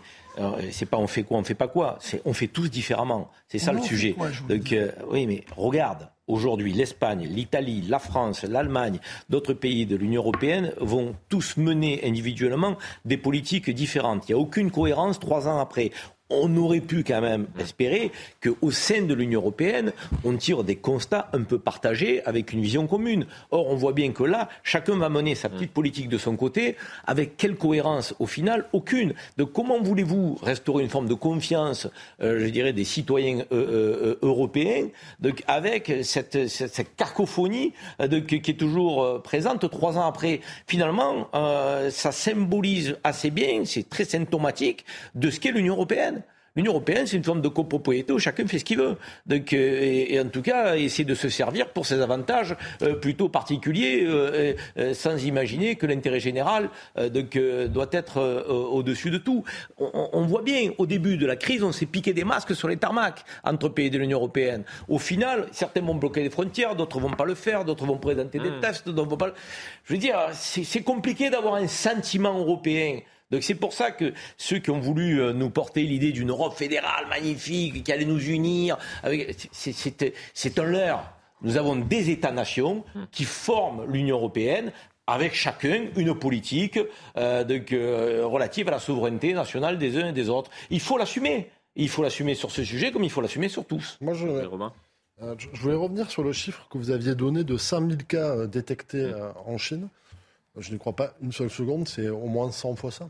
c'est 0.71 0.85
pas 0.85 0.97
on 0.97 1.07
fait 1.07 1.23
quoi, 1.23 1.37
on 1.37 1.43
fait 1.43 1.55
pas 1.55 1.67
quoi, 1.67 1.97
c'est 2.01 2.21
on 2.25 2.33
fait 2.33 2.47
tous 2.47 2.69
différemment. 2.69 3.31
C'est 3.47 3.59
ça 3.59 3.71
le 3.71 3.81
sujet. 3.81 4.15
Donc 4.49 4.71
euh, 4.73 4.91
oui, 5.09 5.25
mais 5.27 5.43
regarde, 5.55 6.09
aujourd'hui, 6.27 6.73
l'Espagne, 6.73 7.25
l'Italie, 7.25 7.81
la 7.87 7.99
France, 7.99 8.43
l'Allemagne, 8.43 8.99
d'autres 9.29 9.53
pays 9.53 9.85
de 9.85 9.95
l'Union 9.95 10.21
européenne 10.21 10.73
vont 10.79 11.15
tous 11.29 11.57
mener 11.57 12.01
individuellement 12.03 12.77
des 13.05 13.17
politiques 13.17 13.69
différentes. 13.69 14.27
Il 14.27 14.33
n'y 14.35 14.39
a 14.39 14.41
aucune 14.41 14.71
cohérence 14.71 15.19
trois 15.19 15.47
ans 15.47 15.59
après 15.59 15.91
on 16.29 16.55
aurait 16.57 16.81
pu 16.81 17.03
quand 17.03 17.21
même 17.21 17.47
espérer 17.59 18.11
qu'au 18.43 18.71
sein 18.71 19.03
de 19.03 19.13
l'Union 19.13 19.39
européenne, 19.39 19.93
on 20.23 20.35
tire 20.35 20.63
des 20.63 20.75
constats 20.75 21.29
un 21.33 21.43
peu 21.43 21.57
partagés 21.57 22.23
avec 22.25 22.53
une 22.53 22.61
vision 22.61 22.87
commune. 22.87 23.25
Or, 23.51 23.67
on 23.67 23.75
voit 23.75 23.93
bien 23.93 24.11
que 24.11 24.23
là, 24.23 24.49
chacun 24.63 24.97
va 24.97 25.09
mener 25.09 25.35
sa 25.35 25.49
petite 25.49 25.71
politique 25.71 26.09
de 26.09 26.17
son 26.17 26.35
côté, 26.35 26.75
avec 27.05 27.37
quelle 27.37 27.55
cohérence 27.55 28.13
Au 28.19 28.25
final, 28.25 28.65
aucune. 28.73 29.13
Donc, 29.37 29.53
comment 29.53 29.81
voulez-vous 29.81 30.37
restaurer 30.41 30.83
une 30.83 30.89
forme 30.89 31.07
de 31.07 31.13
confiance, 31.13 31.87
euh, 32.21 32.39
je 32.39 32.49
dirais, 32.49 32.73
des 32.73 32.83
citoyens 32.83 33.39
euh, 33.39 33.45
euh, 33.51 34.19
européens, 34.21 34.87
donc, 35.19 35.43
avec 35.47 35.91
cette, 36.03 36.47
cette, 36.47 36.95
cacophonie 36.95 37.73
qui 38.27 38.35
est 38.35 38.59
toujours 38.59 39.21
présente 39.21 39.69
trois 39.69 39.97
ans 39.97 40.07
après? 40.07 40.41
Finalement, 40.67 41.29
ça 41.89 42.11
symbolise 42.11 42.97
assez 43.03 43.29
bien, 43.29 43.63
c'est 43.65 43.89
très 43.89 44.05
symptomatique 44.05 44.85
de 45.15 45.29
ce 45.29 45.39
qu'est 45.39 45.51
l'Union 45.51 45.75
européenne. 45.75 46.16
L'Union 46.57 46.71
européenne, 46.71 47.05
c'est 47.05 47.17
une 47.17 47.23
forme 47.23 47.41
de 47.41 47.49
copropriété 47.49 48.11
où 48.11 48.17
chacun 48.17 48.47
fait 48.47 48.57
ce 48.57 48.65
qu'il 48.65 48.79
veut. 48.79 48.97
Donc, 49.27 49.53
euh, 49.53 50.07
et, 50.09 50.19
en 50.19 50.27
tout 50.27 50.41
cas, 50.41 50.75
essayer 50.75 51.05
de 51.05 51.13
se 51.13 51.29
servir 51.29 51.69
pour 51.69 51.85
ses 51.85 52.01
avantages 52.01 52.55
euh, 52.81 52.95
plutôt 52.95 53.29
particuliers, 53.29 54.03
euh, 54.07 54.55
sans 54.93 55.23
imaginer 55.23 55.75
que 55.75 55.85
l'intérêt 55.85 56.19
général 56.19 56.69
donc, 57.13 57.37
doit 57.69 57.89
être 57.91 58.19
au-dessus 58.49 59.11
de 59.11 59.19
tout. 59.19 59.43
On, 59.77 60.25
voit 60.25 60.41
bien, 60.41 60.71
au 60.79 60.87
début 60.87 61.17
de 61.17 61.27
la 61.27 61.35
crise, 61.35 61.63
on 61.63 61.71
s'est 61.71 61.85
piqué 61.85 62.13
des 62.13 62.23
masques 62.23 62.55
sur 62.55 62.67
les 62.67 62.77
tarmacs 62.77 63.23
entre 63.43 63.69
pays 63.69 63.91
de 63.91 63.99
l'Union 63.99 64.17
européenne. 64.17 64.63
Au 64.87 64.97
final, 64.97 65.47
certains 65.51 65.81
vont 65.81 65.95
bloquer 65.95 66.23
les 66.23 66.31
frontières, 66.31 66.75
d'autres 66.75 66.99
vont 66.99 67.11
pas 67.11 67.25
le 67.25 67.35
faire, 67.35 67.65
d'autres 67.65 67.85
vont 67.85 67.97
présenter 67.97 68.39
des 68.39 68.49
hmm. 68.49 68.61
tests, 68.61 68.89
d'autres 68.89 69.09
vont 69.09 69.17
pas. 69.17 69.29
Je 69.83 69.93
veux 69.93 69.99
dire, 69.99 70.17
c'est 70.33 70.81
compliqué 70.81 71.29
d'avoir 71.29 71.55
un 71.55 71.67
sentiment 71.67 72.35
européen. 72.39 72.99
Donc 73.31 73.43
c'est 73.43 73.55
pour 73.55 73.73
ça 73.73 73.91
que 73.91 74.13
ceux 74.37 74.59
qui 74.59 74.71
ont 74.71 74.79
voulu 74.79 75.19
euh, 75.19 75.33
nous 75.33 75.49
porter 75.49 75.83
l'idée 75.83 76.11
d'une 76.11 76.29
Europe 76.29 76.55
fédérale 76.55 77.07
magnifique, 77.07 77.83
qui 77.83 77.91
allait 77.91 78.05
nous 78.05 78.23
unir, 78.23 78.77
c'est 79.51 80.59
un 80.59 80.63
leurre. 80.63 81.13
Nous 81.41 81.57
avons 81.57 81.75
des 81.75 82.09
États-nations 82.09 82.83
qui 83.11 83.25
forment 83.25 83.85
l'Union 83.91 84.17
européenne 84.17 84.71
avec 85.05 85.35
chacun 85.35 85.85
une 85.95 86.17
politique 86.17 86.79
euh, 87.17 87.43
euh, 87.71 88.25
relative 88.25 88.67
à 88.69 88.71
la 88.71 88.79
souveraineté 88.79 89.33
nationale 89.33 89.77
des 89.77 89.97
uns 89.97 90.07
et 90.09 90.13
des 90.13 90.29
autres. 90.29 90.49
Il 90.69 90.79
faut 90.79 90.97
l'assumer. 90.97 91.49
Il 91.75 91.89
faut 91.89 92.01
l'assumer 92.01 92.33
sur 92.33 92.49
ce 92.49 92.63
sujet 92.63 92.91
comme 92.91 93.03
il 93.03 93.11
faut 93.11 93.21
l'assumer 93.21 93.49
sur 93.49 93.65
tous. 93.65 93.97
Moi, 94.01 94.15
je, 94.15 94.25
je, 95.37 95.61
voulais 95.61 95.75
revenir 95.75 96.09
sur 96.09 96.23
le 96.23 96.33
chiffre 96.33 96.67
que 96.71 96.77
vous 96.77 96.89
aviez 96.89 97.13
donné 97.13 97.43
de 97.43 97.55
5000 97.55 98.05
cas 98.05 98.47
détectés 98.47 99.13
en 99.45 99.59
Chine. 99.59 99.89
Je 100.57 100.73
ne 100.73 100.77
crois 100.77 100.95
pas 100.95 101.13
une 101.21 101.31
seule 101.31 101.49
seconde, 101.49 101.87
c'est 101.87 102.09
au 102.09 102.25
moins 102.25 102.51
100 102.51 102.75
fois 102.75 102.91
ça. 102.91 103.09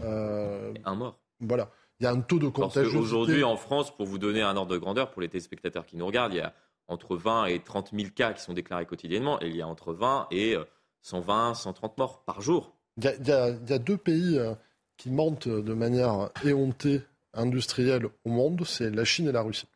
Euh, 0.00 0.72
un 0.84 0.94
mort. 0.94 1.18
Voilà. 1.40 1.70
Il 2.00 2.04
y 2.04 2.06
a 2.06 2.12
un 2.12 2.20
taux 2.20 2.38
de 2.38 2.48
contagiosité. 2.48 2.98
Aujourd'hui, 2.98 3.44
en 3.44 3.56
France, 3.56 3.94
pour 3.94 4.06
vous 4.06 4.18
donner 4.18 4.42
un 4.42 4.56
ordre 4.56 4.72
de 4.72 4.78
grandeur, 4.78 5.10
pour 5.10 5.22
les 5.22 5.28
téléspectateurs 5.28 5.86
qui 5.86 5.96
nous 5.96 6.06
regardent, 6.06 6.34
il 6.34 6.38
y 6.38 6.42
a 6.42 6.52
entre 6.88 7.16
20 7.16 7.46
et 7.46 7.60
30 7.60 7.90
000 7.92 8.10
cas 8.14 8.32
qui 8.32 8.42
sont 8.42 8.52
déclarés 8.52 8.86
quotidiennement, 8.86 9.42
et 9.42 9.48
il 9.48 9.56
y 9.56 9.62
a 9.62 9.66
entre 9.66 9.92
20 9.92 10.28
et 10.30 10.56
120, 11.02 11.54
130 11.54 11.98
morts 11.98 12.22
par 12.24 12.40
jour. 12.40 12.74
Il 12.98 13.04
y, 13.04 13.32
a 13.32 13.78
deux 13.78 13.96
pays 13.96 14.38
euh, 14.38 14.54
qui 14.96 15.10
mentent 15.10 15.48
de 15.48 15.74
manière 15.74 16.30
éhontée 16.44 17.02
industrielle 17.34 18.08
au 18.24 18.30
monde, 18.30 18.62
c'est 18.64 18.90
la 18.90 19.04
Chine 19.04 19.28
et 19.28 19.32
la 19.32 19.42
Russie. 19.42 19.68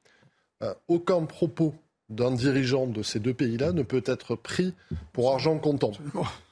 Euh, 0.63 0.75
aucun 0.89 1.25
propos 1.25 1.75
d'un 2.11 2.33
dirigeant 2.33 2.87
de 2.87 3.03
ces 3.03 3.21
deux 3.21 3.35
pays-là 3.35 3.73
ne 3.73 3.83
peut 3.83 4.03
être 4.05 4.35
pris 4.35 4.75
pour 5.13 5.33
argent 5.33 5.57
comptant. 5.59 5.93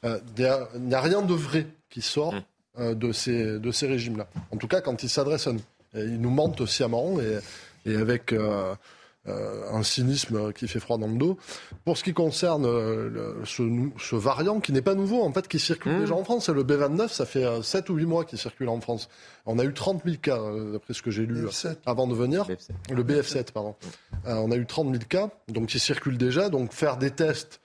Euh, 0.04 0.18
il 0.36 0.86
n'y 0.86 0.94
a, 0.94 1.00
rien 1.00 1.22
de 1.22 1.34
vrai 1.34 1.66
qui 1.90 2.00
sort 2.00 2.34
mmh. 2.78 2.94
de 2.94 3.12
ces, 3.12 3.58
de 3.58 3.70
ces 3.72 3.88
régimes-là. 3.88 4.28
En 4.52 4.56
tout 4.56 4.68
cas, 4.68 4.80
quand 4.80 5.02
ils 5.02 5.08
s'adressent 5.08 5.48
à 5.48 5.52
nous. 5.52 5.62
ils 5.94 6.20
nous 6.20 6.30
mentent 6.30 6.64
sciemment 6.66 7.20
et, 7.20 7.40
et 7.88 7.96
avec 7.96 8.32
euh, 8.32 8.74
un 9.26 9.82
cynisme 9.82 10.52
qui 10.52 10.68
fait 10.68 10.80
froid 10.80 10.98
dans 10.98 11.06
le 11.08 11.18
dos. 11.18 11.38
Pour 11.84 11.96
ce 11.96 12.04
qui 12.04 12.14
concerne 12.14 12.64
euh, 12.66 13.44
ce, 13.44 14.16
variant 14.16 14.60
qui 14.60 14.72
n'est 14.72 14.82
pas 14.82 14.94
nouveau, 14.94 15.22
en 15.22 15.32
fait, 15.32 15.48
qui 15.48 15.58
circule 15.58 15.92
mmh. 15.92 16.00
déjà 16.00 16.14
en 16.14 16.24
France, 16.24 16.46
c'est 16.46 16.52
le 16.52 16.64
B29, 16.64 17.08
ça 17.08 17.26
fait 17.26 17.44
7 17.62 17.90
euh, 17.90 17.92
ou 17.92 17.96
8 17.96 18.06
mois 18.06 18.24
qu'il 18.24 18.38
circule 18.38 18.68
en 18.68 18.80
France. 18.80 19.08
On 19.46 19.58
a 19.58 19.64
eu 19.64 19.72
30 19.72 20.02
000 20.04 20.16
cas, 20.20 20.38
d'après 20.72 20.94
ce 20.94 21.02
que 21.02 21.10
j'ai 21.10 21.26
lu 21.26 21.46
avant 21.86 22.06
de 22.06 22.14
venir. 22.14 22.46
Le 22.90 23.02
BF7, 23.02 23.52
pardon. 23.52 23.74
on 24.24 24.50
a 24.50 24.56
eu 24.56 24.66
30 24.66 24.90
000 24.90 25.04
cas, 25.08 25.30
donc 25.48 25.68
qui 25.68 25.78
circulent 25.78 26.18
déjà. 26.18 26.48
Donc 26.48 26.72
faire 26.72 26.96
des 26.96 27.10
tests, 27.10 27.60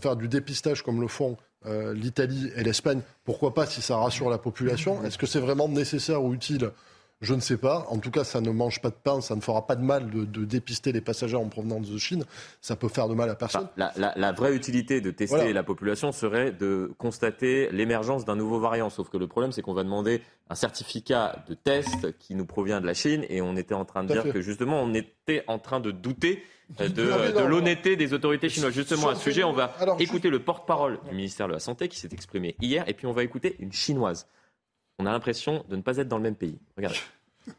faire 0.00 0.16
du 0.16 0.28
dépistage 0.28 0.82
comme 0.82 1.00
le 1.00 1.08
font 1.08 1.36
l'Italie 1.94 2.50
et 2.56 2.62
l'Espagne, 2.62 3.00
pourquoi 3.24 3.54
pas 3.54 3.64
si 3.64 3.80
ça 3.80 3.96
rassure 3.96 4.28
la 4.28 4.36
population 4.36 5.02
Est-ce 5.02 5.16
que 5.16 5.26
c'est 5.26 5.40
vraiment 5.40 5.66
nécessaire 5.66 6.22
ou 6.22 6.34
utile 6.34 6.70
je 7.24 7.34
ne 7.34 7.40
sais 7.40 7.56
pas. 7.56 7.86
En 7.88 7.98
tout 7.98 8.10
cas, 8.10 8.24
ça 8.24 8.40
ne 8.40 8.50
mange 8.50 8.80
pas 8.80 8.90
de 8.90 8.94
pain, 8.94 9.20
ça 9.20 9.34
ne 9.34 9.40
fera 9.40 9.66
pas 9.66 9.76
de 9.76 9.82
mal 9.82 10.10
de, 10.10 10.44
dépister 10.44 10.92
les 10.92 11.00
passagers 11.00 11.36
en 11.36 11.48
provenance 11.48 11.90
de 11.90 11.98
Chine. 11.98 12.24
Ça 12.60 12.76
peut 12.76 12.88
faire 12.88 13.08
de 13.08 13.14
mal 13.14 13.28
à 13.30 13.34
personne. 13.34 13.68
la, 13.76 14.32
vraie 14.32 14.54
utilité 14.54 15.00
de 15.00 15.10
tester 15.10 15.52
la 15.52 15.62
population 15.62 16.12
serait 16.12 16.52
de 16.52 16.92
constater 16.98 17.70
l'émergence 17.72 18.24
d'un 18.24 18.36
nouveau 18.36 18.60
variant. 18.60 18.90
Sauf 18.90 19.08
que 19.08 19.16
le 19.16 19.26
problème, 19.26 19.52
c'est 19.52 19.62
qu'on 19.62 19.74
va 19.74 19.84
demander 19.84 20.22
un 20.50 20.54
certificat 20.54 21.44
de 21.48 21.54
test 21.54 22.16
qui 22.18 22.34
nous 22.34 22.46
provient 22.46 22.80
de 22.80 22.86
la 22.86 22.94
Chine 22.94 23.24
et 23.28 23.40
on 23.40 23.56
était 23.56 23.74
en 23.74 23.84
train 23.84 24.04
de 24.04 24.12
dire 24.12 24.32
que 24.32 24.40
justement, 24.40 24.82
on 24.82 24.92
était 24.94 25.42
en 25.46 25.58
train 25.58 25.80
de 25.80 25.90
douter 25.90 26.42
de, 26.78 27.46
l'honnêteté 27.46 27.96
des 27.96 28.12
autorités 28.12 28.48
chinoises. 28.48 28.74
Justement, 28.74 29.08
à 29.08 29.14
ce 29.14 29.22
sujet, 29.22 29.44
on 29.44 29.52
va 29.52 29.74
écouter 29.98 30.30
le 30.30 30.40
porte-parole 30.40 30.98
du 31.08 31.14
ministère 31.14 31.48
de 31.48 31.52
la 31.52 31.58
Santé 31.58 31.88
qui 31.88 31.98
s'est 31.98 32.08
exprimé 32.12 32.56
hier 32.60 32.84
et 32.88 32.94
puis 32.94 33.06
on 33.06 33.12
va 33.12 33.22
écouter 33.22 33.56
une 33.58 33.72
chinoise 33.72 34.26
on 34.98 35.06
a 35.06 35.12
l'impression 35.12 35.64
de 35.68 35.76
ne 35.76 35.82
pas 35.82 35.96
être 35.98 36.08
dans 36.08 36.16
le 36.18 36.22
même 36.22 36.36
pays. 36.36 36.58
Regardez. 36.76 36.98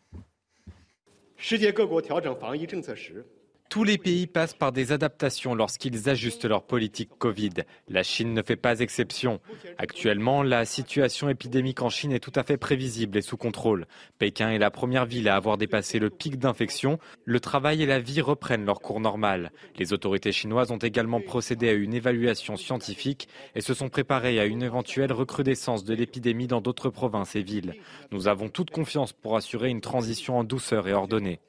Tous 3.70 3.84
les 3.84 3.98
pays 3.98 4.28
passent 4.28 4.54
par 4.54 4.72
des 4.72 4.92
adaptations 4.92 5.54
lorsqu'ils 5.54 6.08
ajustent 6.08 6.46
leur 6.46 6.64
politique 6.64 7.10
Covid. 7.18 7.52
La 7.90 8.04
Chine 8.04 8.34
ne 8.34 8.42
fait 8.42 8.56
pas 8.56 8.80
exception. 8.80 9.42
Actuellement, 9.78 10.44
la 10.44 10.64
situation 10.66 11.28
épidémique 11.30 11.82
en 11.82 11.90
Chine 11.90 12.14
est 12.14 12.20
tout 12.20 12.32
à 12.36 12.44
fait 12.44 12.58
prévisible 12.58 13.18
et 13.18 13.22
sous 13.22 13.38
contrôle. 13.38 13.86
Pékin 14.18 14.50
est 14.52 14.60
la 14.60 14.72
première 14.72 15.06
ville 15.06 15.28
à 15.28 15.36
avoir 15.36 15.58
dépassé 15.58 16.00
le 16.00 16.10
pic 16.10 16.38
d'infection. 16.38 17.00
Le 17.26 17.40
travail 17.40 17.84
et 17.84 17.86
la 17.86 18.00
vie 18.00 18.22
reprennent 18.22 18.66
leur 18.66 18.80
cours 18.80 19.02
normal. 19.02 19.52
Les 19.78 19.92
autorités 19.92 20.32
chinoises 20.32 20.72
ont 20.72 20.78
également 20.78 21.20
procédé 21.20 21.68
à 21.68 21.74
une 21.74 21.94
évaluation 21.94 22.56
scientifique 22.56 23.28
et 23.56 23.62
se 23.62 23.74
sont 23.74 23.90
préparées 23.90 24.40
à 24.40 24.46
une 24.46 24.64
éventuelle 24.64 25.12
recrudescence 25.12 25.84
de 25.84 25.94
l'épidémie 25.94 26.48
dans 26.48 26.62
d'autres 26.62 26.90
provinces 26.90 27.36
et 27.36 27.44
villes. 27.44 27.76
Nous 28.12 28.28
avons 28.28 28.48
toute 28.48 28.70
confiance 28.70 29.12
pour 29.12 29.36
assurer 29.36 29.70
une 29.70 29.82
transition 29.82 30.38
en 30.38 30.44
douceur 30.44 30.88
et 30.88 30.94
ordonnée. 30.94 31.40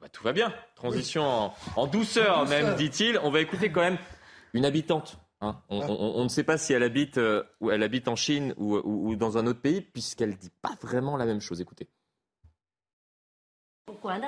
Bah, 0.00 0.08
tout 0.08 0.24
va 0.24 0.32
bien. 0.32 0.52
Transition 0.74 1.52
en, 1.76 1.86
douceur, 1.86 2.46
même, 2.48 2.74
dit-il. 2.74 3.18
On 3.22 3.30
va 3.30 3.40
écouter 3.40 3.70
quand 3.70 3.82
même 3.82 3.98
une 4.52 4.64
habitante. 4.64 5.18
Hein. 5.40 5.60
On, 5.68 6.22
ne 6.22 6.28
sait 6.28 6.44
pas 6.44 6.58
si 6.58 6.72
elle 6.72 6.82
habite, 6.82 7.18
euh, 7.18 7.42
ou 7.60 7.70
elle 7.70 7.82
habite 7.82 8.08
en 8.08 8.16
Chine 8.16 8.52
ou, 8.56 9.14
dans 9.16 9.38
un 9.38 9.46
autre 9.46 9.60
pays, 9.60 9.80
puisqu'elle 9.80 10.30
ne 10.30 10.36
dit 10.36 10.50
pas 10.60 10.76
vraiment 10.80 11.16
la 11.16 11.24
même 11.24 11.40
chose. 11.40 11.60
Écoutez. 11.60 11.88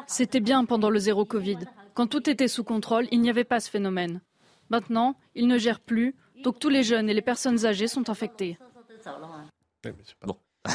C'était 0.06 0.40
bien 0.40 0.64
pendant 0.64 0.90
le 0.90 0.98
zéro 0.98 1.24
Covid. 1.24 1.58
Quand 1.94 2.06
tout 2.06 2.28
était 2.30 2.48
sous 2.48 2.64
contrôle, 2.64 3.06
il 3.10 3.20
n'y 3.20 3.30
avait 3.30 3.44
pas 3.44 3.60
ce 3.60 3.70
phénomène. 3.70 4.20
Maintenant, 4.70 5.16
il 5.34 5.46
ne 5.46 5.58
gère 5.58 5.80
plus, 5.80 6.16
donc 6.42 6.58
tous 6.58 6.68
les 6.68 6.82
jeunes 6.82 7.10
et 7.10 7.14
les 7.14 7.22
personnes 7.22 7.66
âgées 7.66 7.88
sont 7.88 8.08
infectés. 8.10 8.58
Bon. 10.22 10.36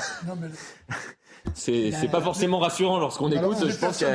c'est 1.54 2.12
pas 2.12 2.22
forcément 2.22 2.60
rassurant 2.60 3.00
lorsqu'on 3.00 3.32
écoute. 3.32 3.58
Je 3.68 3.78
pense 3.78 4.00
que 4.00 4.06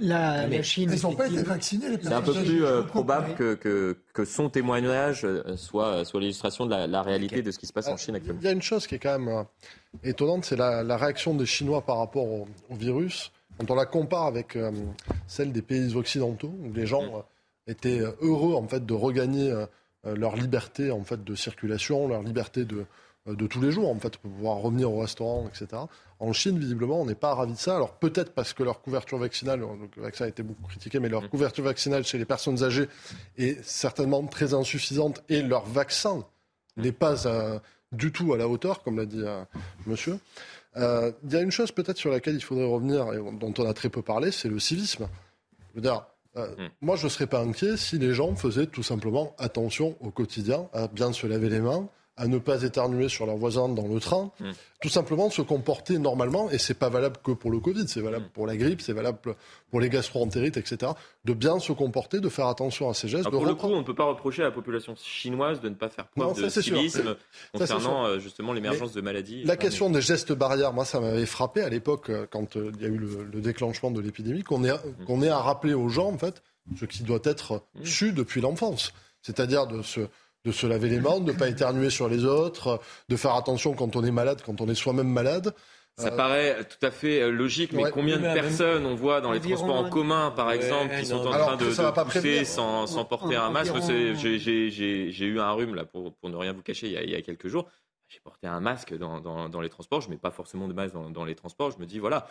la, 0.00 0.46
la, 0.46 0.62
Chine. 0.62 0.90
Ils 0.92 1.02
n'ont 1.02 1.14
pas 1.14 1.28
été 1.28 1.42
vaccinés. 1.42 1.98
C'est 2.02 2.12
un 2.12 2.22
peu 2.22 2.32
plus 2.32 2.64
euh, 2.64 2.82
probable 2.82 3.34
que, 3.34 3.54
que, 3.54 3.96
que, 4.12 4.24
son 4.24 4.48
témoignage 4.48 5.24
euh, 5.24 5.56
soit, 5.56 6.04
soit 6.04 6.20
l'illustration 6.20 6.66
de 6.66 6.74
la, 6.74 7.02
réalité 7.02 7.42
de 7.42 7.50
ce 7.50 7.58
qui 7.58 7.66
se 7.66 7.72
passe 7.72 7.88
en 7.88 7.96
Chine 7.96 8.14
actuellement. 8.14 8.40
Il 8.42 8.46
y 8.46 8.48
a 8.48 8.52
une 8.52 8.62
chose 8.62 8.86
qui 8.86 8.94
est 8.94 8.98
quand 8.98 9.18
même 9.18 9.28
euh, 9.28 9.42
étonnante, 10.04 10.44
c'est 10.44 10.56
la, 10.56 10.96
réaction 10.96 11.34
des 11.34 11.46
Chinois 11.46 11.82
par 11.82 11.98
rapport 11.98 12.24
au, 12.24 12.46
virus. 12.70 13.32
Quand 13.58 13.70
on 13.70 13.74
la 13.74 13.86
compare 13.86 14.24
avec 14.26 14.56
celle 15.26 15.52
des 15.52 15.62
pays 15.62 15.94
occidentaux, 15.94 16.52
où 16.64 16.72
les 16.72 16.86
gens 16.86 17.24
étaient 17.66 18.00
heureux 18.22 18.54
en 18.54 18.66
fait 18.66 18.84
de 18.84 18.94
regagner 18.94 19.52
leur 20.04 20.36
liberté 20.36 20.90
en 20.90 21.04
fait 21.04 21.22
de 21.22 21.34
circulation, 21.34 22.08
leur 22.08 22.22
liberté 22.22 22.64
de 22.64 22.78
euh, 22.78 22.86
de 23.26 23.46
tous 23.46 23.60
les 23.60 23.70
jours, 23.70 23.88
en 23.88 23.98
fait, 23.98 24.16
pour 24.16 24.30
pouvoir 24.30 24.56
revenir 24.56 24.92
au 24.92 25.00
restaurant, 25.00 25.48
etc. 25.48 25.82
En 26.18 26.32
Chine, 26.32 26.58
visiblement, 26.58 27.00
on 27.00 27.06
n'est 27.06 27.14
pas 27.14 27.34
ravis 27.34 27.52
de 27.52 27.58
ça. 27.58 27.76
Alors 27.76 27.94
peut-être 27.94 28.32
parce 28.32 28.52
que 28.52 28.62
leur 28.62 28.80
couverture 28.82 29.18
vaccinale, 29.18 29.60
le 29.60 30.02
vaccin 30.02 30.24
a 30.24 30.28
été 30.28 30.42
beaucoup 30.42 30.66
critiqué, 30.66 30.98
mais 30.98 31.08
leur 31.08 31.22
mmh. 31.22 31.28
couverture 31.28 31.64
vaccinale 31.64 32.04
chez 32.04 32.18
les 32.18 32.24
personnes 32.24 32.62
âgées 32.64 32.88
est 33.38 33.62
certainement 33.64 34.26
très 34.26 34.54
insuffisante 34.54 35.22
et 35.28 35.42
leur 35.42 35.64
vaccin 35.66 36.24
mmh. 36.76 36.82
n'est 36.82 36.92
pas 36.92 37.26
euh, 37.26 37.60
du 37.92 38.10
tout 38.10 38.32
à 38.34 38.36
la 38.36 38.48
hauteur, 38.48 38.82
comme 38.82 38.96
l'a 38.96 39.06
dit 39.06 39.22
euh, 39.22 39.44
monsieur. 39.86 40.18
Il 40.74 41.12
y 41.30 41.36
a 41.36 41.40
une 41.42 41.50
chose 41.50 41.70
peut-être 41.70 41.98
sur 41.98 42.10
laquelle 42.10 42.34
il 42.34 42.42
faudrait 42.42 42.64
revenir 42.64 43.12
et 43.12 43.18
dont 43.18 43.52
on 43.58 43.68
a 43.68 43.74
très 43.74 43.90
peu 43.90 44.00
parlé, 44.00 44.32
c'est 44.32 44.48
le 44.48 44.58
civisme. 44.58 45.06
Je 45.70 45.74
veux 45.76 45.82
dire, 45.82 46.06
mmh. 46.34 46.40
moi, 46.80 46.96
je 46.96 47.04
ne 47.04 47.08
serais 47.08 47.26
pas 47.26 47.40
inquiet 47.40 47.76
si 47.76 47.98
les 47.98 48.14
gens 48.14 48.34
faisaient 48.34 48.66
tout 48.66 48.82
simplement 48.82 49.36
attention 49.38 49.96
au 50.00 50.10
quotidien, 50.10 50.68
à 50.72 50.88
bien 50.88 51.12
se 51.12 51.26
laver 51.26 51.50
les 51.50 51.60
mains, 51.60 51.88
à 52.16 52.26
ne 52.26 52.38
pas 52.38 52.62
éternuer 52.62 53.08
sur 53.08 53.24
leurs 53.24 53.36
voisins 53.36 53.68
dans 53.68 53.88
le 53.88 53.98
train, 53.98 54.30
mm. 54.38 54.50
tout 54.82 54.90
simplement 54.90 55.30
se 55.30 55.40
comporter 55.40 55.98
normalement, 55.98 56.50
et 56.50 56.58
c'est 56.58 56.74
pas 56.74 56.90
valable 56.90 57.16
que 57.24 57.32
pour 57.32 57.50
le 57.50 57.58
Covid, 57.58 57.88
c'est 57.88 58.02
valable 58.02 58.26
mm. 58.26 58.30
pour 58.34 58.46
la 58.46 58.56
grippe, 58.56 58.82
c'est 58.82 58.92
valable 58.92 59.18
pour 59.70 59.80
les 59.80 59.88
gastro-entérites, 59.88 60.58
etc., 60.58 60.92
de 61.24 61.32
bien 61.32 61.58
se 61.58 61.72
comporter, 61.72 62.20
de 62.20 62.28
faire 62.28 62.48
attention 62.48 62.90
à 62.90 62.94
ces 62.94 63.08
gestes. 63.08 63.30
pour 63.30 63.46
le 63.46 63.54
coup, 63.54 63.68
on 63.68 63.78
ne 63.78 63.84
peut 63.84 63.94
pas 63.94 64.04
reprocher 64.04 64.42
à 64.42 64.46
la 64.46 64.50
population 64.50 64.94
chinoise 64.96 65.60
de 65.60 65.70
ne 65.70 65.74
pas 65.74 65.88
faire 65.88 66.06
preuve 66.08 66.42
de 66.42 66.48
civisme 66.48 67.16
concernant 67.56 68.06
euh, 68.06 68.18
justement 68.18 68.52
l'émergence 68.52 68.92
de 68.92 69.00
maladies. 69.00 69.44
La 69.44 69.56
question 69.56 69.88
des 69.88 70.02
gestes 70.02 70.32
barrières, 70.32 70.72
moi 70.74 70.84
ça 70.84 71.00
m'avait 71.00 71.26
frappé 71.26 71.62
à 71.62 71.70
l'époque, 71.70 72.10
euh, 72.10 72.26
quand 72.30 72.56
euh, 72.56 72.72
il 72.76 72.82
y 72.82 72.84
a 72.84 72.88
eu 72.88 72.98
le, 72.98 73.40
déclenchement 73.40 73.90
de 73.90 74.00
l'épidémie, 74.00 74.42
qu'on 74.42 74.64
ait, 74.64 74.72
mm. 74.72 75.04
qu'on 75.06 75.22
ait 75.22 75.28
à 75.28 75.38
rappeler 75.38 75.74
aux 75.74 75.88
gens, 75.88 76.08
en 76.08 76.18
fait, 76.18 76.42
ce 76.76 76.84
qui 76.84 77.02
doit 77.02 77.20
être 77.24 77.64
su 77.84 78.12
depuis 78.12 78.40
l'enfance. 78.40 78.92
C'est-à-dire 79.22 79.66
de 79.66 79.82
se 79.82 80.00
de 80.44 80.52
se 80.52 80.66
laver 80.66 80.88
les 80.88 81.00
mains, 81.00 81.20
de 81.20 81.32
ne 81.32 81.36
pas 81.36 81.48
éternuer 81.48 81.90
sur 81.90 82.08
les 82.08 82.24
autres, 82.24 82.80
de 83.08 83.16
faire 83.16 83.34
attention 83.34 83.74
quand 83.74 83.96
on 83.96 84.04
est 84.04 84.10
malade, 84.10 84.42
quand 84.44 84.60
on 84.60 84.68
est 84.68 84.74
soi-même 84.74 85.08
malade. 85.08 85.54
Ça 85.98 86.10
paraît 86.10 86.64
tout 86.64 86.86
à 86.86 86.90
fait 86.90 87.20
euh, 87.20 87.30
logique, 87.30 87.72
mais 87.72 87.90
combien 87.90 88.16
de 88.16 88.22
personnes 88.22 88.86
on 88.86 88.94
voit 88.94 89.20
dans 89.20 89.32
les 89.32 89.40
transports 89.40 89.76
en 89.76 89.90
commun, 89.90 90.30
par 90.30 90.50
exemple, 90.50 90.96
qui 90.98 91.06
sont 91.06 91.16
en 91.26 91.30
train 91.30 91.56
de, 91.56 91.66
de 91.66 92.02
pousser 92.04 92.44
sans, 92.44 92.86
sans, 92.86 93.04
porter 93.04 93.36
un 93.36 93.50
masque 93.50 93.74
J'ai 94.18 95.26
eu 95.26 95.40
un 95.40 95.52
rhume, 95.52 95.74
là, 95.74 95.84
pour, 95.84 96.14
pour, 96.14 96.30
ne 96.30 96.36
rien 96.36 96.52
vous 96.52 96.62
cacher, 96.62 96.86
il 96.86 96.92
y 96.92 96.96
a, 96.96 97.02
il 97.02 97.10
y 97.10 97.14
a 97.14 97.22
quelques 97.22 97.48
jours. 97.48 97.68
J'ai 98.08 98.20
porté 98.20 98.46
un 98.46 98.60
masque 98.60 98.96
dans, 98.96 99.20
dans, 99.20 99.48
dans, 99.48 99.60
les 99.60 99.70
transports. 99.70 100.00
Je 100.00 100.08
ne 100.08 100.12
mets 100.12 100.18
pas 100.18 100.30
forcément 100.30 100.68
de 100.68 100.74
masque 100.74 100.94
dans, 100.94 101.10
dans 101.10 101.24
les 101.24 101.34
transports. 101.34 101.70
Je 101.70 101.78
me 101.78 101.86
dis, 101.86 101.98
voilà, 101.98 102.26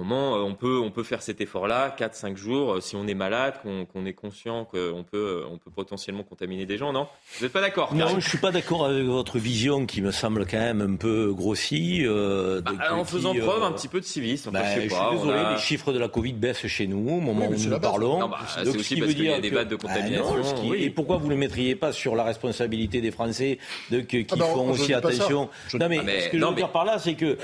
moment, 0.00 0.36
euh, 0.36 0.40
on 0.40 0.54
peut, 0.54 0.78
on 0.78 0.90
peut 0.90 1.04
faire 1.04 1.22
cet 1.22 1.40
effort-là, 1.40 1.94
4-5 1.96 2.36
jours, 2.36 2.74
euh, 2.74 2.80
si 2.80 2.96
on 2.96 3.06
est 3.06 3.14
malade, 3.14 3.54
qu'on 3.62 4.06
est 4.06 4.12
conscient 4.12 4.64
qu'on 4.64 5.04
peut, 5.08 5.42
euh, 5.42 5.48
on 5.50 5.58
peut 5.58 5.70
potentiellement 5.70 6.24
contaminer 6.24 6.66
des 6.66 6.78
gens, 6.78 6.92
non? 6.92 7.06
Vous 7.38 7.44
n'êtes 7.44 7.52
pas 7.52 7.60
d'accord 7.60 7.94
Non, 7.94 8.08
je 8.08 8.16
ne 8.16 8.20
suis 8.20 8.38
pas 8.38 8.50
d'accord 8.50 8.86
avec 8.86 9.04
votre 9.04 9.38
vision 9.38 9.86
qui 9.86 10.02
me 10.02 10.10
semble 10.10 10.46
quand 10.46 10.58
même 10.58 10.80
un 10.80 10.96
peu 10.96 11.32
grossie. 11.32 12.04
Bah, 12.04 12.72
en 12.92 13.04
faisant 13.04 13.34
preuve 13.34 13.62
un 13.62 13.72
petit 13.72 13.88
peu 13.88 14.00
de 14.00 14.04
civisme. 14.04 14.50
Bah, 14.50 14.62
je, 14.74 14.80
suis 14.80 14.88
désolé, 14.88 15.40
les 15.52 15.58
chiffres 15.58 15.92
de 15.92 15.98
la 15.98 16.08
Covid 16.08 16.32
baissent 16.32 16.66
chez 16.66 16.86
nous 16.86 17.08
au 17.08 17.20
moment 17.20 17.46
où 17.46 17.54
nous 17.54 17.80
parlons. 17.80 18.28
Bah, 18.28 18.38
c'est 18.48 18.76
aussi 18.76 18.96
parce 18.96 19.14
qu'il 19.14 19.24
y 19.24 19.32
a 19.32 19.40
des 19.40 19.50
vagues 19.50 19.68
de 19.68 19.78
ah, 19.80 19.86
contamination. 19.86 20.74
Et 20.74 20.90
pourquoi 20.90 21.18
vous 21.18 21.26
ne 21.26 21.34
le 21.34 21.36
mettriez 21.36 21.76
pas 21.76 21.92
sur 21.92 22.16
la 22.16 22.24
responsabilité 22.24 23.00
des 23.00 23.10
Français 23.10 23.58
de, 23.90 24.00
qui 24.00 24.26
ah, 24.30 24.36
font 24.36 24.70
aussi 24.70 24.92
attention? 24.92 25.48
Non, 25.74 25.88
mais, 25.88 25.98
ce 26.20 26.28
que 26.30 26.38
je 26.38 26.44
veux 26.44 26.54
dire 26.54 26.70
par 26.70 26.84
là, 26.84 26.98
c'est 26.98 27.14
que... 27.14 27.38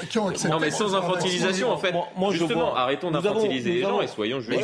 Non, 0.48 0.58
mais 0.60 0.70
sans 0.70 0.94
infantilisation, 0.96 1.70
en 1.70 1.78
fait. 1.78 1.94
Moi, 2.16 2.39
justement, 2.46 2.74
arrêtons 2.74 3.10
d'infantiliser 3.10 3.72
les 3.74 3.80
gens 3.80 4.00
et 4.00 4.06
soyons 4.06 4.40
juste 4.40 4.60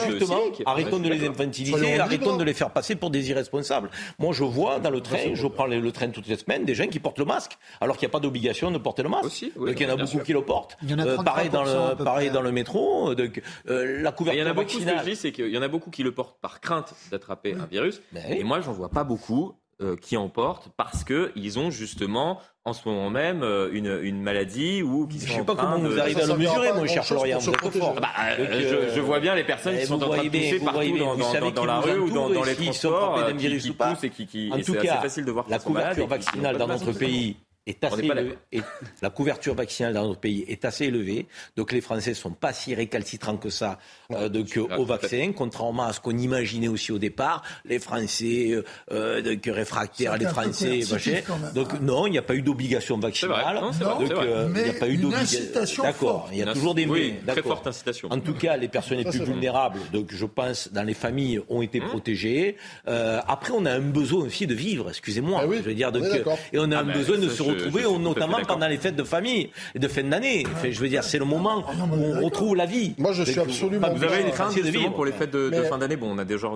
arrêtons 0.64 0.98
de 0.98 1.08
les 1.08 1.26
infantiliser, 1.26 1.98
arrêtons 2.00 2.36
de 2.36 2.44
les 2.44 2.54
faire 2.54 2.70
passer 2.70 2.96
pour 2.96 3.10
des 3.10 3.30
irresponsables. 3.30 3.90
Moi, 4.18 4.32
je 4.32 4.44
vois 4.44 4.78
dans 4.78 4.90
le 4.90 5.00
train, 5.00 5.34
je 5.34 5.46
prends 5.46 5.66
le, 5.66 5.92
train 5.92 6.08
toutes 6.08 6.26
les 6.28 6.36
semaines, 6.36 6.64
des 6.64 6.74
gens 6.74 6.86
qui 6.86 6.98
portent 6.98 7.18
le 7.18 7.24
masque, 7.24 7.58
alors 7.80 7.96
qu'il 7.96 8.06
n'y 8.06 8.10
a 8.10 8.12
pas 8.12 8.20
d'obligation 8.20 8.70
de 8.70 8.78
porter 8.78 9.02
le 9.02 9.08
masque. 9.08 9.24
Aussi, 9.26 9.52
oui, 9.56 9.70
Donc, 9.70 9.80
il 9.80 9.82
y 9.86 9.90
en 9.90 9.94
a 9.94 9.96
beaucoup 9.96 10.08
sûr. 10.10 10.22
qui 10.24 10.32
le 10.32 10.42
portent. 10.42 10.76
Il 10.82 10.90
y 10.90 10.94
en 10.94 10.98
a 10.98 11.06
Euh, 11.06 11.16
pareil 11.22 11.48
dans 11.50 11.62
33% 11.64 11.68
à 11.86 11.90
le, 11.90 11.96
peu 11.96 12.04
pareil 12.04 12.28
près. 12.28 12.34
dans 12.34 12.42
le 12.42 12.52
métro. 12.52 13.14
Donc, 13.14 13.42
euh, 13.68 14.02
la 14.02 14.10
Il 14.10 14.14
couverture 14.14 14.42
y 14.42 14.46
en 14.46 14.50
a 14.50 14.52
beaucoup, 14.54 14.68
ce 14.70 14.74
que 14.78 14.80
vaccinale. 14.82 15.04
je 15.04 15.10
dis, 15.10 15.16
c'est 15.16 15.32
qu'il 15.32 15.48
y 15.48 15.58
en 15.58 15.62
a 15.62 15.68
beaucoup 15.68 15.90
qui 15.90 16.02
le 16.02 16.12
portent 16.12 16.38
par 16.40 16.60
crainte 16.60 16.94
d'attraper 17.10 17.54
un 17.54 17.66
virus. 17.66 18.00
Ben 18.12 18.22
Et 18.30 18.44
moi, 18.44 18.60
j'en 18.60 18.72
vois 18.72 18.88
pas 18.88 19.04
beaucoup 19.04 19.50
euh, 19.50 19.52
qui 19.96 20.16
en 20.16 20.28
portent 20.28 20.68
parce 20.76 21.04
qu'ils 21.04 21.58
ont 21.58 21.70
justement, 21.70 22.40
en 22.64 22.72
ce 22.72 22.88
moment 22.88 23.10
même, 23.10 23.42
euh, 23.42 23.68
une, 23.72 23.98
une 24.02 24.22
maladie 24.22 24.82
ou 24.82 25.06
qui 25.06 25.18
Je 25.20 25.26
sont 25.30 25.38
sais 25.40 25.44
pas 25.44 25.54
comment 25.54 25.78
vous 25.78 25.98
arrivez 25.98 26.22
à 26.22 26.26
le 26.26 26.36
mesurer, 26.36 26.72
mon 26.72 26.86
cher 26.86 27.04
Florian. 27.04 27.38
Vous 27.38 27.50
êtes 27.50 27.78
fort. 27.78 27.94
Bah, 27.94 28.08
euh, 28.38 28.46
je, 28.60 28.74
euh, 28.74 28.94
je 28.94 29.00
vois 29.00 29.20
bien 29.20 29.34
les 29.34 29.44
personnes 29.44 29.74
eh, 29.76 29.80
qui 29.80 29.86
sont 29.86 29.98
vous 29.98 30.04
en 30.04 30.08
train 30.08 30.24
de 30.24 30.28
pousser 30.30 30.60
partout 30.60 30.98
dans, 30.98 31.16
dans- 31.16 31.52
qui 31.52 31.66
la 31.66 31.80
rue 31.80 31.98
ou 31.98 32.10
dans, 32.10 32.28
les 32.28 32.54
sont 32.54 32.62
transports, 32.64 33.18
euh, 33.18 33.32
qui, 33.34 33.58
qui 33.58 33.70
poussent 33.72 34.04
et 34.04 34.10
qui, 34.10 34.26
qui 34.26 34.50
En 34.52 34.56
tout 34.56 34.72
c'est 34.72 34.78
cas, 34.78 34.92
assez 34.94 35.02
facile 35.02 35.24
de 35.26 35.32
voir 35.32 35.44
la 35.48 35.58
sont 35.58 35.68
couverture 35.68 35.94
qui- 35.94 36.00
qui 36.02 36.24
vaccinale 36.24 36.56
dans 36.56 36.66
notre 36.68 36.92
pays 36.92 37.36
est 37.66 37.82
assez 37.84 38.04
élevée. 38.04 38.38
Et 38.52 38.60
la 39.02 39.10
couverture 39.10 39.54
vaccinale 39.54 39.94
dans 39.94 40.06
notre 40.06 40.20
pays 40.20 40.44
est 40.48 40.64
assez 40.64 40.86
élevée. 40.86 41.26
Donc 41.56 41.72
les 41.72 41.80
Français 41.80 42.14
sont 42.14 42.32
pas 42.32 42.52
si 42.52 42.74
récalcitrants 42.74 43.36
que 43.36 43.50
ça 43.50 43.78
euh, 44.12 44.28
donc, 44.28 44.58
Ah, 44.70 44.78
au 44.78 44.84
vaccin, 44.84 45.32
contrairement 45.34 45.84
à 45.84 45.92
ce 45.92 46.00
qu'on 46.00 46.16
imaginait 46.16 46.68
aussi 46.68 46.92
au 46.92 46.98
départ. 46.98 47.42
Les 47.64 47.78
Français 47.78 48.50
euh, 48.50 48.64
euh, 48.92 49.22
donc, 49.22 49.44
réfractaires, 49.46 50.16
les 50.16 50.26
Français 50.26 50.80
même, 50.80 51.52
Donc 51.54 51.68
hein. 51.72 51.78
non, 51.82 52.06
il 52.06 52.10
n'y 52.10 52.18
a 52.18 52.22
pas 52.22 52.34
eu 52.34 52.42
d'obligation 52.42 52.98
vaccinale. 52.98 53.60
Non, 53.60 53.98
Donc 53.98 54.10
euh, 54.10 54.48
il 54.56 54.62
n'y 54.62 54.70
a 54.70 54.72
pas 54.74 54.88
eu 54.88 54.96
d'obligation. 54.96 55.82
D'accord. 55.82 56.28
Il 56.32 56.38
y 56.38 56.42
a 56.42 56.52
toujours 56.52 56.74
des 56.74 56.86
oui, 56.86 57.14
mais. 57.26 57.32
très 57.32 57.42
forte 57.42 57.66
incitation. 57.66 58.08
En 58.10 58.20
tout 58.20 58.34
cas, 58.34 58.56
les 58.56 58.68
personnes 58.68 58.98
les 58.98 59.04
plus 59.04 59.24
vulnérables, 59.24 59.78
donc 59.92 60.08
je 60.10 60.26
pense 60.26 60.70
dans 60.72 60.82
les 60.82 60.94
familles, 60.94 61.40
ont 61.48 61.62
été 61.62 61.80
Mmh. 61.80 61.88
protégées. 61.88 62.56
Euh, 62.88 63.20
après, 63.26 63.52
on 63.56 63.64
a 63.64 63.72
un 63.72 63.80
besoin 63.80 64.24
aussi 64.24 64.46
de 64.46 64.54
vivre. 64.54 64.88
Excusez-moi. 64.88 65.40
Ah 65.42 65.46
oui, 65.46 65.58
je 65.58 65.62
veux 65.62 65.74
dire, 65.74 65.88
est 65.88 65.92
donc, 65.92 66.04
et 66.52 66.58
on 66.58 66.70
a 66.70 66.78
Ah 66.78 66.80
un 66.80 66.84
ben, 66.84 66.92
besoin 66.96 67.18
de 67.18 67.28
ça, 67.28 67.44
se 67.58 67.64
je- 67.64 67.70
je 67.70 67.76
retrouver, 67.78 67.98
notamment 68.02 68.38
pendant 68.46 68.68
les 68.68 68.76
fêtes 68.78 68.96
de 68.96 69.02
famille 69.04 69.50
et 69.74 69.78
de 69.78 69.88
fin 69.88 70.02
d'année. 70.04 70.44
Enfin, 70.52 70.70
je 70.70 70.80
veux 70.80 70.88
dire, 70.88 71.02
c'est 71.04 71.18
le 71.18 71.24
moment 71.24 71.64
Ah 71.68 71.74
non, 71.74 71.88
on 71.92 71.96
où 71.98 72.16
on 72.16 72.24
retrouve 72.24 72.56
la 72.56 72.66
vie. 72.66 72.94
Moi, 72.98 73.12
je 73.12 73.22
suis 73.22 73.38
absolument 73.40 73.88
Vous 73.92 74.04
avez 74.04 74.22
une 74.22 74.28
Essayez 74.28 74.62
de 74.62 74.70
vivre. 74.70 74.94
pour 74.94 75.04
les 75.04 75.12
fêtes 75.12 75.30
de, 75.30 75.50
fin 75.68 75.78
d'année 75.78 75.96
Bon, 75.96 76.10
on 76.14 76.18
a 76.18 76.24
déjà, 76.24 76.48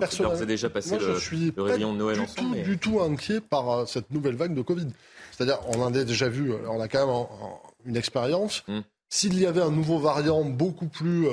et 0.42 0.46
déjà 0.46 0.70
passé 0.70 0.90
moi, 0.90 0.98
le, 0.98 1.14
je 1.14 1.20
suis 1.20 1.46
le 1.46 1.52
pas 1.52 1.62
réveillon 1.64 1.92
de 1.92 1.98
Noël 1.98 2.16
du 2.16 2.22
ensemble. 2.22 2.38
tout, 2.48 2.54
mais- 2.54 2.62
du 2.62 2.78
tout 2.78 3.00
inquiet 3.00 3.40
par 3.40 3.70
euh, 3.70 3.86
cette 3.86 4.10
nouvelle 4.10 4.36
vague 4.36 4.54
de 4.54 4.62
Covid. 4.62 4.88
C'est-à-dire, 5.32 5.58
on 5.68 5.80
en 5.82 5.94
a 5.94 6.04
déjà 6.04 6.28
vu, 6.28 6.52
euh, 6.52 6.56
on 6.68 6.80
a 6.80 6.88
quand 6.88 7.00
même 7.00 7.08
en- 7.08 7.22
en- 7.40 7.60
une 7.86 7.96
expérience. 7.96 8.62
Mm. 8.68 8.80
S'il 9.08 9.40
y 9.40 9.46
avait 9.46 9.62
un 9.62 9.70
nouveau 9.70 9.98
variant 9.98 10.44
beaucoup 10.44 10.86
plus, 10.86 11.26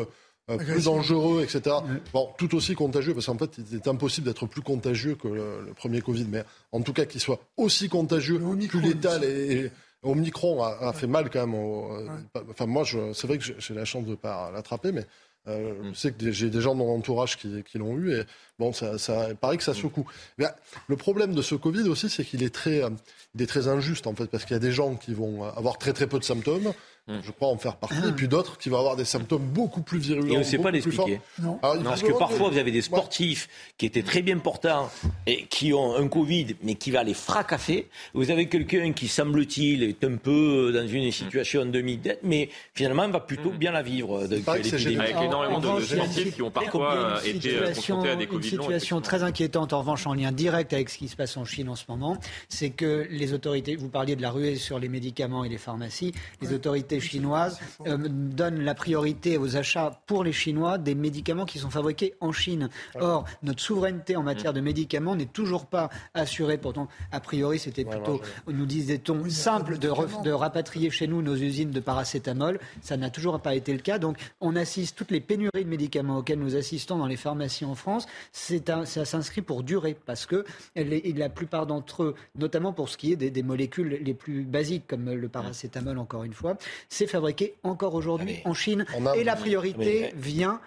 euh, 0.50 0.58
plus 0.58 0.86
dangereux, 0.86 1.42
etc., 1.44 1.76
bon, 2.14 2.30
tout 2.38 2.56
aussi 2.56 2.74
contagieux, 2.76 3.14
parce 3.14 3.26
qu'en 3.26 3.38
fait, 3.38 3.52
il 3.58 3.76
est 3.76 3.88
impossible 3.88 4.28
d'être 4.28 4.46
plus 4.46 4.62
contagieux 4.62 5.16
que 5.16 5.28
le, 5.28 5.62
le 5.66 5.74
premier 5.74 6.02
Covid, 6.02 6.26
mais 6.30 6.44
en 6.72 6.82
tout 6.82 6.94
cas, 6.94 7.06
qu'il 7.06 7.20
soit 7.22 7.40
aussi 7.58 7.90
contagieux, 7.90 8.40
plus 8.70 8.82
létal 8.82 9.24
et, 9.24 9.54
et 9.66 9.72
Omicron 10.04 10.64
a, 10.64 10.78
a 10.90 10.94
fait 10.94 11.08
mal 11.08 11.30
quand 11.30 11.40
même. 11.46 11.56
au- 11.56 11.92
euh, 11.92 12.08
Enfin, 12.52 12.66
moi, 12.66 12.84
je- 12.84 13.14
c'est 13.14 13.28
vrai 13.28 13.38
que 13.38 13.44
j'ai- 13.58 13.74
la 13.74 13.84
chance 13.86 14.06
de 14.06 14.12
ne 14.12 14.16
pas 14.16 14.52
l'attraper, 14.54 14.92
mais 14.92 15.06
euh, 15.50 15.74
Mm. 15.82 15.94
je 15.94 16.00
sais 16.00 16.12
que 16.12 16.32
j'ai 16.32 16.50
des 16.50 16.62
gens 16.62 16.76
dans 16.76 16.86
mon 16.86 16.96
entourage 16.98 17.38
qui, 17.38 17.64
qui 17.64 17.78
l'ont 17.78 17.98
eu 17.98 18.14
et 18.14 18.24
bon, 18.60 18.74
ça, 18.74 18.98
ça 18.98 19.28
il 19.30 19.36
paraît 19.36 19.58
que 19.58 19.64
ça 19.64 19.72
Mm. 19.72 19.76
secoue. 19.76 20.06
Mais, 20.38 20.46
euh, 20.46 20.50
le 20.88 20.98
problème 20.98 21.34
de 21.34 21.42
ce 21.42 21.56
Covid 21.56 21.88
aussi, 21.90 22.10
c'est 22.10 22.24
qu'il 22.26 22.44
est 22.44 22.54
très, 22.54 22.84
euh, 22.84 22.90
il 23.36 23.42
est 23.42 23.48
très 23.48 23.68
injuste 23.68 24.08
en 24.08 24.14
fait, 24.14 24.28
parce 24.28 24.44
qu'il 24.46 24.54
y 24.54 24.58
a 24.58 24.60
des 24.60 24.72
gens 24.72 24.96
qui 24.96 25.14
vont 25.14 25.44
avoir 25.44 25.78
très 25.78 25.94
très 25.94 26.08
peu 26.08 26.20
de 26.20 26.24
symptômes. 26.24 26.74
Mm. 27.08 27.20
Je 27.24 27.32
crois 27.32 27.48
en 27.48 27.58
faire 27.58 27.78
partie, 27.78 28.08
et 28.08 28.12
puis 28.12 28.28
d'autres 28.28 28.58
qui 28.58 28.68
vont 28.68 28.80
avoir 28.80 28.98
des 28.98 29.06
symptômes 29.06 29.46
beaucoup 29.46 29.82
plus 29.82 30.00
virulents. 30.00 30.28
Et 30.28 30.36
on 30.36 30.40
ne 30.40 30.44
sait 30.44 30.58
pas 30.58 30.72
l'expliquer. 30.72 31.22
Parce 31.62 32.04
que 32.04 32.12
parfois, 32.18 32.50
vous 32.50 32.58
avez 32.58 32.72
des 32.72 32.82
sportifs 32.82 33.48
qui 33.78 33.86
étaient 33.86 34.04
très 34.04 34.22
bien 34.22 34.38
portants 34.38 34.90
et 35.26 35.46
qui 35.46 35.74
ont 35.74 35.96
un 35.96 36.08
Covid, 36.08 36.56
mais 36.64 36.76
qui 36.76 36.92
va 36.92 37.04
les 37.04 37.14
fracasser. 37.14 37.88
Vous 38.14 38.30
avez 38.30 38.48
quelqu'un 38.48 38.92
qui, 38.92 39.08
semble-t-il, 39.08 39.84
est 39.84 40.04
un 40.04 40.18
peu 40.18 40.72
dans 40.74 40.88
une 40.88 41.12
situation 41.12 41.66
demi-dette, 41.66 42.20
mais 42.24 42.50
finalement 42.74 43.08
va 43.10 43.20
plutôt 43.22 43.52
bien 43.52 43.72
la 43.72 43.82
vivre. 43.82 44.28
Donc, 44.28 44.42
c'est 44.64 44.78
l'épidémie. 44.78 44.98
Avec 44.98 45.16
énormément 45.16 45.60
de, 45.60 45.68
une 45.68 45.82
sportifs 45.82 46.36
qui 46.36 46.42
ont 46.42 46.52
parfois 46.52 46.94
euh, 46.94 47.20
une 47.26 47.38
été 47.38 47.56
euh, 47.56 47.74
confrontés 47.74 48.10
à 48.10 48.16
des 48.16 48.24
une 48.24 48.30
Covid 48.30 48.52
longs. 48.56 48.64
situation 48.64 49.02
très 49.02 49.24
inquiétante, 49.24 49.72
en 49.74 49.80
revanche, 49.80 50.06
en 50.08 50.14
lien 50.14 50.32
direct 50.32 50.74
avec 50.74 50.90
ce 50.90 50.98
qui 50.98 51.08
se 51.08 51.16
passe 51.16 51.38
en 51.38 51.46
Chine 51.46 51.70
en 51.70 51.76
ce 51.76 51.86
moment, 51.88 52.18
c'est 52.50 52.72
que 52.72 53.08
les 53.10 53.34
autorités, 53.34 53.76
vous 53.76 53.90
parliez 53.90 54.16
de 54.16 54.22
la 54.22 54.32
ruée 54.32 54.56
sur 54.56 54.80
les 54.80 54.90
médicaments 54.90 55.46
et 55.46 55.50
les 55.50 55.58
pharmacies, 55.58 56.12
les 56.42 56.54
autorités 56.54 56.97
chinoises 57.00 57.60
euh, 57.86 57.98
donnent 58.10 58.62
la 58.62 58.74
priorité 58.76 59.38
aux 59.38 59.56
achats 59.58 60.02
pour 60.08 60.24
les 60.24 60.32
Chinois 60.32 60.78
des 60.78 60.96
médicaments 60.96 61.46
qui 61.46 61.60
sont 61.60 61.70
fabriqués 61.70 62.14
en 62.20 62.32
Chine. 62.32 62.70
Or, 63.00 63.26
notre 63.44 63.62
souveraineté 63.62 64.16
en 64.16 64.24
matière 64.24 64.54
de 64.54 64.62
médicaments 64.62 65.16
n'est 65.16 65.26
toujours 65.26 65.66
pas 65.66 65.90
assurée. 66.14 66.58
Pourtant, 66.58 66.88
a 67.12 67.20
priori, 67.20 67.60
c'était 67.60 67.86
plutôt, 67.86 68.22
nous 68.48 68.66
disait-on, 68.66 69.30
simple 69.30 69.78
de, 69.78 70.32
rapatrier 70.32 70.90
chez 70.90 71.08
nous 71.08 71.22
nos 71.22 71.36
usines 71.36 71.72
de 71.72 71.80
paracétamol. 71.80 72.60
Ça 72.82 72.98
n'a 72.98 73.10
toujours 73.10 73.40
pas 73.40 73.56
été 73.56 73.74
le 73.74 73.80
cas. 73.80 74.00
Donc, 74.00 74.18
on 74.42 74.56
assiste 74.56 74.98
toutes 74.98 75.12
les 75.12 75.20
pénuries 75.22 75.64
de 75.64 75.70
médicaments 75.70 76.18
auxquelles 76.18 76.40
nous 76.40 76.56
assistons 76.56 76.98
dans 76.98 77.08
les 77.08 77.18
pharmacies 77.18 77.66
en 77.66 77.76
France. 77.76 78.06
C'est 78.32 78.70
un- 78.70 78.86
ça 78.86 79.06
s'inscrit 79.06 79.42
pour 79.42 79.64
durer 79.64 79.98
parce 80.06 80.26
que 80.26 80.46
les- 80.76 81.14
la 81.14 81.30
plupart 81.30 81.66
d'entre 81.68 82.04
eux, 82.04 82.16
notamment 82.36 82.74
pour 82.74 82.90
ce 82.90 82.98
qui 82.98 83.12
est 83.12 83.16
des, 83.16 83.32
des 83.32 83.44
molécules 83.44 84.00
les 84.02 84.14
plus 84.14 84.44
basiques 84.44 84.86
comme 84.88 85.12
le 85.12 85.30
paracétamol, 85.30 85.98
encore 85.98 86.24
une 86.24 86.34
fois, 86.34 86.58
c'est 86.90 87.08
fabriqué 87.08 87.56
encore 87.64 87.96
aujourd'hui 87.96 88.40
en 88.46 88.54
Chine. 88.54 88.86
A- 89.06 89.16
Et 89.18 89.24
la 89.24 89.36
priorité 89.36 90.02
Mais- 90.02 90.14
vient 90.16 90.60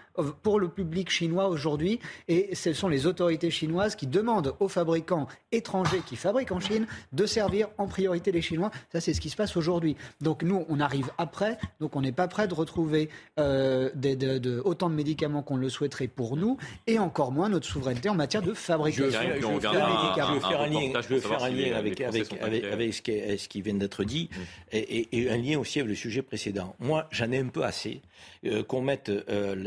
pour 0.42 0.60
le 0.60 0.68
public 0.68 1.08
chinois 1.10 1.48
aujourd'hui. 1.48 1.98
Et 2.28 2.54
ce 2.54 2.74
sont 2.74 2.88
les 2.88 3.06
autorités 3.06 3.50
chinoises 3.50 3.96
qui 3.96 4.06
demandent 4.06 4.54
aux 4.60 4.68
fabricants 4.68 5.28
étrangers 5.50 6.02
qui 6.04 6.16
fabriquent 6.16 6.52
en 6.52 6.60
Chine 6.60 6.86
de 7.12 7.24
servir 7.24 7.68
en 7.78 7.86
priorité 7.86 8.30
les 8.32 8.42
Chinois. 8.42 8.70
Ça, 8.92 9.00
c'est 9.00 9.14
ce 9.14 9.20
qui 9.20 9.30
se 9.30 9.36
passe 9.36 9.56
aujourd'hui. 9.56 9.96
Donc 10.20 10.42
nous, 10.42 10.66
on 10.68 10.78
arrive 10.80 11.10
après. 11.16 11.56
Donc 11.80 11.96
on 11.96 12.02
n'est 12.02 12.12
pas 12.12 12.28
prêt 12.28 12.48
de 12.48 12.54
retrouver 12.54 13.08
euh, 13.38 13.88
des- 13.94 14.16
de- 14.16 14.36
de- 14.38 14.60
autant 14.64 14.90
de 14.90 14.94
médicaments 14.94 15.42
qu'on 15.42 15.56
le 15.56 15.68
souhaiterait 15.70 16.08
pour 16.08 16.36
nous. 16.36 16.58
Et 16.86 16.98
encore 16.98 17.32
moins 17.32 17.48
notre 17.48 17.66
souveraineté 17.66 18.08
en 18.10 18.14
matière 18.14 18.42
de 18.42 18.52
fabrication 18.52 19.06
je- 19.10 19.10
je 19.10 19.60
faire 19.60 19.86
un, 19.86 19.90
un- 19.90 20.14
je 20.16 20.36
un 20.36 20.40
faire 20.40 20.60
un 20.60 20.66
lien, 20.68 21.00
je 21.08 21.14
faire 21.20 21.42
un 21.42 21.50
avec, 21.74 22.00
avec, 22.00 22.32
avec, 22.64 22.94
ce, 22.94 23.00
qui, 23.02 23.38
ce 23.38 23.48
qui 23.48 23.62
vient 23.62 23.74
d'être 23.74 24.04
dit 24.04 24.28
et, 24.72 24.78
et- 24.78 25.18
et 25.22 25.30
un 25.30 25.36
lien 25.38 25.58
aussi 25.58 25.78
avec 25.80 25.88
le 25.88 25.94
sujet 26.01 26.22
précédent. 26.22 26.74
Moi, 26.80 27.07
j'en 27.11 27.30
ai 27.30 27.38
un 27.38 27.48
peu 27.57 27.62
assez 27.64 28.01
euh, 28.46 28.62
qu'on 28.62 28.82
mette, 28.82 29.09
euh, 29.11 29.55
le- 29.55 29.62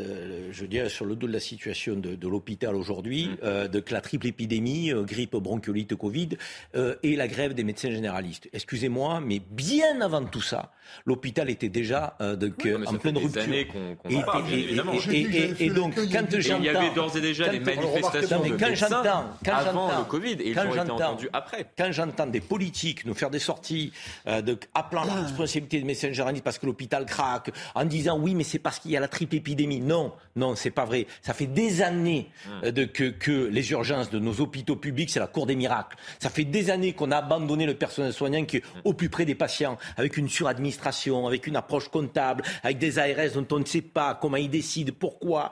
le- 0.47 0.51
je 0.51 0.65
dirais, 0.65 0.89
sur 0.89 1.05
le 1.05 1.15
dos 1.15 1.27
de 1.27 1.34
la 1.34 1.39
situation 1.39 1.95
de, 1.95 2.15
de 2.15 2.27
l'hôpital 2.27 2.75
aujourd'hui, 2.75 3.29
euh, 3.43 3.67
de 3.67 3.79
que 3.79 3.93
la 3.93 4.01
triple 4.01 4.27
épidémie, 4.27 4.91
euh, 4.91 5.03
grippe, 5.03 5.36
bronchiolite, 5.36 5.95
Covid, 5.95 6.29
euh, 6.75 6.95
et 7.03 7.15
la 7.15 7.27
grève 7.27 7.53
des 7.53 7.63
médecins 7.63 7.91
généralistes. 7.91 8.47
Excusez-moi, 8.53 9.21
mais 9.21 9.39
bien 9.51 10.01
avant 10.01 10.23
tout 10.25 10.41
ça, 10.41 10.71
l'hôpital 11.05 11.49
était 11.49 11.69
déjà 11.69 12.15
euh, 12.21 12.36
de- 12.36 12.47
que- 12.49 12.75
Oui, 12.77 12.88
en 12.88 12.93
pleine 12.95 13.17
rupture. 13.17 13.41
années 13.43 13.65
qu'on- 13.67 13.95
qu'on 13.95 14.15
en 14.15 14.19
Et- 14.21 14.23
parle, 14.25 14.51
évidemment. 14.53 14.93
donc, 14.93 15.03
il 15.07 16.03
y 16.03 16.13
quand 16.13 16.19
avait- 16.19 16.38
Et 16.38 16.39
il 16.39 16.41
y 16.41 16.41
j'entends... 16.41 16.79
avait 16.79 16.95
d'ores 16.95 17.17
et 17.17 17.21
déjà 17.21 17.47
des 17.49 17.59
manifestations 17.59 18.38
non, 18.38 18.43
mais 18.43 18.49
de 18.51 18.55
quand 18.57 18.67
médecins 18.69 18.88
j'entends- 18.89 19.25
quand 19.45 19.51
avant 19.53 19.88
j'entends- 19.88 19.99
le 19.99 20.05
Covid 20.05 20.31
et 20.34 20.49
ils 20.49 20.55
quand 20.55 20.67
ont 20.67 20.71
été 20.84 20.91
entendus 20.91 21.29
après. 21.34 21.65
Quand 21.77 21.91
j'entends 21.91 22.27
des 22.27 22.41
politiques 22.41 23.05
nous 23.05 23.13
faire 23.13 23.29
des 23.29 23.39
sorties 23.39 23.91
euh, 24.27 24.41
de, 24.41 24.57
appelant 24.73 25.03
la 25.05 25.13
responsabilité 25.23 25.77
des 25.79 25.86
médecins 25.86 26.11
parce 26.43 26.57
que 26.57 26.65
l'hôpital 26.65 27.05
craque, 27.05 27.51
en 27.76 27.86
disant 27.86 28.17
oui, 28.19 28.36
mais 28.36 28.43
c'est 28.43 28.59
parce 28.59 28.80
qu'il 28.80 28.91
y 28.91 28.97
a 28.97 28.99
la 28.99 29.07
triple 29.07 29.36
épidémie. 29.36 29.80
Non, 29.80 30.13
non, 30.36 30.55
c'est 30.55 30.71
pas 30.71 30.86
vrai. 30.86 31.07
Ça 31.21 31.34
fait 31.34 31.47
des 31.47 31.82
années 31.82 32.30
euh, 32.63 32.71
de, 32.71 32.86
que, 32.86 33.09
que 33.09 33.47
les 33.47 33.71
urgences 33.71 34.09
de 34.09 34.19
nos 34.19 34.41
hôpitaux 34.41 34.76
publics, 34.76 35.09
c'est 35.09 35.19
la 35.19 35.28
cour 35.28 35.45
des 35.45 35.55
miracles. 35.55 35.97
Ça 36.19 36.30
fait 36.30 36.43
des 36.45 36.69
années 36.69 36.93
qu'on 36.93 37.11
a 37.11 37.17
abandonné 37.17 37.65
le 37.65 37.76
personnel 37.76 38.13
soignant 38.13 38.45
qui 38.45 38.57
est 38.57 38.63
au 38.84 38.93
plus 38.93 39.09
près 39.09 39.26
des 39.26 39.36
patients, 39.36 39.78
avec 39.97 40.17
une 40.17 40.30
suradministration, 40.30 41.28
avec 41.28 41.47
une 41.47 41.55
approche 41.55 41.89
comptable, 41.89 42.43
avec 42.63 42.78
des 42.78 42.99
ARS 42.99 43.32
dont 43.36 43.47
on 43.55 43.59
ne 43.59 43.65
sait 43.65 43.82
pas 43.82 44.15
comment 44.15 44.38
ils 44.38 44.49
décident, 44.49 44.93
pourquoi. 44.97 45.51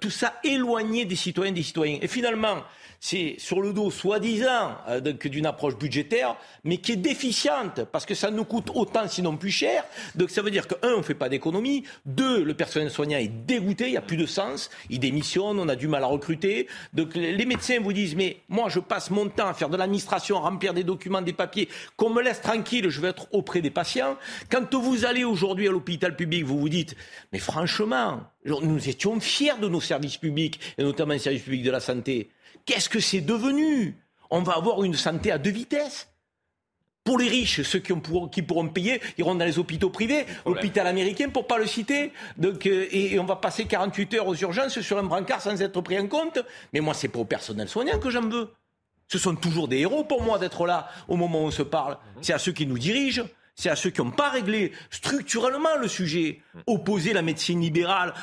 Tout 0.00 0.10
ça 0.10 0.34
éloigné 0.44 1.04
des 1.04 1.16
citoyens, 1.16 1.52
des 1.52 1.62
citoyens. 1.62 1.98
Et 2.00 2.08
finalement, 2.08 2.58
c'est 3.00 3.36
sur 3.38 3.60
le 3.60 3.72
dos, 3.72 3.90
soi-disant, 3.90 4.76
euh, 4.88 5.00
d'une 5.00 5.46
approche 5.46 5.76
budgétaire, 5.76 6.36
mais 6.64 6.78
qui 6.78 6.92
est 6.92 6.96
déficiente, 6.96 7.84
parce 7.84 8.04
que 8.04 8.14
ça 8.14 8.30
nous 8.30 8.44
coûte 8.44 8.70
autant, 8.74 9.06
sinon 9.06 9.36
plus 9.36 9.50
cher. 9.50 9.84
Donc 10.14 10.30
ça 10.30 10.42
veut 10.42 10.50
dire 10.50 10.66
que, 10.66 10.74
un, 10.82 10.94
on 10.94 10.98
ne 10.98 11.02
fait 11.02 11.14
pas 11.14 11.28
d'économie, 11.28 11.84
deux, 12.06 12.42
le 12.44 12.54
personnel 12.54 12.90
soignant 12.90 13.18
est 13.18 13.28
dégoûté, 13.28 13.86
il 13.86 13.92
n'y 13.92 13.96
a 13.96 14.02
plus 14.02 14.16
de 14.16 14.26
sens, 14.26 14.70
il 14.90 15.00
démissionne, 15.00 15.58
on 15.58 15.68
a 15.68 15.76
du 15.76 15.88
mal 15.88 16.04
à 16.04 16.06
recruter. 16.06 16.68
Donc 16.92 17.14
les 17.14 17.46
médecins 17.46 17.80
vous 17.80 17.92
disent, 17.92 18.14
mais 18.14 18.38
moi 18.48 18.68
je 18.68 18.80
passe 18.80 19.10
mon 19.10 19.28
temps 19.28 19.48
à 19.48 19.54
faire 19.54 19.68
de 19.68 19.76
l'administration, 19.76 20.38
à 20.38 20.40
remplir 20.40 20.74
des 20.74 20.84
documents, 20.84 21.22
des 21.22 21.32
papiers, 21.32 21.68
qu'on 21.96 22.10
me 22.10 22.22
laisse 22.22 22.40
tranquille, 22.40 22.88
je 22.88 23.00
vais 23.00 23.08
être 23.08 23.26
auprès 23.32 23.60
des 23.60 23.70
patients. 23.70 24.16
Quand 24.50 24.74
vous 24.74 25.04
allez 25.04 25.24
aujourd'hui 25.24 25.68
à 25.68 25.70
l'hôpital 25.70 26.16
public, 26.16 26.44
vous 26.44 26.58
vous 26.58 26.68
dites, 26.68 26.96
mais 27.32 27.38
franchement, 27.38 28.20
nous 28.44 28.88
étions 28.88 29.18
fiers 29.20 29.58
de 29.60 29.68
nos 29.68 29.80
services 29.80 30.16
publics, 30.16 30.60
et 30.78 30.82
notamment 30.82 31.12
les 31.12 31.18
services 31.18 31.42
publics 31.42 31.64
de 31.64 31.70
la 31.70 31.80
santé. 31.80 32.30
Qu'est-ce 32.64 32.88
que 32.88 33.00
c'est 33.00 33.20
devenu? 33.20 33.96
On 34.30 34.42
va 34.42 34.54
avoir 34.54 34.84
une 34.84 34.94
santé 34.94 35.30
à 35.32 35.38
deux 35.38 35.50
vitesses. 35.50 36.08
Pour 37.08 37.18
les 37.18 37.28
riches, 37.30 37.62
ceux 37.62 37.78
qui, 37.78 37.94
qui 38.30 38.42
pourront 38.42 38.68
payer 38.68 39.00
iront 39.16 39.34
dans 39.34 39.46
les 39.46 39.58
hôpitaux 39.58 39.88
privés, 39.88 40.26
l'hôpital 40.44 40.86
américain 40.86 41.30
pour 41.30 41.46
pas 41.46 41.56
le 41.56 41.66
citer. 41.66 42.12
Donc, 42.36 42.66
euh, 42.66 42.86
et, 42.90 43.18
on 43.18 43.24
va 43.24 43.36
passer 43.36 43.64
48 43.64 44.12
heures 44.12 44.26
aux 44.26 44.34
urgences 44.34 44.78
sur 44.82 44.98
un 44.98 45.04
brancard 45.04 45.40
sans 45.40 45.58
être 45.62 45.80
pris 45.80 45.98
en 45.98 46.06
compte. 46.06 46.38
Mais 46.74 46.80
moi, 46.80 46.92
c'est 46.92 47.08
pour 47.08 47.22
le 47.22 47.28
personnel 47.28 47.66
soignant 47.66 47.98
que 47.98 48.10
j'en 48.10 48.28
veux. 48.28 48.50
Ce 49.10 49.16
sont 49.16 49.34
toujours 49.34 49.68
des 49.68 49.78
héros 49.78 50.04
pour 50.04 50.22
moi 50.22 50.38
d'être 50.38 50.66
là 50.66 50.90
au 51.08 51.16
moment 51.16 51.44
où 51.44 51.46
on 51.46 51.50
se 51.50 51.62
parle. 51.62 51.92
Mhm. 51.92 52.22
C'est 52.24 52.34
à 52.34 52.38
ceux 52.38 52.52
qui 52.52 52.66
nous 52.66 52.78
dirigent, 52.78 53.24
c'est 53.58 53.70
à 53.70 53.76
ceux 53.76 53.90
qui 53.90 54.00
n'ont 54.00 54.12
pas 54.12 54.30
réglé 54.30 54.72
structurellement 54.88 55.76
le 55.80 55.88
sujet. 55.88 56.40
Opposer 56.66 57.12
la 57.12 57.22
médecine 57.22 57.60
libérale 57.60 58.14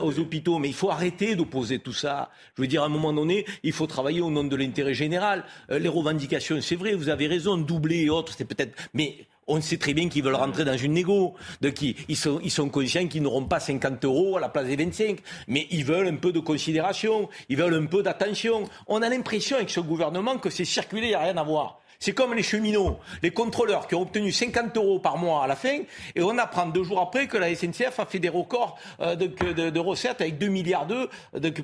aux 0.00 0.18
hôpitaux, 0.18 0.58
mais 0.58 0.68
il 0.68 0.74
faut 0.74 0.90
arrêter 0.90 1.34
d'opposer 1.34 1.78
tout 1.78 1.94
ça. 1.94 2.30
Je 2.56 2.62
veux 2.62 2.68
dire, 2.68 2.82
à 2.82 2.86
un 2.86 2.90
moment 2.90 3.14
donné, 3.14 3.46
il 3.62 3.72
faut 3.72 3.86
travailler 3.86 4.20
au 4.20 4.30
nom 4.30 4.44
de 4.44 4.54
l'intérêt 4.54 4.92
général. 4.92 5.44
Euh, 5.70 5.78
les 5.78 5.88
revendications, 5.88 6.60
c'est 6.60 6.76
vrai, 6.76 6.92
vous 6.92 7.08
avez 7.08 7.26
raison, 7.26 7.56
doubler 7.56 8.02
et 8.02 8.10
autres, 8.10 8.34
c'est 8.36 8.44
peut-être... 8.44 8.78
Mais 8.92 9.26
on 9.46 9.60
sait 9.60 9.78
très 9.78 9.94
bien 9.94 10.08
qu'ils 10.08 10.22
veulent 10.22 10.34
rentrer 10.34 10.64
dans 10.64 10.76
une 10.76 10.92
négo. 10.92 11.34
De 11.62 11.70
qui 11.70 11.96
ils 12.08 12.16
sont, 12.16 12.38
ils 12.44 12.50
sont 12.50 12.68
conscients 12.68 13.08
qu'ils 13.08 13.22
n'auront 13.22 13.46
pas 13.46 13.60
50 13.60 14.04
euros 14.04 14.36
à 14.36 14.40
la 14.40 14.50
place 14.50 14.66
des 14.66 14.76
25. 14.76 15.18
Mais 15.48 15.66
ils 15.70 15.84
veulent 15.84 16.08
un 16.08 16.16
peu 16.16 16.32
de 16.32 16.40
considération. 16.40 17.28
Ils 17.48 17.56
veulent 17.56 17.74
un 17.74 17.86
peu 17.86 18.02
d'attention. 18.02 18.68
On 18.86 19.00
a 19.00 19.08
l'impression 19.08 19.56
avec 19.56 19.70
ce 19.70 19.80
gouvernement 19.80 20.36
que 20.36 20.50
c'est 20.50 20.66
circulé, 20.66 21.06
il 21.06 21.08
n'y 21.08 21.14
a 21.14 21.20
rien 21.20 21.36
à 21.36 21.42
voir. 21.42 21.81
C'est 22.02 22.14
comme 22.14 22.34
les 22.34 22.42
cheminots, 22.42 22.98
les 23.22 23.30
contrôleurs 23.30 23.86
qui 23.86 23.94
ont 23.94 24.02
obtenu 24.02 24.32
50 24.32 24.76
euros 24.76 24.98
par 24.98 25.18
mois 25.18 25.44
à 25.44 25.46
la 25.46 25.54
fin, 25.54 25.82
et 26.16 26.20
on 26.20 26.36
apprend 26.36 26.66
deux 26.66 26.82
jours 26.82 27.00
après 27.00 27.28
que 27.28 27.36
la 27.36 27.54
SNCF 27.54 28.00
a 28.00 28.06
fait 28.06 28.18
des 28.18 28.28
records 28.28 28.76
euh, 28.98 29.14
de, 29.14 29.78
recettes 29.78 30.20
avec 30.20 30.36
2 30.36 30.48
milliards 30.48 30.88
d'euros. 30.88 31.06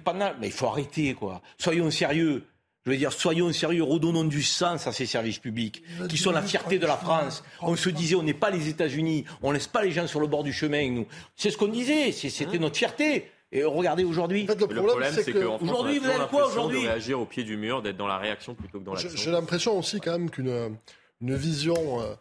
pendant... 0.04 0.30
Mais 0.40 0.46
il 0.46 0.52
faut 0.52 0.68
arrêter, 0.68 1.14
quoi. 1.14 1.42
Soyons 1.58 1.90
sérieux. 1.90 2.44
Je 2.86 2.92
veux 2.92 2.96
dire, 2.96 3.12
soyons 3.12 3.52
sérieux, 3.52 3.82
redonnons 3.82 4.22
du 4.22 4.44
sens 4.44 4.86
à 4.86 4.92
ces 4.92 5.06
services 5.06 5.40
publics, 5.40 5.82
qui 6.08 6.16
sont 6.16 6.30
la 6.30 6.42
fierté 6.42 6.78
de 6.78 6.86
la 6.86 6.96
France. 6.96 7.42
On 7.60 7.74
se 7.74 7.88
disait, 7.88 8.14
on 8.14 8.22
n'est 8.22 8.32
pas 8.32 8.50
les 8.50 8.68
États-Unis, 8.68 9.24
on 9.42 9.50
laisse 9.50 9.66
pas 9.66 9.82
les 9.82 9.90
gens 9.90 10.06
sur 10.06 10.20
le 10.20 10.28
bord 10.28 10.44
du 10.44 10.52
chemin, 10.52 10.88
nous. 10.88 11.08
C'est 11.34 11.50
ce 11.50 11.56
qu'on 11.56 11.66
disait, 11.66 12.12
c'était 12.12 12.60
notre 12.60 12.76
fierté. 12.76 13.28
Et 13.50 13.64
regardez 13.64 14.04
aujourd'hui. 14.04 14.46
le 14.46 14.54
problème, 14.54 15.14
c'est 15.14 15.32
qu'aujourd'hui, 15.32 15.98
vous 15.98 16.06
avez 16.06 16.26
quoi 16.28 16.46
aujourd'hui 16.46 16.82
de 16.82 16.88
réagir 16.88 17.20
au 17.20 17.24
pied 17.24 17.44
du 17.44 17.56
mur, 17.56 17.82
d'être 17.82 17.96
dans 17.96 18.06
la 18.06 18.18
réaction 18.18 18.54
plutôt 18.54 18.78
que 18.78 18.84
dans 18.84 18.94
l'action. 18.94 19.10
J'ai 19.14 19.30
l'impression 19.30 19.78
aussi 19.78 20.00
quand 20.00 20.12
même 20.12 20.30
qu'une 20.30 20.76
une 21.20 21.34
vision 21.34 22.00
euh, 22.00 22.14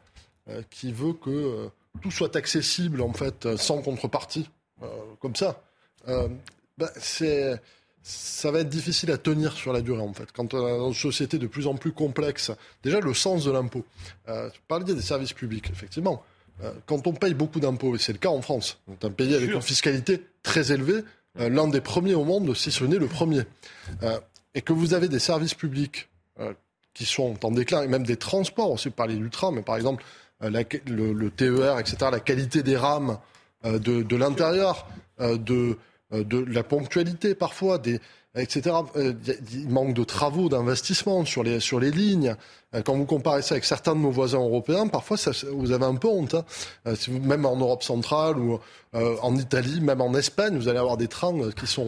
euh, 0.49 0.61
qui 0.69 0.91
veut 0.91 1.13
que 1.13 1.29
euh, 1.29 1.67
tout 2.01 2.11
soit 2.11 2.35
accessible 2.35 3.01
en 3.01 3.13
fait 3.13 3.55
sans 3.57 3.81
contrepartie, 3.81 4.49
comme 5.19 5.35
ça, 5.35 5.61
bah, 6.05 6.91
c'est 6.97 7.59
ça 8.07 8.51
va 8.51 8.59
être 8.59 8.69
difficile 8.69 9.11
à 9.11 9.17
tenir 9.17 9.51
sur 9.51 9.73
la 9.73 9.81
durée 9.81 10.01
en 10.01 10.13
fait. 10.13 10.31
Quand 10.31 10.53
on 10.53 10.65
a 10.65 10.87
une 10.87 10.93
société 10.93 11.37
de 11.37 11.47
plus 11.47 11.67
en 11.67 11.75
plus 11.75 11.91
complexe, 11.91 12.51
déjà 12.81 13.01
le 13.01 13.13
sens 13.13 13.43
de 13.43 13.51
l'impôt. 13.51 13.83
Euh, 14.29 14.47
vous 14.47 14.61
parliez 14.67 14.93
des 14.93 15.01
services 15.01 15.33
publics, 15.33 15.69
effectivement. 15.69 16.23
Quand 16.85 17.05
on 17.07 17.13
paye 17.13 17.33
beaucoup 17.33 17.59
d'impôts, 17.59 17.95
et 17.95 17.99
c'est 17.99 18.13
le 18.13 18.17
cas 18.17 18.29
en 18.29 18.41
France, 18.41 18.79
on 18.87 18.93
est 18.93 19.05
un 19.05 19.11
pays 19.11 19.35
avec 19.35 19.51
une 19.51 19.61
fiscalité 19.61 20.23
très 20.43 20.71
élevée, 20.71 21.03
euh, 21.39 21.49
l'un 21.49 21.67
des 21.67 21.81
premiers 21.81 22.15
au 22.15 22.23
monde, 22.23 22.55
si 22.55 22.71
ce 22.71 22.83
n'est 22.83 22.97
le 22.97 23.07
premier, 23.07 23.41
euh, 24.03 24.19
et 24.55 24.61
que 24.61 24.73
vous 24.73 24.93
avez 24.93 25.07
des 25.07 25.19
services 25.19 25.53
publics 25.53 26.09
euh, 26.39 26.53
qui 26.93 27.05
sont 27.05 27.37
en 27.45 27.51
déclin, 27.51 27.83
et 27.83 27.87
même 27.87 28.05
des 28.05 28.17
transports, 28.17 28.71
on 28.71 28.77
sait 28.77 28.89
parler 28.89 29.15
du 29.15 29.29
tram, 29.29 29.55
mais 29.55 29.61
par 29.61 29.77
exemple 29.77 30.03
le, 30.41 31.29
TER, 31.29 31.79
etc., 31.79 31.97
la 32.11 32.19
qualité 32.19 32.61
des 32.61 32.77
rames 32.77 33.17
de, 33.63 34.15
l'intérieur, 34.15 34.87
de, 35.19 35.77
de 36.11 36.37
la 36.37 36.63
ponctualité 36.63 37.33
parfois, 37.33 37.79
des, 37.79 37.99
etc. 38.35 38.75
Il 39.53 39.69
manque 39.69 39.93
de 39.93 40.03
travaux, 40.03 40.49
d'investissement 40.49 41.25
sur 41.25 41.43
les, 41.43 41.59
sur 41.59 41.79
les 41.79 41.91
lignes. 41.91 42.35
Quand 42.83 42.95
vous 42.95 43.05
comparez 43.05 43.41
ça 43.41 43.55
avec 43.55 43.63
certains 43.63 43.95
de 43.95 44.01
nos 44.01 44.11
voisins 44.11 44.39
européens, 44.39 44.87
parfois 44.87 45.15
ça, 45.15 45.31
vous 45.53 45.71
avez 45.71 45.85
un 45.85 45.95
peu 45.95 46.09
honte. 46.09 46.35
Hein. 46.35 46.43
Même 47.09 47.45
en 47.45 47.55
Europe 47.55 47.81
centrale 47.81 48.37
ou 48.37 48.59
euh, 48.93 49.15
en 49.21 49.35
Italie, 49.35 49.79
même 49.79 50.01
en 50.01 50.13
Espagne, 50.13 50.57
vous 50.57 50.67
allez 50.67 50.79
avoir 50.79 50.97
des 50.97 51.07
trains 51.07 51.37
euh, 51.39 51.51
qui 51.51 51.67
sont, 51.67 51.87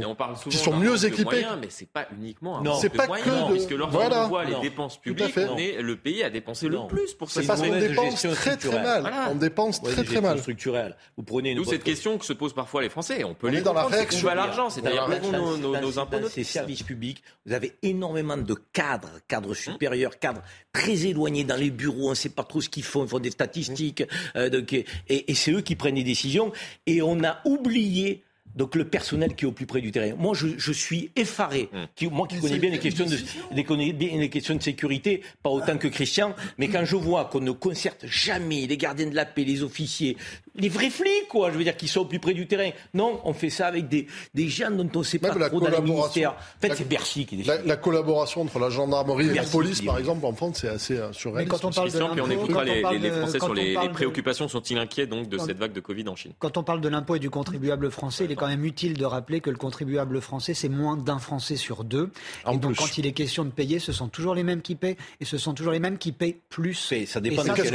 qui 0.49 0.57
sont 0.57 0.75
mieux 0.75 1.05
équipés. 1.05 1.23
Moyens, 1.23 1.57
mais 1.59 1.67
c'est 1.69 1.89
pas 1.89 2.07
uniquement 2.17 2.61
non, 2.61 2.75
c'est 2.75 2.89
pas 2.89 3.07
moyens, 3.07 3.25
que 3.25 3.47
de... 3.47 3.51
puisque 3.51 3.71
lorsqu'on 3.71 3.97
voilà. 3.97 4.27
voit 4.27 4.43
les 4.43 4.59
dépenses 4.59 4.97
publiques, 4.97 5.37
on 5.37 5.57
est, 5.57 5.81
le 5.81 5.95
pays 5.95 6.23
a 6.23 6.29
dépensé 6.29 6.67
le 6.67 6.87
plus 6.87 7.13
pour 7.13 7.29
ça. 7.29 7.41
C'est 7.41 7.47
parce 7.47 7.61
qu'on 7.61 7.79
dépense 7.79 8.21
très 8.21 8.57
très 8.57 8.83
mal. 8.83 9.11
On 9.31 9.35
dépense 9.35 9.81
très 9.81 10.03
très 10.03 10.21
mal. 10.21 10.39
Structurelle. 10.39 10.95
Vous 11.17 11.23
prenez 11.23 11.55
D'où 11.55 11.65
cette 11.65 11.83
question 11.83 12.17
que 12.17 12.25
se 12.25 12.33
posent 12.33 12.53
parfois 12.53 12.81
les 12.81 12.89
Français. 12.89 13.23
On 13.23 13.33
peut 13.33 13.47
on 13.47 13.51
les 13.51 13.61
dans 13.61 13.73
la 13.73 13.85
réaction. 13.85 14.21
Où 14.21 14.25
va 14.25 14.35
l'argent 14.35 14.69
C'est-à-dire 14.69 15.07
nos, 15.31 15.57
nos, 15.57 15.79
nos 15.79 15.99
impôts. 15.99 16.19
Dans 16.19 16.27
ces 16.27 16.43
services 16.43 16.83
publics, 16.83 17.23
vous 17.45 17.53
avez 17.53 17.75
énormément 17.81 18.37
de 18.37 18.55
cadres, 18.73 19.19
cadres 19.27 19.53
supérieurs, 19.53 20.19
cadres 20.19 20.41
très 20.73 21.05
éloignés 21.05 21.43
dans 21.43 21.55
les 21.55 21.71
bureaux. 21.71 22.07
On 22.07 22.11
ne 22.11 22.15
sait 22.15 22.29
pas 22.29 22.43
trop 22.43 22.61
ce 22.61 22.69
qu'ils 22.69 22.83
font. 22.83 23.03
Ils 23.03 23.09
font 23.09 23.19
des 23.19 23.31
statistiques. 23.31 24.03
Euh, 24.35 24.61
et 25.07 25.33
c'est 25.33 25.51
eux 25.51 25.61
qui 25.61 25.75
prennent 25.75 25.95
les 25.95 26.03
décisions. 26.03 26.51
Et 26.85 27.01
on 27.01 27.23
a 27.23 27.39
oublié 27.45 28.23
donc 28.55 28.75
le 28.75 28.85
personnel 28.85 29.35
qui 29.35 29.45
est 29.45 29.47
au 29.47 29.51
plus 29.51 29.65
près 29.65 29.81
du 29.81 29.91
terrain. 29.91 30.15
Moi, 30.17 30.33
je, 30.35 30.71
suis 30.71 31.11
effaré. 31.15 31.69
Hum. 31.73 31.87
Qui, 31.95 32.07
moi 32.07 32.27
qui 32.27 32.39
connais 32.39 32.57
bien 32.57 32.71
les 32.71 32.79
questions, 32.79 33.05
de, 33.05 33.17
les, 33.51 33.93
bien 33.93 34.17
les 34.17 34.29
questions 34.29 34.55
de 34.55 34.61
sécurité, 34.61 35.21
pas 35.43 35.49
autant 35.49 35.77
que 35.77 35.87
Christian, 35.87 36.35
mais 36.57 36.67
quand 36.67 36.83
je 36.85 36.95
vois 36.95 37.25
qu'on 37.25 37.41
ne 37.41 37.51
concerte 37.51 38.05
jamais 38.05 38.65
les 38.67 38.77
gardiens 38.77 39.07
de 39.07 39.15
la 39.15 39.25
paix, 39.25 39.43
les 39.43 39.63
officiers, 39.63 40.17
les 40.59 40.69
vrais 40.69 40.89
flics, 40.89 41.27
quoi, 41.29 41.51
je 41.51 41.57
veux 41.57 41.63
dire, 41.63 41.75
qui 41.75 41.87
sont 41.87 42.01
au 42.01 42.05
plus 42.05 42.19
près 42.19 42.33
du 42.33 42.47
terrain. 42.47 42.69
Non, 42.93 43.19
on 43.23 43.33
fait 43.33 43.49
ça 43.49 43.67
avec 43.67 43.87
des, 43.87 44.07
des 44.33 44.47
gens 44.47 44.71
dont 44.71 44.89
on 44.95 44.99
ne 44.99 45.03
sait 45.03 45.19
pas 45.19 45.29
trop 45.29 45.59
dans 45.59 45.69
les 45.69 45.81
ministères. 45.81 46.31
En 46.31 46.61
fait, 46.61 46.75
c'est 46.75 46.87
Bercy 46.87 47.25
qui 47.25 47.37
décide. 47.37 47.61
La, 47.65 47.77
collaboration 47.77 48.41
entre 48.41 48.59
la 48.59 48.69
gendarmerie 48.69 49.29
et 49.29 49.33
la 49.33 49.43
police, 49.43 49.81
par 49.81 49.97
exemple, 49.97 50.25
en 50.25 50.33
France, 50.33 50.59
c'est 50.61 50.67
assez 50.67 50.97
euh, 50.97 51.13
surréaliste. 51.13 51.51
quand 51.51 51.67
on 51.67 51.71
parle 51.71 51.91
de 51.91 51.99
puis 51.99 52.21
on 52.21 52.29
écoutera 52.29 52.63
les, 52.63 52.81
les, 52.99 53.11
Français 53.11 53.39
sur 53.39 53.53
les, 53.53 53.77
préoccupations. 53.93 54.47
Sont-ils 54.47 54.77
inquiets 54.77 55.07
donc 55.07 55.29
de 55.29 55.37
cette 55.37 55.57
vague 55.57 55.73
de 55.73 55.79
Covid 55.79 56.07
en 56.07 56.15
Chine? 56.15 56.33
Quand 56.39 56.57
on 56.57 56.63
parle 56.63 56.81
de 56.81 56.89
l'impôt 56.89 57.15
et 57.15 57.19
du 57.19 57.29
contribuable 57.29 57.89
français, 57.91 58.25
il 58.25 58.31
est 58.31 58.35
quand 58.35 58.47
même 58.47 58.65
utile 58.65 58.97
de 58.97 59.05
rappeler 59.05 59.41
que 59.41 59.49
le 59.49 59.57
contribuable 59.57 60.21
français, 60.21 60.53
c'est 60.53 60.69
moins 60.69 60.97
d'un 60.97 61.19
Français 61.19 61.55
sur 61.55 61.83
deux. 61.83 62.11
et 62.51 62.57
donc, 62.57 62.75
quand 62.75 62.97
il 62.97 63.05
est 63.05 63.11
question 63.11 63.45
de 63.45 63.51
payer, 63.51 63.79
ce 63.79 63.91
sont 63.91 64.07
toujours 64.07 64.35
les 64.35 64.43
mêmes 64.43 64.61
qui 64.61 64.75
paient 64.75 64.97
et 65.19 65.25
ce 65.25 65.37
sont 65.37 65.53
toujours 65.53 65.73
les 65.73 65.79
mêmes 65.79 65.97
qui 65.97 66.11
paient 66.11 66.37
plus. 66.49 66.93
ça 67.05 67.19
dépend 67.19 67.43
de 67.43 67.49
quest 67.51 67.73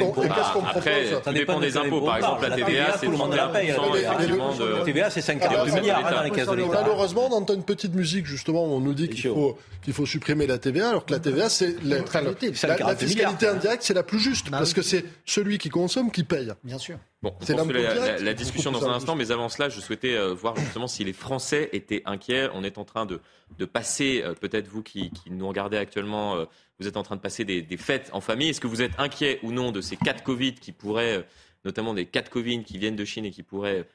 Après, 0.75 1.21
ça 1.23 1.33
dépend 1.33 1.61
des 1.61 1.77
impôts. 1.77 2.01
Par 2.03 2.17
exemple, 2.17 2.49
la 2.49 2.57
TVA, 2.57 2.74
c'est 2.99 3.07
la 3.07 4.85
TVA, 4.85 5.11
c'est 5.11 5.21
52 5.21 5.73
milliards 5.81 6.11
dans 6.11 6.23
les 6.23 6.31
caisses 6.31 6.49
de 6.49 6.55
l'État. 6.55 6.83
Malheureusement, 6.83 7.29
on 7.31 7.33
entend 7.33 7.55
une 7.55 7.65
petite 7.65 7.95
musique, 7.95 8.27
justement, 8.27 8.65
on 8.65 8.81
nous 8.81 8.95
dit 8.95 9.09
qu'il 9.09 9.31
faut, 9.31 9.59
qu'il 9.83 9.93
faut 9.93 10.07
supprimer 10.07 10.47
la 10.47 10.59
TVA, 10.59 10.91
alors 10.91 11.07
que 11.07 11.13
la 11.13 11.21
TVA, 11.21 11.49
c'est 11.49 11.83
la, 11.83 11.99
la, 11.99 12.97
fiscalité 12.97 13.47
indirecte, 13.47 13.83
c'est 13.83 13.95
la 13.95 14.03
plus 14.03 14.19
juste, 14.19 14.51
bah 14.51 14.59
parce 14.59 14.73
que 14.73 14.83
c'est 14.83 15.05
celui 15.25 15.59
qui 15.59 15.69
consomme 15.69 16.11
qui 16.11 16.25
paye. 16.25 16.53
Bien 16.63 16.79
sûr. 16.79 16.99
Bon, 17.25 17.35
c'est 17.41 17.57
la, 17.57 18.19
la, 18.19 18.35
discussion 18.35 18.71
dans 18.71 18.85
un 18.87 18.93
instant, 18.93 19.17
mais 19.17 19.31
avant 19.31 19.49
cela, 19.49 19.71
je 19.71 19.81
souhaitais 19.81 20.15
euh, 20.15 20.35
voir 20.35 20.57
justement 20.57 20.87
si 20.87 21.05
les 21.05 21.15
Français 21.15 21.71
étaient 21.73 22.03
inquiets. 22.05 22.51
On 22.53 22.63
est 22.65 22.77
en 22.77 22.85
train 22.85 23.07
de, 23.07 23.19
de 23.59 23.65
passer, 23.65 24.21
euh, 24.23 24.35
peut-être 24.35 24.69
vous 24.69 24.83
qui, 24.83 25.11
qui, 25.11 25.31
nous 25.31 25.49
regardez 25.49 25.79
actuellement, 25.79 26.37
euh, 26.37 26.45
vous 26.79 26.87
êtes 26.87 26.99
en 26.99 27.03
train 27.03 27.17
de 27.17 27.23
passer 27.23 27.47
des, 27.47 27.63
des 27.63 27.77
fêtes 27.79 28.11
en 28.13 28.21
famille. 28.21 28.51
Est-ce 28.51 28.61
que 28.61 28.67
vous 28.67 28.83
êtes 28.83 28.93
inquiet 28.99 29.41
ou 29.43 29.53
non 29.53 29.73
de 29.73 29.81
ces 29.81 29.97
cas 29.97 30.13
de 30.13 30.21
Covid 30.21 30.57
qui 30.57 30.73
pourraient 30.73 31.25
notamment 31.65 31.95
des 31.95 32.07
cas 32.07 32.23
de 32.23 32.29
Covid 32.29 32.65
qui 32.65 32.79
viennent 32.79 32.97
de 32.97 33.05
Chine 33.05 33.25
et 33.25 33.31
qui 33.31 33.43
pourraient 33.43 33.87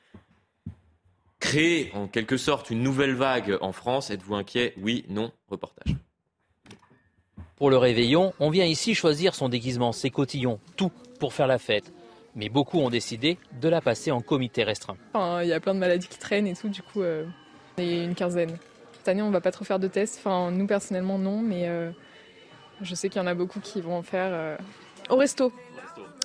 créer 1.39 1.91
en 1.93 2.07
quelque 2.07 2.37
sorte 2.37 2.69
une 2.69 2.83
nouvelle 2.83 3.15
vague 3.15 3.57
en 3.61 3.71
France. 3.71 4.09
Êtes-vous 4.09 4.35
inquiet? 4.35 4.73
Oui, 4.81 5.05
non 5.09 5.31
Reportage. 5.49 5.95
Pour 7.55 7.69
le 7.69 7.77
réveillon, 7.77 8.33
on 8.39 8.49
vient 8.49 8.65
ici 8.65 8.95
choisir 8.95 9.35
son 9.35 9.49
déguisement, 9.49 9.91
ses 9.91 10.09
cotillons, 10.09 10.59
tout 10.77 10.91
pour 11.19 11.33
faire 11.33 11.47
la 11.47 11.57
fête. 11.57 11.91
Mais 12.35 12.47
beaucoup 12.47 12.79
ont 12.79 12.89
décidé 12.89 13.37
de 13.59 13.67
la 13.67 13.81
passer 13.81 14.11
en 14.11 14.21
comité 14.21 14.63
restreint. 14.63 14.95
Il 15.15 15.47
y 15.47 15.53
a 15.53 15.59
plein 15.59 15.73
de 15.73 15.79
maladies 15.79 16.07
qui 16.07 16.19
traînent 16.19 16.47
et 16.47 16.53
tout, 16.53 16.69
du 16.69 16.81
coup, 16.81 17.01
euh, 17.01 17.25
on 17.77 17.81
est 17.81 18.03
une 18.03 18.15
quinzaine. 18.15 18.57
Cette 18.93 19.07
année, 19.09 19.21
on 19.21 19.31
va 19.31 19.41
pas 19.41 19.51
trop 19.51 19.65
faire 19.65 19.79
de 19.79 19.87
tests. 19.87 20.19
Enfin, 20.19 20.51
nous 20.51 20.67
personnellement, 20.67 21.17
non, 21.17 21.41
mais 21.41 21.67
euh, 21.67 21.91
je 22.81 22.95
sais 22.95 23.09
qu'il 23.09 23.21
y 23.21 23.23
en 23.23 23.27
a 23.27 23.33
beaucoup 23.33 23.59
qui 23.59 23.81
vont 23.81 23.97
en 23.97 24.03
faire 24.03 24.29
euh, 24.31 24.57
au 25.09 25.17
resto. 25.17 25.51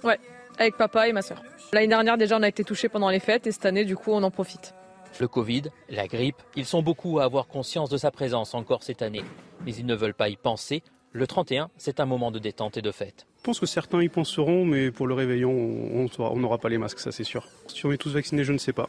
Ouais 0.04 0.20
avec 0.58 0.76
papa 0.76 1.08
et 1.08 1.12
ma 1.12 1.22
soeur. 1.22 1.42
L'année 1.72 1.88
dernière 1.88 2.16
déjà 2.16 2.36
on 2.36 2.42
a 2.42 2.48
été 2.48 2.64
touchés 2.64 2.88
pendant 2.88 3.10
les 3.10 3.20
fêtes 3.20 3.46
et 3.46 3.52
cette 3.52 3.66
année 3.66 3.84
du 3.84 3.96
coup 3.96 4.12
on 4.12 4.22
en 4.22 4.30
profite. 4.30 4.74
Le 5.20 5.28
Covid, 5.28 5.64
la 5.90 6.08
grippe, 6.08 6.42
ils 6.56 6.64
sont 6.64 6.82
beaucoup 6.82 7.20
à 7.20 7.24
avoir 7.24 7.46
conscience 7.46 7.88
de 7.88 7.96
sa 7.96 8.10
présence 8.10 8.54
encore 8.54 8.82
cette 8.82 9.00
année. 9.00 9.22
Mais 9.64 9.72
ils 9.72 9.86
ne 9.86 9.94
veulent 9.94 10.14
pas 10.14 10.28
y 10.28 10.36
penser. 10.36 10.82
Le 11.12 11.28
31, 11.28 11.70
c'est 11.76 12.00
un 12.00 12.06
moment 12.06 12.32
de 12.32 12.40
détente 12.40 12.76
et 12.76 12.82
de 12.82 12.90
fête. 12.90 13.26
Je 13.38 13.44
pense 13.44 13.60
que 13.60 13.66
certains 13.66 14.02
y 14.02 14.08
penseront, 14.08 14.64
mais 14.64 14.90
pour 14.90 15.06
le 15.06 15.14
réveillon, 15.14 15.52
on 15.52 16.36
n'aura 16.36 16.58
pas 16.58 16.68
les 16.68 16.78
masques, 16.78 16.98
ça 16.98 17.12
c'est 17.12 17.22
sûr. 17.22 17.46
Si 17.68 17.86
on 17.86 17.92
est 17.92 17.96
tous 17.96 18.12
vaccinés, 18.12 18.42
je 18.42 18.52
ne 18.52 18.58
sais 18.58 18.72
pas. 18.72 18.88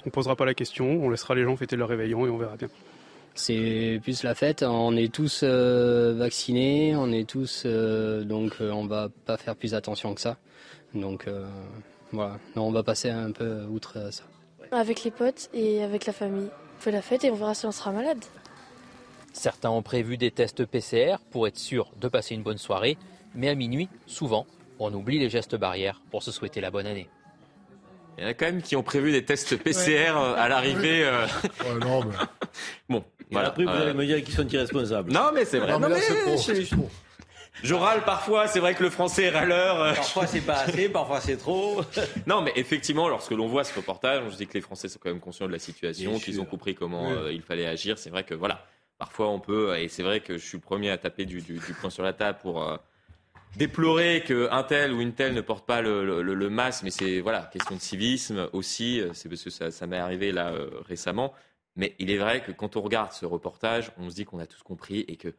On 0.00 0.06
ne 0.06 0.10
posera 0.10 0.34
pas 0.34 0.44
la 0.44 0.54
question, 0.54 0.86
on 0.86 1.10
laissera 1.10 1.36
les 1.36 1.44
gens 1.44 1.56
fêter 1.56 1.76
leur 1.76 1.88
réveillon 1.88 2.26
et 2.26 2.30
on 2.30 2.38
verra 2.38 2.56
bien. 2.56 2.68
C'est 3.34 4.00
plus 4.02 4.24
la 4.24 4.34
fête, 4.34 4.62
on 4.62 4.96
est 4.96 5.12
tous 5.12 5.40
euh, 5.42 6.14
vaccinés, 6.16 6.94
on 6.96 7.12
est 7.12 7.28
tous, 7.28 7.62
euh, 7.64 8.24
donc 8.24 8.54
euh, 8.60 8.70
on 8.70 8.86
va 8.86 9.08
pas 9.24 9.36
faire 9.36 9.56
plus 9.56 9.74
attention 9.74 10.14
que 10.14 10.20
ça. 10.20 10.36
Donc 10.94 11.26
euh, 11.26 11.46
voilà, 12.12 12.38
on 12.56 12.70
va 12.70 12.82
passer 12.82 13.10
un 13.10 13.30
peu 13.32 13.62
outre 13.64 14.10
ça. 14.12 14.24
Avec 14.70 15.04
les 15.04 15.10
potes 15.10 15.48
et 15.54 15.82
avec 15.82 16.06
la 16.06 16.12
famille. 16.12 16.48
On 16.78 16.80
fait 16.80 16.90
la 16.92 17.02
fête 17.02 17.24
et 17.24 17.30
on 17.30 17.34
verra 17.34 17.54
si 17.54 17.66
on 17.66 17.72
sera 17.72 17.92
malade. 17.92 18.18
Certains 19.32 19.70
ont 19.70 19.82
prévu 19.82 20.16
des 20.18 20.30
tests 20.30 20.64
PCR 20.66 21.16
pour 21.30 21.46
être 21.46 21.56
sûr 21.58 21.90
de 22.00 22.08
passer 22.08 22.34
une 22.34 22.42
bonne 22.42 22.58
soirée, 22.58 22.98
Mais 23.34 23.48
à 23.48 23.54
minuit, 23.54 23.88
souvent, 24.06 24.46
on 24.78 24.92
oublie 24.92 25.18
les 25.18 25.30
gestes 25.30 25.56
barrières 25.56 26.02
pour 26.10 26.22
se 26.22 26.30
souhaiter 26.30 26.60
la 26.60 26.70
bonne 26.70 26.86
année. 26.86 27.08
Il 28.18 28.24
y 28.24 28.26
en 28.26 28.30
a 28.30 28.34
quand 28.34 28.44
même 28.44 28.60
qui 28.60 28.76
ont 28.76 28.82
prévu 28.82 29.10
des 29.10 29.24
tests 29.24 29.56
PCR 29.56 30.14
euh, 30.18 30.34
à 30.36 30.48
l'arrivée. 30.48 31.02
euh. 31.04 31.26
non, 31.80 32.04
mais... 32.04 32.14
Bon, 32.90 32.98
Et 32.98 33.32
voilà. 33.32 33.48
après, 33.48 33.64
vous 33.64 33.70
Euh, 33.70 33.82
allez 33.82 33.94
me 33.94 34.04
dire 34.04 34.22
qu'ils 34.22 34.34
sont 34.34 34.46
irresponsables. 34.46 35.10
Non, 35.10 35.30
mais 35.32 35.46
c'est 35.46 35.58
vrai. 35.60 35.72
Non, 35.72 35.78
mais 35.88 35.98
je- 37.62 37.74
râle 37.74 38.04
parfois, 38.04 38.46
c'est 38.48 38.60
vrai 38.60 38.74
que 38.74 38.82
le 38.82 38.90
français 38.90 39.24
est 39.24 39.30
râleur. 39.30 39.94
Parfois, 39.94 40.26
c'est 40.26 40.40
pas 40.40 40.60
assez, 40.60 40.88
parfois, 40.88 41.20
c'est 41.20 41.36
trop. 41.36 41.82
Non, 42.26 42.40
mais 42.42 42.52
effectivement, 42.56 43.08
lorsque 43.08 43.32
l'on 43.32 43.46
voit 43.48 43.64
ce 43.64 43.74
reportage, 43.74 44.22
on 44.26 44.30
se 44.30 44.36
dit 44.36 44.46
que 44.46 44.54
les 44.54 44.60
Français 44.60 44.88
sont 44.88 44.98
quand 45.02 45.10
même 45.10 45.20
conscients 45.20 45.46
de 45.46 45.52
la 45.52 45.58
situation, 45.58 46.18
qu'ils 46.18 46.40
ont 46.40 46.44
compris 46.44 46.74
comment 46.74 47.08
Oui. 47.08 47.14
euh, 47.16 47.32
il 47.32 47.42
fallait 47.42 47.66
agir. 47.66 47.98
C'est 47.98 48.10
vrai 48.10 48.24
que 48.24 48.34
voilà, 48.34 48.64
parfois 48.98 49.28
on 49.28 49.40
peut, 49.40 49.76
et 49.78 49.88
c'est 49.88 50.02
vrai 50.02 50.20
que 50.20 50.38
je 50.38 50.44
suis 50.46 50.56
le 50.58 50.62
premier 50.62 50.90
à 50.90 50.98
taper 50.98 51.24
du, 51.26 51.40
du, 51.40 51.54
du 51.58 51.72
poing 51.80 51.90
sur 51.90 52.02
la 52.02 52.12
table 52.12 52.38
pour 52.40 52.62
euh, 52.62 52.76
déplorer 53.56 54.22
qu'un 54.26 54.62
tel 54.62 54.92
ou 54.92 55.00
une 55.00 55.12
telle 55.12 55.34
ne 55.34 55.40
porte 55.40 55.66
pas 55.66 55.82
le, 55.82 56.04
le- 56.04 56.22
le- 56.22 56.34
le 56.34 56.50
masque, 56.50 56.82
mais 56.84 56.90
c'est 56.90 57.20
voilà, 57.20 57.50
question 57.52 57.76
de 57.76 57.80
civisme 57.80 58.48
aussi. 58.52 59.02
C'est 59.12 59.28
parce 59.28 59.42
que 59.42 59.50
ça, 59.50 59.70
ça 59.70 59.86
m'est 59.86 59.98
arrivé 59.98 60.32
là 60.32 60.52
euh, 60.52 60.70
récemment. 60.88 61.32
Mais 61.76 61.94
il 61.98 62.10
est 62.10 62.18
vrai 62.18 62.42
que 62.42 62.52
quand 62.52 62.76
on 62.76 62.82
regarde 62.82 63.12
ce 63.12 63.24
reportage, 63.24 63.92
on 63.98 64.10
se 64.10 64.14
dit 64.14 64.24
qu'on 64.26 64.38
a 64.38 64.46
tous 64.46 64.62
compris 64.62 65.04
et 65.08 65.16
que 65.16 65.34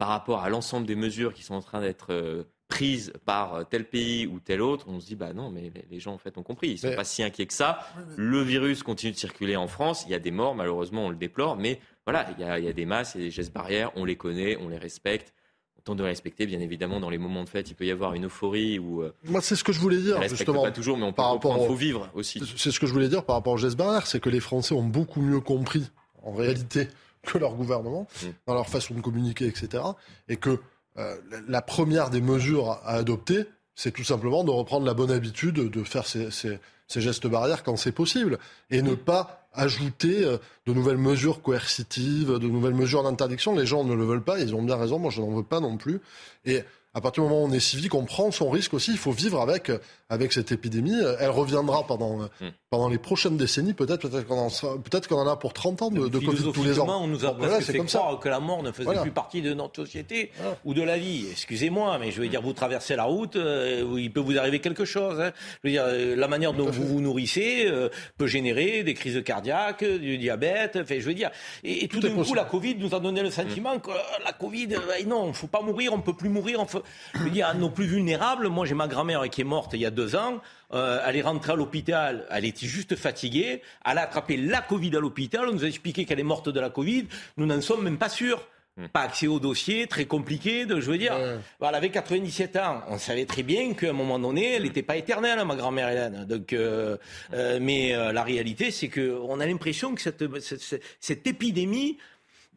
par 0.00 0.08
rapport 0.08 0.40
à 0.42 0.48
l'ensemble 0.48 0.86
des 0.86 0.96
mesures 0.96 1.34
qui 1.34 1.42
sont 1.42 1.54
en 1.54 1.60
train 1.60 1.80
d'être 1.80 2.06
euh, 2.12 2.44
prises 2.68 3.12
par 3.26 3.54
euh, 3.54 3.64
tel 3.68 3.84
pays 3.84 4.26
ou 4.26 4.40
tel 4.40 4.62
autre, 4.62 4.86
on 4.88 4.98
se 4.98 5.06
dit 5.06 5.14
bah 5.14 5.32
non, 5.34 5.50
mais 5.50 5.70
les- 5.90 6.00
gens 6.00 6.14
en 6.14 6.18
fait 6.18 6.38
ont 6.38 6.42
compris, 6.42 6.68
ils 6.70 6.78
sont 6.78 6.88
Mais- 6.88 6.96
pas 6.96 7.04
si 7.04 7.22
inquiets 7.22 7.46
que 7.46 7.52
ça. 7.52 7.80
Le 8.16 8.40
virus 8.40 8.82
continue 8.82 9.12
de 9.12 9.18
circuler 9.18 9.56
en 9.56 9.66
France, 9.68 10.04
il 10.06 10.12
y 10.12 10.14
a 10.14 10.18
des 10.18 10.30
morts, 10.30 10.54
malheureusement 10.54 11.06
on 11.06 11.10
le 11.10 11.16
déplore, 11.16 11.56
mais 11.56 11.80
voilà, 12.06 12.26
il 12.38 12.40
y 12.42 12.48
a, 12.48 12.58
il 12.58 12.64
y 12.64 12.68
a 12.68 12.72
des 12.72 12.86
masses, 12.86 13.12
il 13.14 13.20
y 13.20 13.24
a 13.24 13.26
des 13.26 13.30
gestes 13.30 13.52
barrières, 13.52 13.90
on 13.94 14.04
les 14.06 14.16
connaît, 14.16 14.56
on 14.56 14.68
les 14.68 14.78
respecte. 14.78 15.34
On 15.78 15.82
tente 15.82 15.98
de 15.98 16.02
respecter, 16.04 16.46
bien 16.46 16.60
évidemment, 16.60 17.00
dans 17.00 17.08
les 17.10 17.16
moments 17.18 17.42
de 17.44 17.48
fête, 17.48 17.70
il 17.70 17.74
peut 17.74 17.86
y 17.86 17.90
avoir 17.90 18.12
une 18.14 18.26
euphorie 18.26 18.78
ou 18.78 19.02
euh, 19.02 19.12
Moi, 19.24 19.40
c'est 19.42 19.56
ce 19.56 19.64
que 19.64 19.72
je 19.72 19.80
voulais 19.80 19.96
dire, 19.98 20.20
justement. 20.28 20.62
pas 20.62 20.70
toujours, 20.70 20.96
mais 20.98 21.04
on 21.04 21.12
peut 21.12 21.16
par 21.16 21.32
rapport 21.32 21.66
faut 21.66 21.74
vivre 21.74 22.08
aussi. 22.14 22.40
C'est 22.56 22.70
ce 22.70 22.78
que 22.80 22.86
je 22.86 22.92
voulais 22.92 23.08
dire 23.08 23.24
par 23.24 23.36
rapport 23.36 23.54
au 23.54 23.58
geste 23.58 23.76
barrière, 23.76 24.06
c'est 24.06 24.20
que 24.20 24.28
les 24.30 24.40
Français 24.40 24.74
ont 24.74 24.82
beaucoup 24.84 25.20
mieux 25.22 25.40
compris, 25.40 25.90
en 26.22 26.32
réalité, 26.32 26.88
que 27.26 27.38
leur 27.38 27.54
gouvernement, 27.54 28.06
Mm. 28.22 28.26
dans 28.46 28.54
leur 28.54 28.68
façon 28.68 28.94
de 28.94 29.00
communiquer, 29.00 29.46
etc. 29.46 29.82
Et 30.28 30.36
que 30.36 30.58
euh, 30.98 31.16
la- 31.48 31.62
première 31.62 32.10
des 32.10 32.20
mesures 32.20 32.70
à 32.70 32.90
adopter, 32.94 33.44
c'est 33.76 33.92
tout 33.92 34.04
simplement 34.04 34.42
de 34.44 34.50
reprendre 34.50 34.84
la 34.86 34.94
bonne 34.94 35.10
habitude 35.10 35.54
de 35.54 35.84
faire 35.84 36.06
ces, 36.06 36.30
ces- 36.30 36.58
ces 36.88 37.00
gestes 37.00 37.26
barrières 37.28 37.62
quand 37.62 37.76
c'est 37.76 37.92
possible, 37.92 38.38
et 38.70 38.82
ne 38.82 38.94
pas 38.96 39.46
ajouter 39.52 40.24
euh, 40.24 40.38
de 40.66 40.72
nouvelles 40.72 40.96
mesures 40.98 41.42
coercitives, 41.42 42.32
de 42.38 42.48
nouvelles 42.48 42.74
mesures 42.74 43.02
d'interdiction. 43.04 43.54
Les 43.54 43.66
gens 43.66 43.84
ne 43.84 43.94
le 43.94 44.04
veulent 44.04 44.22
pas, 44.24 44.40
ils 44.40 44.54
ont 44.54 44.62
bien 44.62 44.76
raison, 44.76 44.98
moi 44.98 45.10
je 45.10 45.20
n'en 45.20 45.30
veux 45.30 45.42
pas 45.44 45.60
non 45.60 45.76
plus. 45.76 46.00
Et 46.44 46.62
à 46.94 47.00
partir 47.00 47.22
du 47.22 47.28
moment 47.28 47.42
où 47.42 47.46
on 47.46 47.52
est 47.52 47.60
civique, 47.60 47.94
on 47.94 48.04
prend 48.04 48.30
son 48.30 48.50
risque 48.50 48.74
aussi. 48.74 48.90
Il 48.90 48.98
faut 48.98 49.12
vivre 49.12 49.40
avec, 49.40 49.70
avec 50.08 50.32
cette 50.32 50.50
épidémie. 50.52 50.96
Elle 51.20 51.30
reviendra 51.30 51.86
pendant, 51.86 52.18
Mm. 52.40 52.48
pendant 52.70 52.88
les 52.88 52.98
prochaines 52.98 53.36
décennies, 53.36 53.74
peut-être. 53.74 54.08
Peut-être 54.08 54.26
qu'on 54.26 54.38
en, 54.38 54.50
peut-être 54.78 55.06
qu'on 55.08 55.18
en 55.18 55.26
a 55.28 55.36
pour 55.36 55.52
30 55.52 55.82
ans 55.82 55.90
de, 55.90 56.08
de 56.08 56.18
Covid 56.18 56.52
tous 56.52 56.64
les 56.64 56.80
ans. 56.80 57.02
on 57.02 57.06
nous 57.06 57.24
a 57.24 57.30
Bon, 57.30 57.38
voilà, 57.38 57.54
presque 57.54 57.70
fait 57.72 57.78
comme 57.78 57.88
ça. 57.88 58.02
que 58.20 58.28
la 58.28 58.40
mort 58.40 58.62
ne 58.62 58.72
faisait 58.72 58.84
Voilà. 58.84 59.02
plus 59.02 59.10
partie 59.12 59.40
de 59.42 59.54
notre 59.54 59.76
société 59.84 60.32
ou 60.64 60.74
de 60.74 60.82
la 60.82 60.98
vie. 60.98 61.26
Excusez-moi, 61.30 61.98
mais 62.00 62.10
je 62.10 62.20
veux 62.20 62.28
dire, 62.28 62.42
vous 62.42 62.52
traversez 62.52 62.96
la 62.96 63.04
route, 63.04 63.36
euh, 63.36 63.84
il 63.98 64.12
peut 64.12 64.20
vous 64.20 64.36
arriver 64.38 64.58
quelque 64.60 64.84
chose. 64.84 65.20
hein. 65.20 65.32
Je 65.62 65.68
veux 65.68 65.72
dire, 65.72 65.84
euh, 65.86 66.16
la 66.16 66.26
manière 66.28 66.52
dont 66.54 66.70
vous 66.70 66.86
vous 66.86 67.00
nourrissez 67.00 67.66
euh, 67.68 67.88
peut 68.18 68.26
générer 68.26 68.82
des 68.82 68.94
crises 68.94 69.22
cardiaques, 69.24 69.84
du 69.84 70.18
diabète. 70.18 70.76
Enfin, 70.82 70.96
je 70.98 71.04
veux 71.06 71.14
dire, 71.14 71.30
et, 71.62 71.84
et 71.84 71.88
tout, 71.88 72.00
Tout 72.00 72.08
d'un 72.08 72.22
coup, 72.24 72.34
la 72.34 72.44
Covid 72.44 72.74
nous 72.76 72.94
a 72.94 73.00
donné 73.00 73.22
le 73.22 73.30
sentiment 73.30 73.78
que 73.78 73.90
la 74.24 74.32
Covid, 74.32 74.68
euh, 74.74 75.04
non, 75.06 75.28
il 75.28 75.34
faut 75.34 75.46
pas 75.46 75.62
mourir, 75.62 75.92
on 75.92 76.00
peut 76.00 76.14
plus 76.14 76.28
mourir. 76.28 76.58
On 76.60 76.66
faut... 76.66 76.79
Je 77.14 77.20
veux 77.20 77.30
dire, 77.30 77.46
à 77.46 77.54
nos 77.54 77.70
plus 77.70 77.86
vulnérables. 77.86 78.48
Moi, 78.48 78.66
j'ai 78.66 78.74
ma 78.74 78.88
grand-mère 78.88 79.28
qui 79.30 79.40
est 79.40 79.44
morte 79.44 79.72
il 79.74 79.80
y 79.80 79.86
a 79.86 79.90
deux 79.90 80.16
ans. 80.16 80.40
Euh, 80.72 81.00
elle 81.06 81.16
est 81.16 81.22
rentrée 81.22 81.52
à 81.52 81.56
l'hôpital, 81.56 82.26
elle 82.30 82.44
était 82.44 82.66
juste 82.66 82.94
fatiguée. 82.94 83.62
Elle 83.84 83.98
a 83.98 84.02
attrapé 84.02 84.36
la 84.36 84.60
Covid 84.60 84.96
à 84.96 85.00
l'hôpital. 85.00 85.48
On 85.48 85.52
nous 85.52 85.64
a 85.64 85.68
expliqué 85.68 86.04
qu'elle 86.04 86.20
est 86.20 86.24
morte 86.24 86.48
de 86.48 86.60
la 86.60 86.70
Covid. 86.70 87.06
Nous 87.36 87.46
n'en 87.46 87.60
sommes 87.60 87.82
même 87.82 87.98
pas 87.98 88.08
sûrs. 88.08 88.46
Pas 88.92 89.00
accès 89.02 89.26
au 89.26 89.40
dossier, 89.40 89.86
très 89.86 90.06
compliqué. 90.06 90.64
De, 90.64 90.80
je 90.80 90.90
veux 90.90 90.96
dire, 90.96 91.14
elle 91.60 91.74
avait 91.74 91.90
97 91.90 92.56
ans. 92.56 92.82
On 92.88 92.98
savait 92.98 93.26
très 93.26 93.42
bien 93.42 93.74
qu'à 93.74 93.90
un 93.90 93.92
moment 93.92 94.18
donné, 94.18 94.54
elle 94.54 94.62
n'était 94.62 94.82
pas 94.82 94.96
éternelle, 94.96 95.44
ma 95.44 95.56
grand-mère 95.56 95.90
Hélène. 95.90 96.24
Donc, 96.24 96.52
euh, 96.52 96.96
euh, 97.34 97.58
mais 97.60 97.94
euh, 97.94 98.12
la 98.12 98.22
réalité, 98.22 98.70
c'est 98.70 98.88
que 98.88 99.18
on 99.22 99.40
a 99.40 99.46
l'impression 99.46 99.94
que 99.94 100.00
cette, 100.00 100.24
cette, 100.40 100.82
cette 101.00 101.26
épidémie 101.26 101.98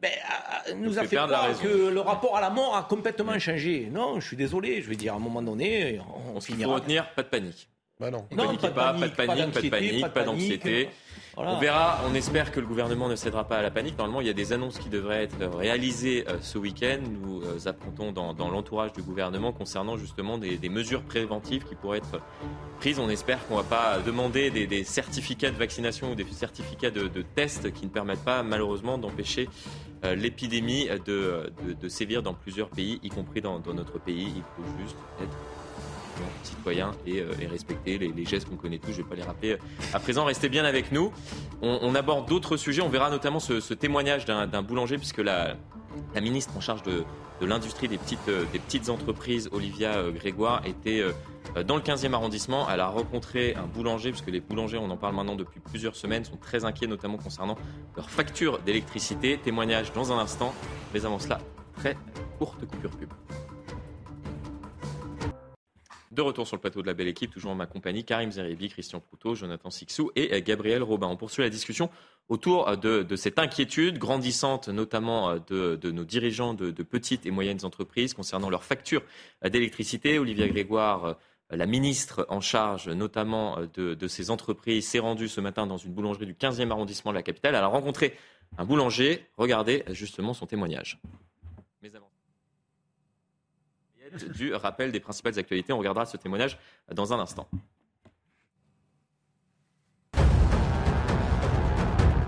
ben, 0.04 0.12
a- 0.28 0.70
a- 0.70 0.74
nous 0.74 0.98
a 0.98 1.04
fait 1.04 1.16
croire 1.16 1.58
que 1.60 1.88
le 1.88 2.00
rapport 2.00 2.36
à 2.36 2.40
la 2.40 2.50
mort 2.50 2.76
a 2.76 2.82
complètement 2.84 3.38
changé. 3.38 3.88
Non, 3.90 4.20
je 4.20 4.26
suis 4.26 4.36
désolé. 4.36 4.82
Je 4.82 4.88
veux 4.88 4.96
dire, 4.96 5.14
à 5.14 5.16
un 5.16 5.20
moment 5.20 5.42
donné, 5.42 5.98
on, 6.14 6.30
Il 6.30 6.34
faut 6.34 6.40
finira. 6.40 6.74
retenir, 6.74 7.08
pas 7.14 7.22
de 7.22 7.28
panique. 7.28 7.68
Bah 8.00 8.10
non. 8.10 8.26
Ne 8.30 8.36
Non, 8.36 8.56
pas 8.56 8.68
pas, 8.70 8.92
de 8.92 8.98
panique, 8.98 9.14
pas 9.16 9.26
pas 9.26 9.60
de 9.62 9.68
panique, 9.70 10.08
pas 10.08 10.22
d'anxiété. 10.24 10.88
On 11.36 11.58
verra, 11.58 12.00
on 12.08 12.14
espère 12.14 12.52
que 12.52 12.60
le 12.60 12.66
gouvernement 12.66 13.08
ne 13.08 13.16
cédera 13.16 13.44
pas 13.44 13.56
à 13.56 13.62
la 13.62 13.70
panique. 13.70 13.98
Normalement, 13.98 14.20
il 14.20 14.28
y 14.28 14.30
a 14.30 14.34
des 14.34 14.52
annonces 14.52 14.78
qui 14.78 14.88
devraient 14.88 15.24
être 15.24 15.44
réalisées 15.56 16.24
euh, 16.28 16.36
ce 16.40 16.58
week-end. 16.58 17.00
Nous 17.10 17.42
euh, 17.42 17.58
approntons 17.66 18.12
dans, 18.12 18.48
l'entourage 18.48 18.92
du 18.92 19.02
gouvernement 19.02 19.52
concernant 19.52 19.96
justement 19.96 20.38
des, 20.38 20.68
mesures 20.68 21.02
préventives 21.02 21.64
qui 21.64 21.74
pourraient 21.74 21.98
être 21.98 22.20
prises. 22.78 23.00
On 23.00 23.08
espère 23.08 23.44
qu'on 23.46 23.56
ne 23.56 23.62
va 23.62 23.68
pas 23.68 23.98
demander 23.98 24.50
des, 24.50 24.84
certificats 24.84 25.50
de 25.50 25.56
vaccination 25.56 26.12
ou 26.12 26.14
des 26.14 26.24
certificats 26.24 26.90
de, 26.90 27.08
tests 27.34 27.72
qui 27.72 27.86
ne 27.86 27.90
permettent 27.90 28.24
pas 28.24 28.42
malheureusement 28.42 28.96
d'empêcher 28.96 29.48
euh, 30.04 30.14
l'épidémie 30.14 30.88
de, 31.04 31.88
sévir 31.88 32.22
dans 32.22 32.34
plusieurs 32.34 32.68
pays, 32.68 33.00
y 33.02 33.08
compris 33.08 33.40
dans, 33.40 33.58
dans 33.58 33.74
notre 33.74 33.98
pays. 33.98 34.32
Il 34.36 34.42
faut 34.42 34.78
juste 34.80 34.96
être 35.20 35.36
citoyen 36.42 36.92
et, 37.06 37.20
euh, 37.20 37.32
respecter 37.50 37.98
les, 37.98 38.24
gestes 38.24 38.48
qu'on 38.48 38.56
connaît 38.56 38.78
tous. 38.78 38.92
Je 38.92 38.98
ne 38.98 39.02
vais 39.02 39.08
pas 39.08 39.14
les 39.14 39.22
rappeler 39.22 39.58
à 39.92 40.00
présent. 40.00 40.24
Restez 40.24 40.48
bien 40.48 40.64
avec 40.64 40.92
nous. 40.92 41.12
On, 41.62 41.94
aborde 41.94 42.28
d'autres 42.28 42.56
sujets. 42.56 42.82
On 42.82 42.88
verra 42.88 43.10
notamment 43.10 43.40
ce, 43.40 43.74
témoignage 43.74 44.24
d'un 44.24 44.62
boulanger, 44.62 44.98
puisque 44.98 45.18
la, 45.18 45.56
la 46.14 46.20
ministre 46.20 46.56
en 46.56 46.60
charge 46.60 46.82
de, 46.82 47.04
l'industrie 47.40 47.88
des 47.88 47.98
petites, 47.98 48.28
euh, 48.28 48.44
des 48.52 48.58
petites 48.58 48.88
entreprises, 48.88 49.50
Olivia 49.52 49.96
euh, 49.96 50.12
Grégoire, 50.12 50.62
était 50.64 51.00
euh, 51.00 51.62
dans 51.62 51.76
le 51.76 51.82
15e 51.82 52.12
arrondissement. 52.14 52.66
Elle 52.70 52.80
a 52.80 52.88
rencontré 52.88 53.54
un 53.54 53.66
boulanger, 53.66 54.10
puisque 54.10 54.30
les 54.30 54.40
boulangers, 54.40 54.78
on 54.78 54.90
en 54.90 54.96
parle 54.96 55.14
maintenant 55.14 55.36
depuis 55.36 55.60
plusieurs 55.60 55.96
semaines, 55.96 56.24
sont 56.24 56.36
très 56.36 56.64
inquiets, 56.64 56.86
notamment 56.86 57.18
concernant 57.18 57.56
leur 57.96 58.08
facture 58.08 58.60
d'électricité. 58.60 59.38
Témoignage 59.38 59.92
dans 59.92 60.12
un 60.12 60.18
instant. 60.18 60.54
Mais 60.94 61.04
avant 61.04 61.18
cela, 61.18 61.38
très 61.76 61.96
courte 62.38 62.64
coupure 62.66 62.90
pub. 62.90 63.10
De 66.14 66.22
retour 66.22 66.46
sur 66.46 66.54
le 66.54 66.60
plateau 66.60 66.80
de 66.80 66.86
la 66.86 66.94
belle 66.94 67.08
équipe, 67.08 67.32
toujours 67.32 67.50
en 67.50 67.56
ma 67.56 67.66
compagnie, 67.66 68.04
Karim 68.04 68.30
Zeribi, 68.30 68.68
Christian 68.68 69.00
Proutot, 69.00 69.34
Jonathan 69.34 69.68
Sixou 69.70 70.12
et 70.14 70.32
euh, 70.32 70.40
Gabriel 70.40 70.80
Robin. 70.84 71.08
On 71.08 71.16
poursuit 71.16 71.42
la 71.42 71.50
discussion 71.50 71.90
autour 72.28 72.68
euh, 72.68 72.76
de, 72.76 73.16
cette 73.16 73.40
inquiétude 73.40 73.98
grandissante, 73.98 74.68
notamment 74.68 75.30
euh, 75.50 75.76
de, 75.76 75.90
nos 75.90 76.04
dirigeants 76.04 76.54
de, 76.54 76.70
petites 76.84 77.26
et 77.26 77.32
moyennes 77.32 77.64
entreprises 77.64 78.14
concernant 78.14 78.48
leurs 78.48 78.62
factures 78.62 79.02
d'électricité. 79.42 80.20
Olivia 80.20 80.46
Grégoire, 80.46 81.16
la 81.50 81.66
ministre 81.66 82.26
en 82.28 82.40
charge 82.40 82.88
notamment 82.88 83.58
de, 83.74 84.06
ces 84.06 84.30
entreprises, 84.30 84.86
s'est 84.86 85.00
rendue 85.00 85.26
ce 85.28 85.40
matin 85.40 85.66
dans 85.66 85.78
une 85.78 85.92
boulangerie 85.92 86.26
du 86.26 86.34
15e 86.34 86.70
arrondissement 86.70 87.10
de 87.10 87.16
la 87.16 87.24
capitale. 87.24 87.56
Elle 87.56 87.64
a 87.64 87.66
rencontré 87.66 88.16
un 88.56 88.64
boulanger. 88.64 89.26
Regardez 89.36 89.82
justement 89.90 90.32
son 90.32 90.46
témoignage. 90.46 91.00
Du 94.34 94.54
rappel 94.54 94.92
des 94.92 95.00
principales 95.00 95.38
actualités. 95.38 95.72
On 95.72 95.78
regardera 95.78 96.06
ce 96.06 96.16
témoignage 96.16 96.58
dans 96.92 97.12
un 97.12 97.18
instant. 97.18 97.48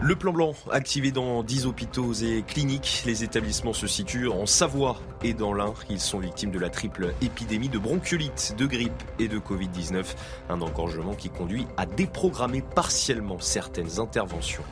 Le 0.06 0.14
plan 0.14 0.32
blanc 0.32 0.54
activé 0.70 1.10
dans 1.10 1.42
10 1.42 1.66
hôpitaux 1.66 2.12
et 2.12 2.44
cliniques. 2.46 3.02
Les 3.06 3.24
établissements 3.24 3.72
se 3.72 3.88
situent 3.88 4.28
en 4.28 4.46
Savoie 4.46 5.00
et 5.24 5.34
dans 5.34 5.52
l'Ain. 5.52 5.74
Ils 5.90 5.98
sont 5.98 6.20
victimes 6.20 6.52
de 6.52 6.60
la 6.60 6.70
triple 6.70 7.12
épidémie 7.22 7.68
de 7.68 7.78
bronchiolite, 7.78 8.54
de 8.56 8.66
grippe 8.66 9.02
et 9.18 9.26
de 9.26 9.40
Covid-19. 9.40 10.04
Un 10.48 10.60
engorgement 10.60 11.14
qui 11.14 11.28
conduit 11.28 11.66
à 11.76 11.86
déprogrammer 11.86 12.62
partiellement 12.62 13.40
certaines 13.40 13.98
interventions. 13.98 14.62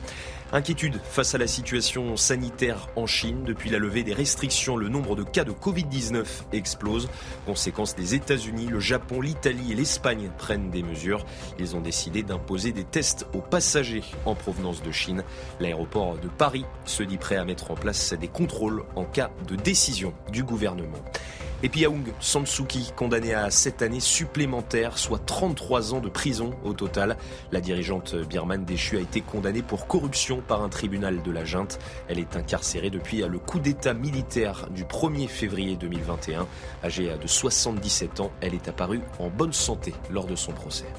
Inquiétude 0.54 1.00
face 1.02 1.34
à 1.34 1.38
la 1.38 1.48
situation 1.48 2.16
sanitaire 2.16 2.88
en 2.94 3.08
Chine. 3.08 3.42
Depuis 3.44 3.70
la 3.70 3.80
levée 3.80 4.04
des 4.04 4.14
restrictions, 4.14 4.76
le 4.76 4.88
nombre 4.88 5.16
de 5.16 5.24
cas 5.24 5.42
de 5.42 5.50
Covid-19 5.50 6.24
explose. 6.52 7.08
Conséquence, 7.44 7.96
les 7.98 8.14
États-Unis, 8.14 8.68
le 8.68 8.78
Japon, 8.78 9.20
l'Italie 9.20 9.72
et 9.72 9.74
l'Espagne 9.74 10.30
prennent 10.38 10.70
des 10.70 10.84
mesures. 10.84 11.26
Ils 11.58 11.74
ont 11.74 11.80
décidé 11.80 12.22
d'imposer 12.22 12.70
des 12.70 12.84
tests 12.84 13.26
aux 13.34 13.40
passagers 13.40 14.04
en 14.26 14.36
provenance 14.36 14.80
de 14.80 14.92
Chine. 14.92 15.24
L'aéroport 15.58 16.18
de 16.18 16.28
Paris 16.28 16.64
se 16.84 17.02
dit 17.02 17.18
prêt 17.18 17.34
à 17.34 17.44
mettre 17.44 17.72
en 17.72 17.74
place 17.74 18.12
des 18.12 18.28
contrôles 18.28 18.84
en 18.94 19.06
cas 19.06 19.32
de 19.48 19.56
décision 19.56 20.14
du 20.30 20.44
gouvernement. 20.44 21.02
Et 21.64 21.70
puis 21.70 21.86
Aung 21.86 22.04
San 22.20 22.44
Suu 22.44 22.66
Kyi, 22.66 22.92
condamnée 22.94 23.32
à 23.32 23.50
7 23.50 23.80
années 23.80 23.98
supplémentaires, 23.98 24.98
soit 24.98 25.24
33 25.24 25.94
ans 25.94 26.00
de 26.00 26.10
prison 26.10 26.50
au 26.62 26.74
total. 26.74 27.16
La 27.52 27.62
dirigeante 27.62 28.14
birmane 28.16 28.66
déchue 28.66 28.98
a 28.98 29.00
été 29.00 29.22
condamnée 29.22 29.62
pour 29.62 29.86
corruption 29.86 30.42
par 30.46 30.62
un 30.62 30.68
tribunal 30.68 31.22
de 31.22 31.30
la 31.30 31.46
junte. 31.46 31.78
Elle 32.06 32.18
est 32.18 32.36
incarcérée 32.36 32.90
depuis 32.90 33.22
le 33.22 33.38
coup 33.38 33.60
d'État 33.60 33.94
militaire 33.94 34.68
du 34.72 34.84
1er 34.84 35.26
février 35.26 35.76
2021. 35.76 36.46
Âgée 36.84 37.10
de 37.18 37.26
77 37.26 38.20
ans, 38.20 38.30
elle 38.42 38.52
est 38.52 38.68
apparue 38.68 39.00
en 39.18 39.30
bonne 39.30 39.54
santé 39.54 39.94
lors 40.10 40.26
de 40.26 40.36
son 40.36 40.52
procès. 40.52 40.92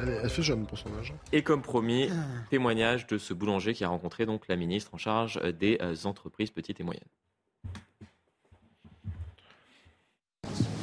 Elle, 0.00 0.30
fait 0.30 0.42
jeune 0.42 0.64
pour 0.64 0.78
son 0.78 0.88
âge. 0.98 1.12
Et 1.32 1.42
comme 1.42 1.60
promis, 1.60 2.08
témoignage 2.48 3.06
de 3.06 3.18
ce 3.18 3.34
boulanger 3.34 3.74
qui 3.74 3.84
a 3.84 3.90
rencontré 3.90 4.24
donc 4.24 4.48
la 4.48 4.56
ministre 4.56 4.94
en 4.94 4.96
charge 4.96 5.38
des 5.52 5.76
euh, 5.82 5.94
entreprises 6.04 6.50
petites 6.50 6.80
et 6.80 6.84
moyennes. 6.84 7.04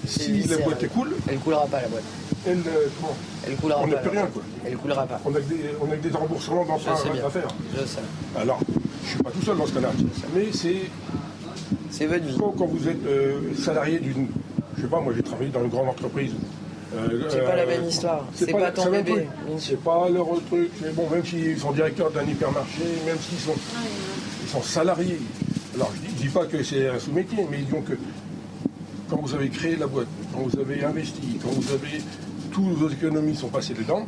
Si 0.07 0.44
la 0.44 0.57
boîte 0.57 0.84
est 0.84 0.88
cool, 0.88 1.15
elle 1.30 1.40
coulera 1.40 1.65
pas 1.65 1.82
la 1.82 1.88
boîte. 1.88 2.03
Elle, 2.48 2.60
euh, 2.60 2.88
comment 2.99 3.15
elle 3.48 3.56
coulera 3.56 3.80
on 3.82 3.88
pas. 3.88 3.95
n'a 3.95 3.98
plus 3.98 4.10
rien 4.10 4.27
quoi. 4.27 4.41
Elle 4.65 4.77
coulera 4.77 5.06
pas. 5.07 5.19
On 5.26 5.34
a 5.34 5.40
que 5.40 5.49
des, 5.49 5.61
on 5.82 5.91
a 5.91 5.95
que 5.95 6.07
des 6.07 6.15
remboursements 6.15 6.65
d'emprunt 6.65 6.94
à 6.94 7.30
faire. 7.30 7.48
Je 7.73 7.86
sais. 7.86 7.99
Alors, 8.38 8.60
je 9.03 9.10
suis 9.10 9.23
pas 9.23 9.32
tout 9.32 9.41
seul 9.41 9.57
dans 9.57 9.65
ce 9.65 9.73
cas-là. 9.73 9.91
Mais 10.36 10.48
c'est. 10.53 10.82
C'est 11.90 12.06
votre 12.06 12.26
vie. 12.26 12.38
Quand, 12.38 12.53
quand 12.57 12.65
vous 12.65 12.88
êtes 12.88 13.06
euh, 13.06 13.53
salarié 13.57 13.99
d'une. 13.99 14.27
Je 14.77 14.82
sais 14.84 14.88
pas, 14.88 14.99
moi 14.99 15.14
j'ai 15.15 15.23
travaillé 15.23 15.49
dans 15.49 15.64
une 15.64 15.69
grande 15.69 15.88
entreprise. 15.90 16.34
Euh, 16.95 17.23
c'est 17.30 17.44
pas 17.44 17.56
la 17.56 17.65
même 17.65 17.86
histoire. 17.86 18.26
C'est 18.34 18.52
pas, 18.52 18.72
ton 18.72 18.91
bébé. 18.91 19.27
C'est 19.57 19.82
pas 19.82 20.07
leur 20.10 20.27
truc. 20.49 20.69
Mais 20.82 20.91
bon, 20.91 21.10
même 21.10 21.26
s'ils 21.26 21.57
sont 21.57 21.72
directeurs 21.72 22.11
d'un 22.11 22.23
hypermarché, 22.23 22.84
même 23.06 23.18
s'ils 23.19 23.40
sont, 23.40 23.56
ils 24.44 24.49
sont 24.49 24.61
salariés. 24.61 25.19
Alors 25.73 25.91
je 25.95 26.07
dis, 26.07 26.23
dis 26.23 26.30
pas 26.30 26.45
que 26.45 26.61
c'est 26.64 26.88
un 26.88 26.99
sous-métier, 26.99 27.45
mais 27.49 27.57
disons 27.57 27.82
que 27.82 27.94
quand 29.10 29.18
vous 29.18 29.36
avez 29.36 29.49
créé 29.49 29.76
la 29.76 29.88
boîte, 29.88 30.07
quand 30.34 30.41
vous 30.41 30.60
avez 30.60 30.84
investi, 30.84 31.40
quand 31.41 31.49
vous 31.49 31.73
avez. 31.73 32.02
Toutes 32.52 32.77
vos 32.77 32.90
économies 32.90 33.36
sont 33.36 33.49
passées 33.49 33.73
dedans. 33.73 34.07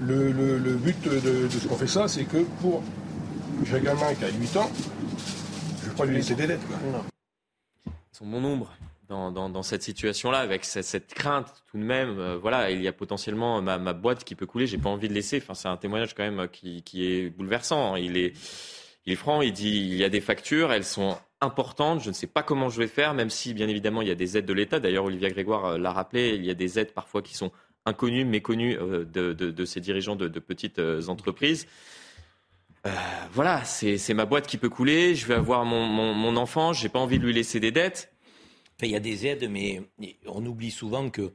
Le, 0.00 0.76
but 0.76 1.02
de, 1.02 1.48
ce 1.48 1.66
qu'on 1.66 1.76
fait 1.76 1.86
ça, 1.86 2.06
c'est 2.06 2.24
que 2.24 2.44
pour. 2.60 2.82
J'ai 3.64 3.76
un 3.76 3.80
gamin 3.80 4.14
qui 4.14 4.24
a 4.24 4.28
8 4.28 4.56
ans, 4.56 4.70
je 5.80 5.86
ne 5.86 5.90
vais 5.90 5.96
pas 5.96 6.04
lui 6.04 6.14
laisser 6.14 6.36
des 6.36 6.46
dettes. 6.46 6.64
Quoi. 6.68 6.76
Ils 7.86 8.16
sont 8.16 8.26
mon 8.26 8.40
nombre. 8.40 8.72
Dans, 9.08 9.62
cette 9.62 9.82
situation-là, 9.82 10.38
avec 10.38 10.66
cette, 10.66 11.14
crainte 11.14 11.46
tout 11.70 11.78
de 11.78 11.82
même. 11.82 12.18
Euh, 12.18 12.36
voilà, 12.36 12.70
il 12.70 12.82
y 12.82 12.88
a 12.88 12.92
potentiellement 12.92 13.62
ma, 13.62 13.78
boîte 13.94 14.22
qui 14.22 14.34
peut 14.34 14.44
couler. 14.44 14.66
J'ai 14.66 14.76
pas 14.76 14.90
envie 14.90 15.08
de 15.08 15.14
laisser. 15.14 15.38
Enfin, 15.38 15.54
c'est 15.54 15.68
un 15.68 15.78
témoignage 15.78 16.14
quand 16.14 16.30
même 16.30 16.46
qui, 16.48 16.84
est 16.94 17.30
bouleversant. 17.30 17.96
Il 17.96 18.18
est, 18.18 18.34
il 19.06 19.14
est 19.14 19.16
franc. 19.16 19.40
Il 19.40 19.54
dit 19.54 19.78
il 19.78 19.94
y 19.94 20.04
a 20.04 20.10
des 20.10 20.20
factures, 20.20 20.72
elles 20.72 20.84
sont 20.84 21.16
importantes. 21.40 22.02
Je 22.02 22.08
ne 22.08 22.14
sais 22.14 22.26
pas 22.26 22.42
comment 22.42 22.68
je 22.68 22.78
vais 22.78 22.86
faire, 22.88 23.14
même 23.14 23.30
si 23.30 23.54
bien 23.54 23.68
évidemment 23.68 24.02
il 24.02 24.08
y 24.08 24.10
a 24.10 24.14
des 24.16 24.36
aides 24.36 24.46
de 24.46 24.52
l'État. 24.52 24.80
D'ailleurs, 24.80 25.04
Olivier 25.04 25.30
Grégoire 25.30 25.64
euh, 25.64 25.78
l'a 25.78 25.92
rappelé. 25.92 26.34
Il 26.34 26.44
y 26.44 26.50
a 26.50 26.54
des 26.54 26.78
aides 26.78 26.92
parfois 26.92 27.22
qui 27.22 27.34
sont 27.34 27.52
inconnues, 27.86 28.24
méconnues 28.24 28.76
euh, 28.78 29.04
de, 29.04 29.32
de, 29.32 29.64
ces 29.64 29.80
dirigeants 29.80 30.16
de, 30.16 30.28
petites 30.40 30.80
entreprises. 31.08 31.66
Euh, 32.86 32.90
voilà, 33.32 33.64
c'est 33.64 34.14
ma 34.14 34.24
boîte 34.24 34.46
qui 34.46 34.56
peut 34.56 34.68
couler. 34.68 35.14
Je 35.14 35.26
vais 35.26 35.34
avoir 35.34 35.64
mon, 35.64 36.36
enfant. 36.36 36.72
J'ai 36.72 36.88
pas 36.88 36.98
envie 36.98 37.18
de 37.18 37.24
lui 37.24 37.32
laisser 37.32 37.60
des 37.60 37.72
dettes. 37.72 38.12
Il 38.82 38.88
y 38.88 38.96
a 38.96 39.00
des 39.00 39.26
aides, 39.26 39.50
mais 39.50 39.82
on 40.26 40.44
oublie 40.46 40.70
souvent 40.70 41.10
que 41.10 41.32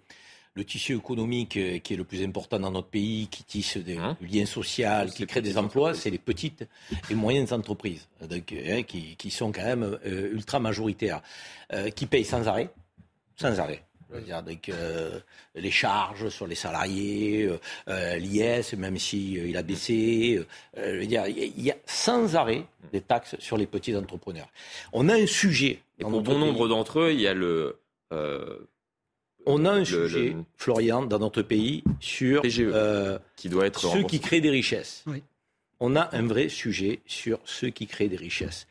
le 0.55 0.65
tissu 0.65 0.95
économique 0.95 1.57
euh, 1.57 1.79
qui 1.79 1.93
est 1.93 1.97
le 1.97 2.03
plus 2.03 2.23
important 2.23 2.59
dans 2.59 2.71
notre 2.71 2.87
pays, 2.87 3.27
qui 3.27 3.43
tisse 3.43 3.77
des, 3.77 3.97
hein 3.97 4.17
du 4.21 4.27
lien 4.27 4.45
social, 4.45 5.11
qui 5.11 5.25
crée 5.25 5.41
des 5.41 5.57
emplois, 5.57 5.93
c'est 5.93 6.09
les 6.09 6.17
petites 6.17 6.67
et 7.09 7.15
moyennes 7.15 7.51
entreprises, 7.51 8.07
donc, 8.29 8.53
hein, 8.53 8.83
qui, 8.83 9.15
qui, 9.15 9.31
sont 9.31 9.51
quand 9.51 9.63
même 9.63 9.97
euh, 10.05 10.31
ultra 10.31 10.59
majoritaires, 10.59 11.21
euh, 11.73 11.89
qui 11.89 12.05
payent 12.05 12.25
sans 12.25 12.47
arrêt, 12.47 12.69
sans 13.35 13.59
arrêt. 13.59 13.83
Dire, 14.21 14.43
donc, 14.43 14.69
euh, 14.69 15.19
les 15.55 15.71
charges 15.71 16.29
sur 16.29 16.45
les 16.45 16.55
salariés, 16.55 17.49
euh, 17.87 18.17
l'IS, 18.17 18.73
même 18.77 18.97
s'il 18.97 19.19
si, 19.19 19.49
il 19.49 19.57
a 19.57 19.63
baissé. 19.63 20.45
Euh, 20.77 21.03
il 21.03 21.09
y 21.11 21.71
a 21.71 21.75
sans 21.85 22.35
arrêt 22.35 22.65
des 22.91 23.01
taxes 23.01 23.35
sur 23.39 23.57
les 23.57 23.65
petits 23.65 23.95
entrepreneurs. 23.95 24.49
On 24.91 25.09
a 25.09 25.15
un 25.15 25.25
sujet. 25.25 25.79
Et 25.99 26.03
pour 26.03 26.21
bon 26.21 26.37
nombre 26.37 26.67
d'entre 26.67 26.99
eux, 26.99 27.11
il 27.11 27.21
y 27.21 27.27
a 27.27 27.33
le. 27.33 27.79
On 29.45 29.65
a 29.65 29.71
un 29.71 29.85
sujet, 29.85 30.35
Florian, 30.57 31.03
dans 31.03 31.19
notre 31.19 31.41
pays 31.41 31.83
sur 31.99 32.41
PGE, 32.41 32.71
qui 33.35 33.49
doit 33.49 33.65
être 33.65 33.79
ceux 33.79 34.03
qui 34.03 34.19
créent 34.19 34.41
des 34.41 34.49
richesses. 34.49 35.03
Oui. 35.07 35.23
On 35.79 35.95
a 35.95 36.09
un 36.15 36.25
vrai 36.25 36.49
sujet 36.49 37.01
sur 37.05 37.39
ceux 37.43 37.69
qui 37.69 37.87
créent 37.87 38.07
des 38.07 38.17
richesses. 38.17 38.67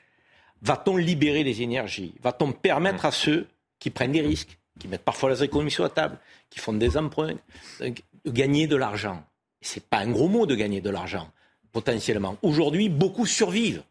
Va-t-on 0.63 0.97
libérer 0.97 1.43
les 1.43 1.61
énergies? 1.61 2.15
Va-t-on 2.23 2.53
permettre 2.53 3.05
à 3.05 3.11
ceux 3.11 3.47
qui 3.79 3.91
prennent 3.91 4.13
des 4.13 4.21
risques 4.23 4.59
qui 4.79 4.89
mettent 4.89 5.05
parfois 5.05 5.31
les 5.31 5.43
économies 5.43 5.71
sur 5.71 5.83
la 5.83 5.91
table, 5.91 6.19
qui 6.49 6.59
font 6.59 6.73
des 6.73 6.97
emprunts, 6.97 7.35
de 7.81 8.31
gagner 8.31 8.67
de 8.67 8.77
l'argent? 8.77 9.25
C'est 9.61 9.85
pas 9.85 9.99
un 9.99 10.11
gros 10.11 10.29
mot 10.29 10.47
de 10.47 10.55
gagner 10.55 10.81
de 10.81 10.89
l'argent, 10.89 11.31
potentiellement. 11.73 12.37
Aujourd'hui, 12.43 12.89
beaucoup 12.89 13.27
survivent. 13.27 13.83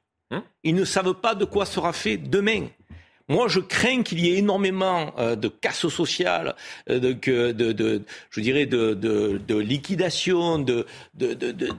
Ils 0.63 0.75
ne 0.75 0.85
savent 0.85 1.13
pas 1.13 1.35
de 1.35 1.45
quoi 1.45 1.65
sera 1.65 1.93
fait 1.93 2.17
demain. 2.17 2.67
Moi, 3.31 3.47
je 3.47 3.61
crains 3.61 4.03
qu'il 4.03 4.19
y 4.19 4.29
ait 4.29 4.39
énormément 4.39 5.13
euh, 5.17 5.37
de 5.37 5.47
casse 5.47 5.87
sociale, 5.87 6.53
euh, 6.89 6.99
de, 6.99 7.13
de, 7.53 7.71
de, 7.71 8.03
je 8.29 8.41
dirais, 8.41 8.65
de, 8.65 8.93
de 8.93 9.57
liquidation, 9.57 10.59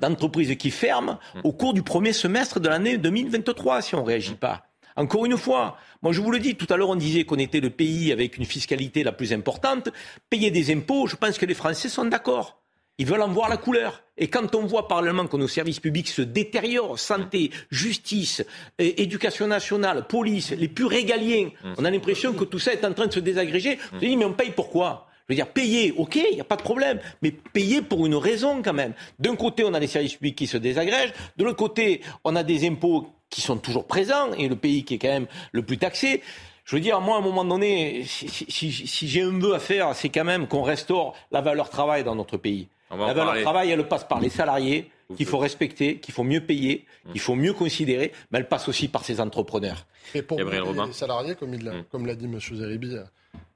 d'entreprises 0.01 0.57
qui 0.57 0.71
ferment 0.71 1.19
au 1.45 1.53
cours 1.53 1.75
du 1.75 1.83
premier 1.83 2.15
semestre 2.15 2.59
de 2.59 2.71
l'année 2.71 2.97
2023 2.97 3.83
si 3.83 3.95
on 3.95 4.01
ne 4.01 4.07
réagit 4.07 4.35
pas. 4.35 4.63
Encore 4.97 5.27
une 5.27 5.37
fois, 5.37 5.77
moi 6.01 6.13
je 6.13 6.23
vous 6.23 6.31
le 6.31 6.39
dis, 6.39 6.55
tout 6.55 6.67
à 6.71 6.79
l'heure 6.79 6.89
on 6.89 6.97
disait 6.97 7.25
qu'on 7.25 7.37
était 7.37 7.61
le 7.61 7.69
pays 7.69 8.13
avec 8.13 8.39
une 8.39 8.47
fiscalité 8.47 9.03
la 9.03 9.13
plus 9.13 9.35
importante. 9.35 9.91
Payer 10.31 10.51
des 10.51 10.73
impôts, 10.73 11.07
je 11.07 11.17
pense 11.17 11.37
que 11.37 11.45
les 11.45 11.55
Français 11.55 11.91
sont 11.91 12.07
d'accord. 12.07 12.62
Ils 12.99 13.07
veulent 13.07 13.23
en 13.23 13.29
voir 13.29 13.49
la 13.49 13.57
couleur. 13.57 14.03
Et 14.17 14.29
quand 14.29 14.55
on 14.55 14.67
voit 14.67 14.87
parallèlement 14.87 15.27
que 15.27 15.37
nos 15.37 15.49
services 15.49 15.81
publics 15.81 16.09
se 16.09 16.23
détériorent, 16.23 16.99
santé, 16.99 17.51
justice, 17.71 18.45
éducation 18.79 19.47
nationale, 19.47 20.07
police, 20.07 20.51
les 20.51 20.69
plus 20.69 20.85
régaliens, 20.85 21.47
mmh. 21.47 21.75
on 21.79 21.85
a 21.85 21.91
l'impression 21.91 22.33
que 22.35 22.45
tout 22.45 22.59
ça 22.59 22.73
est 22.73 22.85
en 22.85 22.93
train 22.93 23.07
de 23.07 23.13
se 23.13 23.21
désagréger. 23.21 23.79
On 23.93 24.01
se 24.01 24.05
dit, 24.05 24.17
mais 24.17 24.25
on 24.25 24.35
paye 24.35 24.53
pourquoi 24.55 25.09
je 25.29 25.35
veux 25.35 25.37
dire, 25.37 25.49
payer, 25.49 25.93
ok, 25.97 26.17
il 26.17 26.35
n'y 26.35 26.41
a 26.41 26.45
pas 26.45 26.57
de 26.57 26.63
problème, 26.63 26.99
mais 27.23 27.31
payer 27.31 27.81
pour 27.81 28.05
une 28.07 28.17
raison 28.17 28.61
quand 28.61 28.73
même. 28.73 28.93
D'un 29.21 29.37
côté, 29.37 29.65
on 29.65 29.73
a 29.73 29.79
les 29.79 29.87
services 29.87 30.15
publics 30.15 30.37
qui 30.37 30.47
se 30.47 30.57
désagrègent, 30.57 31.13
de 31.37 31.45
l'autre 31.45 31.57
côté, 31.57 32.03
on 32.25 32.35
a 32.35 32.43
des 32.43 32.67
impôts 32.67 33.07
qui 33.31 33.41
sont 33.41 33.57
toujours 33.57 33.87
présents 33.87 34.33
et 34.35 34.49
le 34.49 34.57
pays 34.57 34.85
qui 34.85 34.95
est 34.95 34.99
quand 34.99 35.09
même 35.09 35.27
le 35.53 35.63
plus 35.63 35.79
taxé. 35.79 36.23
Je 36.65 36.77
veux 36.77 36.83
dire, 36.83 37.01
moi, 37.01 37.17
à 37.17 37.19
un 37.19 37.23
moment 37.23 37.45
donné, 37.45 38.05
si, 38.07 38.29
si, 38.29 39.09
j'ai 39.09 39.23
un 39.23 39.39
vœu 39.39 39.55
à 39.55 39.59
faire, 39.59 39.95
c'est 39.95 40.11
quand 40.11 40.25
même 40.25 40.47
qu'on 40.47 40.63
restaure 40.63 41.15
la 41.31 41.41
valeur 41.41 41.71
travail 41.71 42.05
dans 42.05 42.15
notre 42.15 42.37
pays. 42.37 42.69
La 42.93 43.15
valeur 43.15 43.43
travail, 43.43 43.71
elle 43.71 43.89
passe 43.89 44.05
par 44.05 44.21
les 44.21 44.29
salariés, 44.29 44.91
qu'il 45.17 45.27
faut 45.27 45.39
respecter, 45.39 45.99
qu'il 45.99 46.15
faut 46.15 46.25
mieux 46.25 46.45
payer, 46.45 46.87
qu'il 47.11 47.21
faut 47.21 47.35
mieux 47.35 47.53
considérer, 47.53 48.13
mais 48.31 48.39
elle 48.39 48.49
passe 48.49 48.69
aussi 48.69 48.89
par 48.89 49.05
ces 49.05 49.21
entrepreneurs. 49.21 49.87
Et 50.15 50.23
pour 50.23 50.39
les 50.39 50.93
salariés, 50.93 51.35
comme, 51.35 51.55
il 51.55 51.65
mm. 51.65 51.85
comme 51.91 52.07
l'a 52.07 52.15
dit 52.15 52.27
M. 52.27 52.39
Zeribi 52.41 52.97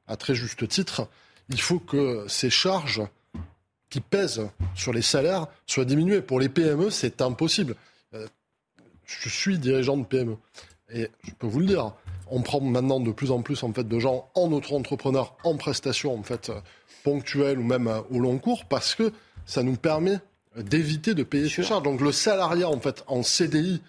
à 0.06 0.16
très 0.16 0.34
juste 0.34 0.66
titre, 0.68 1.08
il 1.48 1.60
faut 1.60 1.78
que 1.78 2.24
ces 2.28 2.50
charges 2.50 3.02
qui 3.88 4.00
pèsent 4.00 4.48
sur 4.74 4.92
les 4.92 5.02
salaires 5.02 5.46
soient 5.66 5.84
diminuées. 5.84 6.20
Pour 6.20 6.40
les 6.40 6.48
PME, 6.48 6.90
c'est 6.90 7.20
impossible. 7.22 7.76
Euh, 8.14 8.26
je 9.04 9.28
suis 9.28 9.58
dirigeant 9.58 9.96
de 9.96 10.04
PME. 10.04 10.36
Et 10.92 11.08
je 11.24 11.32
peux 11.32 11.46
vous 11.46 11.60
le 11.60 11.66
dire, 11.66 11.92
on 12.28 12.42
prend 12.42 12.60
maintenant 12.60 13.00
de 13.00 13.10
plus 13.12 13.30
en 13.30 13.42
plus 13.42 13.62
en 13.62 13.72
fait 13.72 13.86
de 13.86 13.98
gens 13.98 14.28
en 14.34 14.50
auto-entrepreneur, 14.52 15.36
en 15.44 15.56
prestation 15.56 16.16
en 16.16 16.22
fait 16.22 16.52
ponctuelles 17.04 17.58
ou 17.58 17.64
même 17.64 17.88
euh, 17.88 18.00
au 18.10 18.18
long 18.18 18.38
cours, 18.38 18.64
parce 18.64 18.94
que 18.94 19.12
ça 19.46 19.62
nous 19.62 19.76
permet 19.76 20.18
d'éviter 20.56 21.14
de 21.14 21.22
payer 21.22 21.48
ces 21.48 21.62
charges. 21.62 21.82
Donc 21.82 22.00
le 22.00 22.12
salariat 22.12 22.68
en 22.68 22.80
fait 22.80 23.04
en 23.06 23.22
CDI 23.22 23.80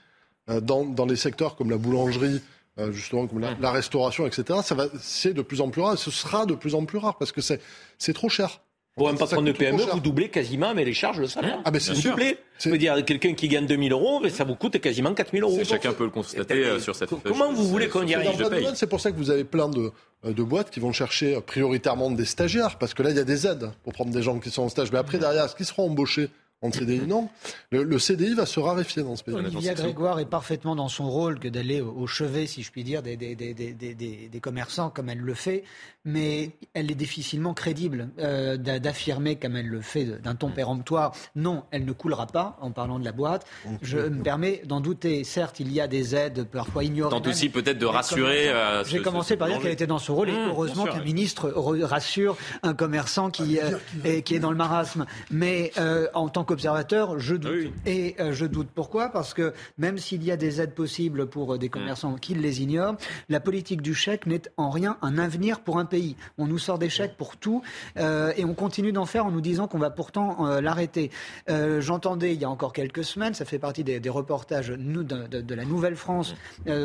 euh, 0.49 0.61
dans, 0.61 0.85
dans 0.85 1.05
les 1.05 1.15
secteurs 1.15 1.55
comme 1.55 1.69
la 1.69 1.77
boulangerie, 1.77 2.41
euh, 2.79 2.91
justement 2.91 3.27
comme 3.27 3.39
la, 3.39 3.55
la, 3.59 3.71
restauration, 3.71 4.25
etc. 4.25 4.59
Ça 4.63 4.75
va, 4.75 4.87
c'est 5.01 5.33
de 5.33 5.41
plus 5.41 5.61
en 5.61 5.69
plus 5.69 5.81
rare. 5.81 5.95
Et 5.95 5.97
ce 5.97 6.11
sera 6.11 6.45
de 6.45 6.55
plus 6.55 6.75
en 6.75 6.85
plus 6.85 6.97
rare 6.97 7.17
parce 7.17 7.31
que 7.31 7.41
c'est, 7.41 7.61
c'est 7.97 8.13
trop 8.13 8.29
cher. 8.29 8.61
Pour 8.97 9.09
un 9.09 9.15
patron 9.15 9.43
de 9.43 9.51
PME, 9.51 9.83
vous 9.83 9.99
doublez 9.99 10.29
quasiment 10.29 10.73
mais 10.73 10.83
les 10.83 10.93
charges, 10.93 11.19
le 11.19 11.27
salaire. 11.27 11.59
Ah, 11.63 11.71
ben 11.71 11.79
c'est. 11.79 11.93
Je 11.95 12.69
veux 12.69 12.77
dire, 12.79 13.05
quelqu'un 13.05 13.33
qui 13.35 13.47
gagne 13.47 13.67
2000 13.67 13.91
euros, 13.91 14.27
ça 14.29 14.43
vous 14.43 14.55
coûte 14.55 14.79
quasiment 14.79 15.13
4000 15.13 15.43
euros. 15.43 15.59
Chacun 15.63 15.93
peut 15.93 16.05
le 16.05 16.09
constater 16.09 16.65
euh, 16.65 16.79
sur 16.79 16.95
cette 16.95 17.09
Comment 17.23 17.53
vous 17.53 17.67
voulez 17.67 17.87
qu'on 17.87 18.05
y 18.05 18.15
arrive? 18.15 18.43
C'est 18.73 18.89
pour 18.89 18.99
ça 18.99 19.11
que 19.11 19.17
vous 19.17 19.29
avez 19.29 19.43
plein 19.43 19.69
de, 19.69 19.91
euh, 20.25 20.33
de 20.33 20.43
boîtes 20.43 20.71
qui 20.71 20.79
vont 20.79 20.91
chercher 20.91 21.39
prioritairement 21.45 22.09
des 22.09 22.25
stagiaires, 22.25 22.77
parce 22.79 22.95
que 22.95 23.03
là, 23.03 23.11
il 23.11 23.15
y 23.15 23.19
a 23.19 23.23
des 23.23 23.45
aides 23.45 23.69
pour 23.83 23.93
prendre 23.93 24.11
des 24.11 24.23
gens 24.23 24.39
qui 24.39 24.49
sont 24.49 24.63
en 24.63 24.69
stage. 24.69 24.91
Mais 24.91 24.97
après, 24.97 25.19
derrière, 25.19 25.45
est-ce 25.45 25.55
qu'ils 25.55 25.67
seront 25.67 25.85
embauchés? 25.85 26.29
En 26.63 26.71
CDI, 26.71 27.01
non. 27.05 27.29
Le, 27.71 27.99
CDI 27.99 28.33
va 28.33 28.47
se 28.47 28.59
raréfier 28.59 29.03
dans 29.03 29.15
ce 29.15 29.23
pays. 29.23 29.35
Olivia 29.35 29.75
Grégoire 29.75 30.19
est 30.19 30.25
parfaitement 30.25 30.75
dans 30.75 30.87
son 30.87 31.07
rôle 31.07 31.37
que 31.37 31.47
d'aller 31.47 31.81
au 31.81 32.07
chevet, 32.07 32.47
si 32.47 32.63
je 32.63 32.71
puis 32.71 32.83
dire, 32.83 33.03
des, 33.03 33.15
des, 33.15 33.35
des, 33.35 33.53
des, 33.53 34.39
commerçants 34.39 34.89
comme 34.89 35.09
elle 35.09 35.19
le 35.19 35.35
fait, 35.35 35.63
mais 36.03 36.49
elle 36.73 36.89
est 36.89 36.95
difficilement 36.95 37.53
crédible 37.53 38.09
euh, 38.17 38.57
d'affirmer, 38.57 39.35
comme 39.35 39.55
elle 39.55 39.67
le 39.67 39.81
fait 39.81 40.05
d'un 40.05 40.33
ton 40.33 40.49
péremptoire, 40.49 41.13
non, 41.35 41.63
elle 41.69 41.85
ne 41.85 41.91
coulera 41.91 42.25
pas 42.25 42.57
en 42.59 42.71
parlant 42.71 42.97
de 42.97 43.05
la 43.05 43.11
boîte. 43.11 43.45
Je 43.83 43.99
me 43.99 44.23
permets 44.23 44.63
d'en 44.65 44.81
douter. 44.81 45.23
Certes, 45.23 45.59
il 45.59 45.71
y 45.71 45.79
a 45.79 45.87
des 45.87 46.15
aides 46.15 46.45
parfois 46.45 46.83
ignorées. 46.83 47.11
Tente 47.11 47.27
aussi 47.27 47.49
peut-être 47.49 47.77
de 47.77 47.85
rassurer. 47.85 48.49
Euh, 48.49 48.83
J'ai 48.83 49.03
commencé 49.03 49.37
par 49.37 49.47
dire 49.47 49.59
qu'elle 49.59 49.73
était 49.73 49.85
dans 49.85 49.99
son 49.99 50.15
rôle 50.15 50.29
et 50.29 50.33
mmh, 50.33 50.49
heureusement 50.49 50.85
qu'un 50.85 51.03
ministre 51.03 51.49
rassure 51.51 52.35
un 52.63 52.73
commerçant 52.73 53.29
qui, 53.29 53.59
euh, 53.59 53.77
est, 54.03 54.23
qui 54.23 54.33
est 54.33 54.39
dans 54.39 54.51
le 54.51 54.57
marasme. 54.57 55.05
Mais 55.29 55.71
en 56.15 56.29
tant 56.29 56.46
qu'observateur, 56.47 57.19
je 57.19 57.35
doute. 57.35 57.71
Et 57.85 58.15
euh, 58.19 58.33
je 58.33 58.45
doute. 58.45 58.69
Pourquoi? 58.73 59.09
Parce 59.09 59.33
que 59.35 59.53
même 59.77 59.99
s'il 59.99 60.23
y 60.23 60.31
a 60.31 60.37
des 60.37 60.61
aides 60.61 60.73
possibles 60.73 61.27
pour 61.27 61.53
euh, 61.53 61.57
des 61.57 61.69
commerçants 61.69 62.15
qui 62.15 62.33
les 62.33 62.63
ignorent, 62.63 62.95
la 63.29 63.39
politique 63.39 63.83
du 63.83 63.93
chèque 63.93 64.25
n'est 64.25 64.41
en 64.57 64.71
rien 64.71 64.97
un 65.01 65.17
avenir 65.17 65.59
pour 65.59 65.77
un 65.77 65.85
pays. 65.85 66.15
On 66.37 66.47
nous 66.47 66.57
sort 66.57 66.79
des 66.79 66.89
chèques 66.89 67.17
pour 67.17 67.37
tout 67.37 67.61
euh, 67.97 68.33
et 68.35 68.45
on 68.45 68.55
continue 68.55 68.91
d'en 68.91 69.05
faire 69.05 69.25
en 69.25 69.31
nous 69.31 69.41
disant 69.41 69.67
qu'on 69.67 69.77
va 69.77 69.91
pourtant 69.91 70.59
l'arrêter. 70.61 71.11
J'entendais 71.47 72.33
il 72.33 72.41
y 72.41 72.45
a 72.45 72.49
encore 72.49 72.71
quelques 72.71 73.03
semaines, 73.03 73.33
ça 73.33 73.45
fait 73.45 73.59
partie 73.59 73.83
des, 73.83 74.09
reportages 74.09 74.69
de, 74.69 75.03
de, 75.41 75.55
la 75.55 75.65
Nouvelle-France 75.65 76.35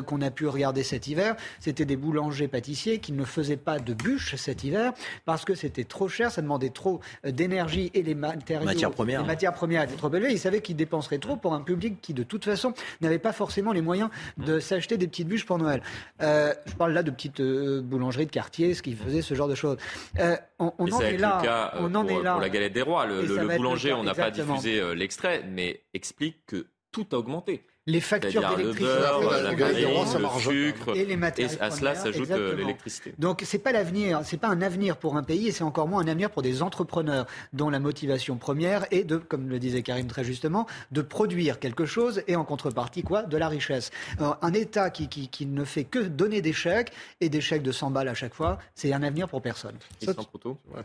qu'on 0.06 0.20
a 0.20 0.30
pu 0.30 0.46
regarder 0.48 0.82
cet 0.82 1.06
hiver, 1.06 1.36
c'était 1.60 1.84
des 1.84 1.96
boulangers-pâtissiers 1.96 2.98
qui 2.98 3.12
ne 3.12 3.24
faisaient 3.24 3.56
pas 3.56 3.78
de 3.78 3.94
bûches 3.94 4.34
cet 4.34 4.64
hiver 4.64 4.92
parce 5.24 5.44
que 5.44 5.54
c'était 5.54 5.84
trop 5.84 6.08
cher, 6.08 6.32
ça 6.32 6.42
demandait 6.42 6.70
trop 6.70 7.00
d'énergie 7.24 7.90
et 7.94 8.02
les 8.02 8.14
matériaux, 8.14 8.66
matières 8.66 8.90
premières, 8.90 9.20
les 9.20 9.26
matières 9.26 9.51
premières 9.52 9.82
étaient 9.82 9.96
trop 9.96 10.12
élevées. 10.12 10.32
Ils 10.32 10.38
savaient 10.38 10.60
qu'ils 10.60 10.76
dépenseraient 10.76 11.18
trop 11.18 11.36
pour 11.36 11.54
un 11.54 11.60
public 11.60 12.00
qui, 12.00 12.14
de 12.14 12.22
toute 12.22 12.44
façon, 12.44 12.74
n'avait 13.00 13.18
pas 13.18 13.32
forcément 13.32 13.72
les 13.72 13.82
moyens 13.82 14.10
de 14.38 14.60
s'acheter 14.60 14.96
des 14.96 15.06
petites 15.06 15.28
bûches 15.28 15.46
pour 15.46 15.58
Noël. 15.58 15.82
Euh, 16.22 16.52
je 16.66 16.74
parle 16.74 16.92
là 16.92 17.02
de 17.02 17.10
petites 17.10 17.40
euh, 17.40 17.80
boulangeries 17.82 18.26
de 18.26 18.30
quartier, 18.30 18.74
ce 18.74 18.82
qui 18.82 18.94
faisait 18.94 19.22
ce 19.22 19.34
genre 19.34 19.48
de 19.48 19.54
choses. 19.54 19.78
Euh, 20.18 20.36
on, 20.58 20.72
en 20.78 21.00
est 21.00 21.16
là. 21.16 21.72
on 21.78 21.94
en 21.94 22.06
est 22.06 22.22
là. 22.22 22.32
Pour 22.32 22.40
la 22.40 22.50
galette 22.50 22.72
des 22.72 22.82
rois, 22.82 23.06
le, 23.06 23.56
boulanger, 23.56 23.92
on 23.92 24.04
n'a 24.04 24.14
pas 24.14 24.30
diffusé 24.30 24.94
l'extrait, 24.94 25.44
mais 25.48 25.82
explique 25.94 26.46
que 26.46 26.66
tout 26.90 27.06
a 27.12 27.16
augmenté 27.16 27.64
les 27.86 28.00
factures 28.00 28.48
d'électricité, 28.56 28.84
le, 28.86 30.40
sucre, 30.40 30.96
et 30.96 31.04
les 31.04 31.16
matériaux. 31.16 31.58
à 31.60 31.70
cela 31.72 31.96
s'ajoute 31.96 32.30
euh, 32.30 32.54
l'électricité. 32.54 33.12
Donc 33.18 33.42
c'est 33.44 33.58
pas 33.58 33.72
l'avenir, 33.72 34.20
c'est 34.22 34.36
pas 34.36 34.48
un 34.48 34.62
avenir 34.62 34.96
pour 34.96 35.16
un 35.16 35.24
pays, 35.24 35.48
et 35.48 35.52
c'est 35.52 35.64
encore 35.64 35.88
moins 35.88 36.04
un 36.04 36.06
avenir 36.06 36.30
pour 36.30 36.42
des 36.42 36.62
entrepreneurs 36.62 37.26
dont 37.52 37.70
la 37.70 37.80
motivation 37.80 38.36
première 38.36 38.86
est 38.92 39.02
de, 39.02 39.16
comme 39.16 39.48
le 39.48 39.58
disait 39.58 39.82
Karim 39.82 40.06
très 40.06 40.22
justement, 40.22 40.66
de 40.92 41.02
produire 41.02 41.58
quelque 41.58 41.84
chose 41.84 42.22
et 42.28 42.36
en 42.36 42.44
contrepartie 42.44 43.02
quoi, 43.02 43.22
de 43.22 43.36
la 43.36 43.48
richesse. 43.48 43.90
un 44.20 44.52
État 44.52 44.90
qui, 44.90 45.08
qui, 45.08 45.28
qui, 45.28 45.46
ne 45.46 45.64
fait 45.64 45.84
que 45.84 45.98
donner 45.98 46.40
des 46.40 46.52
chèques 46.52 46.92
et 47.20 47.28
des 47.28 47.40
chèques 47.40 47.64
de 47.64 47.72
100 47.72 47.90
balles 47.90 48.08
à 48.08 48.14
chaque 48.14 48.34
fois, 48.34 48.58
c'est 48.76 48.92
un 48.92 49.02
avenir 49.02 49.28
pour 49.28 49.42
personne. 49.42 49.74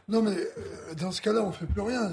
Non 0.07 0.23
mais 0.23 0.31
euh, 0.31 0.95
dans 0.99 1.11
ce 1.11 1.21
cas-là, 1.21 1.43
on 1.43 1.51
fait 1.51 1.67
plus 1.67 1.81
rien. 1.81 2.11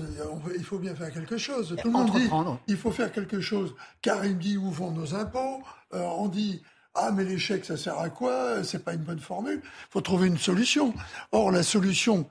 Il 0.54 0.64
faut 0.64 0.78
bien 0.78 0.94
faire 0.94 1.10
quelque 1.10 1.38
chose. 1.38 1.74
Tout 1.80 1.88
le 1.88 1.92
monde 1.92 2.10
dit 2.10 2.28
il 2.68 2.76
faut 2.76 2.90
faire 2.90 3.10
quelque 3.10 3.40
chose. 3.40 3.74
Karim 4.02 4.34
dit 4.34 4.58
nos 4.80 5.14
impôts. 5.14 5.62
Euh, 5.94 6.00
on 6.00 6.28
dit 6.28 6.62
ah 6.94 7.10
mais 7.12 7.24
l'échec 7.24 7.64
ça 7.64 7.76
sert 7.76 7.98
à 7.98 8.08
quoi? 8.08 8.62
C'est 8.62 8.84
pas 8.84 8.94
une 8.94 9.02
bonne 9.02 9.18
formule. 9.18 9.60
Il 9.62 9.90
faut 9.90 10.00
trouver 10.00 10.28
une 10.28 10.38
solution. 10.38 10.94
Or 11.32 11.50
la 11.50 11.62
solution 11.62 12.26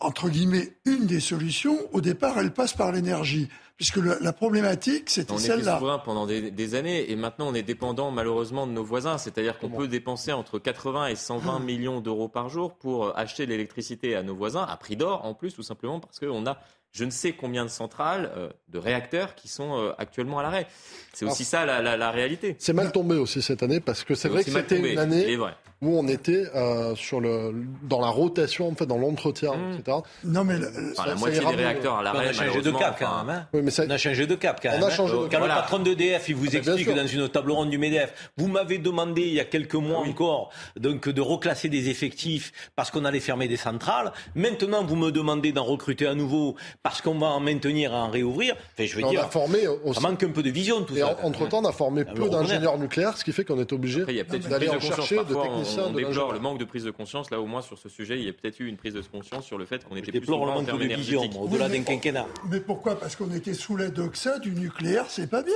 entre 0.00 0.28
guillemets 0.28 0.76
une 0.84 1.06
des 1.06 1.20
solutions 1.20 1.76
au 1.92 2.00
départ 2.00 2.38
elle 2.38 2.52
passe 2.52 2.72
par 2.72 2.92
l'énergie 2.92 3.48
puisque 3.76 3.96
la 3.96 4.32
problématique 4.32 5.08
c'était 5.08 5.36
celle-là. 5.38 5.54
On 5.54 5.58
était 5.58 5.78
souverain 5.78 5.98
pendant 6.00 6.26
des, 6.26 6.74
années 6.74 7.10
et 7.10 7.16
maintenant 7.16 7.48
on 7.48 7.54
est 7.54 7.62
dépendant 7.62 8.10
malheureusement 8.10 8.66
de 8.66 8.72
nos 8.72 8.82
voisins. 8.82 9.18
C'est-à-dire 9.18 9.58
qu'on 9.58 9.70
peut 9.70 9.86
dépenser 9.86 10.32
entre 10.32 10.58
80 10.58 11.08
et 11.08 11.16
120 11.16 11.54
ah. 11.56 11.58
millions 11.60 12.00
d'euros 12.00 12.28
par 12.28 12.48
jour 12.48 12.74
pour 12.74 13.16
acheter 13.16 13.46
de 13.46 13.50
l'électricité 13.52 14.16
à 14.16 14.24
nos 14.24 14.34
voisins 14.34 14.64
à 14.64 14.76
prix 14.76 14.96
d'or 14.96 15.24
en 15.24 15.34
plus 15.34 15.54
tout 15.54 15.62
simplement 15.62 16.00
parce 16.00 16.18
qu'on 16.18 16.46
a 16.46 16.58
je 16.92 17.04
ne 17.04 17.10
sais 17.10 17.32
combien 17.32 17.64
de 17.64 17.70
centrales, 17.70 18.30
euh, 18.36 18.50
de 18.68 18.78
réacteurs 18.78 19.34
qui 19.34 19.48
sont 19.48 19.78
euh, 19.78 19.92
actuellement 19.98 20.38
à 20.38 20.42
l'arrêt. 20.42 20.66
C'est 21.12 21.26
aussi 21.26 21.44
ça 21.44 21.64
la, 21.64 22.10
réalité. 22.10 22.56
C'est 22.58 22.72
mal 22.72 22.92
tombé 22.92 23.16
aussi 23.16 23.42
cette 23.42 23.62
année 23.62 23.80
parce 23.80 24.04
que 24.04 24.14
c'est 24.14 24.28
vrai 24.28 24.44
que 24.44 24.50
c'était 24.50 24.92
une 24.92 24.98
année 24.98 25.38
où 25.80 25.96
on 25.96 26.08
était 26.08 26.44
euh, 26.56 26.96
sur 26.96 27.20
le, 27.20 27.54
dans 27.82 28.00
la 28.00 28.08
rotation, 28.08 28.68
en 28.68 28.74
fait, 28.74 28.86
dans 28.86 28.98
l'entretien, 28.98 29.54
mmh. 29.54 29.78
etc. 29.78 29.98
Non 30.24 30.44
mais 30.44 30.54
la 30.58 31.14
moitié 31.14 31.40
des 31.40 31.46
réacteurs 31.46 31.98
à 31.98 32.02
l'arrêt. 32.02 32.26
On 32.26 32.30
a 32.30 32.32
changé 32.32 32.62
de 32.62 32.70
cap 32.72 32.96
quand 32.98 33.24
même. 33.24 33.46
Hein. 33.52 33.60
mais 33.62 33.70
ça... 33.70 33.84
On 33.86 33.90
a 33.90 33.98
changé 33.98 34.26
de 34.26 34.34
cap 34.34 34.60
quand 34.60 34.70
même. 34.70 34.82
On 34.82 34.86
a 34.86 34.90
changé 34.90 35.14
hein. 35.14 35.22
de 35.22 35.28
Quand 35.28 35.40
le 35.40 35.48
patron 35.48 35.78
d'EDF 35.78 36.28
il 36.28 36.34
vous 36.34 36.48
ah, 36.52 36.56
explique 36.56 36.92
dans 36.92 37.06
une 37.06 37.28
table 37.28 37.52
ronde 37.52 37.70
du 37.70 37.78
Medef, 37.78 38.30
vous 38.36 38.48
m'avez 38.48 38.78
demandé 38.78 39.22
il 39.22 39.34
y 39.34 39.40
a 39.40 39.44
quelques 39.44 39.74
mois 39.74 40.02
ah 40.04 40.08
encore 40.08 40.50
donc 40.76 41.08
de 41.08 41.20
reclasser 41.20 41.68
des 41.68 41.88
effectifs 41.88 42.52
parce 42.74 42.90
qu'on 42.90 43.04
allait 43.04 43.20
fermer 43.20 43.46
des 43.46 43.56
centrales. 43.56 44.12
Maintenant 44.34 44.84
vous 44.84 44.96
me 44.96 45.12
demandez 45.12 45.52
d'en 45.52 45.64
recruter 45.64 46.06
à 46.06 46.14
nouveau 46.14 46.56
parce 46.82 47.00
qu'on 47.00 47.18
va 47.18 47.28
en 47.28 47.40
maintenir, 47.40 47.92
en 47.92 48.10
réouvrir. 48.10 48.56
Enfin, 48.74 48.86
je 48.86 48.96
veux 48.96 49.04
on 49.04 49.10
dire, 49.10 49.24
a 49.24 49.28
formé 49.28 49.60
ça 49.92 50.00
manque 50.00 50.22
un 50.22 50.30
peu 50.30 50.42
de 50.42 50.50
vision 50.50 50.82
tout 50.82 50.96
ça. 50.96 51.16
Entre-temps, 51.22 51.60
on 51.62 51.68
a 51.68 51.72
formé 51.72 52.04
ah, 52.06 52.12
peu 52.12 52.28
d'ingénieurs 52.28 52.78
nucléaires, 52.78 53.16
ce 53.16 53.24
qui 53.24 53.32
fait 53.32 53.44
qu'on 53.44 53.60
est 53.60 53.72
obligé 53.72 54.04
d'aller 54.04 54.68
en 54.68 54.80
chercher 54.80 55.18
de 55.18 55.34
techniciens. 55.34 55.67
On, 55.78 55.92
déplore 55.92 56.32
le 56.32 56.38
manque 56.38 56.58
de 56.58 56.64
prise 56.64 56.84
de 56.84 56.90
conscience. 56.90 57.30
Là, 57.30 57.40
au 57.40 57.46
moins, 57.46 57.62
sur 57.62 57.78
ce 57.78 57.88
sujet, 57.88 58.18
il 58.18 58.24
y 58.24 58.28
a 58.28 58.32
peut-être 58.32 58.60
eu 58.60 58.66
une 58.66 58.76
prise 58.76 58.94
de 58.94 59.00
conscience 59.00 59.44
sur 59.44 59.58
le 59.58 59.66
fait 59.66 59.84
qu'on 59.84 59.96
était 59.96 60.12
plus 60.12 60.26
souvent 60.26 60.46
le 60.46 60.52
manque 60.52 60.66
de 60.66 60.94
vision 60.94 61.22
au-delà 61.40 61.68
d'un 61.68 61.82
quinquennat. 61.82 62.26
Mais 62.50 62.60
pourquoi? 62.60 62.98
Parce 62.98 63.16
qu'on 63.16 63.32
était 63.32 63.54
sous 63.54 63.76
la 63.76 63.88
doxa 63.88 64.38
du 64.38 64.52
nucléaire, 64.52 65.06
c'est 65.08 65.28
pas 65.28 65.42
bien. 65.42 65.54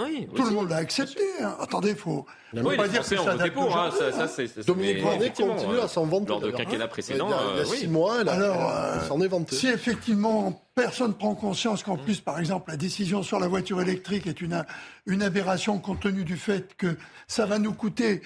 Oui, 0.00 0.26
Tout 0.34 0.44
le 0.44 0.50
monde 0.50 0.70
l'a 0.70 0.76
accepté. 0.76 1.22
Hein. 1.40 1.54
Attendez, 1.60 1.90
il 1.90 1.96
faut, 1.96 2.24
faut 2.56 2.76
pas 2.76 2.88
dire 2.88 3.02
que 3.02 3.16
ça 3.16 3.36
date 3.36 3.52
pour. 3.52 3.76
Hein. 3.76 3.90
Ça, 3.96 4.10
ça, 4.10 4.26
c'est, 4.26 4.64
Dominique 4.66 5.02
continue 5.34 5.78
à 5.80 5.86
s'en 5.86 6.06
vanter. 6.06 6.28
Lors 6.28 6.40
de 6.40 6.50
quinquennat 6.50 6.88
précédent, 6.88 7.28
il 7.54 7.58
y 7.58 7.60
a, 7.60 7.64
six 7.64 7.88
mois, 7.88 8.20
Alors, 8.20 8.70
euh, 8.70 9.00
s'en 9.06 9.20
est 9.20 9.28
vanté. 9.28 9.54
Si 9.54 9.68
effectivement 9.68 10.62
personne 10.74 11.12
prend 11.12 11.34
conscience 11.34 11.82
qu'en 11.82 11.98
plus, 11.98 12.20
par 12.20 12.38
exemple, 12.38 12.70
la 12.70 12.78
décision 12.78 13.22
sur 13.22 13.38
la 13.38 13.48
voiture 13.48 13.82
électrique 13.82 14.26
est 14.26 14.40
une, 14.40 14.64
une 15.04 15.22
aberration 15.22 15.78
compte 15.78 16.00
tenu 16.00 16.24
du 16.24 16.38
fait 16.38 16.74
que 16.76 16.96
ça 17.28 17.44
va 17.44 17.58
nous 17.58 17.74
coûter 17.74 18.22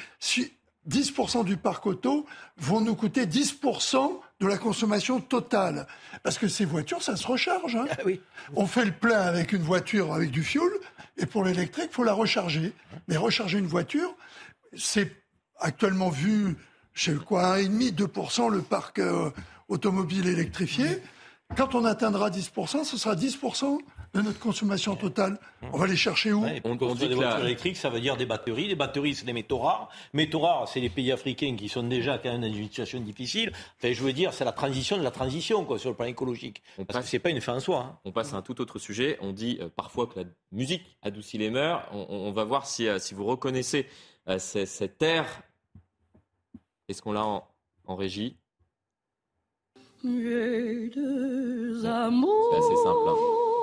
10% 0.88 1.44
du 1.44 1.56
parc 1.56 1.86
auto 1.86 2.26
vont 2.58 2.80
nous 2.80 2.94
coûter 2.94 3.26
10% 3.26 4.20
de 4.40 4.46
la 4.46 4.58
consommation 4.58 5.20
totale. 5.20 5.86
Parce 6.22 6.38
que 6.38 6.48
ces 6.48 6.64
voitures, 6.64 7.02
ça 7.02 7.16
se 7.16 7.26
recharge. 7.26 7.76
Hein. 7.76 7.86
Ah 7.90 8.02
oui. 8.04 8.20
On 8.54 8.66
fait 8.66 8.84
le 8.84 8.92
plein 8.92 9.20
avec 9.20 9.52
une 9.52 9.62
voiture 9.62 10.12
avec 10.12 10.30
du 10.30 10.42
fioul, 10.42 10.72
et 11.16 11.26
pour 11.26 11.44
l'électrique, 11.44 11.88
il 11.90 11.94
faut 11.94 12.04
la 12.04 12.12
recharger. 12.12 12.72
Mais 13.08 13.16
recharger 13.16 13.58
une 13.58 13.66
voiture, 13.66 14.14
c'est 14.76 15.10
actuellement 15.58 16.10
vu 16.10 16.56
chez 16.92 17.14
quoi 17.14 17.58
1,5, 17.58 17.94
2% 17.94 18.50
le 18.50 18.62
parc 18.62 18.98
euh, 18.98 19.30
automobile 19.68 20.28
électrifié. 20.28 21.02
Quand 21.56 21.74
on 21.74 21.84
atteindra 21.84 22.30
10%, 22.30 22.84
ce 22.84 22.96
sera 22.96 23.14
10% 23.14 23.78
de 24.14 24.22
notre 24.22 24.38
consommation 24.38 24.96
totale. 24.96 25.38
On 25.72 25.78
va 25.78 25.86
les 25.86 25.96
chercher 25.96 26.32
où 26.32 26.44
On, 26.64 26.94
dit 26.94 27.08
des 27.08 27.14
voitures 27.14 27.44
électriques, 27.44 27.76
ça 27.76 27.90
veut 27.90 28.00
dire 28.00 28.16
des 28.16 28.26
batteries. 28.26 28.68
Les 28.68 28.74
batteries, 28.74 29.14
c'est 29.14 29.24
des 29.24 29.32
métaux 29.32 29.58
rares. 29.58 29.88
Métaux 30.12 30.40
rares, 30.40 30.68
c'est 30.68 30.80
les 30.80 30.88
pays 30.88 31.12
africains 31.12 31.56
qui 31.56 31.68
sont 31.68 31.82
déjà 31.82 32.18
quand 32.18 32.30
même 32.30 32.40
dans 32.40 32.46
une 32.46 32.64
situation 32.64 33.00
difficile. 33.00 33.52
Enfin, 33.78 33.92
je 33.92 34.02
veux 34.02 34.12
dire, 34.12 34.32
c'est 34.32 34.44
la 34.44 34.52
transition 34.52 34.96
de 34.96 35.02
la 35.02 35.10
transition, 35.10 35.64
quoi, 35.64 35.78
sur 35.78 35.90
le 35.90 35.96
plan 35.96 36.06
écologique. 36.06 36.62
On 36.78 36.84
Parce 36.84 36.98
passe, 36.98 37.04
que 37.06 37.10
c'est 37.10 37.18
pas 37.18 37.30
une 37.30 37.40
fin 37.40 37.56
en 37.56 37.60
soi. 37.60 37.78
Hein. 37.78 37.98
On 38.04 38.12
passe 38.12 38.32
à 38.32 38.36
un 38.36 38.42
tout 38.42 38.60
autre 38.60 38.78
sujet. 38.78 39.18
On 39.20 39.32
dit 39.32 39.58
euh, 39.60 39.68
parfois 39.68 40.06
que 40.06 40.20
la 40.20 40.26
musique 40.52 40.82
adoucit 41.02 41.38
les 41.38 41.50
mœurs. 41.50 41.82
On, 41.92 42.32
va 42.32 42.44
voir 42.44 42.66
si, 42.66 42.88
euh, 42.88 42.98
si 42.98 43.14
vous 43.14 43.24
reconnaissez 43.24 43.86
euh, 44.28 44.38
cette 44.38 45.02
air. 45.02 45.26
Est-ce 46.88 47.02
qu'on 47.02 47.12
l'a 47.12 47.24
en, 47.24 47.46
en 47.86 47.96
régie? 47.96 48.36
C'est 52.52 52.58
assez 52.58 52.76
simple. 52.84 53.08
Hein. 53.08 53.55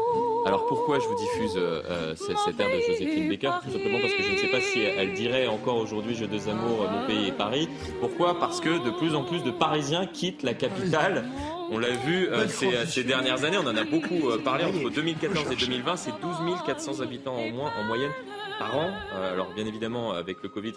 Alors 0.45 0.65
pourquoi 0.67 0.99
je 0.99 1.07
vous 1.07 1.15
diffuse 1.15 1.53
euh, 1.55 1.81
euh 1.89 2.15
cette, 2.15 2.59
air 2.59 2.67
de 2.67 2.81
Joséphine 2.81 3.29
Baker? 3.29 3.51
Tout 3.63 3.71
simplement 3.71 3.99
parce 3.99 4.13
que 4.13 4.23
je 4.23 4.31
ne 4.33 4.37
sais 4.37 4.47
pas 4.47 4.59
si 4.59 4.81
elle 4.81 5.13
dirait 5.13 5.47
encore 5.47 5.77
aujourd'hui 5.77 6.15
Jeux 6.15 6.27
deux 6.27 6.49
amours, 6.49 6.85
mon 6.89 7.07
pays 7.07 7.29
et 7.29 7.31
Paris. 7.31 7.69
Pourquoi? 8.01 8.37
Parce 8.37 8.59
que 8.59 8.83
de 8.83 8.91
plus 8.91 9.15
en 9.15 9.23
plus 9.23 9.41
de 9.43 9.51
Parisiens 9.51 10.05
quittent 10.05 10.43
la 10.43 10.53
capitale. 10.53 11.29
On 11.71 11.77
l'a 11.77 11.91
vu 11.91 12.27
euh, 12.27 12.47
ces, 12.47 13.03
dernières 13.05 13.45
années, 13.45 13.57
on 13.57 13.67
en 13.67 13.75
a 13.75 13.85
beaucoup 13.85 14.29
euh, 14.29 14.37
parlé 14.37 14.65
entre 14.65 14.89
2014 14.89 15.49
et 15.51 15.55
2020, 15.55 15.95
c'est 15.95 16.11
12 16.21 16.35
400 16.65 16.99
habitants 16.99 17.35
en 17.35 17.49
moins 17.49 17.71
en 17.79 17.83
moyenne 17.85 18.11
par 18.59 18.77
an. 18.77 18.91
alors 19.13 19.51
bien 19.55 19.65
évidemment 19.65 20.11
avec 20.11 20.43
le 20.43 20.49
Covid, 20.49 20.73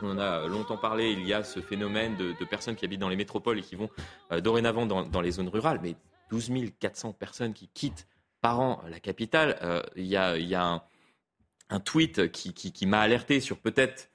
on 0.00 0.12
en 0.12 0.18
a 0.18 0.46
longtemps 0.46 0.78
parlé, 0.78 1.10
il 1.10 1.26
y 1.26 1.34
a 1.34 1.42
ce 1.42 1.60
phénomène 1.60 2.16
de, 2.16 2.32
personnes 2.44 2.76
qui 2.76 2.84
habitent 2.84 3.00
dans 3.00 3.10
les 3.10 3.16
métropoles 3.16 3.58
et 3.58 3.62
qui 3.62 3.74
vont 3.74 3.90
dorénavant 4.42 4.86
dans, 4.86 5.20
les 5.20 5.32
zones 5.32 5.48
rurales, 5.48 5.80
mais 5.82 5.96
12 6.30 6.50
400 6.80 7.12
personnes 7.12 7.52
qui 7.52 7.68
quittent 7.74 8.06
la 8.88 9.00
capitale. 9.00 9.58
Euh, 9.62 9.82
il 9.96 10.06
y 10.06 10.16
a, 10.16 10.82
un, 11.70 11.80
tweet 11.80 12.30
qui, 12.32 12.86
m'a 12.86 13.00
alerté 13.00 13.40
sur 13.40 13.58
peut-être 13.58 14.10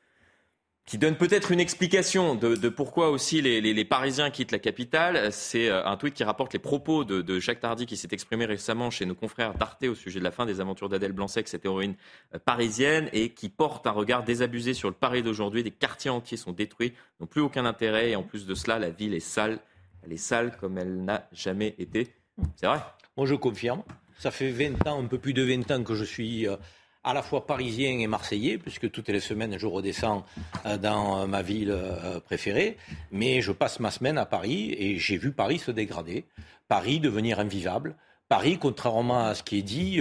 qui 0.86 0.98
donne 0.98 1.16
peut-être 1.16 1.52
une 1.52 1.62
explication 1.62 2.36
de, 2.36 2.68
pourquoi 2.68 3.10
aussi 3.10 3.42
les, 3.42 3.86
Parisiens 3.86 4.30
quittent 4.32 4.52
la 4.52 4.60
capitale. 4.60 5.32
C'est 5.32 5.70
euh, 5.70 5.86
un 5.86 5.96
tweet 5.96 6.14
qui 6.14 6.26
rapporte 6.26 6.52
les 6.52 6.60
propos 6.60 7.06
de, 7.06 7.40
Jacques 7.40 7.62
Tardy 7.62 7.86
qui 7.86 7.96
s'est 7.96 8.10
exprimé 8.12 8.46
récemment 8.46 8.90
chez 8.90 9.06
nos 9.06 9.16
confrères 9.16 9.54
d'Arte 9.54 9.86
au 9.86 9.96
sujet 9.96 10.20
de 10.20 10.26
la 10.26 10.32
fin 10.32 10.46
des 10.46 10.60
aventures 10.60 10.90
d'Adèle 10.90 11.14
Blanc-Sec, 11.14 11.48
cette 11.48 11.64
héroïne 11.64 11.96
euh, 12.36 12.40
parisienne, 12.40 13.10
et 13.14 13.30
qui 13.30 13.48
porte 13.48 13.88
un 13.88 13.92
regard 13.92 14.24
désabusé 14.24 14.74
sur 14.74 14.90
le 14.90 14.96
Paris 14.96 15.24
d'aujourd'hui. 15.24 15.64
Des 15.64 15.72
quartiers 15.72 16.12
entiers 16.12 16.38
sont 16.38 16.52
détruits, 16.52 16.94
n'ont 17.22 17.28
plus 17.28 17.42
aucun 17.42 17.66
intérêt, 17.66 18.12
et 18.12 18.16
en 18.18 18.24
plus 18.24 18.46
de 18.46 18.54
cela, 18.54 18.78
la 18.78 18.90
ville 18.90 19.14
est 19.14 19.22
sale. 19.22 19.60
Elle 20.04 20.12
est 20.12 20.18
sale 20.18 20.58
comme 20.60 20.78
elle 20.78 21.06
n'a 21.06 21.30
jamais 21.32 21.76
été. 21.78 22.14
C'est 22.58 22.68
vrai? 22.68 22.80
Moi, 23.16 23.26
je 23.26 23.36
confirme. 23.36 23.84
Ça 24.24 24.32
fait 24.32 24.52
20 24.52 24.88
ans, 24.88 25.04
un 25.04 25.08
peu 25.08 25.18
plus 25.18 25.34
de 25.34 25.44
20 25.44 25.70
ans 25.72 25.84
que 25.84 25.96
je 25.96 26.06
suis 26.06 26.48
euh, 26.48 26.56
à 27.04 27.14
la 27.14 27.22
fois 27.22 27.46
parisien 27.46 28.00
et 28.00 28.08
marseillais, 28.08 28.58
puisque 28.58 28.90
toutes 28.90 29.10
les 29.10 29.20
semaines 29.20 29.58
je 29.60 29.68
redescends 29.68 30.24
euh, 30.66 30.78
dans 30.78 31.20
euh, 31.20 31.28
ma 31.28 31.42
ville 31.42 31.78
préférée, 32.24 32.78
mais 33.12 33.42
je 33.42 33.52
passe 33.52 33.82
ma 33.82 33.92
semaine 33.92 34.18
à 34.18 34.26
Paris 34.26 34.74
et 34.80 34.98
j'ai 34.98 35.18
vu 35.18 35.34
Paris 35.34 35.60
se 35.60 35.72
dégrader, 35.72 36.24
Paris 36.70 37.02
devenir 37.02 37.42
invivable. 37.42 37.98
Paris, 38.30 38.58
contrairement 38.58 39.26
à 39.26 39.36
ce 39.36 39.44
qui 39.44 39.60
est 39.60 39.62
dit, 39.62 40.00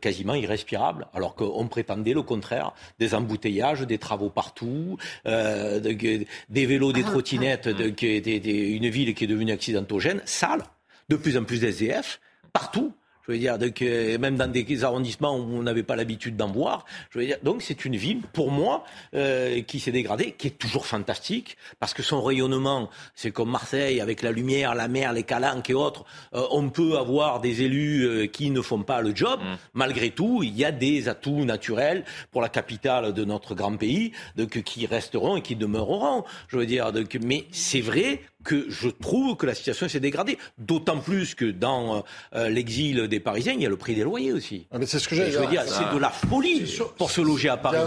quasiment 0.00 0.34
irrespirable, 0.34 1.08
alors 1.12 1.34
qu'on 1.34 1.66
prétendait 1.66 2.14
le 2.14 2.22
contraire, 2.22 2.72
des 3.00 3.12
embouteillages, 3.12 3.80
des 3.80 3.98
travaux 3.98 4.30
partout, 4.30 4.96
des 5.24 6.26
vélos, 6.48 6.92
des 6.92 7.02
trottinettes, 7.02 7.66
une 7.66 8.88
ville 8.88 9.14
qui 9.14 9.24
est 9.24 9.26
devenue 9.26 9.52
accidentogène, 9.52 10.22
sale, 10.26 10.62
de 11.08 11.16
plus 11.16 11.36
en 11.36 11.42
plus 11.42 11.60
d'SDF, 11.60 12.20
partout. 12.52 12.94
Je 13.28 13.34
veux 13.34 13.38
dire, 13.38 13.58
donc, 13.58 13.82
même 13.82 14.36
dans 14.36 14.50
des 14.50 14.64
arrondissements 14.84 15.36
où 15.36 15.58
on 15.58 15.62
n'avait 15.62 15.82
pas 15.82 15.96
l'habitude 15.96 16.36
d'en 16.36 16.50
voir. 16.50 16.86
Je 17.10 17.18
veux 17.18 17.26
dire, 17.26 17.36
donc 17.42 17.60
c'est 17.62 17.84
une 17.84 17.96
ville, 17.96 18.22
pour 18.32 18.50
moi, 18.50 18.84
euh, 19.14 19.60
qui 19.62 19.80
s'est 19.80 19.92
dégradée, 19.92 20.32
qui 20.32 20.48
est 20.48 20.58
toujours 20.58 20.86
fantastique, 20.86 21.56
parce 21.78 21.94
que 21.94 22.02
son 22.02 22.22
rayonnement, 22.22 22.88
c'est 23.14 23.30
comme 23.30 23.50
Marseille, 23.50 24.00
avec 24.00 24.22
la 24.22 24.32
lumière, 24.32 24.74
la 24.74 24.88
mer, 24.88 25.12
les 25.12 25.22
calanques 25.24 25.68
et 25.70 25.74
autres. 25.74 26.04
Euh, 26.34 26.46
on 26.50 26.70
peut 26.70 26.96
avoir 26.96 27.40
des 27.40 27.62
élus 27.62 28.06
euh, 28.06 28.26
qui 28.26 28.50
ne 28.50 28.62
font 28.62 28.82
pas 28.82 29.02
le 29.02 29.14
job. 29.14 29.40
Mm. 29.40 29.56
Malgré 29.74 30.10
tout, 30.10 30.42
il 30.42 30.56
y 30.56 30.64
a 30.64 30.72
des 30.72 31.08
atouts 31.08 31.44
naturels 31.44 32.04
pour 32.30 32.40
la 32.40 32.48
capitale 32.48 33.12
de 33.12 33.24
notre 33.24 33.54
grand 33.54 33.76
pays, 33.76 34.12
donc, 34.36 34.62
qui 34.62 34.86
resteront 34.86 35.36
et 35.36 35.42
qui 35.42 35.56
demeureront. 35.56 36.24
Je 36.48 36.56
veux 36.56 36.66
dire, 36.66 36.92
donc, 36.92 37.18
mais 37.22 37.44
c'est 37.50 37.80
vrai 37.80 38.20
que 38.44 38.70
je 38.70 38.88
trouve 38.88 39.36
que 39.36 39.46
la 39.46 39.54
situation 39.54 39.88
s'est 39.88 40.00
dégradée. 40.00 40.38
D'autant 40.58 40.98
plus 40.98 41.34
que 41.34 41.44
dans 41.44 42.04
euh, 42.34 42.48
l'exil 42.48 43.08
des 43.08 43.20
Parisiens, 43.20 43.54
il 43.54 43.62
y 43.62 43.66
a 43.66 43.68
le 43.68 43.76
prix 43.76 43.94
des 43.94 44.04
loyers 44.04 44.32
aussi. 44.32 44.66
Ah, 44.70 44.78
mais 44.78 44.86
c'est 44.86 44.98
ce 44.98 45.08
que 45.08 45.14
j'ai 45.14 45.30
Je 45.30 45.38
veux 45.38 45.46
dire, 45.46 45.62
c'est 45.66 45.92
de 45.92 45.98
la 45.98 46.10
folie 46.10 46.78
pour 46.96 47.10
se 47.10 47.20
loger 47.20 47.48
à 47.48 47.56
Paris. 47.56 47.78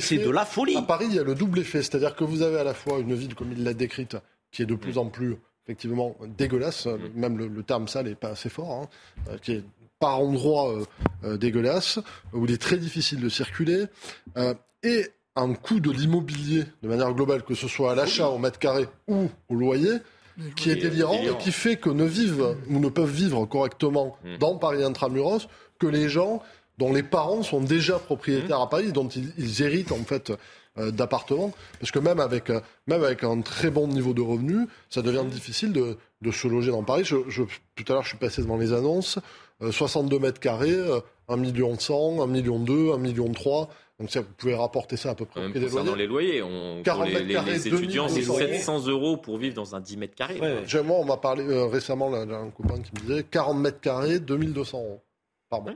C'est 0.00 0.18
de 0.18 0.30
la 0.30 0.44
folie. 0.44 0.76
À 0.76 0.82
Paris, 0.82 1.06
il 1.08 1.14
y 1.14 1.18
a 1.18 1.24
le 1.24 1.34
double 1.34 1.60
effet. 1.60 1.82
C'est-à-dire 1.82 2.14
que 2.14 2.24
vous 2.24 2.42
avez 2.42 2.58
à 2.58 2.64
la 2.64 2.74
fois 2.74 2.98
une 2.98 3.14
ville, 3.14 3.34
comme 3.34 3.52
il 3.52 3.64
l'a 3.64 3.74
décrite, 3.74 4.16
qui 4.50 4.62
est 4.62 4.66
de 4.66 4.74
plus 4.74 4.98
en 4.98 5.06
plus 5.06 5.36
effectivement 5.64 6.16
dégueulasse. 6.38 6.86
Mm. 6.86 6.98
Même 7.14 7.38
le, 7.38 7.62
terme 7.62 7.88
sale 7.88 8.06
n'est 8.06 8.14
pas 8.14 8.30
assez 8.30 8.48
fort. 8.48 8.70
Hein, 8.70 8.88
euh, 9.30 9.38
qui 9.38 9.52
est 9.52 9.64
par 9.98 10.20
endroits 10.20 10.84
euh, 11.24 11.38
dégueulasse, 11.38 11.98
où 12.34 12.44
il 12.44 12.52
est 12.52 12.60
très 12.60 12.76
difficile 12.76 13.18
de 13.18 13.30
circuler. 13.30 13.86
et 14.82 15.06
un 15.36 15.52
coût 15.52 15.80
de 15.80 15.90
l'immobilier 15.90 16.64
de 16.82 16.88
manière 16.88 17.12
globale, 17.12 17.42
que 17.42 17.54
ce 17.54 17.68
soit 17.68 17.92
à 17.92 17.94
l'achat 17.94 18.28
au 18.28 18.38
mètre 18.38 18.58
carré 18.58 18.86
ou 19.06 19.28
au 19.48 19.54
loyer, 19.54 19.98
qui 20.56 20.70
est 20.70 20.76
délirant 20.76 21.14
et 21.14 21.36
qui 21.38 21.52
fait 21.52 21.76
que 21.76 21.90
ne 21.90 22.04
vivent 22.04 22.56
ou 22.68 22.78
ne 22.78 22.88
peuvent 22.88 23.10
vivre 23.10 23.44
correctement 23.46 24.16
hmm. 24.24 24.38
dans 24.38 24.56
Paris 24.56 24.82
intramuros 24.82 25.48
que 25.78 25.86
les 25.86 26.08
gens 26.08 26.42
dont 26.78 26.92
les 26.92 27.02
parents 27.02 27.42
sont 27.42 27.60
déjà 27.60 27.98
propriétaires 27.98 28.58
hmm. 28.58 28.62
à 28.62 28.66
Paris, 28.66 28.92
dont 28.92 29.08
ils, 29.08 29.62
héritent 29.62 29.92
en 29.92 30.04
fait 30.04 30.32
euh, 30.78 30.90
d'appartements, 30.90 31.52
parce 31.80 31.90
que 31.90 31.98
même 31.98 32.20
avec 32.20 32.50
euh, 32.50 32.60
même 32.86 33.02
avec 33.02 33.24
un 33.24 33.40
très 33.40 33.70
bon 33.70 33.88
niveau 33.88 34.12
de 34.12 34.20
revenus, 34.20 34.68
ça 34.90 35.02
devient 35.02 35.24
hmm. 35.24 35.30
difficile 35.30 35.72
de, 35.72 35.96
de 36.20 36.30
se 36.30 36.48
loger 36.48 36.70
dans 36.70 36.82
Paris. 36.82 37.04
Je, 37.04 37.16
tout 37.16 37.84
à 37.88 37.92
l'heure, 37.92 38.02
je 38.02 38.08
suis 38.08 38.18
passé 38.18 38.42
devant 38.42 38.58
les 38.58 38.72
annonces, 38.72 39.18
62 39.70 40.16
euh, 40.16 40.18
mètres 40.18 40.40
carrés, 40.40 40.76
1 41.28 41.36
million 41.36 41.78
100, 41.78 42.22
1 42.22 42.26
million 42.26 42.58
2, 42.58 42.92
1 42.92 42.98
million 42.98 43.32
3. 43.32 43.70
Donc 43.98 44.10
ça, 44.10 44.20
vous 44.20 44.32
pouvez 44.36 44.54
rapporter 44.54 44.96
ça 44.96 45.10
à 45.10 45.14
peu 45.14 45.24
près. 45.24 45.40
Même 45.40 45.52
concernant 45.54 45.94
les 45.94 46.06
loyers, 46.06 46.42
on, 46.42 46.82
les, 47.04 47.24
les, 47.24 47.68
étudiants, 47.68 48.08
c'est 48.08 48.22
700 48.22 48.88
euros 48.88 49.16
pour 49.16 49.38
vivre 49.38 49.54
dans 49.54 49.74
un 49.74 49.80
10 49.80 49.96
mètres 49.96 50.14
carrés. 50.14 50.38
moi, 50.38 50.96
on 50.98 51.04
m'a 51.04 51.16
parlé 51.16 51.44
euh, 51.44 51.64
récemment, 51.66 52.10
là, 52.10 52.20
un 52.20 52.50
copain 52.50 52.80
qui 52.82 52.90
me 52.94 53.00
disait 53.08 53.22
40 53.24 53.58
mètres 53.58 53.80
carrés, 53.80 54.20
2200 54.20 54.78
euros 54.78 55.02
par 55.48 55.62
mois. 55.62 55.72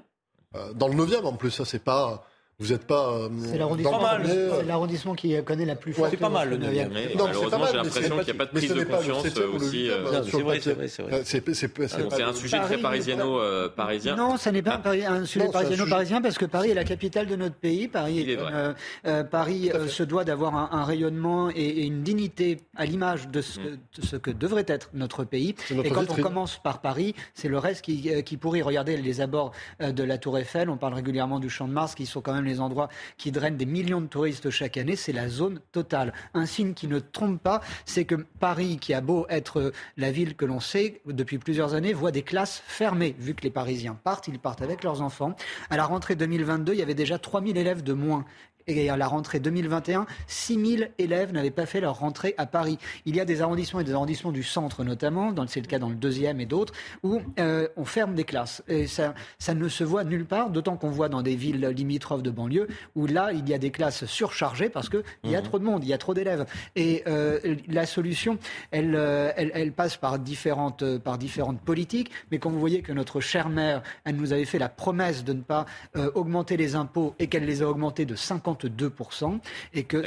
Euh, 0.54 0.72
dans 0.74 0.88
le 0.88 0.94
9e, 0.94 1.24
en 1.24 1.32
plus, 1.32 1.50
ça, 1.50 1.64
c'est 1.64 1.82
pas 1.82 2.26
vous 2.60 2.72
n'êtes 2.72 2.86
pas. 2.86 3.14
Euh, 3.14 3.28
c'est 3.50 4.66
l'arrondissement 4.66 5.14
qui 5.14 5.42
connaît 5.44 5.64
la 5.64 5.76
plus 5.76 5.94
forte. 5.94 6.10
c'est 6.10 6.18
pas 6.18 6.28
mal 6.28 6.50
le 6.50 6.58
9 6.58 6.88
Malheureusement, 7.16 7.64
j'ai 7.70 7.76
l'impression 7.76 8.18
qu'il 8.18 8.24
n'y 8.26 8.30
a 8.30 8.34
pas 8.34 8.44
de 8.44 8.50
prise 8.50 8.74
de 8.74 8.84
conscience 8.84 9.24
aussi. 9.54 9.88
C'est 10.30 10.42
vrai, 10.42 10.60
c'est 10.60 11.02
vrai. 11.02 11.88
C'est 11.88 12.22
un 12.22 12.34
sujet 12.34 12.60
très 12.60 12.76
parisiano-parisien. 12.76 14.14
Non, 14.14 14.36
ce 14.36 14.50
n'est 14.50 14.60
pas 14.60 14.78
un 14.84 15.24
sujet 15.24 15.48
parisiano-parisien 15.50 16.20
parce 16.20 16.36
que 16.36 16.44
Paris 16.44 16.70
est 16.70 16.74
la 16.74 16.84
capitale 16.84 17.26
de 17.26 17.36
notre 17.36 17.54
pays. 17.54 17.88
Paris, 17.88 18.36
euh, 18.38 18.74
euh, 19.06 19.24
Paris 19.24 19.70
se 19.88 20.02
doit 20.02 20.24
d'avoir 20.24 20.54
un 20.54 20.84
rayonnement 20.84 21.48
et 21.54 21.86
une 21.86 22.02
dignité 22.02 22.58
à 22.76 22.84
l'image 22.84 23.28
de 23.28 23.40
ce 23.40 24.16
que 24.16 24.30
devrait 24.30 24.66
être 24.68 24.90
notre 24.92 25.24
pays. 25.24 25.54
Et 25.82 25.88
quand 25.88 26.10
on 26.10 26.20
commence 26.20 26.58
par 26.62 26.82
Paris, 26.82 27.14
c'est 27.32 27.48
le 27.48 27.56
reste 27.56 27.82
qui 27.82 28.36
pourrit. 28.36 28.60
Regardez 28.60 28.98
les 28.98 29.22
abords 29.22 29.52
de 29.80 30.04
la 30.04 30.18
Tour 30.18 30.36
Eiffel. 30.36 30.68
On 30.68 30.76
parle 30.76 30.92
régulièrement 30.92 31.40
du 31.40 31.48
Champ 31.48 31.66
de 31.66 31.72
Mars, 31.72 31.94
qui 31.94 32.04
sont 32.04 32.20
quand 32.20 32.34
même 32.34 32.49
les 32.50 32.60
endroits 32.60 32.88
qui 33.16 33.32
drainent 33.32 33.56
des 33.56 33.66
millions 33.66 34.00
de 34.00 34.06
touristes 34.06 34.50
chaque 34.50 34.76
année, 34.76 34.96
c'est 34.96 35.12
la 35.12 35.28
zone 35.28 35.60
totale. 35.72 36.12
Un 36.34 36.46
signe 36.46 36.74
qui 36.74 36.88
ne 36.88 36.98
trompe 36.98 37.42
pas, 37.42 37.60
c'est 37.84 38.04
que 38.04 38.14
Paris, 38.14 38.78
qui 38.80 38.92
a 38.92 39.00
beau 39.00 39.26
être 39.28 39.72
la 39.96 40.10
ville 40.10 40.36
que 40.36 40.44
l'on 40.44 40.60
sait 40.60 41.00
depuis 41.06 41.38
plusieurs 41.38 41.74
années, 41.74 41.92
voit 41.92 42.10
des 42.10 42.22
classes 42.22 42.62
fermées. 42.66 43.14
Vu 43.18 43.34
que 43.34 43.42
les 43.42 43.50
Parisiens 43.50 43.98
partent, 44.02 44.28
ils 44.28 44.38
partent 44.38 44.62
avec 44.62 44.82
leurs 44.82 45.02
enfants. 45.02 45.34
À 45.70 45.76
la 45.76 45.84
rentrée 45.84 46.16
2022, 46.16 46.74
il 46.74 46.78
y 46.78 46.82
avait 46.82 46.94
déjà 46.94 47.18
3000 47.18 47.56
élèves 47.56 47.82
de 47.82 47.92
moins 47.92 48.24
et 48.76 48.90
à 48.90 48.96
la 48.96 49.06
rentrée 49.06 49.40
2021, 49.40 50.06
6 50.26 50.76
000 50.76 50.90
élèves 50.98 51.32
n'avaient 51.32 51.50
pas 51.50 51.66
fait 51.66 51.80
leur 51.80 51.98
rentrée 51.98 52.34
à 52.38 52.46
Paris. 52.46 52.78
Il 53.06 53.16
y 53.16 53.20
a 53.20 53.24
des 53.24 53.42
arrondissements 53.42 53.80
et 53.80 53.84
des 53.84 53.94
arrondissements 53.94 54.32
du 54.32 54.42
centre 54.42 54.84
notamment, 54.84 55.34
c'est 55.48 55.60
le 55.60 55.66
cas 55.66 55.78
dans 55.78 55.88
le 55.88 55.94
deuxième 55.94 56.40
et 56.40 56.46
d'autres, 56.46 56.72
où 57.02 57.20
euh, 57.38 57.68
on 57.76 57.84
ferme 57.84 58.14
des 58.14 58.24
classes. 58.24 58.62
Et 58.68 58.86
ça, 58.86 59.14
ça 59.38 59.54
ne 59.54 59.68
se 59.68 59.84
voit 59.84 60.04
nulle 60.04 60.26
part, 60.26 60.50
d'autant 60.50 60.76
qu'on 60.76 60.90
voit 60.90 61.08
dans 61.08 61.22
des 61.22 61.34
villes 61.34 61.66
limitrophes 61.66 62.22
de 62.22 62.30
banlieue, 62.30 62.68
où 62.94 63.06
là, 63.06 63.32
il 63.32 63.48
y 63.48 63.54
a 63.54 63.58
des 63.58 63.70
classes 63.70 64.04
surchargées 64.06 64.68
parce 64.68 64.88
qu'il 64.88 65.02
y 65.24 65.34
a 65.34 65.40
mhm. 65.40 65.46
trop 65.46 65.58
de 65.58 65.64
monde, 65.64 65.84
il 65.84 65.88
y 65.88 65.92
a 65.92 65.98
trop 65.98 66.14
d'élèves. 66.14 66.46
Et 66.76 67.02
euh, 67.06 67.56
la 67.68 67.86
solution, 67.86 68.38
elle, 68.70 68.94
euh, 68.94 69.32
elle, 69.36 69.50
elle, 69.54 69.72
passe 69.72 69.96
par 69.96 70.18
différentes, 70.18 70.98
par 70.98 71.18
différentes 71.18 71.60
politiques, 71.60 72.10
mais 72.30 72.38
quand 72.38 72.50
vous 72.50 72.60
voyez 72.60 72.82
que 72.82 72.92
notre 72.92 73.20
chère 73.20 73.48
mère, 73.48 73.82
elle 74.04 74.16
nous 74.16 74.32
avait 74.32 74.44
fait 74.44 74.58
la 74.58 74.68
promesse 74.68 75.24
de 75.24 75.32
ne 75.32 75.42
pas 75.42 75.66
augmenter 76.14 76.56
les 76.56 76.74
impôts 76.74 77.14
et 77.18 77.26
qu'elle 77.26 77.44
les 77.44 77.62
a 77.62 77.68
augmentés 77.68 78.04
de 78.04 78.14
50 78.14 78.59
2% 78.68 79.38
et 79.74 79.84
que 79.84 80.04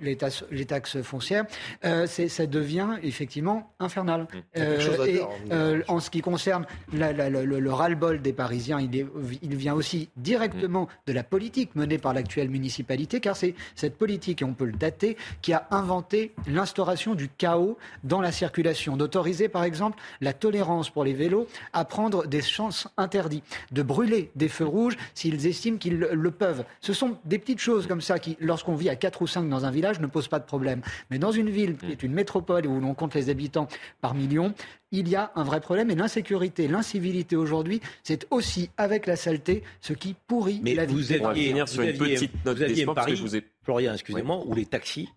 les, 0.00 0.16
taxes, 0.16 0.44
les 0.50 0.66
taxes 0.66 1.02
foncières, 1.02 1.44
euh, 1.84 2.06
ça 2.06 2.46
devient 2.46 2.98
effectivement 3.02 3.72
infernal. 3.78 4.22
Mmh. 4.22 4.38
Euh, 4.58 5.06
et 5.06 5.20
euh, 5.52 5.82
en 5.88 6.00
ce 6.00 6.10
qui 6.10 6.20
concerne 6.20 6.66
le, 6.92 7.68
ras-le-bol 7.70 8.22
des 8.22 8.32
Parisiens, 8.32 8.80
il, 8.80 9.06
il 9.42 9.56
vient 9.56 9.74
aussi 9.74 10.08
directement 10.16 10.82
mmh. 10.82 10.88
de 11.06 11.12
la 11.12 11.22
politique 11.22 11.74
menée 11.74 11.98
par 11.98 12.14
l'actuelle 12.14 12.50
municipalité, 12.50 13.20
car 13.20 13.36
c'est 13.36 13.54
cette 13.74 13.96
politique, 13.96 14.42
et 14.42 14.44
on 14.44 14.54
peut 14.54 14.64
le 14.64 14.72
dater, 14.72 15.16
qui 15.42 15.52
a 15.52 15.66
inventé 15.70 16.32
l'instauration 16.46 17.14
du 17.14 17.28
chaos 17.28 17.78
dans 18.04 18.20
la 18.20 18.32
circulation, 18.32 18.96
d'autoriser 18.96 19.48
par 19.48 19.64
exemple 19.64 19.98
la 20.20 20.32
tolérance 20.32 20.90
pour 20.90 21.04
les 21.04 21.12
vélos 21.12 21.46
à 21.72 21.84
prendre 21.84 22.26
des 22.26 22.42
chances 22.42 22.88
interdites, 22.96 23.44
de 23.72 23.82
brûler 23.82 24.30
des 24.36 24.48
feux 24.48 24.66
rouges 24.66 24.96
s'ils 25.14 25.46
estiment 25.46 25.78
qu'ils 25.78 25.98
le 25.98 26.30
peuvent. 26.30 26.64
Ce 26.80 26.92
sont 26.92 27.16
des 27.24 27.38
petites 27.38 27.58
choses 27.58 27.79
comme 27.86 28.00
ça 28.00 28.18
qui, 28.18 28.36
lorsqu'on 28.40 28.74
vit 28.74 28.88
à 28.88 28.96
4 28.96 29.22
ou 29.22 29.26
5 29.26 29.48
dans 29.48 29.64
un 29.64 29.70
village, 29.70 30.00
ne 30.00 30.06
pose 30.06 30.28
pas 30.28 30.38
de 30.38 30.44
problème. 30.44 30.82
Mais 31.10 31.18
dans 31.18 31.32
une 31.32 31.50
ville 31.50 31.76
qui 31.76 31.92
est 31.92 32.02
une 32.02 32.12
métropole 32.12 32.66
où 32.66 32.80
l'on 32.80 32.94
compte 32.94 33.14
les 33.14 33.30
habitants 33.30 33.68
par 34.00 34.14
million, 34.14 34.54
il 34.92 35.08
y 35.08 35.16
a 35.16 35.32
un 35.34 35.44
vrai 35.44 35.60
problème. 35.60 35.90
Et 35.90 35.94
l'insécurité, 35.94 36.68
l'incivilité 36.68 37.36
aujourd'hui, 37.36 37.80
c'est 38.02 38.26
aussi 38.30 38.70
avec 38.76 39.06
la 39.06 39.16
saleté 39.16 39.62
ce 39.80 39.92
qui 39.92 40.14
pourrit 40.26 40.60
Mais 40.62 40.74
la 40.74 40.86
vie. 40.86 40.94
Vous 40.94 41.12
aviez, 41.12 41.48
finir 41.48 41.68
sur 41.68 41.82
une 41.82 41.96
petite 41.96 42.44
note 42.44 42.56
vous 42.56 42.62
aviez 42.62 42.86
Paris, 42.86 43.16
je 43.16 43.22
vous 43.22 43.36
ai... 43.36 43.44
Florian, 43.62 43.92
excusez-moi, 43.92 44.42
où 44.46 44.54
les 44.54 44.66
taxis 44.66 45.08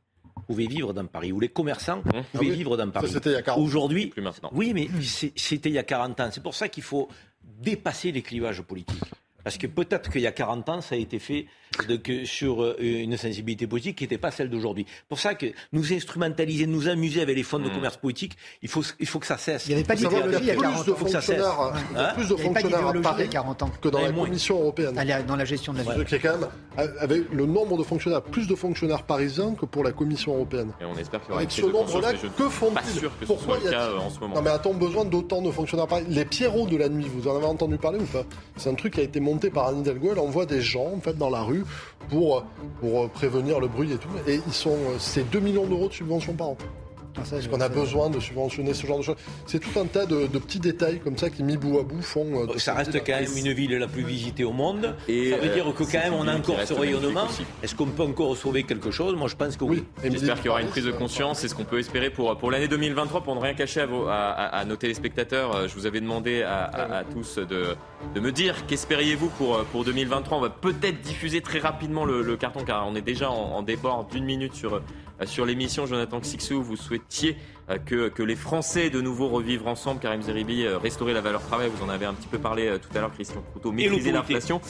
pouvaient 0.48 0.68
vivre 0.68 0.94
dans 0.94 1.06
Paris, 1.06 1.32
où 1.32 1.40
les 1.40 1.50
commerçants 1.50 2.00
mmh. 2.00 2.12
pouvaient 2.34 2.52
ah 2.52 2.56
vivre 2.56 2.78
dans 2.78 2.90
Paris. 2.90 3.10
C'était 3.12 3.32
il 3.32 3.34
y 3.34 3.38
a 3.38 3.42
40 3.42 3.60
ans. 3.60 3.64
Aujourd'hui, 3.64 4.14
oui, 4.52 4.74
mais 4.74 4.90
c'était 5.36 5.70
il 5.70 5.76
y 5.76 5.80
a 5.80 5.84
40 5.84 6.20
ans. 6.20 6.30
C'est 6.32 6.44
pour 6.44 6.56
ça 6.56 6.68
qu'il 6.68 6.84
faut 6.84 7.08
dépasser 7.44 8.12
les 8.12 8.22
clivages 8.22 8.62
politiques. 8.62 9.04
Parce 9.44 9.58
que 9.58 9.68
peut-être 9.68 10.10
qu'il 10.10 10.22
y 10.22 10.28
a 10.28 10.32
40 10.32 10.70
ans, 10.70 10.82
ça 10.82 10.96
a 10.96 10.98
été 10.98 11.20
fait 11.20 11.48
sur 12.26 12.64
euh, 12.64 12.76
une 12.80 13.18
sensibilité 13.18 13.68
politique 13.68 13.98
qui 13.98 14.04
n'était 14.04 14.18
pas 14.18 14.32
celle 14.32 14.50
d'aujourd'hui. 14.50 14.86
Pour 15.10 15.20
ça 15.20 15.36
que 15.36 15.48
nous 15.72 15.94
instrumentaliser, 15.94 16.66
nous 16.68 16.88
amuser 16.88 17.22
avec 17.22 17.36
les 17.36 17.44
fonds 17.44 17.60
de 17.60 17.70
mmh. 17.70 17.74
commerce 17.74 17.98
politique, 17.98 18.38
il 18.62 18.70
faut, 18.70 18.84
il 19.00 19.08
faut 19.08 19.20
que 19.20 19.28
ça 19.28 19.38
cesse. 19.38 19.66
Il 19.66 19.70
n'y 19.70 19.76
avait 19.76 19.84
pas 19.84 19.96
d'idéologie 19.96 20.38
il 20.42 20.46
y 20.46 20.52
a 20.52 20.56
40 20.56 20.90
ans. 20.90 20.96
Il 21.06 21.98
y 21.98 22.00
a 22.00 22.14
plus 22.14 22.30
de 22.30 22.36
fonctionnaires 22.36 22.88
à 22.88 22.94
Paris 22.94 23.30
40 23.30 23.64
ans. 23.64 23.72
que 23.82 23.90
dans 23.90 24.02
la 24.02 24.12
Commission 24.12 24.60
européenne. 24.60 24.96
Dans 25.28 25.36
la 25.36 25.46
gestion 25.46 25.74
de 25.74 25.80
la 25.80 25.94
est 25.98 26.20
quand 26.20 26.38
même, 26.38 26.50
avec 27.00 27.32
le 27.32 27.46
nombre 27.46 27.78
de 27.78 27.84
fonctionnaires, 27.84 28.22
plus 28.22 28.48
de 28.48 28.56
fonctionnaires 28.56 29.04
parisiens 29.04 29.56
que 29.56 29.66
pour 29.66 29.84
la 29.84 29.92
Commission 29.92 30.36
européenne. 30.36 30.72
Et 30.82 30.86
on 30.86 30.98
espère 30.98 31.22
qu'il 31.22 31.30
y 31.30 31.32
aura 31.32 31.42
Avec 31.42 31.52
ce 31.52 31.62
nombre-là, 31.62 32.14
que 32.14 32.50
font-ils 32.50 33.10
Pourquoi 33.26 33.58
il 33.64 33.72
y 33.72 33.74
a 33.74 33.96
en 33.96 34.10
ce 34.10 34.20
moment. 34.20 34.36
Non 34.36 34.42
mais 34.42 34.50
a-t-on 34.50 34.74
besoin 34.74 35.06
d'autant 35.06 35.42
de 35.42 35.52
fonctionnaires 35.52 35.88
Paris 35.88 36.06
Les 36.08 36.26
Pierrots 36.26 36.68
de 36.68 36.78
la 36.78 36.90
nuit, 36.90 37.08
vous 37.14 37.28
en 37.28 37.36
avez 37.36 37.46
entendu 37.46 37.78
parler 37.78 38.00
ou 38.00 38.06
pas? 38.06 38.24
C'est 38.58 38.70
un 38.70 38.76
truc 38.76 38.94
qui 38.94 39.00
a 39.00 39.04
été 39.04 39.20
monté 39.20 39.50
par 39.50 39.68
Anne 39.68 39.80
Hidalgo. 39.80 40.10
Elle 40.12 40.20
envoie 40.20 40.46
des 40.46 40.62
gens 40.62 40.92
en 40.96 41.02
fait 41.02 41.18
dans 41.18 41.30
la 41.30 41.42
rue 41.42 41.63
pour 42.10 42.44
prévenir 43.14 43.60
le 43.60 43.68
bruit 43.68 43.92
et 43.92 43.98
tout. 43.98 44.10
Et 44.28 44.42
ils 44.46 44.54
sont 44.54 44.78
c'est 45.00 45.30
2 45.30 45.40
millions 45.40 45.66
d'euros 45.66 45.88
de 45.88 45.94
subventions 45.94 46.34
par 46.34 46.50
an. 46.50 46.58
Ah, 47.16 47.22
Parce 47.30 47.48
qu'on 47.48 47.62
a 47.62 47.70
besoin 47.70 48.10
de 48.10 48.20
subventionner 48.20 48.74
ce 48.74 48.88
genre 48.88 48.98
de 48.98 49.04
choses. 49.04 49.16
C'est 49.46 49.60
tout 49.60 49.80
un 49.80 49.86
tas 49.86 50.06
de, 50.06 50.28
petits 50.28 50.60
détails 50.60 51.00
comme 51.00 51.18
ça 51.18 51.30
qui, 51.30 51.44
mis 51.44 51.58
bout 51.58 51.80
à 51.80 51.84
bout, 51.84 52.02
font. 52.02 52.48
Euh, 52.50 52.58
ça 52.58 52.74
reste 52.74 52.94
quand 53.06 53.14
même 53.14 53.38
une 53.38 53.54
ville 53.54 53.78
la 53.78 53.88
plus 53.88 54.04
visitée 54.04 54.44
au 54.44 54.52
monde. 54.52 54.96
Et 55.08 55.32
ça 55.32 55.38
veut 55.38 55.50
dire 55.50 55.66
que 55.76 55.84
quand 55.84 56.00
même 56.00 56.14
on 56.14 56.28
a 56.28 56.36
encore 56.36 56.60
ce 56.66 56.74
rayonnement. 56.74 57.28
Est-ce 57.62 57.76
qu'on 57.76 57.88
peut 57.88 58.04
encore 58.04 58.36
sauver 58.36 58.64
quelque 58.64 58.92
chose? 58.92 59.16
Moi 59.16 59.28
je 59.28 59.36
pense 59.36 59.58
que 59.58 59.64
oui. 59.64 59.84
J'espère 60.04 60.38
qu'il 60.38 60.46
y 60.46 60.50
aura 60.50 60.62
une 60.62 60.70
prise 60.70 60.86
de 60.86 60.92
conscience. 60.92 61.40
C'est 61.40 61.48
ce 61.48 61.56
qu'on 61.56 61.66
peut 61.66 61.80
espérer 61.80 62.10
pour, 62.10 62.36
pour 62.38 62.52
l'année 62.52 62.68
2023. 62.68 63.22
Pour 63.22 63.36
ne 63.36 63.42
rien 63.42 63.54
cacher 63.54 63.82
à, 63.82 63.86
vos, 63.86 64.06
à, 64.08 64.64
nos 64.66 64.76
téléspectateurs, 64.76 65.56
euh, 65.56 65.68
je 65.68 65.76
vous 65.76 65.86
avais 65.86 66.02
demandé 66.02 66.42
à, 66.42 67.04
tous 67.14 67.38
de, 67.38 67.76
de 68.16 68.20
me 68.20 68.32
dire 68.32 68.66
qu'espériez-vous 68.66 69.30
pour, 69.30 69.64
pour 69.66 69.84
2023. 69.84 70.38
On 70.38 70.42
va 70.42 70.50
peut-être 70.50 71.02
diffuser 71.02 71.42
très 71.42 71.60
rapidement 71.60 72.06
le, 72.06 72.36
carton 72.38 72.64
car 72.66 72.88
on 72.88 72.96
est 72.96 73.02
déjà 73.02 73.30
en, 73.30 73.58
en 73.58 73.62
débord 73.62 74.08
d'une 74.12 74.26
minute 74.26 74.56
sur 74.56 74.76
euh, 74.76 74.80
sur 75.26 75.46
l'émission. 75.46 75.86
Jonathan 75.86 76.20
Xixou, 76.20 76.62
vous 76.62 76.76
souhaitiez 76.76 77.38
euh, 77.70 77.78
que, 77.78 78.10
que, 78.10 78.24
les 78.24 78.36
Français 78.36 78.90
de 78.90 79.02
nouveau 79.02 79.30
revivre 79.30 79.68
ensemble. 79.68 80.00
Karim 80.00 80.22
Zeribi, 80.22 80.66
euh, 80.66 80.78
restaurer 80.78 81.14
la 81.14 81.22
valeur 81.22 81.42
travail. 81.42 81.70
Vous 81.74 81.84
en 81.84 81.90
avez 81.90 82.06
un 82.06 82.14
petit 82.14 82.28
peu 82.28 82.40
parlé 82.40 82.78
tout 82.82 82.98
à 82.98 83.02
l'heure, 83.02 83.14
Christian 83.14 83.44
Couteau, 83.54 83.72
maîtriser 83.72 84.12
l'inflation. 84.12 84.62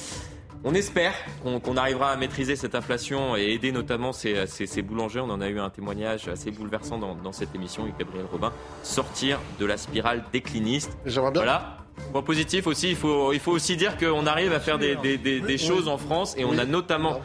On 0.65 0.73
espère 0.75 1.13
qu'on 1.43 1.75
arrivera 1.75 2.11
à 2.11 2.15
maîtriser 2.15 2.55
cette 2.55 2.73
inflation 2.73 3.35
et 3.35 3.51
aider 3.51 3.73
notamment 3.73 4.13
ces, 4.13 4.47
ces, 4.47 4.81
boulangers. 4.81 5.19
On 5.19 5.29
en 5.29 5.41
a 5.41 5.49
eu 5.49 5.59
un 5.59 5.69
témoignage 5.69 6.29
assez 6.29 6.51
bouleversant 6.51 6.97
dans, 6.97 7.15
dans 7.15 7.33
cette 7.33 7.53
émission 7.53 7.83
avec 7.83 7.97
Gabriel 7.97 8.25
Robin. 8.31 8.53
Sortir 8.81 9.41
de 9.59 9.65
la 9.65 9.75
spirale 9.75 10.23
décliniste. 10.31 10.97
Voilà. 11.05 11.79
Point 12.11 12.21
positif 12.21 12.65
aussi, 12.67 12.89
il 12.89 12.95
faut, 12.95 13.33
il 13.33 13.39
faut 13.39 13.51
aussi 13.51 13.75
dire 13.75 13.97
qu'on 13.97 14.25
arrive 14.25 14.53
à 14.53 14.59
faire 14.59 14.79
des, 14.79 14.95
des, 14.95 15.17
des, 15.17 15.41
des 15.41 15.57
choses 15.57 15.87
en 15.87 15.97
France 15.97 16.33
et 16.37 16.45
on 16.45 16.57
a 16.57 16.65
notamment 16.65 17.15
euh, 17.15 17.19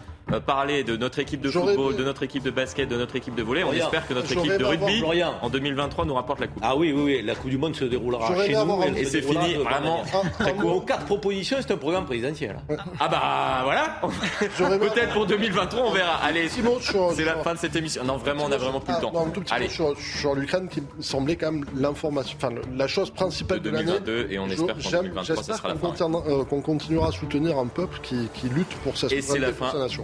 parler 0.45 0.85
de 0.85 0.97
notre 0.97 1.19
équipe 1.19 1.41
de 1.41 1.51
football, 1.51 1.97
de 1.97 2.05
notre 2.05 2.23
équipe 2.23 2.43
de 2.43 2.51
basket, 2.51 2.89
de 2.89 2.97
notre 2.97 3.17
équipe 3.17 3.35
de 3.35 3.43
volley. 3.43 3.65
On 3.65 3.73
espère 3.73 4.07
que 4.07 4.15
notre 4.15 4.31
équipe 4.33 4.59
de 4.59 4.65
rugby 4.65 5.03
en 5.43 5.49
2023 5.49 6.05
nous 6.05 6.15
rapporte 6.15 6.41
la 6.41 6.47
coupe. 6.49 6.63
Ah 6.63 6.77
oui, 6.77 6.93
oui, 6.95 7.03
oui. 7.03 7.23
la 7.23 7.35
Coupe 7.35 7.51
du 7.51 7.59
Monde 7.59 7.77
se 7.77 7.85
déroulera 7.85 8.27
chez 8.45 8.55
nous 8.55 8.83
et 8.97 9.05
c'est 9.05 9.23
fini 9.23 9.55
vraiment 9.55 10.03
très 10.39 10.55
court. 10.55 10.85
quatre 10.85 11.05
propositions, 11.07 11.59
c'est 11.61 11.73
un 11.73 11.77
programme 11.77 12.07
présidentiel. 12.07 12.57
Ah 13.01 13.09
bah 13.09 13.61
voilà. 13.65 14.01
Peut-être 14.79 15.13
pour 15.13 15.27
2023, 15.27 15.81
on 15.81 15.93
verra. 15.93 16.17
Allez, 16.17 16.49
c'est 16.49 17.25
la 17.25 17.37
fin 17.37 17.55
de 17.55 17.59
cette 17.59 17.77
émission. 17.77 18.05
Non, 18.05 18.17
vraiment, 18.17 18.45
on 18.47 18.53
a 18.53 18.57
vraiment 18.57 18.81
plus 18.81 18.95
le 18.95 19.01
temps. 19.01 19.13
Allez. 19.51 19.69
Sur 19.69 20.35
l'Ukraine, 20.35 20.69
qui 20.69 20.83
semblait 21.01 21.37
quand 21.37 21.53
même 21.53 21.65
l'information, 21.77 22.37
enfin 22.41 22.55
la 22.75 22.87
chose 22.87 23.11
principale 23.11 23.61
de, 23.61 23.71
l'année. 23.71 23.93
Et 24.31 24.39
on 24.39 24.49
espère 24.49 24.77
qu'en 24.77 24.91
2023, 25.03 25.43
ça 25.43 25.55
sera 25.55 25.69
la 25.69 25.75
fin. 25.75 25.95
Euh, 26.29 26.45
qu'on 26.45 26.61
continuera 26.61 27.09
à 27.09 27.13
soutenir 27.13 27.59
un 27.59 27.67
peuple 27.67 28.01
qui 28.03 28.49
lutte 28.55 28.75
pour 28.85 28.97
sa 28.97 29.09
souveraineté 29.09 29.49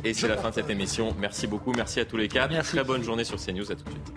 et 0.04 0.13
c'est 0.14 0.28
la 0.28 0.36
fin 0.36 0.50
de 0.50 0.54
cette 0.54 0.70
émission. 0.70 1.14
Merci 1.18 1.46
beaucoup. 1.46 1.72
Merci 1.72 2.00
à 2.00 2.04
tous 2.04 2.16
les 2.16 2.28
quatre. 2.28 2.56
Très 2.62 2.84
bonne 2.84 3.02
journée 3.02 3.24
sur 3.24 3.36
CNews. 3.36 3.70
À 3.70 3.74
tout 3.74 3.84
de 3.84 3.90
suite. 3.90 4.12